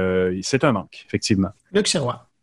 c'est 0.43 0.65
un 0.65 0.73
manque, 0.73 1.05
effectivement. 1.07 1.51
Luc. 1.73 1.87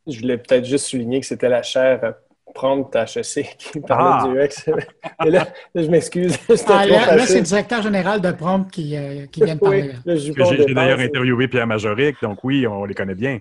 Je 0.07 0.21
voulais 0.21 0.37
peut-être 0.37 0.65
juste 0.65 0.85
souligner 0.85 1.19
que 1.19 1.25
c'était 1.25 1.49
la 1.49 1.63
chaire 1.63 2.13
prendre 2.53 2.89
ta 2.89 3.03
HEC 3.03 3.55
qui 3.57 3.79
parlait 3.79 4.29
du 4.29 4.39
UX. 4.39 4.69
Et 5.25 5.29
là, 5.29 5.47
je 5.75 5.87
m'excuse. 5.87 6.37
Ah, 6.69 6.85
là, 6.85 7.25
c'est 7.25 7.39
le 7.39 7.45
directeur 7.45 7.81
général 7.81 8.21
de 8.21 8.31
Prompt 8.31 8.69
qui, 8.69 8.95
euh, 8.95 9.25
qui 9.27 9.43
vient 9.43 9.55
de 9.55 9.59
parler. 9.59 9.91
J'ai 10.05 10.73
d'ailleurs 10.73 10.99
interviewé 10.99 11.47
Pierre 11.47 11.67
Majoric, 11.67 12.17
donc 12.21 12.43
oui, 12.43 12.67
on 12.67 12.85
les 12.85 12.93
connaît 12.93 13.15
bien. 13.15 13.39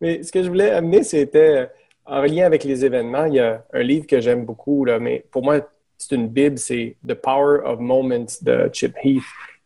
Mais 0.00 0.22
ce 0.22 0.32
que 0.32 0.42
je 0.42 0.48
voulais 0.48 0.70
amener, 0.70 1.02
c'était 1.02 1.38
euh, 1.38 1.66
en 2.06 2.22
lien 2.22 2.46
avec 2.46 2.64
les 2.64 2.84
événements. 2.84 3.26
Il 3.26 3.34
y 3.34 3.40
a 3.40 3.64
un 3.72 3.82
livre 3.82 4.06
que 4.06 4.20
j'aime 4.20 4.44
beaucoup, 4.44 4.84
là, 4.84 4.98
mais 4.98 5.24
pour 5.30 5.42
moi, 5.42 5.60
c'est 5.98 6.14
une 6.14 6.28
bible, 6.28 6.58
c'est 6.58 6.96
The 7.06 7.14
Power 7.14 7.60
of 7.64 7.78
Moments 7.78 8.26
de 8.42 8.68
Chip 8.72 8.94
Heath. 9.02 9.22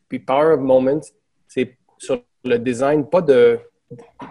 Puis 0.09 0.19
Power 0.19 0.55
of 0.55 0.61
Moments, 0.61 1.01
c'est 1.49 1.77
sur 1.99 2.23
le 2.45 2.59
design, 2.59 3.07
pas 3.07 3.25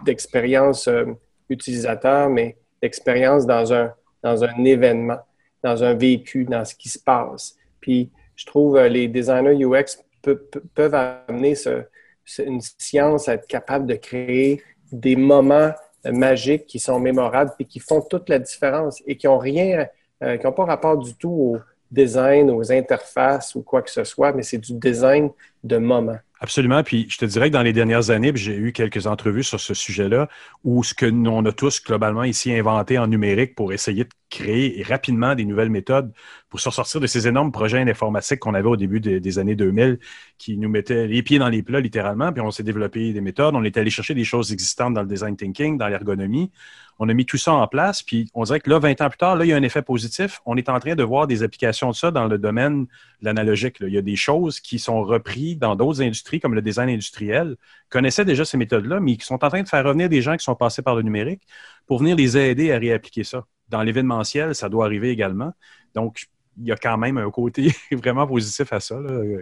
d'expérience 0.05 0.87
euh, 0.87 1.05
utilisateur, 1.49 2.29
mais 2.29 2.57
d'expérience 2.81 3.45
dans 3.45 3.73
un, 3.73 3.91
dans 4.25 4.43
un 4.43 4.63
événement, 4.63 5.19
dans 5.63 5.83
un 5.83 5.93
vécu, 5.93 6.45
dans 6.45 6.65
ce 6.65 6.73
qui 6.73 6.89
se 6.89 6.97
passe. 6.97 7.55
Puis 7.79 8.09
je 8.35 8.45
trouve 8.47 8.75
euh, 8.75 8.89
les 8.89 9.07
designers 9.07 9.63
UX 9.63 10.03
peuvent 10.73 10.95
amener 10.95 11.53
une 12.39 12.61
science 12.79 13.29
à 13.29 13.35
être 13.35 13.45
capable 13.45 13.85
de 13.85 13.93
créer 13.93 14.63
des 14.91 15.15
moments 15.15 15.71
magiques 16.03 16.65
qui 16.65 16.79
sont 16.79 16.99
mémorables 16.99 17.51
et 17.59 17.65
qui 17.65 17.79
font 17.79 18.01
toute 18.01 18.27
la 18.29 18.39
différence 18.39 19.03
et 19.05 19.15
qui 19.15 19.27
n'ont 19.27 19.37
rien, 19.37 19.85
euh, 20.23 20.37
qui 20.37 20.45
n'ont 20.45 20.53
pas 20.53 20.65
rapport 20.65 20.97
du 20.97 21.13
tout 21.13 21.29
au 21.29 21.57
design, 21.91 22.49
aux 22.49 22.71
interfaces 22.71 23.53
ou 23.53 23.61
quoi 23.61 23.83
que 23.83 23.91
ce 23.91 24.03
soit, 24.03 24.33
mais 24.33 24.41
c'est 24.41 24.57
du 24.57 24.73
design 24.73 25.29
de 25.63 25.77
moment. 25.77 26.17
Absolument. 26.39 26.83
Puis 26.83 27.07
je 27.09 27.17
te 27.17 27.25
dirais 27.25 27.49
que 27.49 27.53
dans 27.53 27.61
les 27.63 27.73
dernières 27.73 28.09
années, 28.09 28.31
j'ai 28.35 28.55
eu 28.55 28.73
quelques 28.73 29.07
entrevues 29.07 29.43
sur 29.43 29.59
ce 29.59 29.73
sujet-là 29.73 30.27
où 30.63 30.83
ce 30.83 30.93
que 30.93 31.05
nous, 31.05 31.31
on 31.31 31.45
a 31.45 31.51
tous 31.51 31.81
globalement 31.81 32.23
ici 32.23 32.53
inventé 32.53 32.97
en 32.97 33.07
numérique 33.07 33.55
pour 33.55 33.71
essayer 33.73 34.03
de 34.03 34.09
créer 34.29 34.83
rapidement 34.83 35.35
des 35.35 35.45
nouvelles 35.45 35.69
méthodes 35.69 36.11
pour 36.49 36.59
sortir 36.59 36.99
de 36.99 37.07
ces 37.07 37.27
énormes 37.27 37.51
projets 37.51 37.79
informatiques 37.79 38.39
qu'on 38.39 38.53
avait 38.53 38.67
au 38.67 38.77
début 38.77 38.99
des 38.99 39.39
années 39.39 39.55
2000 39.55 39.99
qui 40.37 40.57
nous 40.57 40.69
mettaient 40.69 41.07
les 41.07 41.21
pieds 41.21 41.39
dans 41.39 41.49
les 41.49 41.63
plats 41.63 41.79
littéralement. 41.79 42.31
Puis 42.31 42.41
on 42.41 42.51
s'est 42.51 42.63
développé 42.63 43.13
des 43.13 43.21
méthodes. 43.21 43.55
On 43.55 43.63
est 43.63 43.77
allé 43.77 43.89
chercher 43.89 44.13
des 44.13 44.23
choses 44.23 44.51
existantes 44.51 44.93
dans 44.93 45.01
le 45.01 45.07
design 45.07 45.35
thinking, 45.35 45.77
dans 45.77 45.87
l'ergonomie. 45.87 46.51
On 46.97 47.09
a 47.09 47.13
mis 47.13 47.25
tout 47.25 47.37
ça 47.37 47.53
en 47.53 47.67
place. 47.67 48.03
Puis 48.03 48.29
on 48.33 48.43
dirait 48.43 48.59
que 48.59 48.69
là, 48.69 48.79
20 48.79 49.01
ans 49.01 49.09
plus 49.09 49.17
tard, 49.17 49.35
là, 49.35 49.45
il 49.45 49.49
y 49.49 49.53
a 49.53 49.57
un 49.57 49.63
effet 49.63 49.81
positif. 49.81 50.41
On 50.45 50.55
est 50.55 50.69
en 50.69 50.79
train 50.79 50.95
de 50.95 51.03
voir 51.03 51.27
des 51.27 51.43
applications 51.43 51.89
de 51.89 51.95
ça 51.95 52.11
dans 52.11 52.27
le 52.27 52.37
domaine 52.37 52.85
de 52.85 53.25
l'analogique. 53.25 53.77
Il 53.81 53.93
y 53.93 53.97
a 53.97 54.01
des 54.01 54.15
choses 54.15 54.59
qui 54.59 54.79
sont 54.79 55.03
reprises 55.03 55.57
dans 55.57 55.75
d'autres 55.75 56.01
industries 56.01 56.39
comme 56.39 56.55
le 56.55 56.61
design 56.61 56.89
industriel, 56.89 57.57
connaissaient 57.89 58.25
déjà 58.25 58.45
ces 58.45 58.57
méthodes-là, 58.57 58.99
mais 58.99 59.17
qui 59.17 59.25
sont 59.25 59.43
en 59.43 59.49
train 59.49 59.61
de 59.61 59.67
faire 59.67 59.83
revenir 59.83 60.09
des 60.09 60.21
gens 60.21 60.37
qui 60.37 60.43
sont 60.43 60.55
passés 60.55 60.81
par 60.81 60.95
le 60.95 61.01
numérique 61.01 61.41
pour 61.85 61.99
venir 61.99 62.15
les 62.15 62.37
aider 62.37 62.71
à 62.71 62.77
réappliquer 62.77 63.23
ça. 63.23 63.45
Dans 63.69 63.81
l'événementiel, 63.81 64.53
ça 64.55 64.69
doit 64.69 64.85
arriver 64.85 65.09
également. 65.09 65.51
Donc, 65.93 66.25
il 66.57 66.67
y 66.67 66.71
a 66.71 66.75
quand 66.75 66.97
même 66.97 67.17
un 67.17 67.29
côté 67.31 67.71
vraiment 67.91 68.27
positif 68.27 68.71
à 68.71 68.79
ça 68.79 68.97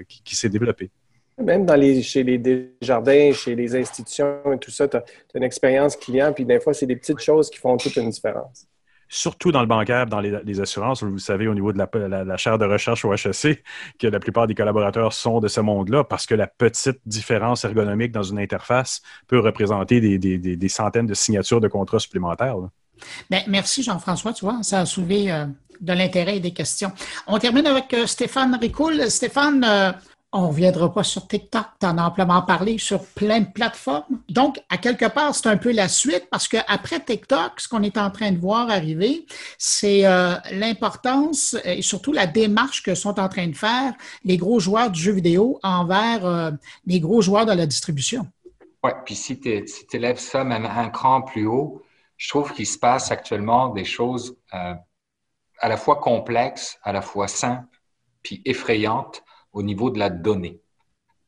qui, 0.08 0.36
s'est 0.36 0.50
développé. 0.50 0.92
Même 1.38 1.66
dans 1.66 1.76
les, 1.76 2.02
chez 2.02 2.24
les 2.24 2.76
jardins, 2.82 3.32
chez 3.34 3.56
les 3.56 3.76
institutions 3.76 4.54
et 4.54 4.58
tout 4.60 4.72
ça, 4.72 4.88
tu 4.88 4.98
as, 4.98 5.04
une 5.36 5.44
expérience 5.44 5.96
client, 5.96 6.32
puis 6.32 6.46
des 6.46 6.60
fois, 6.60 6.74
c'est 6.74 6.86
des 6.86 6.96
petites 6.96 7.22
choses 7.22 7.50
qui 7.50 7.58
font 7.58 7.76
toute 7.78 7.96
une 7.96 8.10
différence 8.10 8.68
surtout 9.14 9.52
dans 9.52 9.62
le 9.62 9.68
bancaire, 9.68 10.08
dans 10.08 10.20
les, 10.20 10.60
assurances. 10.60 11.04
Vous 11.04 11.20
savez, 11.20 11.48
au 11.48 11.54
niveau 11.54 11.72
de 11.72 11.78
la, 11.78 12.38
chaire 12.38 12.58
de 12.58 12.66
recherche 12.66 13.06
au 13.06 13.14
HEC, 13.14 13.64
que 14.00 14.08
la 14.08 14.20
plupart 14.20 14.48
des 14.48 14.56
collaborateurs 14.56 15.14
sont 15.14 15.40
de 15.40 15.48
ce 15.48 15.62
monde-là 15.62 16.04
parce 16.04 16.26
que 16.26 16.34
la 16.34 16.48
petite 16.48 17.00
différence 17.06 17.64
ergonomique 17.64 18.12
dans 18.12 18.24
une 18.24 18.40
interface 18.40 19.02
peut 19.28 19.40
représenter 19.40 20.02
des, 20.18 20.70
centaines 20.70 21.06
de 21.06 21.14
signatures 21.14 21.62
de 21.62 21.68
contrats 21.68 22.00
supplémentaires. 22.00 22.58
Bien, 23.30 23.44
merci 23.48 23.84
Jean-François, 23.84 24.34
tu 24.34 24.46
vois, 24.46 24.60
ça 24.64 24.82
a 24.82 24.86
soulevé 24.86 25.32
euh, 25.32 25.46
de 25.82 25.94
l'intérêt 25.94 26.38
et 26.38 26.40
des 26.40 26.54
questions. 26.54 26.92
On 27.28 27.40
termine 27.40 27.68
avec 27.68 27.94
euh, 27.94 28.06
Stéphane 28.08 28.58
Ricoul. 28.60 29.10
Stéphane, 29.10 29.64
euh, 29.64 29.92
on 30.32 30.44
ne 30.44 30.48
reviendra 30.48 30.92
pas 30.92 31.04
sur 31.04 31.28
TikTok, 31.28 31.66
tu 31.80 31.86
en 31.86 31.98
as 31.98 32.04
amplement 32.04 32.42
parlé 32.42 32.78
sur 32.80 33.04
plein 33.06 33.42
de 33.42 33.52
plateformes. 33.54 34.20
Donc, 34.30 34.60
à 34.70 34.78
quelque 34.78 35.06
part, 35.06 35.36
c'est 35.36 35.48
un 35.48 35.58
peu 35.58 35.72
la 35.72 35.88
suite 35.88 36.28
parce 36.32 36.48
qu'après 36.48 37.00
TikTok, 37.00 37.60
ce 37.60 37.68
qu'on 37.68 37.84
est 37.84 37.98
en 37.98 38.10
train 38.10 38.32
de 38.32 38.40
voir 38.40 38.70
arriver, 38.72 39.28
c'est 39.60 40.02
l'importance 40.52 41.56
et 41.64 41.84
surtout 41.84 42.14
la 42.14 42.26
démarche 42.26 42.82
que 42.82 42.96
sont 42.96 43.20
en 43.20 43.30
train 43.30 43.46
de 43.46 43.56
faire 43.56 43.94
les 44.26 44.38
gros 44.38 44.60
joueurs 44.60 44.90
du 44.90 45.00
jeu 45.00 45.12
vidéo 45.12 45.60
envers 45.62 46.52
les 46.88 47.00
gros 47.00 47.22
joueurs 47.22 47.46
de 47.46 47.54
la 47.54 47.68
distribution. 47.68 48.26
Oui, 48.84 48.92
puis 49.06 49.14
si 49.14 49.40
tu 49.40 49.64
élèves 49.94 50.18
ça 50.18 50.44
même 50.44 50.66
un 50.66 50.90
cran 50.90 51.22
plus 51.22 51.46
haut, 51.46 51.84
je 52.18 52.30
trouve 52.30 52.54
qu'il 52.54 52.68
se 52.68 52.78
passe 52.78 53.12
actuellement 53.12 53.70
des 53.70 53.86
choses 53.86 54.38
euh, 54.54 54.74
à 55.60 55.70
la 55.70 55.78
fois 55.78 55.98
complexes, 55.98 56.80
à 56.84 56.92
la 56.92 57.02
fois 57.02 57.28
simples, 57.28 57.80
puis 58.22 58.42
effrayantes 58.46 59.24
au 59.52 59.64
niveau 59.64 59.90
de 59.90 60.00
la 60.00 60.10
donnée. 60.10 60.62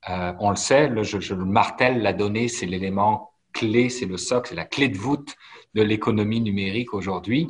Euh, 0.10 0.34
on 0.40 0.50
le 0.50 0.56
sait, 0.56 0.92
je, 1.04 1.20
je, 1.20 1.34
le 1.34 1.46
martèle, 1.46 2.02
la 2.02 2.14
donnée, 2.14 2.48
c'est 2.48 2.66
l'élément 2.66 3.32
clé, 3.54 3.90
c'est 3.90 4.06
le 4.06 4.18
socle, 4.18 4.50
c'est 4.50 4.56
la 4.56 4.66
clé 4.66 4.90
de 4.90 4.98
voûte 4.98 5.36
de 5.74 5.82
l'économie 5.82 6.42
numérique 6.42 6.94
aujourd'hui. 6.94 7.48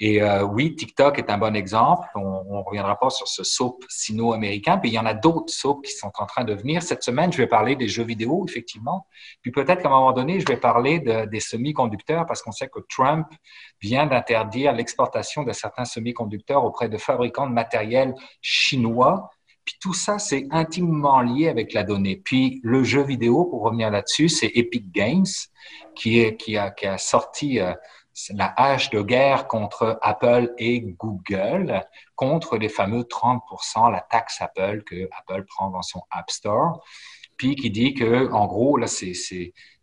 Et 0.00 0.22
euh, 0.22 0.44
oui, 0.44 0.76
TikTok 0.76 1.18
est 1.18 1.28
un 1.30 1.38
bon 1.38 1.56
exemple. 1.56 2.06
On 2.14 2.44
ne 2.44 2.62
reviendra 2.62 2.98
pas 2.98 3.10
sur 3.10 3.26
ce 3.26 3.42
soap 3.42 3.84
sino-américain, 3.88 4.78
mais 4.82 4.90
il 4.90 4.94
y 4.94 4.98
en 4.98 5.06
a 5.06 5.14
d'autres 5.14 5.52
soaps 5.52 5.88
qui 5.88 5.96
sont 5.96 6.12
en 6.18 6.26
train 6.26 6.44
de 6.44 6.54
venir. 6.54 6.82
Cette 6.82 7.02
semaine, 7.02 7.32
je 7.32 7.38
vais 7.38 7.48
parler 7.48 7.74
des 7.74 7.88
jeux 7.88 8.04
vidéo, 8.04 8.44
effectivement. 8.48 9.06
Puis 9.42 9.50
peut-être 9.50 9.82
qu'à 9.82 9.88
un 9.88 9.92
moment 9.92 10.12
donné, 10.12 10.38
je 10.38 10.46
vais 10.46 10.56
parler 10.56 11.00
de, 11.00 11.26
des 11.26 11.40
semi-conducteurs 11.40 12.26
parce 12.26 12.42
qu'on 12.42 12.52
sait 12.52 12.68
que 12.68 12.80
Trump 12.88 13.26
vient 13.80 14.06
d'interdire 14.06 14.72
l'exportation 14.72 15.42
de 15.42 15.52
certains 15.52 15.84
semi-conducteurs 15.84 16.64
auprès 16.64 16.88
de 16.88 16.96
fabricants 16.96 17.48
de 17.48 17.54
matériel 17.54 18.14
chinois 18.40 19.30
puis 19.68 19.76
tout 19.82 19.92
ça, 19.92 20.18
c'est 20.18 20.46
intimement 20.50 21.20
lié 21.20 21.50
avec 21.50 21.74
la 21.74 21.84
donnée. 21.84 22.16
Puis 22.24 22.58
le 22.62 22.84
jeu 22.84 23.02
vidéo, 23.02 23.44
pour 23.44 23.60
revenir 23.60 23.90
là-dessus, 23.90 24.30
c'est 24.30 24.50
Epic 24.54 24.90
Games 24.90 25.26
qui, 25.94 26.20
est, 26.20 26.38
qui, 26.38 26.56
a, 26.56 26.70
qui 26.70 26.86
a 26.86 26.96
sorti 26.96 27.60
euh, 27.60 27.74
la 28.34 28.52
hache 28.56 28.90
de 28.90 29.02
guerre 29.02 29.46
contre 29.46 29.98
Apple 30.02 30.52
et 30.58 30.80
Google, 30.80 31.82
contre 32.16 32.56
les 32.56 32.68
fameux 32.68 33.02
30%, 33.02 33.90
la 33.90 34.00
taxe 34.00 34.40
Apple 34.40 34.82
que 34.84 35.08
Apple 35.18 35.44
prend 35.44 35.70
dans 35.70 35.82
son 35.82 36.02
App 36.10 36.30
Store, 36.30 36.82
puis 37.36 37.54
qui 37.54 37.70
dit 37.70 37.94
que, 37.94 38.30
en 38.32 38.46
gros, 38.46 38.76
là, 38.76 38.86
c'est 38.86 39.14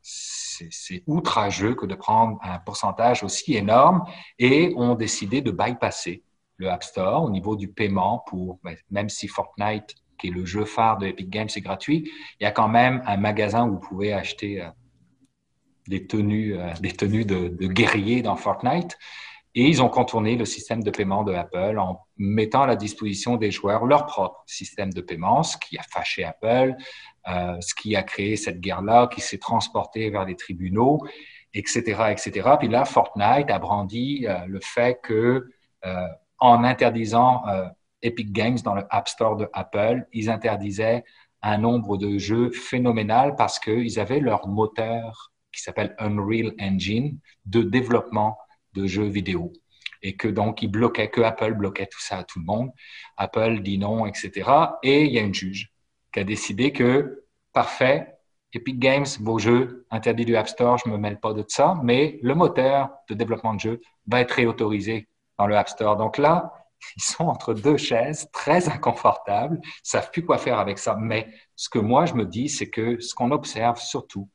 c'est 0.08 1.04
outrageux 1.08 1.74
que 1.74 1.88
de 1.88 1.96
prendre 1.96 2.38
un 2.44 2.60
pourcentage 2.60 3.24
aussi 3.24 3.56
énorme 3.56 4.06
et 4.38 4.72
ont 4.78 4.94
décidé 4.94 5.42
de 5.42 5.50
bypasser 5.52 6.24
le 6.58 6.70
App 6.70 6.84
Store 6.84 7.24
au 7.24 7.30
niveau 7.30 7.56
du 7.56 7.70
paiement 7.70 8.24
pour, 8.28 8.60
ben, 8.64 8.78
même 8.92 9.10
si 9.10 9.28
Fortnite, 9.28 9.96
qui 10.18 10.28
est 10.28 10.32
le 10.32 10.46
jeu 10.46 10.64
phare 10.64 10.98
de 10.98 11.08
Epic 11.08 11.30
Games, 11.30 11.50
c'est 11.50 11.62
gratuit, 11.62 12.10
il 12.40 12.44
y 12.44 12.46
a 12.48 12.52
quand 12.52 12.70
même 12.70 13.02
un 13.06 13.18
magasin 13.18 13.68
où 13.68 13.74
vous 13.74 13.80
pouvez 13.80 14.14
acheter 14.14 14.62
euh, 14.62 14.70
des 15.88 16.08
tenues, 16.08 16.58
euh, 16.58 16.74
des 16.82 16.92
tenues 16.92 17.26
de, 17.26 17.50
de 17.50 17.68
guerriers 17.68 18.22
dans 18.22 18.36
Fortnite. 18.36 18.98
Et 19.58 19.68
ils 19.70 19.82
ont 19.82 19.88
contourné 19.88 20.36
le 20.36 20.44
système 20.44 20.84
de 20.84 20.92
paiement 20.92 21.24
de 21.24 21.34
Apple 21.34 21.78
en 21.80 22.02
mettant 22.18 22.64
à 22.64 22.68
la 22.68 22.76
disposition 22.76 23.38
des 23.38 23.52
joueurs 23.52 23.86
leur 23.86 24.06
propre 24.06 24.44
système 24.46 24.92
de 24.92 25.00
paiement, 25.00 25.44
ce 25.44 25.58
qui 25.58 25.78
a 25.78 25.84
fâché 25.84 26.26
Apple, 26.26 26.76
euh, 27.30 27.56
ce 27.62 27.74
qui 27.74 27.96
a 27.96 28.04
créé 28.04 28.36
cette 28.36 28.60
guerre-là, 28.60 29.08
qui 29.08 29.22
s'est 29.22 29.38
transportée 29.38 30.10
vers 30.10 30.26
les 30.26 30.36
tribunaux, 30.36 31.08
etc., 31.54 31.82
etc. 32.12 32.50
Puis 32.60 32.68
là, 32.68 32.84
Fortnite 32.84 33.50
a 33.50 33.60
brandi 33.60 34.26
euh, 34.28 34.46
le 34.48 34.60
fait 34.60 35.00
que 35.02 35.48
en 36.40 36.64
interdisant 36.64 37.44
Epic 38.02 38.32
Games 38.32 38.58
dans 38.64 38.74
le 38.74 38.84
App 38.90 39.08
Store 39.08 39.36
de 39.36 39.48
Apple, 39.54 40.08
ils 40.14 40.32
interdisaient 40.32 41.04
un 41.44 41.60
nombre 41.60 41.98
de 41.98 42.18
jeux 42.18 42.50
phénoménal 42.50 43.36
parce 43.36 43.60
qu'ils 43.60 44.00
avaient 44.00 44.20
leur 44.20 44.48
moteur 44.48 45.32
qui 45.56 45.62
s'appelle 45.62 45.96
Unreal 45.98 46.54
Engine 46.60 47.20
de 47.46 47.62
développement 47.62 48.38
de 48.74 48.86
jeux 48.86 49.08
vidéo. 49.08 49.54
Et 50.02 50.16
que 50.16 50.28
donc, 50.28 50.62
ils 50.62 50.68
bloquaient, 50.68 51.10
que 51.10 51.22
Apple 51.22 51.54
bloquait 51.54 51.88
tout 51.88 52.02
ça 52.02 52.20
à 52.20 52.24
tout 52.24 52.40
le 52.40 52.46
monde. 52.46 52.72
Apple 53.18 53.62
dit 53.62 53.78
non, 53.78 54.06
etc. 54.06 54.50
Et 54.84 55.06
il 55.06 55.14
y 55.14 55.20
a 55.20 55.22
une 55.22 55.34
juge 55.34 55.72
qui 56.14 56.20
a 56.20 56.24
décidé 56.24 56.72
que, 56.72 57.24
parfait, 57.54 58.16
Epic 58.54 58.80
Games, 58.80 59.06
vos 59.20 59.40
jeux 59.40 59.86
interdits 59.92 60.26
du 60.26 60.36
App 60.36 60.48
Store, 60.48 60.78
je 60.78 60.88
ne 60.88 60.94
me 60.94 60.98
mêle 60.98 61.20
pas 61.20 61.34
de 61.34 61.44
ça, 61.48 61.76
mais 61.84 62.20
le 62.22 62.36
moteur 62.36 62.90
de 63.10 63.14
développement 63.14 63.54
de 63.54 63.60
jeux 63.60 63.82
va 64.08 64.22
être 64.22 64.32
réautorisé 64.32 65.10
dans 65.38 65.48
le 65.48 65.58
App 65.58 65.68
Store. 65.68 65.98
Donc 65.98 66.18
là, 66.18 66.54
ils 66.96 67.04
sont 67.04 67.26
entre 67.26 67.54
deux 67.54 67.78
chaises, 67.78 68.30
très 68.32 68.70
inconfortables, 68.70 69.60
savent 69.84 70.10
plus 70.12 70.24
quoi 70.24 70.38
faire 70.38 70.60
avec 70.60 70.78
ça. 70.78 70.96
Mais 70.96 71.28
ce 71.56 71.70
que 71.70 71.80
moi, 71.80 72.06
je 72.06 72.14
me 72.14 72.26
dis, 72.26 72.48
c'est 72.48 72.70
que 72.70 73.00
ce 73.00 73.14
qu'on 73.14 73.32
observe 73.32 73.80
surtout 73.80 74.30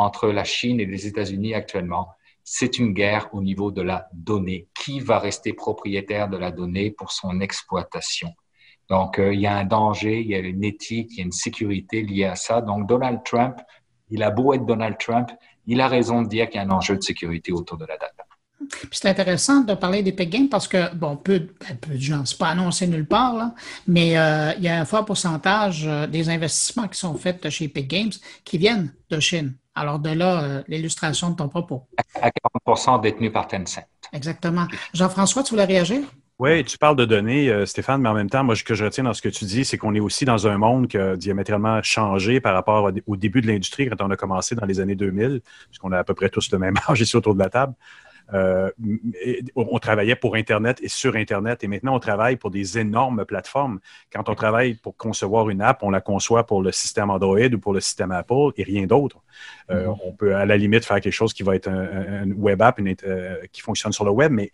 entre 0.00 0.28
la 0.28 0.44
Chine 0.44 0.80
et 0.80 0.86
les 0.86 1.06
États-Unis 1.06 1.54
actuellement, 1.54 2.08
c'est 2.42 2.78
une 2.78 2.92
guerre 2.92 3.28
au 3.32 3.42
niveau 3.42 3.70
de 3.70 3.82
la 3.82 4.08
donnée. 4.12 4.68
Qui 4.74 5.00
va 5.00 5.18
rester 5.18 5.52
propriétaire 5.52 6.28
de 6.28 6.38
la 6.38 6.50
donnée 6.50 6.90
pour 6.90 7.12
son 7.12 7.40
exploitation? 7.40 8.32
Donc, 8.88 9.18
euh, 9.18 9.32
il 9.32 9.40
y 9.40 9.46
a 9.46 9.56
un 9.56 9.64
danger, 9.64 10.20
il 10.20 10.28
y 10.28 10.34
a 10.34 10.38
une 10.38 10.64
éthique, 10.64 11.10
il 11.12 11.18
y 11.18 11.20
a 11.20 11.24
une 11.24 11.32
sécurité 11.32 12.02
liée 12.02 12.24
à 12.24 12.34
ça. 12.34 12.60
Donc, 12.60 12.88
Donald 12.88 13.20
Trump, 13.24 13.56
il 14.08 14.22
a 14.22 14.30
beau 14.30 14.52
être 14.54 14.66
Donald 14.66 14.96
Trump, 14.98 15.30
il 15.66 15.80
a 15.80 15.86
raison 15.86 16.22
de 16.22 16.28
dire 16.28 16.48
qu'il 16.48 16.60
y 16.60 16.64
a 16.64 16.66
un 16.66 16.70
enjeu 16.70 16.96
de 16.96 17.02
sécurité 17.02 17.52
autour 17.52 17.76
de 17.76 17.84
la 17.86 17.96
data 17.96 18.24
c'est 18.92 19.08
intéressant 19.08 19.60
de 19.60 19.74
parler 19.74 20.02
d'Epic 20.02 20.30
Games 20.30 20.48
parce 20.48 20.68
que, 20.68 20.94
bon, 20.94 21.16
peu, 21.16 21.38
ben, 21.38 21.76
peu 21.80 21.94
de 21.94 22.00
gens, 22.00 22.24
c'est 22.24 22.38
pas 22.38 22.48
annoncé 22.48 22.86
nulle 22.86 23.06
part, 23.06 23.34
là, 23.34 23.54
mais 23.86 24.18
euh, 24.18 24.52
il 24.58 24.64
y 24.64 24.68
a 24.68 24.80
un 24.80 24.84
fort 24.84 25.04
pourcentage 25.04 25.86
euh, 25.86 26.06
des 26.06 26.28
investissements 26.28 26.88
qui 26.88 26.98
sont 26.98 27.14
faits 27.14 27.48
chez 27.48 27.66
Epic 27.66 27.88
Games 27.88 28.12
qui 28.44 28.58
viennent 28.58 28.92
de 29.10 29.20
Chine. 29.20 29.54
Alors 29.74 29.98
de 29.98 30.10
là, 30.10 30.42
euh, 30.42 30.62
l'illustration 30.68 31.30
de 31.30 31.36
ton 31.36 31.48
propos. 31.48 31.86
À 32.20 32.30
40% 32.66 33.00
détenu 33.00 33.30
par 33.30 33.46
Tencent. 33.48 33.86
Exactement. 34.12 34.66
Jean-François, 34.92 35.42
tu 35.42 35.50
voulais 35.50 35.64
réagir? 35.64 36.02
Oui, 36.38 36.64
tu 36.64 36.78
parles 36.78 36.96
de 36.96 37.04
données, 37.04 37.66
Stéphane, 37.66 38.00
mais 38.00 38.08
en 38.08 38.14
même 38.14 38.30
temps, 38.30 38.42
moi, 38.42 38.56
ce 38.56 38.64
que 38.64 38.74
je 38.74 38.82
retiens 38.82 39.04
dans 39.04 39.12
ce 39.12 39.20
que 39.20 39.28
tu 39.28 39.44
dis, 39.44 39.62
c'est 39.62 39.76
qu'on 39.76 39.94
est 39.94 40.00
aussi 40.00 40.24
dans 40.24 40.46
un 40.46 40.56
monde 40.56 40.88
qui 40.88 40.96
a 40.96 41.14
diamétralement 41.14 41.82
changé 41.82 42.40
par 42.40 42.54
rapport 42.54 42.90
au 43.06 43.16
début 43.16 43.42
de 43.42 43.46
l'industrie 43.46 43.90
quand 43.90 44.02
on 44.02 44.10
a 44.10 44.16
commencé 44.16 44.54
dans 44.54 44.64
les 44.64 44.80
années 44.80 44.94
2000, 44.94 45.42
puisqu'on 45.68 45.92
a 45.92 45.98
à 45.98 46.04
peu 46.04 46.14
près 46.14 46.30
tous 46.30 46.50
le 46.50 46.58
même 46.58 46.74
âge 46.88 46.98
ici 46.98 47.14
autour 47.14 47.34
de 47.34 47.40
la 47.40 47.50
table. 47.50 47.74
Euh, 48.34 48.70
on 49.56 49.78
travaillait 49.78 50.14
pour 50.14 50.36
Internet 50.36 50.78
et 50.82 50.88
sur 50.88 51.16
Internet 51.16 51.64
et 51.64 51.68
maintenant 51.68 51.96
on 51.96 51.98
travaille 51.98 52.36
pour 52.36 52.50
des 52.50 52.78
énormes 52.78 53.24
plateformes. 53.24 53.80
Quand 54.12 54.28
on 54.28 54.34
travaille 54.34 54.74
pour 54.74 54.96
concevoir 54.96 55.50
une 55.50 55.62
app, 55.62 55.82
on 55.82 55.90
la 55.90 56.00
conçoit 56.00 56.46
pour 56.46 56.62
le 56.62 56.72
système 56.72 57.10
Android 57.10 57.38
ou 57.52 57.58
pour 57.58 57.72
le 57.72 57.80
système 57.80 58.12
Apple 58.12 58.52
et 58.56 58.62
rien 58.62 58.86
d'autre. 58.86 59.18
Euh, 59.70 59.86
mm-hmm. 59.86 59.98
On 60.04 60.12
peut 60.12 60.34
à 60.34 60.46
la 60.46 60.56
limite 60.56 60.84
faire 60.84 61.00
quelque 61.00 61.12
chose 61.12 61.32
qui 61.32 61.42
va 61.42 61.54
être 61.54 61.68
un, 61.68 62.30
web 62.32 62.62
app 62.62 62.80
euh, 62.80 63.36
qui 63.52 63.60
fonctionne 63.60 63.92
sur 63.92 64.04
le 64.04 64.10
web, 64.10 64.32
mais 64.32 64.50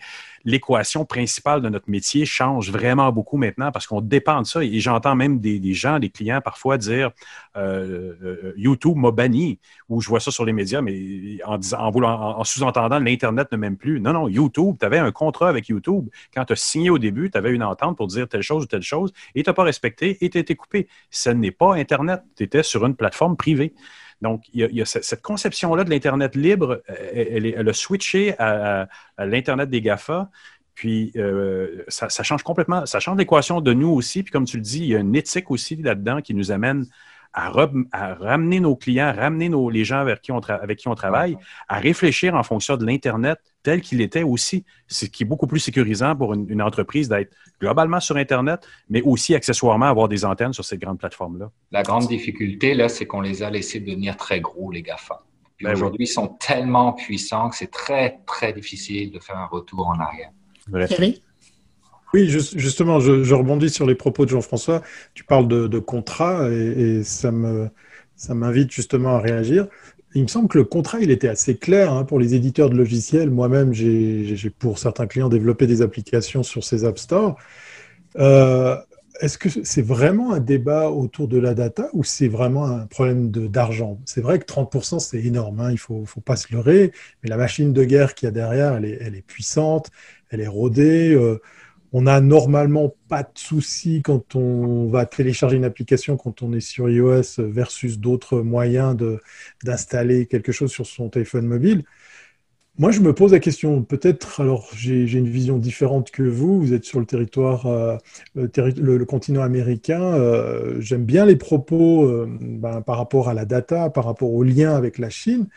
l'équation 0.47 1.05
principale 1.05 1.61
de 1.61 1.69
notre 1.69 1.91
métier 1.91 2.25
change 2.25 2.71
vraiment 2.71 3.13
beaucoup 3.13 3.37
maintenant 3.37 3.73
parce 3.73 3.87
qu'on 3.87 4.01
dépend 4.01 4.41
de 4.41 4.47
ça. 4.47 4.65
Et 4.65 4.81
j'entends 4.81 5.17
même 5.17 5.41
des, 5.41 5.75
gens, 5.75 5.99
des 5.99 6.09
clients 6.09 6.41
parfois 6.41 6.79
dire 6.79 7.11
YouTube 8.57 8.97
m'a 8.97 9.11
banni 9.11 9.59
ou 9.89 10.01
je 10.01 10.09
vois 10.09 10.21
ça 10.21 10.31
sur 10.31 10.45
les 10.45 10.53
médias, 10.53 10.81
mais 10.81 11.39
en, 11.45 11.59
en, 11.75 12.05
en 12.05 12.45
sous-entendant 12.45 12.99
l'Internet 12.99 13.49
ne 13.53 13.57
m'aime 13.57 13.77
plus. 13.77 14.01
Non, 14.01 14.13
non, 14.13 14.29
YouTube, 14.29 14.77
tu 14.79 14.87
avais 14.87 14.99
un 14.99 15.11
contrat 15.11 15.49
avec 15.49 15.69
YouTube. 15.69 16.09
Quand 16.33 16.45
tu 16.45 16.53
as 16.53 16.57
signé 16.57 16.91
au 16.91 16.99
début, 16.99 17.31
tu 17.31 17.37
avais 17.37 17.51
une 17.51 17.65
entente 17.65 17.97
pour 17.97 18.07
dire 18.07 18.29
telle 18.29 18.43
chose 18.43 18.63
ou 18.63 18.67
telle 18.67 18.83
chose 18.83 19.13
et 19.35 19.43
tu 19.43 19.51
n'as 19.51 19.55
pas 19.55 19.65
respecté 19.65 20.17
et 20.21 20.31
tu 20.31 20.39
as 20.39 20.41
été 20.41 20.55
coupé. 20.55 20.89
Ce 21.11 21.31
n'est 21.31 21.51
pas 21.51 21.75
Internet. 21.75 22.23
Tu 22.37 22.45
étais 22.45 22.63
sur 22.63 22.87
une 22.87 22.95
plateforme 22.95 23.37
privée. 23.37 23.75
Donc, 24.23 24.45
il 24.53 24.69
y 24.73 24.83
a, 24.83 24.85
cette 24.87 25.23
conception-là 25.23 25.85
de 25.85 25.91
l'Internet 25.91 26.35
libre, 26.35 26.83
elle, 26.87 27.47
elle, 27.47 27.69
a 27.69 27.73
switché 27.73 28.35
à, 28.39 28.89
l'Internet 29.19 29.69
des 29.69 29.81
GAFA. 29.81 30.31
Puis, 30.75 31.13
euh, 31.17 31.85
ça, 31.89 32.09
ça, 32.09 32.23
change 32.23 32.43
complètement, 32.43 32.85
ça 32.87 33.01
change 33.01 33.17
l'équation 33.17 33.61
de 33.61 33.73
nous 33.73 33.89
aussi. 33.89 34.23
Puis, 34.23 34.33
comme 34.33 34.45
tu 34.45 34.57
le 34.57 34.63
dis, 34.63 34.81
il 34.81 34.89
y 34.89 34.97
a 34.97 34.99
une 34.99 35.17
éthique 35.17 35.51
aussi 35.51 35.77
là-dedans 35.77 36.21
qui 36.21 36.35
nous 36.35 36.51
amène 36.51 36.87
à, 37.37 37.51
ramener 38.15 38.61
nos 38.61 38.77
clients, 38.77 39.13
ramener 39.15 39.49
nos, 39.49 39.69
les 39.69 39.85
gens 39.85 39.99
avec 39.99 40.23
qui, 40.23 40.33
on 40.33 40.41
avec 40.41 40.79
qui 40.79 40.89
on 40.89 40.95
travaille, 40.95 41.37
à 41.69 41.79
réfléchir 41.79 42.35
en 42.35 42.43
fonction 42.43 42.77
de 42.77 42.87
l'Internet 42.87 43.39
tel 43.67 43.81
qu'il 43.81 44.01
était 44.01 44.23
aussi, 44.23 44.65
ce 44.87 45.07
qui 45.07 45.25
est 45.25 45.27
beaucoup 45.27 45.49
plus 45.49 45.59
sécurisant 45.59 46.15
pour 46.15 46.35
une, 46.35 46.63
entreprise 46.63 47.09
d'être 47.09 47.35
globalement 47.61 47.99
sur 47.99 48.17
Internet, 48.17 48.61
mais 48.89 49.03
aussi 49.03 49.35
accessoirement 49.35 49.87
avoir 49.87 50.07
des 50.07 50.25
antennes 50.25 50.53
sur 50.53 50.65
ces 50.65 50.79
grandes 50.79 51.01
plateformes-là. 51.01 51.51
La 51.73 51.83
grande 51.83 52.07
difficulté, 52.07 52.75
là, 52.75 52.89
c'est 52.89 53.07
qu'on 53.07 53.21
les 53.21 53.43
a 53.43 53.51
laissés 53.51 53.81
devenir 53.81 54.17
très 54.17 54.41
gros, 54.41 54.71
les 54.71 54.83
GAFA. 54.83 55.21
Ben 55.61 55.73
aujourd'hui, 55.73 56.05
ils 56.05 56.15
sont 56.21 56.29
tellement 56.29 56.93
puissants 56.93 57.51
que 57.51 57.57
c'est 57.57 57.73
très, 57.73 58.21
très 58.25 58.53
difficile 58.53 59.11
de 59.11 59.19
faire 59.19 59.37
un 59.37 59.47
retour 59.47 59.89
en 59.89 59.99
arrière. 59.99 60.31
Oui, 62.15 62.29
justement, 62.29 63.01
je, 63.01 63.35
rebondis 63.35 63.71
sur 63.71 63.85
les 63.85 63.97
propos 63.97 64.27
de 64.27 64.31
Jean-François. 64.31 64.81
Tu 65.13 65.25
parles 65.25 65.49
de, 65.49 65.79
contrat 65.81 66.49
et, 66.53 67.03
ça 67.03 67.33
me 67.33 67.69
ça 68.15 68.35
m'invite 68.35 68.71
justement 68.71 69.17
à 69.17 69.21
réagir. 69.21 69.67
Il 70.17 70.23
me 70.23 70.29
semble 70.29 70.49
que 70.49 70.57
le 70.57 70.65
contrat, 70.65 71.01
il 71.01 71.11
était 71.11 71.29
assez 71.29 71.59
clair 71.59 71.93
hein, 71.93 72.05
pour 72.05 72.19
les 72.19 72.35
éditeurs 72.35 72.71
de 72.71 72.75
logiciels. 72.75 73.29
Moi-même, 73.29 73.75
j'ai 73.75 74.49
pour 74.49 74.79
certains 74.79 75.07
clients 75.07 75.29
développé 75.29 75.67
des 75.67 75.83
applications 75.83 76.43
sur 76.43 76.65
ces 76.65 76.87
App 76.87 76.99
Store. 76.99 77.37
Euh, 78.19 78.79
est-ce 79.21 79.37
que 79.37 79.51
c'est 79.51 79.83
vraiment 79.83 80.33
un 80.33 80.41
débat 80.41 80.91
autour 80.91 81.29
de 81.29 81.37
la 81.37 81.53
data 81.53 81.91
ou 81.93 82.03
c'est 82.03 82.29
vraiment 82.29 82.65
un 82.65 82.87
problème 82.87 83.31
d'argent? 83.31 84.01
C'est 84.07 84.23
vrai 84.23 84.39
que 84.39 84.47
30%, 84.47 85.01
c'est 85.01 85.23
énorme, 85.23 85.61
hein, 85.61 85.69
il 85.69 85.75
ne 85.75 85.79
faut, 85.79 86.07
faut, 86.07 86.23
pas 86.23 86.37
se 86.37 86.51
leurrer, 86.51 86.93
mais 87.23 87.29
la 87.29 87.37
machine 87.37 87.75
de 87.75 87.85
guerre 87.85 88.15
qu'il 88.15 88.27
y 88.27 88.31
a 88.31 88.33
derrière, 88.33 88.77
elle 88.77 88.87
est, 88.87 88.99
elle 89.03 89.17
est 89.17 89.27
puissante, 89.27 89.91
elle 90.31 90.41
est 90.41 90.49
rodée. 90.49 91.13
Euh, 91.13 91.43
on 91.97 92.03
n'a 92.03 92.21
normalement 92.21 92.95
pas 93.09 93.23
de 93.23 93.31
souci 93.37 94.03
quand 94.03 94.37
on 94.37 94.87
va 94.87 95.07
télécharger 95.07 95.57
une 95.57 95.65
application 95.65 96.19
quand 96.19 96.43
on 96.43 96.53
est 96.53 96.61
sur 96.61 96.91
iOS 96.91 97.39
versus 97.39 97.99
d'autres 97.99 98.43
moyens 98.43 98.95
d'installer 99.65 100.27
quelque 100.27 100.53
chose 100.53 100.71
sur 100.71 100.85
son 100.85 101.09
téléphone 101.09 101.47
mobile. 101.47 101.85
Moi, 102.77 102.91
je 102.91 103.01
me 103.01 103.15
pose 103.15 103.33
la 103.33 103.39
question, 103.39 103.83
peut-être, 103.83 104.43
alors 104.43 104.69
j'ai 104.77 105.11
une 105.11 105.27
vision 105.27 105.57
différente 105.57 106.11
que 106.11 106.23
vous, 106.23 106.61
vous 106.61 106.75
êtes 106.75 106.85
sur 106.85 107.01
le 107.01 107.07
territoire, 107.07 107.65
euh, 107.65 107.97
le, 108.35 109.05
continent 109.07 109.41
américain, 109.41 110.03
euh, 110.03 110.79
j'aime 110.81 111.07
bien 111.07 111.25
les 111.25 111.37
propos 111.37 112.05
euh, 112.05 112.29
ben, 112.29 112.83
par 112.83 112.99
rapport 112.99 113.31
à 113.31 113.35
la 113.35 113.47
data, 113.47 113.89
par 113.89 114.05
rapport 114.05 114.35
au 114.35 114.43
lien 114.43 114.77
avec 114.77 114.99
la 114.99 115.09
Chine, 115.09 115.49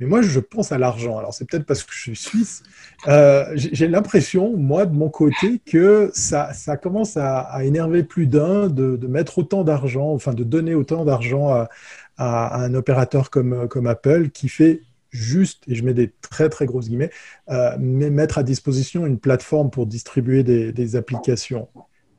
mais 0.00 0.06
moi, 0.06 0.22
je 0.22 0.40
pense 0.40 0.72
à 0.72 0.78
l'argent. 0.78 1.18
Alors, 1.18 1.34
c'est 1.34 1.44
peut-être 1.44 1.66
parce 1.66 1.84
que 1.84 1.92
je 1.92 2.00
suis 2.00 2.16
suisse. 2.16 2.62
Euh, 3.06 3.44
j'ai 3.54 3.86
l'impression, 3.86 4.56
moi, 4.56 4.86
de 4.86 4.96
mon 4.96 5.10
côté, 5.10 5.60
que 5.64 6.10
ça, 6.14 6.52
commence 6.82 7.18
à, 7.18 7.62
énerver 7.64 8.02
plus 8.02 8.26
d'un 8.26 8.68
de, 8.68 9.06
mettre 9.06 9.38
autant 9.38 9.62
d'argent, 9.62 10.08
enfin, 10.08 10.32
de 10.32 10.42
donner 10.42 10.74
autant 10.74 11.04
d'argent 11.04 11.50
à, 11.50 11.68
un 12.16 12.74
opérateur 12.74 13.28
comme, 13.28 13.86
Apple 13.86 14.30
qui 14.30 14.48
fait 14.48 14.80
juste, 15.10 15.64
et 15.66 15.74
je 15.74 15.84
mets 15.84 15.94
des 15.94 16.12
très 16.22 16.48
très 16.48 16.64
grosses 16.64 16.88
guillemets, 16.88 17.10
euh, 17.50 17.76
mettre 17.78 18.38
à 18.38 18.42
disposition 18.42 19.06
une 19.06 19.18
plateforme 19.18 19.70
pour 19.70 19.86
distribuer 19.86 20.42
des, 20.42 20.96
applications. 20.96 21.68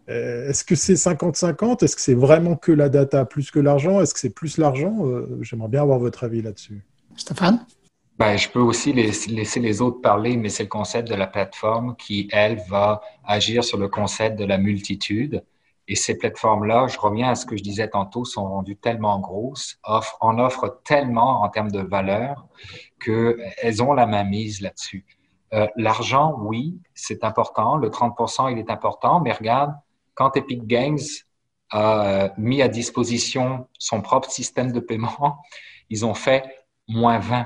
Euh, 0.10 0.50
est-ce 0.50 0.64
que 0.64 0.76
c'est 0.76 0.94
50-50 0.94 1.84
Est-ce 1.84 1.96
que 1.96 2.02
c'est 2.02 2.14
vraiment 2.14 2.56
que 2.56 2.72
la 2.72 2.90
data 2.90 3.26
plus 3.26 3.50
que 3.50 3.60
l'argent? 3.60 4.02
Est-ce 4.02 4.14
que 4.14 4.20
c'est 4.20 4.30
plus 4.30 4.58
l'argent? 4.60 5.04
J'aimerais 5.42 5.70
bien 5.70 5.82
avoir 5.82 5.98
votre 5.98 6.24
avis 6.24 6.44
là-dessus. 6.44 6.84
Stéphane? 7.16 7.66
Ben, 8.18 8.38
je 8.38 8.50
peux 8.50 8.60
aussi 8.60 8.94
laisser 8.94 9.60
les 9.60 9.82
autres 9.82 10.00
parler, 10.02 10.38
mais 10.38 10.50
c'est 10.50 10.64
le 10.64 10.70
concept 10.70 11.08
de 11.10 11.16
la 11.16 11.26
plateforme 11.26 11.96
qui, 11.96 12.30
elle, 12.32 12.62
va 12.70 13.02
agir 13.26 13.64
sur 13.64 13.80
le 13.80 13.88
concept 13.88 14.38
de 14.38 14.46
la 14.46 14.58
multitude. 14.58 15.44
Et 15.88 15.96
ces 15.96 16.18
plateformes-là, 16.18 16.88
je 16.88 17.00
reviens 17.00 17.32
à 17.32 17.36
ce 17.36 17.46
que 17.46 17.58
je 17.58 17.64
disais 17.64 17.90
tantôt, 17.90 18.24
sont 18.24 18.48
rendues 18.48 18.78
tellement 18.78 19.20
grosses, 19.20 19.80
offrent, 19.84 20.18
en 20.22 20.38
offrent 20.40 20.82
tellement 20.84 21.42
en 21.42 21.50
termes 21.50 21.72
de 21.72 21.82
valeur 21.82 22.46
qu'elles 23.04 23.82
ont 23.82 23.94
la 23.94 24.06
main 24.06 24.24
mise 24.24 24.62
là-dessus. 24.62 25.06
Euh, 25.54 25.68
L'argent, 25.76 26.36
oui, 26.40 26.80
c'est 26.94 27.24
important. 27.24 27.76
Le 27.76 27.90
30% 27.90 28.52
il 28.52 28.60
est 28.60 28.70
important, 28.70 29.20
mais 29.20 29.34
regarde, 29.34 29.74
quand 30.14 30.38
Epic 30.38 30.66
Games 30.66 31.00
a 31.72 32.06
euh, 32.06 32.30
mis 32.38 32.62
à 32.62 32.68
disposition 32.68 33.68
son 33.78 34.02
propre 34.02 34.30
système 34.30 34.72
de 34.72 34.80
paiement, 34.80 35.40
ils 35.90 36.06
ont 36.06 36.14
fait 36.14 36.44
moins 36.92 37.20
20% 37.20 37.46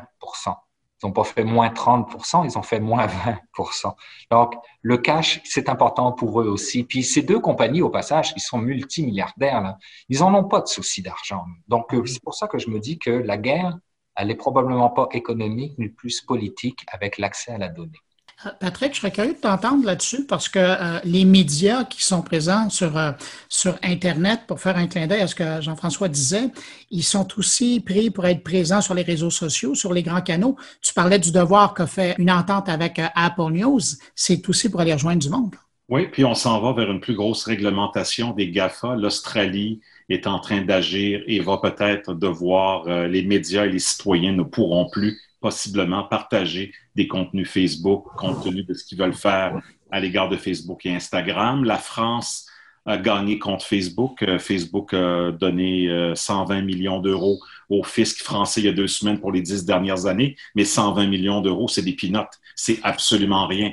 Ils 1.02 1.06
n'ont 1.06 1.12
pas 1.12 1.24
fait 1.24 1.44
moins 1.44 1.70
30% 1.70 2.46
ils 2.46 2.58
ont 2.58 2.64
fait 2.64 2.80
moins 2.80 3.08
20% 3.08 3.94
Donc, 4.32 4.56
le 4.82 4.98
cash, 4.98 5.42
c'est 5.44 5.70
important 5.70 6.12
pour 6.12 6.42
eux 6.42 6.48
aussi. 6.48 6.84
Puis 6.84 7.04
ces 7.04 7.22
deux 7.22 7.40
compagnies, 7.40 7.82
au 7.82 7.90
passage, 7.90 8.34
ils 8.36 8.42
sont 8.42 8.58
multimilliardaires, 8.58 9.62
là, 9.62 9.78
ils 10.10 10.20
n'en 10.20 10.34
ont 10.34 10.48
pas 10.48 10.62
de 10.62 10.68
souci 10.68 11.02
d'argent. 11.02 11.46
Donc, 11.68 11.94
euh, 11.94 12.06
c'est 12.06 12.24
pour 12.24 12.34
ça 12.34 12.48
que 12.48 12.58
je 12.58 12.70
me 12.70 12.80
dis 12.80 12.98
que 12.98 13.12
la 13.12 13.38
guerre, 13.38 13.78
elle 14.16 14.32
est 14.32 14.36
probablement 14.36 14.90
pas 14.90 15.08
économique, 15.12 15.76
mais 15.78 15.90
plus 15.90 16.22
politique 16.22 16.86
avec 16.92 17.18
l'accès 17.18 17.52
à 17.52 17.58
la 17.58 17.70
donnée. 17.70 18.00
Euh, 18.46 18.50
Patrick, 18.60 18.94
je 18.94 19.00
serais 19.00 19.12
curieux 19.12 19.34
de 19.34 19.40
t'entendre 19.40 19.86
là-dessus 19.86 20.26
parce 20.26 20.50
que 20.50 20.60
euh, 20.60 21.00
les 21.06 21.24
médias 21.24 21.86
qui 21.86 22.04
sont 22.04 22.22
présents 22.22 22.70
sur, 22.70 22.98
euh, 22.98 23.12
sur 23.48 23.78
Internet, 23.82 24.42
pour 24.48 24.60
faire 24.60 24.76
un 24.76 24.88
clin 24.88 25.08
d'œil 25.08 25.22
à 25.22 25.28
ce 25.28 25.36
que 25.36 25.62
Jean-François 25.62 26.10
disait, 26.10 26.50
ils 26.92 27.04
sont 27.04 27.28
aussi 27.38 27.80
pris 27.80 28.10
pour 28.10 28.26
être 28.26 28.44
présents 28.44 28.82
sur 28.82 28.94
les 28.94 29.04
réseaux 29.04 29.30
sociaux, 29.30 29.74
sur 29.74 29.94
les 29.94 30.04
grands 30.04 30.22
canaux. 30.22 30.58
Tu 30.82 30.94
parlais 30.94 31.20
du 31.20 31.32
devoir 31.32 31.74
qu'a 31.74 31.88
fait 31.88 32.16
une 32.18 32.32
entente 32.32 32.68
avec 32.68 33.00
Apple 33.16 33.52
News. 33.52 33.82
C'est 34.16 34.48
aussi 34.50 34.70
pour 34.70 34.82
aller 34.82 34.94
rejoindre 34.94 35.22
du 35.22 35.30
monde. 35.30 35.56
Oui, 35.88 36.08
puis 36.12 36.26
on 36.26 36.34
s'en 36.34 36.60
va 36.62 36.74
vers 36.74 36.92
une 36.92 37.00
plus 37.00 37.14
grosse 37.14 37.46
réglementation 37.46 38.32
des 38.32 38.50
GAFA. 38.50 38.96
L'Australie 38.96 39.82
est 40.10 40.28
en 40.28 40.40
train 40.40 40.62
d'agir 40.62 41.22
et 41.28 41.40
va 41.40 41.58
peut-être 41.58 42.14
devoir, 42.16 42.86
les 43.08 43.24
médias 43.24 43.66
et 43.66 43.70
les 43.70 43.80
citoyens 43.80 44.34
ne 44.34 44.42
pourront 44.42 44.90
plus 44.90 45.22
possiblement 45.40 46.04
partager 46.04 46.74
des 46.96 47.08
contenus 47.08 47.50
Facebook 47.50 48.06
compte 48.18 48.44
tenu 48.44 48.64
de 48.64 48.74
ce 48.74 48.84
qu'ils 48.84 48.98
veulent 48.98 49.14
faire 49.14 49.62
à 49.92 50.00
l'égard 50.00 50.30
de 50.30 50.38
Facebook 50.38 50.86
et 50.86 50.96
Instagram. 50.96 51.64
La 51.64 51.78
France 51.78 52.48
a 52.86 52.98
gagné 52.98 53.40
contre 53.40 53.66
Facebook. 53.66 54.22
Euh, 54.24 54.38
Facebook 54.40 54.94
a 54.94 55.32
donné 55.32 56.14
120 56.16 56.58
euh, 56.58 56.62
millions 56.62 57.00
d'euros 57.00 57.40
au 57.70 57.84
fisc 57.84 58.22
français 58.22 58.62
il 58.62 58.66
y 58.66 58.70
a 58.70 58.74
deux 58.74 58.88
semaines 58.88 59.20
pour 59.20 59.32
les 59.32 59.42
dix 59.42 59.66
dernières 59.66 60.06
années, 60.06 60.36
mais 60.54 60.66
120 60.66 61.08
millions 61.08 61.42
d'euros, 61.42 61.68
c'est 61.68 61.82
des 61.82 61.94
pinottes. 61.94 62.40
C'est 62.56 62.80
absolument 62.84 63.48
rien. 63.48 63.72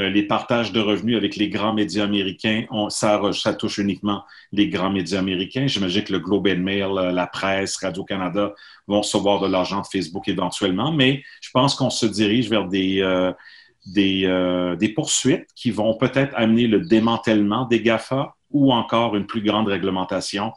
Euh, 0.00 0.08
les 0.08 0.22
partages 0.22 0.72
de 0.72 0.80
revenus 0.80 1.16
avec 1.16 1.36
les 1.36 1.50
grands 1.50 1.74
médias 1.74 2.04
américains, 2.04 2.64
ça, 2.88 3.20
touche 3.58 3.78
uniquement 3.78 4.24
les 4.50 4.68
grands 4.68 4.90
médias 4.90 5.18
américains. 5.18 5.66
J'imagine 5.66 6.04
que 6.04 6.12
le 6.12 6.20
Globe 6.20 6.48
and 6.48 6.60
Mail, 6.60 6.86
euh, 6.96 7.12
la 7.12 7.26
presse, 7.26 7.76
Radio-Canada 7.76 8.54
vont 8.86 9.02
recevoir 9.02 9.40
de 9.40 9.48
l'argent 9.48 9.82
de 9.82 9.86
Facebook 9.86 10.26
éventuellement, 10.28 10.90
mais 10.90 11.22
je 11.42 11.50
pense 11.52 11.74
qu'on 11.74 11.90
se 11.90 12.06
dirige 12.06 12.48
vers 12.48 12.66
des, 12.66 13.02
euh, 13.02 14.86
poursuites 14.94 15.46
qui 15.54 15.70
vont 15.70 15.94
peut-être 15.94 16.32
amener 16.34 16.66
le 16.66 16.80
démantèlement 16.80 17.66
des 17.66 17.82
GAFA 17.82 18.34
ou 18.50 18.72
encore 18.72 19.16
une 19.16 19.26
plus 19.26 19.42
grande 19.42 19.68
réglementation. 19.68 20.52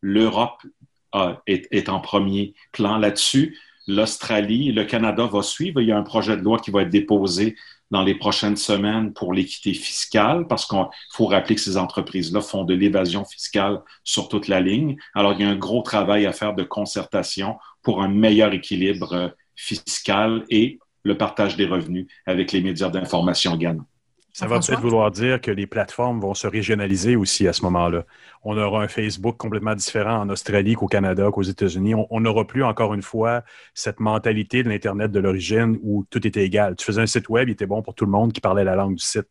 L'Europe 0.00 0.60
est, 1.46 1.68
est 1.70 1.88
en 1.88 2.00
premier 2.00 2.54
plan 2.72 2.98
là-dessus 2.98 3.56
l'Australie, 3.88 4.72
le 4.72 4.84
Canada 4.84 5.26
va 5.26 5.42
suivre. 5.42 5.80
Il 5.80 5.88
y 5.88 5.92
a 5.92 5.98
un 5.98 6.02
projet 6.02 6.36
de 6.36 6.42
loi 6.42 6.58
qui 6.58 6.70
va 6.70 6.82
être 6.82 6.90
déposé 6.90 7.56
dans 7.92 8.02
les 8.02 8.14
prochaines 8.14 8.56
semaines 8.56 9.12
pour 9.12 9.34
l'équité 9.34 9.74
fiscale, 9.74 10.46
parce 10.48 10.64
qu'il 10.66 10.82
faut 11.12 11.26
rappeler 11.26 11.54
que 11.54 11.60
ces 11.60 11.76
entreprises-là 11.76 12.40
font 12.40 12.64
de 12.64 12.74
l'évasion 12.74 13.24
fiscale 13.26 13.82
sur 14.02 14.28
toute 14.28 14.48
la 14.48 14.60
ligne. 14.60 14.96
Alors, 15.14 15.34
il 15.34 15.42
y 15.42 15.44
a 15.44 15.50
un 15.50 15.56
gros 15.56 15.82
travail 15.82 16.24
à 16.24 16.32
faire 16.32 16.54
de 16.54 16.62
concertation 16.62 17.58
pour 17.82 18.02
un 18.02 18.08
meilleur 18.08 18.54
équilibre 18.54 19.12
euh, 19.12 19.28
fiscal 19.54 20.44
et 20.48 20.78
le 21.02 21.18
partage 21.18 21.56
des 21.56 21.66
revenus 21.66 22.06
avec 22.24 22.52
les 22.52 22.62
médias 22.62 22.88
d'information 22.88 23.56
gagnants. 23.56 23.86
Ça 24.32 24.46
va 24.46 24.60
peut-être 24.60 24.80
vouloir 24.80 25.10
dire 25.10 25.42
que 25.42 25.50
les 25.50 25.66
plateformes 25.66 26.18
vont 26.18 26.32
se 26.32 26.46
régionaliser 26.46 27.16
aussi 27.16 27.46
à 27.46 27.52
ce 27.52 27.62
moment-là. 27.62 28.04
On 28.42 28.56
aura 28.56 28.82
un 28.82 28.88
Facebook 28.88 29.36
complètement 29.36 29.74
différent 29.74 30.20
en 30.20 30.30
Australie 30.30 30.74
qu'au 30.74 30.86
Canada, 30.86 31.28
qu'aux 31.30 31.42
États-Unis. 31.42 31.94
On 32.08 32.20
n'aura 32.20 32.46
plus 32.46 32.64
encore 32.64 32.94
une 32.94 33.02
fois 33.02 33.44
cette 33.74 34.00
mentalité 34.00 34.62
de 34.62 34.70
l'Internet 34.70 35.12
de 35.12 35.20
l'origine 35.20 35.78
où 35.82 36.06
tout 36.08 36.26
était 36.26 36.44
égal. 36.44 36.76
Tu 36.76 36.84
faisais 36.86 37.02
un 37.02 37.06
site 37.06 37.28
web, 37.28 37.50
il 37.50 37.52
était 37.52 37.66
bon 37.66 37.82
pour 37.82 37.94
tout 37.94 38.06
le 38.06 38.10
monde 38.10 38.32
qui 38.32 38.40
parlait 38.40 38.64
la 38.64 38.74
langue 38.74 38.94
du 38.94 39.04
site. 39.04 39.28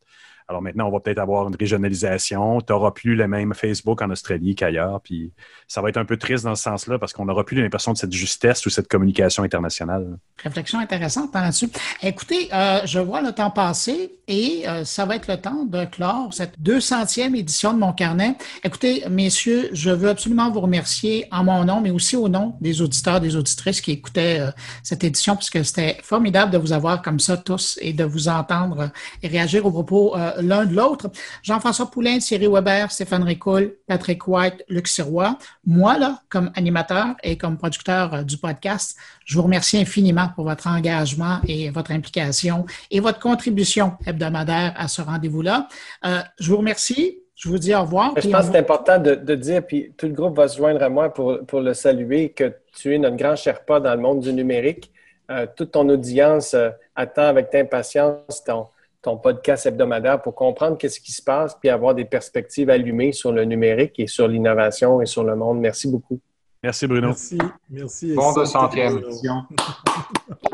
Alors 0.52 0.61
maintenant, 0.61 0.90
on 0.90 0.91
va 0.91 0.99
peut-être 0.99 1.19
avoir 1.19 1.48
une 1.48 1.56
régionalisation. 1.56 2.60
Tu 2.60 2.73
n'auras 2.73 2.91
plus 2.91 3.15
le 3.15 3.26
même 3.26 3.53
Facebook 3.53 4.02
en 4.02 4.10
Australie 4.10 4.53
qu'ailleurs. 4.53 4.99
Puis 4.99 5.32
ça 5.65 5.82
va 5.82 5.88
être 5.88 5.95
un 5.95 6.03
peu 6.03 6.18
triste 6.18 6.44
dans 6.44 6.56
ce 6.56 6.64
sens-là 6.64 6.99
parce 6.99 7.14
qu'on 7.14 7.23
n'aura 7.23 7.45
plus 7.45 7.56
l'impression 7.61 7.94
de 7.94 7.98
cette 7.98 8.11
justesse 8.11 8.65
ou 8.65 8.69
cette 8.69 8.90
communication 8.90 9.44
internationale. 9.44 10.18
Réflexion 10.44 10.80
intéressante 10.80 11.34
là-dessus. 11.34 11.69
Écoutez, 12.03 12.49
euh, 12.53 12.82
je 12.84 12.99
vois 12.99 13.22
le 13.22 13.32
temps 13.32 13.49
passer 13.49 14.11
et 14.28 14.68
euh, 14.68 14.84
ça 14.84 15.06
va 15.06 15.15
être 15.15 15.30
le 15.30 15.38
temps 15.38 15.64
de 15.64 15.86
clore 15.86 16.34
cette 16.34 16.60
200e 16.60 17.34
édition 17.34 17.73
de 17.73 17.80
mon 17.80 17.94
carnet. 17.94 18.36
Écoutez, 18.65 19.06
messieurs, 19.10 19.69
je 19.72 19.90
veux 19.90 20.10
absolument 20.10 20.52
vous 20.52 20.60
remercier 20.60 21.28
en 21.32 21.45
mon 21.45 21.64
nom, 21.64 21.80
mais 21.80 21.91
aussi 21.91 22.18
au 22.18 22.28
nom 22.28 22.56
des 22.60 22.82
auditeurs, 22.82 23.22
des 23.22 23.38
auditrices 23.38 23.80
qui 23.80 23.91
écoutaient 23.91 24.41
euh, 24.41 24.52
cette 24.84 25.06
édition, 25.06 25.36
parce 25.36 25.49
que 25.49 25.64
c'était 25.64 25.98
formidable 26.03 26.52
de 26.52 26.57
vous 26.57 26.73
avoir 26.73 27.02
comme 27.02 27.19
ça 27.19 27.38
tous 27.38 27.80
et 27.82 27.94
de 27.94 28.03
vous 28.03 28.28
entendre 28.28 28.91
et 29.23 29.30
réagir 29.30 29.65
aux 29.65 29.72
propos 29.72 30.15
l'un 30.48 30.66
de 30.66 30.76
l'autre. 30.76 31.10
Jean-François 31.44 31.90
Poulain, 31.90 32.20
Thierry 32.20 32.48
Weber, 32.48 32.92
Stéphane 32.92 33.24
Ricoul, 33.24 33.76
Patrick 33.88 34.28
White, 34.28 34.64
Luc 34.70 34.88
Sirois. 34.88 35.38
Moi, 35.66 35.98
là, 35.98 36.22
comme 36.30 36.52
animateur 36.56 37.16
et 37.24 37.38
comme 37.38 37.58
producteur 37.58 38.14
euh, 38.14 38.24
du 38.24 38.38
podcast, 38.38 38.98
je 39.26 39.36
vous 39.36 39.44
remercie 39.44 39.78
infiniment 39.78 40.30
pour 40.36 40.46
votre 40.46 40.68
engagement 40.68 41.40
et 41.48 41.70
votre 41.70 41.92
implication 41.92 42.66
et 42.90 43.00
votre 43.00 43.20
contribution 43.20 43.94
hebdomadaire 44.06 44.74
à 44.78 44.88
ce 44.88 45.02
rendez-vous-là. 45.02 45.68
Euh, 46.06 46.20
je 46.40 46.52
vous 46.52 46.58
remercie. 46.58 47.18
Je 47.36 47.50
vous 47.50 47.58
dis 47.58 47.74
au 47.74 47.82
revoir. 47.82 48.14
Je 48.18 48.30
pense 48.30 48.46
que 48.46 48.52
c'est 48.52 48.60
important 48.60 49.00
de, 49.00 49.36
dire, 49.36 49.66
puis 49.66 49.94
tout 49.98 50.06
le 50.06 50.14
groupe 50.14 50.38
va 50.38 50.48
se 50.48 50.58
joindre 50.58 50.84
à 50.84 50.90
moi 50.90 51.12
pour, 51.12 51.40
pour 51.48 51.60
le 51.60 51.74
saluer, 51.74 52.30
que 52.30 52.54
tu 52.72 52.94
es 52.94 53.00
notre 53.00 53.16
grand 53.16 53.36
Sherpa 53.36 53.80
dans 53.80 53.96
le 53.96 54.00
monde 54.00 54.20
du 54.20 54.32
numérique. 54.32 54.92
Euh, 55.32 55.48
toute 55.56 55.72
ton 55.72 55.90
audience 55.90 56.56
attend 56.96 57.24
avec 57.24 57.56
impatience 57.56 58.44
ton, 58.46 58.68
ton 59.02 59.18
podcast 59.18 59.65
hebdomadaire 59.65 60.22
pour 60.22 60.36
comprendre 60.36 60.78
qu'est-ce 60.78 60.99
qui 60.99 61.11
se 61.11 61.22
passe 61.22 61.56
puis 61.60 61.69
avoir 61.69 61.95
des 61.95 62.06
perspectives 62.06 62.69
allumées 62.69 63.11
sur 63.11 63.32
le 63.32 63.45
numérique 63.45 63.99
et 63.99 64.07
sur 64.07 64.28
l'innovation 64.28 65.02
et 65.02 65.06
sur 65.06 65.23
le 65.23 65.36
monde. 65.36 65.60
Merci 65.60 65.90
beaucoup. 65.90 66.19
Merci 66.64 66.86
Bruno. 66.86 67.07
Merci. 67.07 67.38
Merci. 67.69 68.14
Bon 68.14 68.34
de 68.34 68.45
centième. 68.45 69.02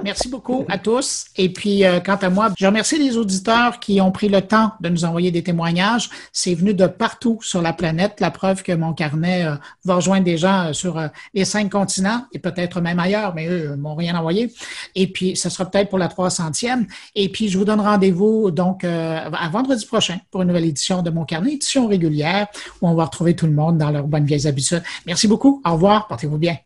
Merci 0.03 0.29
beaucoup 0.29 0.65
à 0.69 0.77
tous. 0.77 1.25
Et 1.37 1.49
puis, 1.49 1.85
euh, 1.85 1.99
quant 1.99 2.15
à 2.15 2.29
moi, 2.29 2.49
je 2.57 2.65
remercie 2.65 2.97
les 2.97 3.17
auditeurs 3.17 3.79
qui 3.79 4.01
ont 4.01 4.11
pris 4.11 4.29
le 4.29 4.41
temps 4.41 4.71
de 4.79 4.89
nous 4.89 5.05
envoyer 5.05 5.31
des 5.31 5.43
témoignages. 5.43 6.09
C'est 6.31 6.53
venu 6.53 6.73
de 6.73 6.87
partout 6.87 7.39
sur 7.41 7.61
la 7.61 7.73
planète, 7.73 8.19
la 8.19 8.31
preuve 8.31 8.63
que 8.63 8.71
mon 8.71 8.93
carnet 8.93 9.45
euh, 9.45 9.55
va 9.85 9.95
rejoindre 9.95 10.23
des 10.23 10.37
gens 10.37 10.67
euh, 10.67 10.73
sur 10.73 11.01
les 11.33 11.45
cinq 11.45 11.71
continents 11.71 12.25
et 12.31 12.39
peut-être 12.39 12.81
même 12.81 12.99
ailleurs, 12.99 13.33
mais 13.35 13.47
eux 13.47 13.75
m'ont 13.75 13.95
rien 13.95 14.15
envoyé. 14.15 14.51
Et 14.95 15.07
puis, 15.07 15.35
ce 15.35 15.49
sera 15.49 15.65
peut-être 15.69 15.89
pour 15.89 15.99
la 15.99 16.07
300e. 16.07 16.85
Et 17.15 17.29
puis, 17.29 17.49
je 17.49 17.57
vous 17.57 17.65
donne 17.65 17.81
rendez-vous 17.81 18.51
donc 18.51 18.83
à 18.83 19.49
vendredi 19.51 19.85
prochain 19.85 20.17
pour 20.31 20.41
une 20.41 20.49
nouvelle 20.49 20.65
édition 20.65 21.01
de 21.01 21.09
mon 21.09 21.25
carnet, 21.25 21.53
édition 21.53 21.87
régulière, 21.87 22.47
où 22.81 22.87
on 22.87 22.93
va 22.93 23.05
retrouver 23.05 23.35
tout 23.35 23.45
le 23.45 23.53
monde 23.53 23.77
dans 23.77 23.89
leurs 23.89 24.07
bonnes 24.07 24.25
vieilles 24.25 24.47
habitudes. 24.47 24.83
Merci 25.05 25.27
beaucoup. 25.27 25.61
Au 25.65 25.73
revoir. 25.73 26.07
Portez-vous 26.07 26.37
bien. 26.37 26.57